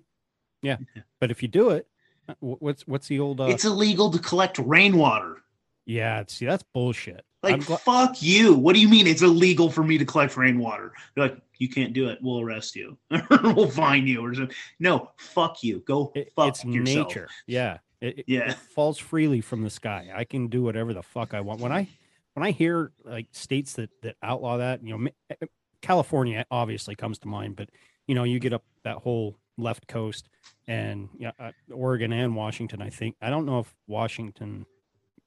but 1.21 1.31
if 1.31 1.43
you 1.43 1.49
do 1.49 1.71
it, 1.71 1.87
uh, 2.29 2.35
what's 2.41 2.87
what's 2.87 3.09
the 3.09 3.21
old? 3.21 3.41
Uh, 3.41 3.45
it's 3.45 3.65
illegal 3.65 4.11
to 4.11 4.19
collect 4.19 4.59
rainwater. 4.59 5.43
yeah, 5.87 6.23
see, 6.29 6.47
that's 6.47 6.63
bullshit. 6.73 7.25
Like 7.43 7.55
I'm 7.55 7.61
fuck 7.79 8.23
you. 8.23 8.55
What 8.55 8.75
do 8.75 8.81
you 8.81 8.89
mean 8.89 9.09
it's 9.09 9.23
illegal 9.23 9.69
for 9.69 9.83
me 9.83 9.99
to 9.99 10.05
collect 10.05 10.37
rainwater? 10.37 10.93
They're 11.15 11.25
like, 11.25 11.39
you 11.59 11.69
can't 11.69 11.93
do 11.93 12.09
it. 12.09 12.21
We'll 12.23 12.39
arrest 12.41 12.77
you. 12.77 12.97
we'll 13.31 13.69
fine 13.69 14.07
you 14.07 14.25
or 14.25 14.33
something. 14.33 14.55
No, 14.79 15.11
fuck 15.17 15.65
you. 15.65 15.81
Go 15.81 16.13
it- 16.15 16.33
fuck 16.37 16.49
it's 16.51 16.65
yourself. 16.65 17.09
nature. 17.09 17.29
Yeah, 17.49 17.79
it, 18.01 18.25
Yeah. 18.29 18.51
it 18.51 18.55
falls 18.55 18.99
freely 18.99 19.41
from 19.41 19.63
the 19.63 19.71
sky. 19.71 20.11
I 20.15 20.23
can 20.23 20.47
do 20.47 20.63
whatever 20.63 20.95
the 20.95 21.03
fuck 21.03 21.35
I 21.35 21.41
want. 21.41 21.61
When 21.61 21.73
I 21.73 21.89
when 22.35 22.47
I 22.47 22.53
hear 22.53 22.93
like 23.05 23.27
states 23.33 23.73
that 23.73 23.91
that 24.03 24.15
outlaw 24.23 24.59
that, 24.59 24.85
you 24.85 24.97
know, 24.97 25.09
eh, 25.31 25.47
California 25.81 26.47
obviously 26.49 26.95
comes 26.95 27.19
to 27.21 27.29
mind, 27.29 27.57
but 27.57 27.71
you 28.07 28.15
know, 28.15 28.23
you 28.23 28.39
get 28.39 28.53
up 28.53 28.63
that 28.85 28.99
whole 28.99 29.37
left 29.59 29.87
coast 29.87 30.29
and 30.67 31.09
yeah, 31.19 31.33
uh, 31.39 31.53
Oregon 31.73 32.13
and 32.13 32.35
Washington. 32.37 32.83
I 32.83 32.91
think 32.91 33.17
I 33.21 33.31
don't 33.31 33.47
know 33.47 33.61
if 33.61 33.75
Washington 33.87 34.67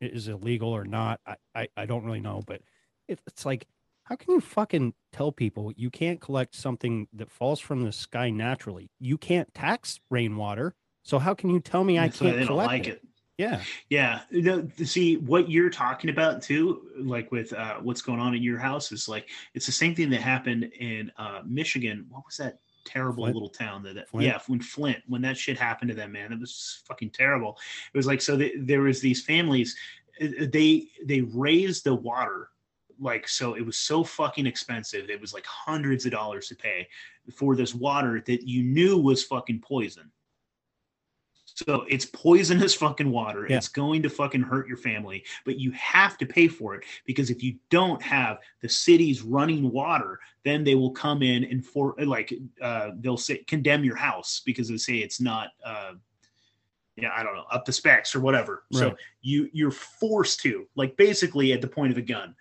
is 0.01 0.27
illegal 0.27 0.69
or 0.69 0.85
not. 0.85 1.19
I 1.25 1.35
I, 1.53 1.67
I 1.77 1.85
don't 1.85 2.05
really 2.05 2.21
know, 2.21 2.43
but 2.45 2.61
it, 3.07 3.19
it's 3.27 3.45
like. 3.45 3.67
How 4.07 4.15
can 4.15 4.35
you 4.35 4.39
fucking 4.39 4.93
tell 5.11 5.31
people 5.31 5.73
you 5.75 5.89
can't 5.89 6.21
collect 6.21 6.53
something 6.53 7.07
that 7.13 7.31
falls 7.31 7.59
from 7.59 7.81
the 7.81 7.91
sky 7.91 8.29
naturally? 8.29 8.91
You 8.99 9.17
can't 9.17 9.51
tax 9.55 9.99
rainwater. 10.11 10.75
So 11.01 11.17
how 11.17 11.33
can 11.33 11.49
you 11.49 11.59
tell 11.59 11.83
me 11.83 11.97
I 11.97 12.09
That's 12.09 12.21
why 12.21 12.31
can't 12.33 12.45
collect 12.45 12.67
like 12.67 12.87
it? 12.87 12.93
it. 12.93 13.01
Yeah. 13.39 13.61
Yeah. 13.89 14.21
No, 14.29 14.67
see 14.83 15.17
what 15.17 15.49
you're 15.49 15.71
talking 15.71 16.11
about 16.11 16.43
too, 16.43 16.83
like 16.99 17.31
with 17.31 17.51
uh, 17.51 17.77
what's 17.81 18.03
going 18.03 18.19
on 18.19 18.35
in 18.35 18.43
your 18.43 18.59
house 18.59 18.91
is 18.91 19.09
like 19.09 19.27
it's 19.55 19.65
the 19.65 19.71
same 19.71 19.95
thing 19.95 20.11
that 20.11 20.21
happened 20.21 20.65
in 20.79 21.11
uh, 21.17 21.41
Michigan. 21.43 22.05
What 22.09 22.25
was 22.27 22.37
that 22.37 22.59
terrible 22.85 23.23
Flint? 23.23 23.35
little 23.35 23.49
town 23.49 23.83
that, 23.83 23.95
that 23.95 24.09
Flint? 24.09 24.27
yeah, 24.27 24.39
when 24.47 24.61
Flint, 24.61 24.99
when 25.07 25.21
that 25.23 25.37
shit 25.37 25.57
happened 25.57 25.89
to 25.89 25.95
them, 25.95 26.13
man, 26.13 26.31
it 26.31 26.39
was 26.39 26.81
fucking 26.87 27.09
terrible. 27.09 27.57
It 27.93 27.97
was 27.97 28.07
like 28.07 28.21
so 28.21 28.37
th- 28.37 28.55
there 28.59 28.81
was 28.81 29.01
these 29.01 29.23
families, 29.23 29.75
they 30.19 30.87
they 31.03 31.21
raised 31.21 31.83
the 31.83 31.95
water 31.95 32.49
like 32.99 33.27
so 33.27 33.55
it 33.55 33.65
was 33.65 33.77
so 33.77 34.03
fucking 34.03 34.45
expensive 34.45 35.09
it 35.09 35.19
was 35.19 35.33
like 35.33 35.45
hundreds 35.45 36.05
of 36.05 36.11
dollars 36.11 36.47
to 36.47 36.55
pay 36.55 36.87
for 37.33 37.55
this 37.55 37.75
water 37.75 38.23
that 38.25 38.47
you 38.47 38.63
knew 38.63 38.97
was 38.97 39.23
fucking 39.23 39.59
poison 39.59 40.09
so 41.55 41.85
it's 41.89 42.05
poisonous 42.05 42.75
fucking 42.85 43.09
water 43.09 43.47
Yeah. 43.49 43.57
it's 43.57 43.67
going 43.67 44.03
to 44.03 44.09
fucking 44.09 44.41
hurt 44.41 44.67
your 44.67 44.77
family 44.77 45.23
but 45.45 45.57
you 45.57 45.71
have 45.71 46.17
to 46.19 46.25
pay 46.25 46.47
for 46.47 46.75
it 46.75 46.83
because 47.05 47.29
if 47.29 47.41
you 47.41 47.55
don't 47.71 48.01
have 48.03 48.37
the 48.61 48.69
city's 48.69 49.23
running 49.23 49.71
water 49.71 50.19
then 50.43 50.63
they 50.63 50.75
will 50.75 50.91
come 50.91 51.23
in 51.23 51.43
and 51.45 51.65
for 51.65 51.95
like 51.99 52.33
uh 52.61 52.91
they'll 52.99 53.17
say 53.17 53.39
condemn 53.45 53.83
your 53.83 53.95
house 53.95 54.41
because 54.45 54.67
they 54.69 54.77
say 54.77 54.97
it's 54.97 55.19
not 55.19 55.49
uh 55.65 55.93
yeah, 56.97 57.11
I 57.13 57.23
don't 57.23 57.35
know, 57.35 57.43
up 57.51 57.65
the 57.65 57.73
specs 57.73 58.15
or 58.15 58.21
whatever. 58.21 58.63
So 58.71 58.95
you 59.21 59.49
you're 59.51 59.71
forced 59.71 60.39
to, 60.41 60.65
like 60.75 60.95
basically 60.95 61.51
at 61.51 61.61
the 61.61 61.67
point 61.67 61.91
of 61.91 61.97
a 61.97 62.01
gun, 62.01 62.35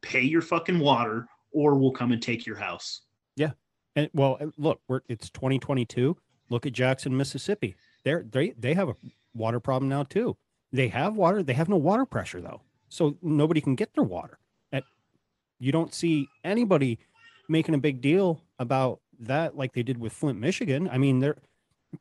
pay 0.00 0.22
your 0.22 0.40
fucking 0.40 0.78
water 0.78 1.28
or 1.52 1.74
we'll 1.74 1.92
come 1.92 2.12
and 2.12 2.22
take 2.22 2.46
your 2.46 2.56
house. 2.56 3.02
Yeah. 3.36 3.50
And 3.96 4.08
well, 4.14 4.38
look, 4.56 4.80
we're 4.88 5.02
it's 5.08 5.28
2022. 5.28 6.16
Look 6.48 6.64
at 6.64 6.72
Jackson, 6.72 7.14
Mississippi. 7.14 7.76
They're 8.04 8.24
they 8.28 8.50
they 8.50 8.74
have 8.74 8.88
a 8.88 8.94
water 9.34 9.60
problem 9.60 9.88
now 9.88 10.04
too. 10.04 10.36
They 10.72 10.88
have 10.88 11.16
water. 11.16 11.42
They 11.42 11.54
have 11.54 11.68
no 11.68 11.76
water 11.76 12.04
pressure 12.04 12.40
though, 12.40 12.62
so 12.88 13.16
nobody 13.22 13.60
can 13.60 13.74
get 13.74 13.94
their 13.94 14.04
water. 14.04 14.38
And 14.72 14.84
you 15.58 15.72
don't 15.72 15.92
see 15.92 16.28
anybody 16.44 16.98
making 17.48 17.74
a 17.74 17.78
big 17.78 18.00
deal 18.00 18.42
about 18.58 19.00
that 19.18 19.56
like 19.56 19.72
they 19.72 19.82
did 19.82 19.98
with 19.98 20.12
Flint, 20.12 20.38
Michigan. 20.38 20.88
I 20.90 20.98
mean, 20.98 21.18
they're 21.18 21.36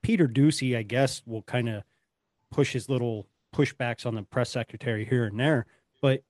Peter 0.01 0.27
Doocy, 0.27 0.77
I 0.77 0.83
guess, 0.83 1.21
will 1.25 1.41
kind 1.43 1.67
of 1.67 1.83
push 2.51 2.73
his 2.73 2.89
little 2.89 3.27
pushbacks 3.55 4.05
on 4.05 4.15
the 4.15 4.21
press 4.23 4.51
secretary 4.51 5.05
here 5.05 5.25
and 5.25 5.39
there, 5.39 5.65
but 6.01 6.21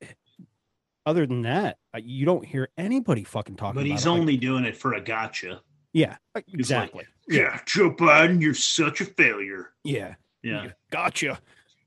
other 1.06 1.26
than 1.26 1.42
that, 1.42 1.78
uh, 1.94 2.00
you 2.02 2.26
don't 2.26 2.46
hear 2.46 2.70
anybody 2.78 3.24
fucking 3.24 3.56
talking. 3.56 3.76
But 3.76 3.82
about 3.86 3.92
he's 3.92 4.06
it. 4.06 4.10
Like, 4.10 4.20
only 4.20 4.38
doing 4.38 4.64
it 4.66 4.78
for 4.78 4.94
a 4.94 5.02
gotcha. 5.02 5.62
yeah, 5.92 6.18
He's 6.36 6.36
like, 6.36 6.46
exactly. 6.54 7.06
Yeah, 7.30 7.60
Joe 7.66 7.92
Biden, 7.92 8.42
you're 8.42 8.54
such 8.54 9.02
a 9.02 9.06
failure. 9.06 9.72
Yeah. 9.84 10.16
Yeah. 10.42 10.72
Gotcha. 10.92 11.40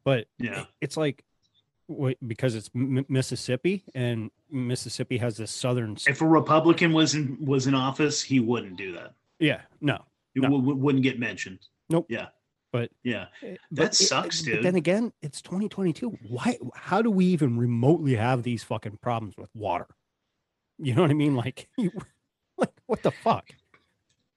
But 0.04 0.26
Yeah. 0.38 0.64
it's 0.80 0.96
like 0.96 1.24
wait, 1.88 2.16
because 2.26 2.54
it's 2.54 2.70
M- 2.74 3.04
Mississippi 3.08 3.82
and 3.94 4.30
Mississippi 4.50 5.18
has 5.18 5.36
this 5.36 5.50
southern. 5.50 5.96
If 6.06 6.20
a 6.22 6.26
Republican 6.26 6.92
was 6.92 7.14
in 7.14 7.36
was 7.44 7.66
in 7.66 7.74
office, 7.74 8.22
he 8.22 8.40
wouldn't 8.40 8.76
do 8.76 8.92
that. 8.92 9.14
Yeah. 9.38 9.62
No. 9.80 10.04
He 10.34 10.40
No. 10.40 10.48
w- 10.50 10.74
wouldn't 10.76 11.02
get 11.02 11.18
mentioned. 11.18 11.58
Nope. 11.90 12.06
Yeah. 12.08 12.28
But 12.72 12.90
Yeah. 13.02 13.26
eh, 13.42 13.52
That 13.52 13.58
but 13.72 13.86
it- 13.88 13.94
sucks, 13.94 14.40
But 14.42 14.46
dude. 14.52 14.64
then 14.64 14.76
again, 14.76 15.12
it's 15.20 15.42
2022. 15.42 16.08
Why? 16.28 16.58
How 16.74 17.02
do 17.02 17.10
we 17.10 17.26
even 17.26 17.58
remotely 17.58 18.14
have 18.14 18.42
these 18.44 18.62
fucking 18.62 18.98
problems 18.98 19.36
with 19.36 19.50
water? 19.54 19.88
You 20.78 20.94
know 20.94 21.02
what 21.02 21.10
I 21.10 21.14
mean? 21.14 21.34
Like, 21.36 21.68
you, 21.78 21.90
like 22.56 22.72
what 22.86 23.02
the 23.02 23.10
fuck? 23.10 23.50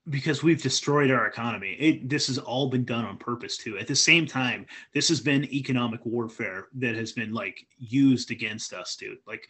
Because 0.09 0.43
we've 0.43 0.61
destroyed 0.61 1.09
our 1.09 1.27
economy. 1.27 1.75
It, 1.79 2.09
this 2.09 2.27
has 2.27 2.37
all 2.37 2.69
been 2.69 2.85
done 2.85 3.05
on 3.05 3.17
purpose 3.17 3.57
too. 3.57 3.77
At 3.77 3.87
the 3.87 3.95
same 3.95 4.25
time, 4.25 4.65
this 4.93 5.07
has 5.09 5.19
been 5.19 5.45
economic 5.45 6.05
warfare 6.05 6.67
that 6.75 6.95
has 6.95 7.11
been 7.11 7.33
like 7.33 7.65
used 7.77 8.31
against 8.31 8.73
us, 8.73 8.95
dude. 8.95 9.17
Like 9.25 9.47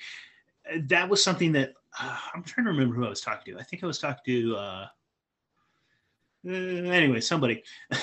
uh, 0.71 0.77
that 0.87 1.09
was 1.09 1.21
something 1.23 1.51
that 1.53 1.73
uh, 1.99 2.17
I'm 2.33 2.43
trying 2.43 2.65
to 2.65 2.71
remember 2.71 2.95
who 2.95 3.05
I 3.05 3.09
was 3.09 3.21
talking 3.21 3.53
to. 3.53 3.59
I 3.59 3.63
think 3.63 3.83
I 3.83 3.87
was 3.87 3.99
talking 3.99 4.23
to 4.25 4.55
uh, 4.55 4.87
anyway, 6.47 7.21
somebody, 7.21 7.63
I 7.91 7.97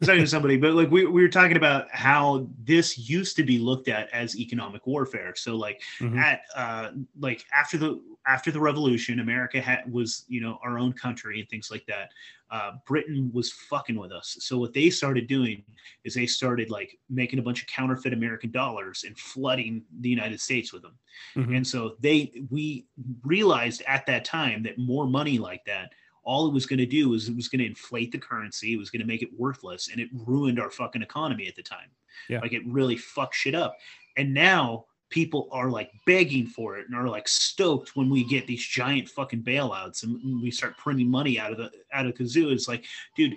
was 0.00 0.06
talking 0.08 0.22
to 0.22 0.26
somebody, 0.26 0.56
but 0.56 0.74
like 0.74 0.90
we, 0.90 1.06
we 1.06 1.22
were 1.22 1.28
talking 1.28 1.56
about 1.56 1.86
how 1.92 2.48
this 2.64 2.98
used 2.98 3.36
to 3.36 3.44
be 3.44 3.58
looked 3.58 3.88
at 3.88 4.08
as 4.10 4.36
economic 4.38 4.86
warfare. 4.86 5.34
So 5.36 5.56
like 5.56 5.80
Mhm. 6.00 6.18
at 6.18 6.42
uh, 6.54 6.90
like 7.18 7.44
after 7.52 7.78
the 7.78 8.00
after 8.26 8.50
the 8.50 8.60
revolution, 8.60 9.20
America 9.20 9.60
had 9.60 9.90
was 9.90 10.24
you 10.28 10.40
know 10.40 10.58
our 10.62 10.78
own 10.78 10.92
country 10.92 11.40
and 11.40 11.48
things 11.48 11.70
like 11.70 11.86
that. 11.86 12.10
Uh, 12.50 12.72
Britain 12.84 13.30
was 13.32 13.52
fucking 13.52 13.96
with 13.96 14.10
us. 14.10 14.36
So 14.40 14.58
what 14.58 14.72
they 14.74 14.90
started 14.90 15.28
doing 15.28 15.62
is 16.02 16.14
they 16.14 16.26
started 16.26 16.68
like 16.68 16.98
making 17.08 17.38
a 17.38 17.42
bunch 17.42 17.62
of 17.62 17.68
counterfeit 17.68 18.12
American 18.12 18.50
dollars 18.50 19.04
and 19.06 19.16
flooding 19.16 19.84
the 20.00 20.08
United 20.08 20.40
States 20.40 20.72
with 20.72 20.82
them. 20.82 20.98
Mhm. 21.36 21.56
And 21.58 21.66
so 21.66 21.94
they 22.00 22.32
we 22.50 22.86
realized 23.22 23.82
at 23.86 24.04
that 24.06 24.24
time 24.24 24.64
that 24.64 24.78
more 24.78 25.06
money 25.06 25.38
like 25.38 25.64
that 25.66 25.92
all 26.22 26.46
it 26.46 26.52
was 26.52 26.66
going 26.66 26.78
to 26.78 26.86
do 26.86 27.08
was 27.08 27.28
it 27.28 27.36
was 27.36 27.48
going 27.48 27.60
to 27.60 27.66
inflate 27.66 28.12
the 28.12 28.18
currency. 28.18 28.72
It 28.74 28.78
was 28.78 28.90
going 28.90 29.00
to 29.00 29.06
make 29.06 29.22
it 29.22 29.30
worthless, 29.38 29.88
and 29.88 30.00
it 30.00 30.08
ruined 30.12 30.60
our 30.60 30.70
fucking 30.70 31.02
economy 31.02 31.46
at 31.46 31.56
the 31.56 31.62
time. 31.62 31.88
Yeah. 32.28 32.40
Like 32.40 32.52
it 32.52 32.62
really 32.66 32.96
fucked 32.96 33.34
shit 33.34 33.54
up. 33.54 33.76
And 34.16 34.34
now 34.34 34.86
people 35.10 35.48
are 35.50 35.68
like 35.68 35.90
begging 36.06 36.46
for 36.46 36.78
it 36.78 36.86
and 36.86 36.96
are 36.96 37.08
like 37.08 37.28
stoked 37.28 37.96
when 37.96 38.08
we 38.08 38.24
get 38.24 38.46
these 38.46 38.64
giant 38.64 39.08
fucking 39.08 39.42
bailouts 39.42 40.04
and 40.04 40.40
we 40.40 40.50
start 40.50 40.78
printing 40.78 41.10
money 41.10 41.38
out 41.38 41.50
of 41.50 41.58
the 41.58 41.70
out 41.92 42.06
of 42.06 42.14
kazoo. 42.14 42.52
It's 42.52 42.68
like, 42.68 42.84
dude, 43.16 43.36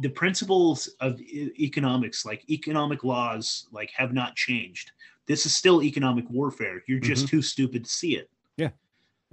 the 0.00 0.08
principles 0.08 0.88
of 1.00 1.20
economics, 1.20 2.24
like 2.26 2.48
economic 2.50 3.04
laws, 3.04 3.68
like 3.72 3.90
have 3.96 4.12
not 4.12 4.34
changed. 4.36 4.90
This 5.26 5.46
is 5.46 5.54
still 5.54 5.82
economic 5.82 6.28
warfare. 6.28 6.82
You're 6.88 6.98
just 6.98 7.26
mm-hmm. 7.26 7.36
too 7.36 7.42
stupid 7.42 7.84
to 7.84 7.90
see 7.90 8.16
it. 8.16 8.28
Yeah. 8.56 8.70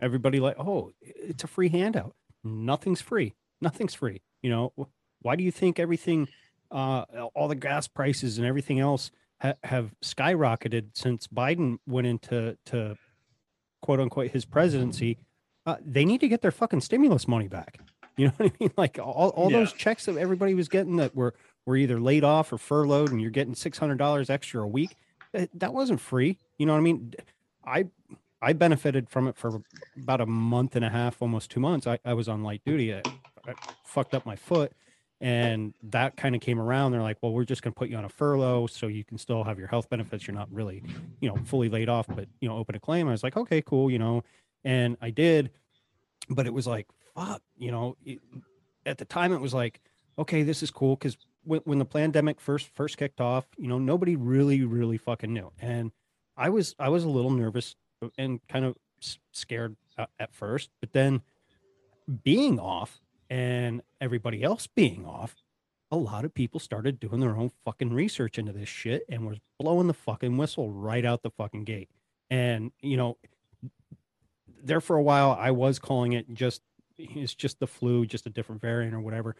Everybody 0.01 0.39
like 0.39 0.57
oh 0.59 0.91
it's 1.01 1.43
a 1.43 1.47
free 1.47 1.69
handout 1.69 2.15
nothing's 2.43 3.01
free. 3.01 3.33
Nothing's 3.61 3.93
free. 3.93 4.21
You 4.41 4.49
know 4.49 4.73
why 5.21 5.35
do 5.35 5.43
you 5.43 5.51
think 5.51 5.79
everything 5.79 6.27
uh 6.71 7.03
all 7.33 7.47
the 7.47 7.55
gas 7.55 7.87
prices 7.87 8.37
and 8.37 8.47
everything 8.47 8.79
else 8.79 9.11
ha- 9.41 9.55
have 9.63 9.93
skyrocketed 10.03 10.89
since 10.93 11.27
biden 11.27 11.77
went 11.87 12.07
into 12.07 12.57
to 12.65 12.95
quote 13.81 13.99
unquote 13.99 14.31
his 14.31 14.45
presidency? 14.45 15.17
Uh, 15.65 15.75
they 15.85 16.05
need 16.05 16.21
to 16.21 16.27
get 16.27 16.41
their 16.41 16.51
fucking 16.51 16.81
stimulus 16.81 17.27
money 17.27 17.47
back. 17.47 17.79
You 18.17 18.27
know 18.27 18.33
what 18.37 18.51
i 18.51 18.55
mean? 18.59 18.71
Like 18.77 18.97
all, 18.99 19.29
all 19.29 19.49
those 19.49 19.73
checks 19.73 20.05
that 20.05 20.17
everybody 20.17 20.53
was 20.53 20.67
getting 20.69 20.97
that 20.97 21.15
were 21.15 21.33
were 21.65 21.75
either 21.75 21.99
laid 21.99 22.23
off 22.23 22.51
or 22.51 22.57
furloughed 22.57 23.11
and 23.11 23.21
you're 23.21 23.29
getting 23.29 23.53
$600 23.53 24.29
extra 24.29 24.63
a 24.63 24.67
week 24.67 24.95
that, 25.33 25.49
that 25.53 25.73
wasn't 25.73 26.01
free. 26.01 26.37
You 26.57 26.65
know 26.65 26.73
what 26.73 26.79
i 26.79 26.81
mean? 26.81 27.13
I 27.65 27.87
I 28.41 28.53
benefited 28.53 29.09
from 29.09 29.27
it 29.27 29.35
for 29.35 29.61
about 29.97 30.21
a 30.21 30.25
month 30.25 30.75
and 30.75 30.85
a 30.85 30.89
half, 30.89 31.21
almost 31.21 31.51
two 31.51 31.59
months. 31.59 31.87
I, 31.87 31.99
I 32.05 32.13
was 32.13 32.29
on 32.29 32.43
light 32.43 32.61
duty. 32.65 32.93
I, 32.93 33.01
I 33.47 33.53
fucked 33.83 34.13
up 34.13 34.25
my 34.25 34.35
foot, 34.35 34.71
and 35.19 35.73
that 35.83 36.15
kind 36.15 36.35
of 36.35 36.41
came 36.41 36.59
around. 36.59 36.91
They're 36.91 37.01
like, 37.01 37.17
"Well, 37.21 37.33
we're 37.33 37.43
just 37.43 37.61
going 37.61 37.73
to 37.73 37.77
put 37.77 37.89
you 37.89 37.97
on 37.97 38.05
a 38.05 38.09
furlough, 38.09 38.67
so 38.67 38.87
you 38.87 39.03
can 39.03 39.17
still 39.17 39.43
have 39.43 39.59
your 39.59 39.67
health 39.67 39.89
benefits. 39.89 40.25
You're 40.25 40.35
not 40.35 40.51
really, 40.51 40.81
you 41.19 41.27
know, 41.27 41.35
fully 41.43 41.69
laid 41.69 41.89
off, 41.89 42.07
but 42.07 42.27
you 42.39 42.47
know, 42.47 42.57
open 42.57 42.75
a 42.75 42.79
claim." 42.79 43.07
I 43.07 43.11
was 43.11 43.23
like, 43.23 43.35
"Okay, 43.35 43.61
cool," 43.61 43.91
you 43.91 43.99
know, 43.99 44.23
and 44.63 44.95
I 45.01 45.09
did, 45.09 45.51
but 46.29 46.45
it 46.45 46.53
was 46.53 46.65
like, 46.65 46.87
"Fuck," 47.15 47.41
you 47.57 47.71
know. 47.71 47.97
It, 48.05 48.19
at 48.85 48.97
the 48.97 49.05
time, 49.05 49.33
it 49.33 49.41
was 49.41 49.53
like, 49.53 49.81
"Okay, 50.17 50.43
this 50.43 50.63
is 50.63 50.71
cool," 50.71 50.95
because 50.95 51.17
when, 51.43 51.59
when 51.65 51.79
the 51.79 51.85
pandemic 51.85 52.39
first 52.39 52.67
first 52.67 52.97
kicked 52.97 53.19
off, 53.19 53.45
you 53.57 53.67
know, 53.67 53.79
nobody 53.79 54.15
really, 54.15 54.63
really 54.63 54.97
fucking 54.97 55.33
knew, 55.33 55.51
and 55.59 55.91
I 56.37 56.49
was 56.49 56.73
I 56.79 56.87
was 56.87 57.03
a 57.03 57.09
little 57.09 57.31
nervous 57.31 57.75
and 58.17 58.39
kind 58.47 58.65
of 58.65 58.75
scared 59.31 59.75
uh, 59.97 60.05
at 60.19 60.33
first, 60.33 60.69
but 60.79 60.93
then 60.93 61.21
being 62.23 62.59
off 62.59 62.99
and 63.29 63.81
everybody 64.01 64.43
else 64.43 64.67
being 64.67 65.05
off, 65.05 65.35
a 65.91 65.97
lot 65.97 66.25
of 66.25 66.33
people 66.33 66.59
started 66.59 66.99
doing 66.99 67.19
their 67.19 67.35
own 67.35 67.51
fucking 67.65 67.93
research 67.93 68.37
into 68.37 68.51
this 68.51 68.69
shit 68.69 69.03
and 69.09 69.25
was 69.25 69.39
blowing 69.59 69.87
the 69.87 69.93
fucking 69.93 70.37
whistle 70.37 70.71
right 70.71 71.05
out 71.05 71.23
the 71.23 71.31
fucking 71.31 71.63
gate. 71.63 71.89
And 72.29 72.71
you 72.81 72.97
know, 72.97 73.17
there 74.63 74.81
for 74.81 74.95
a 74.95 75.01
while, 75.01 75.35
I 75.39 75.51
was 75.51 75.79
calling 75.79 76.13
it 76.13 76.33
just 76.33 76.61
it's 76.97 77.33
just 77.33 77.59
the 77.59 77.67
flu, 77.67 78.05
just 78.05 78.25
a 78.25 78.29
different 78.29 78.61
variant 78.61 78.93
or 78.93 78.99
whatever. 78.99 79.35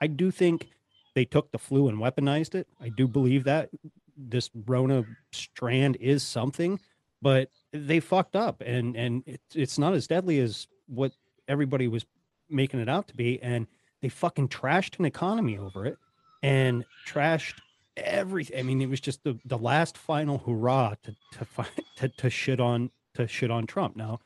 I 0.00 0.06
do 0.06 0.30
think 0.30 0.68
they 1.14 1.24
took 1.24 1.50
the 1.50 1.58
flu 1.58 1.88
and 1.88 1.98
weaponized 1.98 2.54
it. 2.54 2.68
I 2.80 2.90
do 2.90 3.08
believe 3.08 3.44
that 3.44 3.70
this 4.16 4.50
Rona 4.66 5.04
strand 5.32 5.96
is 6.00 6.22
something, 6.22 6.78
but 7.22 7.48
they 7.72 8.00
fucked 8.00 8.36
up 8.36 8.62
and 8.64 8.96
and 8.96 9.22
it's 9.26 9.54
it's 9.54 9.78
not 9.78 9.94
as 9.94 10.06
deadly 10.06 10.38
as 10.40 10.66
what 10.86 11.12
everybody 11.46 11.88
was 11.88 12.06
making 12.48 12.80
it 12.80 12.88
out 12.88 13.08
to 13.08 13.14
be 13.14 13.40
and 13.42 13.66
they 14.00 14.08
fucking 14.08 14.48
trashed 14.48 14.98
an 14.98 15.04
economy 15.04 15.58
over 15.58 15.84
it 15.84 15.98
and 16.42 16.84
trashed 17.06 17.54
everything 17.96 18.58
i 18.58 18.62
mean 18.62 18.80
it 18.80 18.88
was 18.88 19.00
just 19.00 19.22
the 19.24 19.38
the 19.44 19.58
last 19.58 19.98
final 19.98 20.38
hurrah 20.38 20.94
to 21.02 21.14
to 21.32 21.44
fi- 21.44 21.66
to, 21.96 22.08
to 22.08 22.30
shit 22.30 22.60
on 22.60 22.90
to 23.14 23.26
shit 23.26 23.50
on 23.50 23.66
trump. 23.66 23.96
Now 23.96 24.20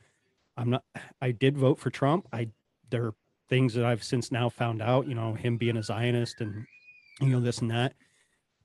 i'm 0.57 0.71
not 0.71 0.85
i 1.21 1.31
did 1.31 1.57
vote 1.57 1.79
for 1.79 1.91
trump. 1.91 2.29
I 2.33 2.49
there 2.91 3.07
are 3.07 3.15
things 3.49 3.75
that 3.75 3.85
i've 3.85 4.05
since 4.05 4.31
now 4.31 4.49
found 4.49 4.81
out 4.81 5.09
you 5.09 5.15
know 5.15 5.35
him 5.35 5.57
being 5.57 5.77
a 5.77 5.83
zionist 5.83 6.41
and 6.41 6.65
you 7.21 7.29
know 7.29 7.41
this 7.41 7.59
and 7.59 7.71
that 7.71 7.95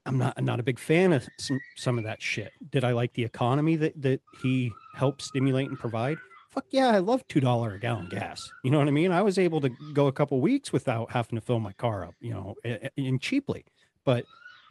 I'm 0.07 0.17
not 0.17 0.33
I'm 0.37 0.45
not 0.45 0.59
a 0.59 0.63
big 0.63 0.79
fan 0.79 1.13
of 1.13 1.27
some 1.37 1.59
some 1.75 1.97
of 1.97 2.03
that 2.05 2.21
shit. 2.21 2.51
Did 2.71 2.83
I 2.83 2.91
like 2.93 3.13
the 3.13 3.23
economy 3.23 3.75
that 3.75 4.01
that 4.01 4.21
he 4.41 4.71
helped 4.95 5.21
stimulate 5.21 5.69
and 5.69 5.77
provide? 5.77 6.17
Fuck 6.51 6.65
yeah, 6.71 6.87
I 6.87 6.99
love 6.99 7.27
two 7.27 7.39
dollar 7.39 7.73
a 7.75 7.79
gallon 7.79 8.07
gas. 8.09 8.49
You 8.63 8.71
know 8.71 8.79
what 8.79 8.87
I 8.87 8.91
mean? 8.91 9.11
I 9.11 9.21
was 9.21 9.37
able 9.37 9.61
to 9.61 9.69
go 9.93 10.07
a 10.07 10.11
couple 10.11 10.39
weeks 10.41 10.71
without 10.73 11.11
having 11.11 11.37
to 11.37 11.41
fill 11.45 11.59
my 11.59 11.73
car 11.73 12.05
up, 12.05 12.15
you 12.19 12.31
know, 12.31 12.55
a- 12.65 12.85
a- 12.87 12.91
and 13.07 13.21
cheaply. 13.21 13.65
But 14.05 14.25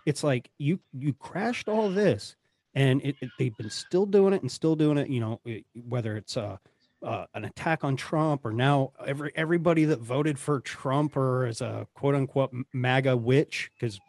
it's 0.07 0.25
like 0.25 0.51
you 0.59 0.81
you 0.93 1.13
crashed 1.13 1.69
all 1.69 1.91
this, 1.91 2.35
and 2.75 3.03
it, 3.05 3.15
it- 3.21 3.31
they've 3.39 3.57
been 3.57 3.71
still 3.71 4.07
doing 4.07 4.33
it 4.33 4.41
and 4.43 4.51
still 4.51 4.75
doing 4.75 4.99
it. 4.99 5.09
You 5.09 5.21
know, 5.21 5.41
whether 5.89 6.17
it's 6.17 6.37
uh, 6.37 6.57
uh, 7.03 7.27
an 7.35 7.45
attack 7.45 7.85
on 7.85 7.97
Trump 7.97 8.45
or 8.45 8.53
now 8.53 8.93
every 9.07 9.31
everybody 9.37 9.85
that 9.85 10.01
voted 10.01 10.39
for 10.39 10.61
Trump 10.61 11.17
or 11.17 11.47
as 11.47 11.61
a 11.61 11.87
quote 11.95 12.15
unquote 12.15 12.53
MAGA 12.73 13.17
witch 13.17 13.71
because 13.75 14.01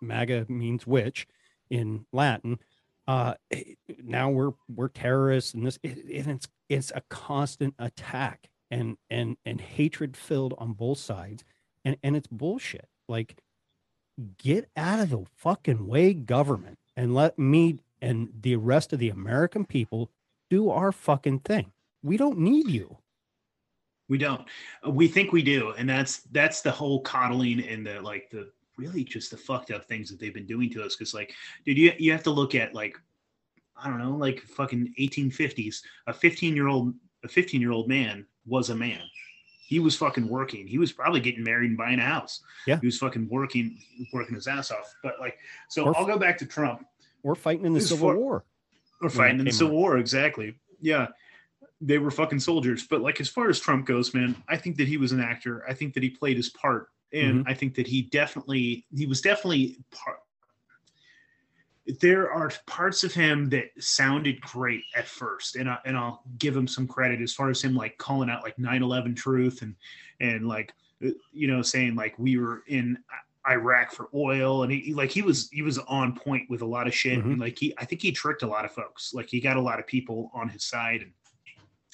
MAGA 0.00 0.46
means 0.48 0.86
witch 0.86 1.26
in 1.70 2.04
Latin. 2.12 2.58
Uh, 3.06 3.34
eh, 3.50 3.62
now 4.02 4.28
we're 4.30 4.52
we're 4.68 4.88
terrorists, 4.88 5.54
and 5.54 5.66
this 5.66 5.78
it, 5.82 5.98
it- 6.08 6.26
it's 6.26 6.48
it's 6.68 6.92
a 6.94 7.02
constant 7.08 7.74
attack 7.78 8.50
and 8.70 8.98
and 9.10 9.36
and 9.46 9.60
hatred 9.60 10.16
filled 10.16 10.54
on 10.58 10.72
both 10.74 10.98
sides, 10.98 11.42
and 11.84 11.96
and 12.02 12.14
it's 12.16 12.28
bullshit. 12.28 12.88
Like, 13.08 13.36
get 14.38 14.68
out 14.76 15.00
of 15.00 15.10
the 15.10 15.24
fucking 15.36 15.86
way, 15.86 16.12
government, 16.14 16.78
and 16.96 17.14
let 17.14 17.38
me 17.38 17.78
and 18.00 18.28
the 18.40 18.56
rest 18.56 18.92
of 18.92 18.98
the 18.98 19.08
American 19.08 19.64
people 19.64 20.10
do 20.50 20.70
our 20.70 20.92
fucking 20.92 21.40
thing. 21.40 21.72
We 22.02 22.16
don't 22.16 22.38
need 22.38 22.68
you. 22.68 22.96
We 24.08 24.18
don't. 24.18 24.46
Uh, 24.86 24.90
We 24.90 25.08
think 25.08 25.32
we 25.32 25.42
do, 25.42 25.72
and 25.72 25.88
that's 25.88 26.18
that's 26.32 26.60
the 26.62 26.70
whole 26.70 27.00
coddling 27.02 27.60
and 27.66 27.86
the 27.86 28.00
like 28.00 28.30
the 28.30 28.50
really 28.76 29.04
just 29.04 29.30
the 29.30 29.36
fucked 29.36 29.70
up 29.70 29.84
things 29.86 30.08
that 30.10 30.18
they've 30.20 30.32
been 30.34 30.46
doing 30.46 30.70
to 30.70 30.82
us. 30.82 30.94
Because 30.96 31.12
like, 31.14 31.34
dude, 31.64 31.76
you 31.78 31.92
you 31.98 32.12
have 32.12 32.22
to 32.24 32.30
look 32.30 32.54
at 32.54 32.74
like 32.74 32.96
I 33.76 33.88
don't 33.88 33.98
know, 33.98 34.16
like 34.16 34.40
fucking 34.40 34.94
1850s. 34.98 35.82
A 36.06 36.12
15 36.12 36.54
year 36.56 36.68
old 36.68 36.94
a 37.24 37.28
15 37.28 37.60
year 37.60 37.72
old 37.72 37.88
man 37.88 38.24
was 38.46 38.70
a 38.70 38.74
man. 38.74 39.00
He 39.66 39.80
was 39.80 39.94
fucking 39.96 40.26
working. 40.26 40.66
He 40.66 40.78
was 40.78 40.92
probably 40.92 41.20
getting 41.20 41.44
married 41.44 41.68
and 41.68 41.76
buying 41.76 41.98
a 41.98 42.02
house. 42.04 42.40
Yeah. 42.66 42.80
he 42.80 42.86
was 42.86 42.96
fucking 42.96 43.28
working 43.28 43.78
working 44.14 44.34
his 44.36 44.46
ass 44.46 44.70
off. 44.70 44.94
But 45.02 45.20
like, 45.20 45.38
so 45.68 45.84
Or- 45.84 45.96
I'll 45.98 46.06
go 46.06 46.18
back 46.18 46.38
to 46.38 46.46
Trump. 46.46 46.86
We're 47.22 47.34
fighting 47.34 47.66
in 47.66 47.74
the 47.74 47.80
Civil 47.80 48.08
for- 48.10 48.16
War. 48.16 48.44
Or 49.02 49.10
fighting 49.10 49.40
in 49.40 49.44
the 49.44 49.52
Civil 49.52 49.74
out. 49.76 49.80
War, 49.80 49.98
exactly. 49.98 50.54
Yeah. 50.80 51.08
They 51.80 51.98
were 51.98 52.10
fucking 52.10 52.40
soldiers. 52.40 52.86
But 52.88 53.00
like 53.02 53.20
as 53.20 53.28
far 53.28 53.48
as 53.48 53.60
Trump 53.60 53.86
goes, 53.86 54.12
man, 54.14 54.36
I 54.48 54.56
think 54.56 54.76
that 54.78 54.88
he 54.88 54.96
was 54.96 55.12
an 55.12 55.20
actor. 55.20 55.64
I 55.68 55.74
think 55.74 55.94
that 55.94 56.02
he 56.02 56.10
played 56.10 56.36
his 56.36 56.50
part. 56.50 56.88
And 57.12 57.40
Mm-hmm. 57.40 57.48
I 57.48 57.54
think 57.54 57.74
that 57.76 57.86
he 57.86 58.02
definitely 58.02 58.84
he 58.94 59.06
was 59.06 59.20
definitely 59.22 59.78
part 59.90 60.18
there 62.00 62.30
are 62.30 62.50
parts 62.66 63.02
of 63.02 63.14
him 63.14 63.48
that 63.48 63.64
sounded 63.78 64.38
great 64.42 64.82
at 64.94 65.06
first 65.06 65.56
and, 65.56 65.70
I, 65.70 65.78
and 65.86 65.96
i'll 65.96 66.22
give 66.38 66.54
him 66.54 66.68
some 66.68 66.86
credit 66.86 67.22
as 67.22 67.32
far 67.32 67.48
as 67.48 67.62
him 67.62 67.74
like 67.74 67.96
calling 67.96 68.28
out 68.28 68.42
like 68.42 68.56
9-11 68.58 69.16
truth 69.16 69.62
and 69.62 69.74
and 70.20 70.46
like 70.46 70.74
you 71.32 71.48
know 71.48 71.62
saying 71.62 71.94
like 71.94 72.14
we 72.18 72.36
were 72.36 72.62
in 72.66 72.98
iraq 73.48 73.90
for 73.90 74.10
oil 74.14 74.64
and 74.64 74.72
he 74.72 74.92
like 74.92 75.10
he 75.10 75.22
was 75.22 75.48
he 75.50 75.62
was 75.62 75.78
on 75.78 76.14
point 76.14 76.48
with 76.50 76.60
a 76.60 76.66
lot 76.66 76.86
of 76.86 76.94
shit 76.94 77.20
Mhm. 77.20 77.24
and 77.24 77.40
like 77.40 77.58
he 77.58 77.72
i 77.78 77.86
think 77.86 78.02
he 78.02 78.12
tricked 78.12 78.42
a 78.42 78.46
lot 78.46 78.66
of 78.66 78.70
folks 78.72 79.14
like 79.14 79.30
he 79.30 79.40
got 79.40 79.56
a 79.56 79.60
lot 79.62 79.78
of 79.78 79.86
people 79.86 80.30
on 80.34 80.50
his 80.50 80.64
side 80.64 81.00
and 81.00 81.12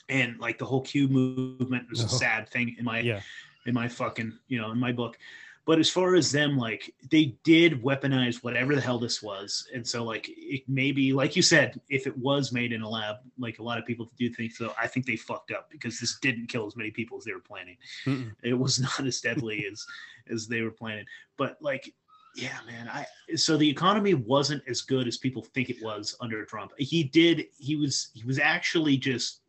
and 0.08 0.38
like 0.38 0.58
the 0.58 0.64
whole 0.64 0.82
q 0.82 1.08
movement 1.08 1.88
was 1.90 2.00
a 2.00 2.04
Oh. 2.04 2.08
sad 2.08 2.48
thing 2.48 2.76
in 2.78 2.84
my 2.84 3.00
Yeah. 3.00 3.20
in 3.66 3.74
my 3.74 3.88
fucking 3.88 4.38
you 4.48 4.58
know 4.60 4.70
in 4.70 4.78
my 4.78 4.92
book 4.92 5.18
but 5.66 5.78
as 5.78 5.88
far 5.88 6.14
as 6.14 6.30
them, 6.30 6.58
like 6.58 6.92
they 7.10 7.38
did 7.42 7.82
weaponize 7.82 8.44
whatever 8.44 8.74
the 8.74 8.82
hell 8.82 8.98
this 8.98 9.22
was, 9.22 9.66
and 9.72 9.86
so 9.88 10.04
like 10.04 10.26
it 10.28 10.62
maybe, 10.68 11.14
like 11.14 11.36
you 11.36 11.40
said, 11.40 11.80
if 11.88 12.06
it 12.06 12.14
was 12.18 12.52
made 12.52 12.70
in 12.70 12.82
a 12.82 12.88
lab, 12.88 13.16
like 13.38 13.60
a 13.60 13.62
lot 13.62 13.78
of 13.78 13.86
people 13.86 14.12
do 14.18 14.28
think 14.28 14.52
so. 14.52 14.74
I 14.78 14.86
think 14.86 15.06
they 15.06 15.16
fucked 15.16 15.52
up 15.52 15.70
because 15.70 15.98
this 15.98 16.18
didn't 16.20 16.48
kill 16.48 16.66
as 16.66 16.76
many 16.76 16.90
people 16.90 17.16
as 17.16 17.24
they 17.24 17.32
were 17.32 17.40
planning. 17.40 17.78
Mm-mm. 18.04 18.32
It 18.42 18.52
was 18.52 18.78
not 18.88 19.06
as 19.06 19.22
deadly 19.22 19.64
as 19.72 19.86
as 20.28 20.46
they 20.46 20.60
were 20.60 20.70
planning. 20.70 21.06
But 21.38 21.56
like, 21.62 21.90
yeah, 22.36 22.58
man, 22.66 22.86
I 22.90 23.06
so 23.34 23.56
the 23.56 23.70
economy 23.70 24.12
wasn't 24.12 24.62
as 24.68 24.82
good 24.82 25.08
as 25.08 25.16
people 25.16 25.42
think 25.54 25.70
it 25.70 25.82
was 25.82 26.14
under 26.20 26.44
Trump. 26.44 26.72
He 26.76 27.04
did. 27.04 27.46
He 27.56 27.74
was. 27.76 28.10
He 28.12 28.22
was 28.24 28.38
actually 28.38 28.98
just 28.98 29.40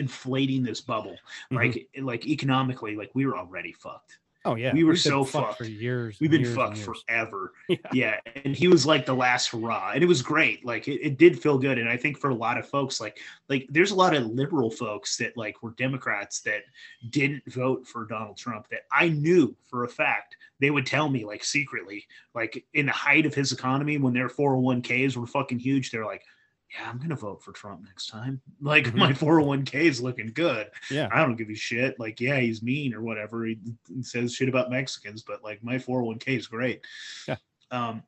inflating 0.00 0.64
this 0.64 0.80
bubble, 0.80 1.16
mm-hmm. 1.52 1.56
like 1.56 1.88
like 2.00 2.26
economically, 2.26 2.96
like 2.96 3.10
we 3.14 3.26
were 3.26 3.36
already 3.36 3.72
fucked. 3.72 4.18
Oh 4.44 4.54
yeah, 4.54 4.72
We 4.72 4.84
were 4.84 4.96
so 4.96 5.22
fucked 5.22 5.48
fucked. 5.48 5.58
for 5.58 5.64
years. 5.64 6.18
We've 6.18 6.30
been 6.30 6.40
years 6.40 6.54
fucked 6.54 6.78
forever. 6.78 7.52
Yeah. 7.68 7.76
Yeah, 7.92 8.20
and 8.44 8.56
he 8.56 8.68
was 8.68 8.86
like 8.86 9.06
the 9.06 9.14
last 9.14 9.50
hurrah, 9.50 9.92
and 9.94 10.02
it 10.02 10.06
was 10.06 10.22
great. 10.22 10.64
Like 10.64 10.88
it, 10.88 11.00
it 11.02 11.18
did 11.18 11.40
feel 11.40 11.58
good, 11.58 11.78
and 11.78 11.88
I 11.88 11.96
think 11.96 12.18
for 12.18 12.30
a 12.30 12.34
lot 12.34 12.58
of 12.58 12.66
folks, 12.66 13.00
like 13.00 13.18
like 13.48 13.66
there's 13.68 13.90
a 13.90 13.94
lot 13.94 14.14
of 14.14 14.26
liberal 14.26 14.70
folks 14.70 15.16
that 15.18 15.36
like 15.36 15.62
were 15.62 15.72
Democrats 15.72 16.40
that 16.42 16.62
didn't 17.10 17.42
vote 17.52 17.86
for 17.86 18.06
Donald 18.06 18.38
Trump. 18.38 18.66
That 18.70 18.80
I 18.90 19.08
knew 19.08 19.54
for 19.68 19.84
a 19.84 19.88
fact 19.88 20.36
they 20.58 20.70
would 20.70 20.86
tell 20.86 21.08
me 21.08 21.24
like 21.24 21.44
secretly, 21.44 22.06
like 22.34 22.64
in 22.72 22.86
the 22.86 22.92
height 22.92 23.26
of 23.26 23.34
his 23.34 23.52
economy 23.52 23.98
when 23.98 24.14
their 24.14 24.28
401ks 24.28 25.16
were 25.16 25.26
fucking 25.26 25.58
huge, 25.58 25.90
they're 25.90 26.06
like. 26.06 26.22
Yeah, 26.74 26.88
I'm 26.88 26.98
gonna 26.98 27.16
vote 27.16 27.42
for 27.42 27.52
Trump 27.52 27.82
next 27.84 28.06
time. 28.06 28.40
Like 28.60 28.86
Mhm. 28.86 28.94
my 28.96 29.12
401k 29.12 29.74
is 29.74 30.00
looking 30.02 30.32
good. 30.32 30.68
Yeah, 30.90 31.08
I 31.12 31.20
don't 31.20 31.36
give 31.36 31.48
a 31.50 31.54
shit. 31.54 31.98
Like, 31.98 32.20
yeah, 32.20 32.38
he's 32.38 32.62
mean 32.62 32.94
or 32.94 33.02
whatever. 33.02 33.44
He, 33.46 33.58
he 33.88 34.02
says 34.02 34.34
shit 34.34 34.48
about 34.48 34.70
Mexicans, 34.70 35.22
but 35.22 35.42
like 35.42 35.64
my 35.64 35.76
401k 35.76 36.36
is 36.36 36.46
great. 36.46 36.84
Yeah. 37.26 37.36
Um, 37.70 38.02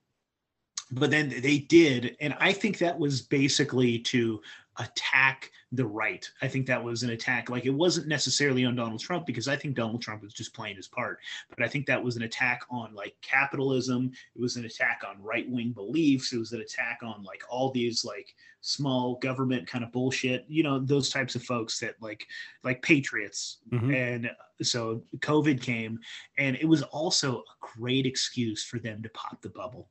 but 0.90 1.10
then 1.10 1.30
they 1.30 1.58
did, 1.58 2.16
and 2.20 2.36
I 2.38 2.52
think 2.52 2.76
that 2.78 2.98
was 2.98 3.22
basically 3.22 3.98
to 4.00 4.42
attack 4.78 5.50
the 5.72 5.84
right. 5.84 6.28
I 6.40 6.48
think 6.48 6.66
that 6.66 6.82
was 6.82 7.02
an 7.02 7.10
attack. 7.10 7.50
Like 7.50 7.64
it 7.66 7.70
wasn't 7.70 8.06
necessarily 8.06 8.64
on 8.64 8.76
Donald 8.76 9.00
Trump 9.00 9.26
because 9.26 9.48
I 9.48 9.56
think 9.56 9.74
Donald 9.74 10.02
Trump 10.02 10.22
was 10.22 10.32
just 10.32 10.54
playing 10.54 10.76
his 10.76 10.88
part. 10.88 11.18
But 11.50 11.64
I 11.64 11.68
think 11.68 11.86
that 11.86 12.02
was 12.02 12.16
an 12.16 12.22
attack 12.22 12.62
on 12.70 12.94
like 12.94 13.14
capitalism. 13.22 14.12
It 14.34 14.40
was 14.40 14.56
an 14.56 14.64
attack 14.64 15.02
on 15.08 15.22
right 15.22 15.48
wing 15.50 15.72
beliefs. 15.72 16.32
It 16.32 16.38
was 16.38 16.52
an 16.52 16.60
attack 16.60 17.00
on 17.02 17.22
like 17.22 17.42
all 17.50 17.70
these 17.70 18.04
like 18.04 18.34
small 18.60 19.16
government 19.16 19.66
kind 19.66 19.84
of 19.84 19.92
bullshit. 19.92 20.44
You 20.48 20.62
know, 20.62 20.78
those 20.78 21.10
types 21.10 21.34
of 21.34 21.42
folks 21.42 21.78
that 21.80 21.96
like 22.00 22.26
like 22.64 22.82
patriots. 22.82 23.58
Mhm. 23.70 23.94
And 23.94 24.30
so 24.62 25.02
COVID 25.18 25.60
came, 25.60 25.98
and 26.38 26.56
it 26.56 26.66
was 26.66 26.82
also 26.82 27.38
a 27.38 27.42
great 27.78 28.06
excuse 28.06 28.64
for 28.64 28.78
them 28.78 29.02
to 29.02 29.08
pop 29.10 29.42
the 29.42 29.50
bubble 29.50 29.88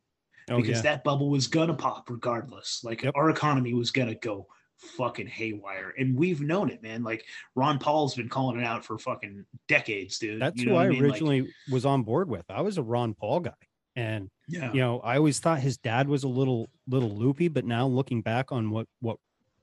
oh 0.50 0.58
because 0.58 0.78
yeah. 0.78 0.82
that 0.82 1.04
bubble 1.04 1.30
was 1.30 1.48
gonna 1.48 1.74
pop 1.74 2.10
regardless. 2.10 2.84
Like 2.84 3.04
Yep. 3.04 3.14
our 3.16 3.30
economy 3.30 3.74
was 3.74 3.92
gonna 3.92 4.16
go 4.16 4.48
fucking 4.82 5.28
haywire, 5.28 5.94
and 5.98 6.16
we've 6.16 6.42
known 6.42 6.70
it, 6.70 6.82
man. 6.84 7.04
Like 7.04 7.26
Ron 7.56 7.80
Paul's 7.80 8.16
been 8.16 8.30
calling 8.30 8.60
it 8.60 8.66
out 8.66 8.84
for 8.84 8.98
fucking 8.98 9.46
decades, 9.68 10.20
dude. 10.20 10.42
That's 10.42 10.60
You 10.60 10.68
know 10.68 10.72
who 10.72 10.76
what 10.76 10.86
I 10.86 10.90
mean? 10.90 11.02
Like, 11.02 11.12
originally 11.12 11.54
was 11.72 11.86
on 11.86 12.04
board 12.04 12.30
with. 12.30 12.46
I 12.50 12.62
was 12.62 12.78
a 12.78 12.84
Ron 12.84 13.14
Paul 13.14 13.42
guy, 13.42 13.54
and 13.96 14.30
yeah, 14.48 14.72
you 14.74 14.82
know, 14.82 15.00
I 15.00 15.18
always 15.18 15.40
thought 15.40 15.60
his 15.60 15.78
dad 15.78 16.08
was 16.08 16.24
a 16.24 16.28
little 16.28 16.70
little 16.88 17.16
loopy, 17.16 17.48
but 17.48 17.66
now 17.66 17.88
looking 17.88 18.22
back 18.22 18.52
on 18.52 18.72
what 18.72 18.88
what 19.00 19.18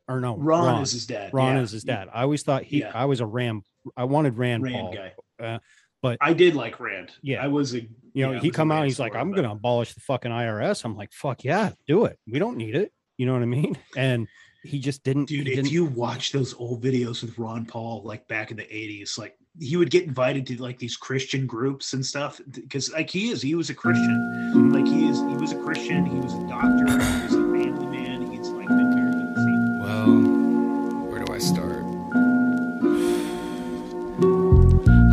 or 0.09 0.21
no, 0.21 0.37
Ron, 0.37 0.65
Ron, 0.65 0.83
is 0.83 0.93
his 0.93 1.07
dad. 1.07 1.33
Ron 1.35 1.57
yeah. 1.57 1.63
is 1.63 1.71
his 1.71 1.85
dad. 1.85 2.09
I 2.13 2.23
always 2.23 2.43
thought 2.43 2.65
he. 2.65 2.81
Yeah. 2.81 2.93
I 2.95 3.05
was 3.05 3.21
a 3.21 3.27
Ram. 3.27 3.63
I 3.97 4.05
wanted 4.05 4.39
Rand, 4.39 4.63
Rand 4.63 4.77
Paul. 4.77 4.95
guy. 4.95 5.45
uh, 5.45 5.59
but 6.01 6.19
I 6.21 6.33
did 6.33 6.55
like 6.55 6.81
Rand. 6.81 7.13
Yeah. 7.23 7.45
I 7.45 7.49
was 7.49 7.75
a. 7.75 7.81
you 8.15 8.27
know, 8.27 8.33
yeah, 8.33 8.41
he 8.41 8.51
come 8.51 8.73
out. 8.73 8.79
And 8.79 8.87
He's 8.87 8.99
like, 8.99 9.15
I'm 9.15 9.35
to 9.35 9.51
abolish 9.51 9.95
the 9.95 10.01
fucking 10.01 10.31
IRS. 10.31 10.85
I'm 10.85 10.97
like, 10.97 11.13
fuck 11.13 11.45
yeah, 11.45 11.73
do 11.87 12.07
it. 12.07 12.19
We 12.27 12.39
don't 12.39 12.57
need 12.57 12.75
it. 12.75 12.93
You 13.19 13.27
know 13.27 13.35
what 13.35 13.43
I 13.43 13.47
mean? 13.47 13.77
And 13.97 14.29
he 14.63 14.79
just 14.79 15.05
didn't. 15.05 15.27
Dude, 15.27 15.47
he 15.47 15.53
if 15.53 15.57
didn't, 15.57 15.73
you 15.73 15.85
watch 15.85 16.33
those 16.33 16.55
old 16.55 16.83
videos 16.83 17.23
with 17.23 17.39
Ron 17.39 17.65
Paul, 17.65 18.03
like 18.05 18.27
back 18.29 18.51
in 18.51 18.57
the 18.57 18.65
80s, 18.65 19.19
like 19.19 19.37
he 19.59 19.77
would 19.77 19.91
get 19.91 20.05
invited 20.05 20.47
to 20.49 20.61
like 20.61 20.79
these 20.79 20.97
Christian 20.97 21.47
groups 21.47 21.93
and 21.93 22.05
stuff 22.05 22.41
because 22.51 22.93
like 22.93 23.11
he 23.11 23.31
is, 23.31 23.43
he 23.43 23.55
was 23.55 23.71
a 23.71 23.75
Christian. 23.75 24.73
Like 24.73 24.87
he 24.87 25.09
is, 25.09 25.19
he 25.19 25.35
was 25.37 25.53
a 25.53 25.63
Christian, 25.63 26.07
he 26.07 26.17
was 26.17 26.35
a 26.35 26.49
doctor, 26.49 26.87
he 26.87 27.23
was 27.25 27.35
a 27.35 27.37
family 27.37 27.87
man, 27.87 28.31
he's 28.31 28.49
like 28.51 28.69
been 28.69 28.95
married 28.95 29.13
to 29.13 29.33
the 29.35 29.37
same. 29.37 29.81
Well, 29.81 31.11
where 31.11 31.25
do 31.25 31.33
I 31.33 31.39
start? 31.39 31.85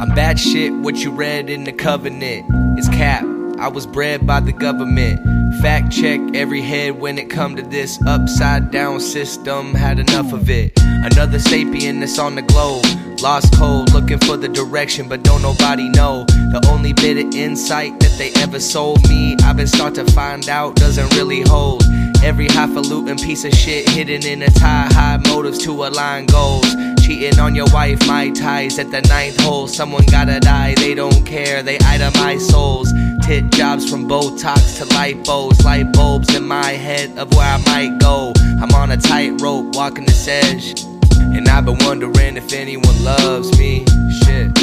I'm 0.01 0.09
bad 0.15 0.39
shit, 0.39 0.73
what 0.73 0.97
you 0.97 1.11
read 1.11 1.49
in 1.49 1.63
the 1.63 1.73
covenant 1.73 2.79
is 2.79 2.87
cap. 2.89 3.23
I 3.57 3.67
was 3.69 3.87
bred 3.87 4.27
by 4.27 4.41
the 4.41 4.51
government. 4.51 5.34
Fact 5.65 5.91
check 5.91 6.21
every 6.35 6.61
head 6.61 6.99
when 7.01 7.17
it 7.17 7.27
come 7.27 7.55
to 7.55 7.63
this 7.63 7.99
upside 8.05 8.69
down 8.69 8.99
system. 8.99 9.73
Had 9.73 9.97
enough 9.97 10.31
of 10.31 10.47
it. 10.47 10.71
Another 10.77 11.39
sapien 11.39 12.01
that's 12.01 12.19
on 12.19 12.35
the 12.35 12.43
globe. 12.43 12.85
Lost 13.19 13.51
cold, 13.55 13.91
looking 13.91 14.19
for 14.19 14.37
the 14.37 14.47
direction, 14.47 15.09
but 15.09 15.23
don't 15.23 15.41
nobody 15.41 15.89
know. 15.89 16.23
The 16.25 16.63
only 16.69 16.93
bit 16.93 17.17
of 17.17 17.33
insight 17.33 17.99
that 17.99 18.15
they 18.19 18.31
ever 18.43 18.59
sold 18.59 19.09
me, 19.09 19.37
I've 19.41 19.57
been 19.57 19.65
start 19.65 19.95
to 19.95 20.05
find 20.11 20.47
out 20.49 20.75
doesn't 20.75 21.11
really 21.15 21.41
hold. 21.41 21.83
Every 22.23 22.45
highfalutin 22.47 23.17
piece 23.17 23.43
of 23.43 23.51
shit 23.51 23.89
hidden 23.89 24.23
in 24.23 24.43
a 24.43 24.51
tie, 24.51 24.87
high 24.91 25.17
motives 25.27 25.57
to 25.65 25.71
align 25.71 26.27
goals. 26.27 26.75
Cheating 27.01 27.39
on 27.39 27.55
your 27.55 27.71
wife, 27.73 28.05
my 28.07 28.29
ties 28.29 28.77
at 28.77 28.91
the 28.91 29.01
ninth 29.01 29.39
hole. 29.41 29.67
Someone 29.67 30.05
gotta 30.11 30.39
die, 30.39 30.75
they 30.75 30.93
don't 30.93 31.25
care, 31.25 31.63
they 31.63 31.79
itemize 31.79 32.41
souls. 32.41 32.91
Tit 33.25 33.51
jobs 33.53 33.89
from 33.89 34.07
Botox 34.07 34.77
to 34.77 34.85
lipos, 34.93 35.63
light 35.65 35.91
bulbs 35.93 36.35
in 36.35 36.47
my 36.47 36.69
head 36.69 37.17
of 37.17 37.33
where 37.33 37.43
I 37.43 37.57
might 37.65 37.97
go. 37.99 38.31
I'm 38.61 38.71
on 38.75 38.91
a 38.91 38.97
tightrope 38.97 39.75
walking 39.75 40.05
this 40.05 40.27
edge, 40.27 40.83
and 41.17 41.47
I've 41.49 41.65
been 41.65 41.79
wondering 41.79 42.37
if 42.37 42.53
anyone 42.53 43.03
loves 43.03 43.57
me. 43.57 43.83
Shit. 44.21 44.55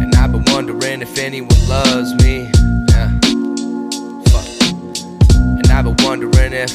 And 0.00 0.14
I've 0.14 0.32
been 0.32 0.44
wondering 0.46 1.02
if 1.02 1.18
anyone 1.18 1.68
loves 1.68 2.14
me. 2.24 2.50
Yeah. 2.88 3.10
Fuck. 4.30 4.48
And 5.36 5.66
I've 5.70 5.84
been 5.84 5.96
wondering 6.02 6.54
if, 6.54 6.74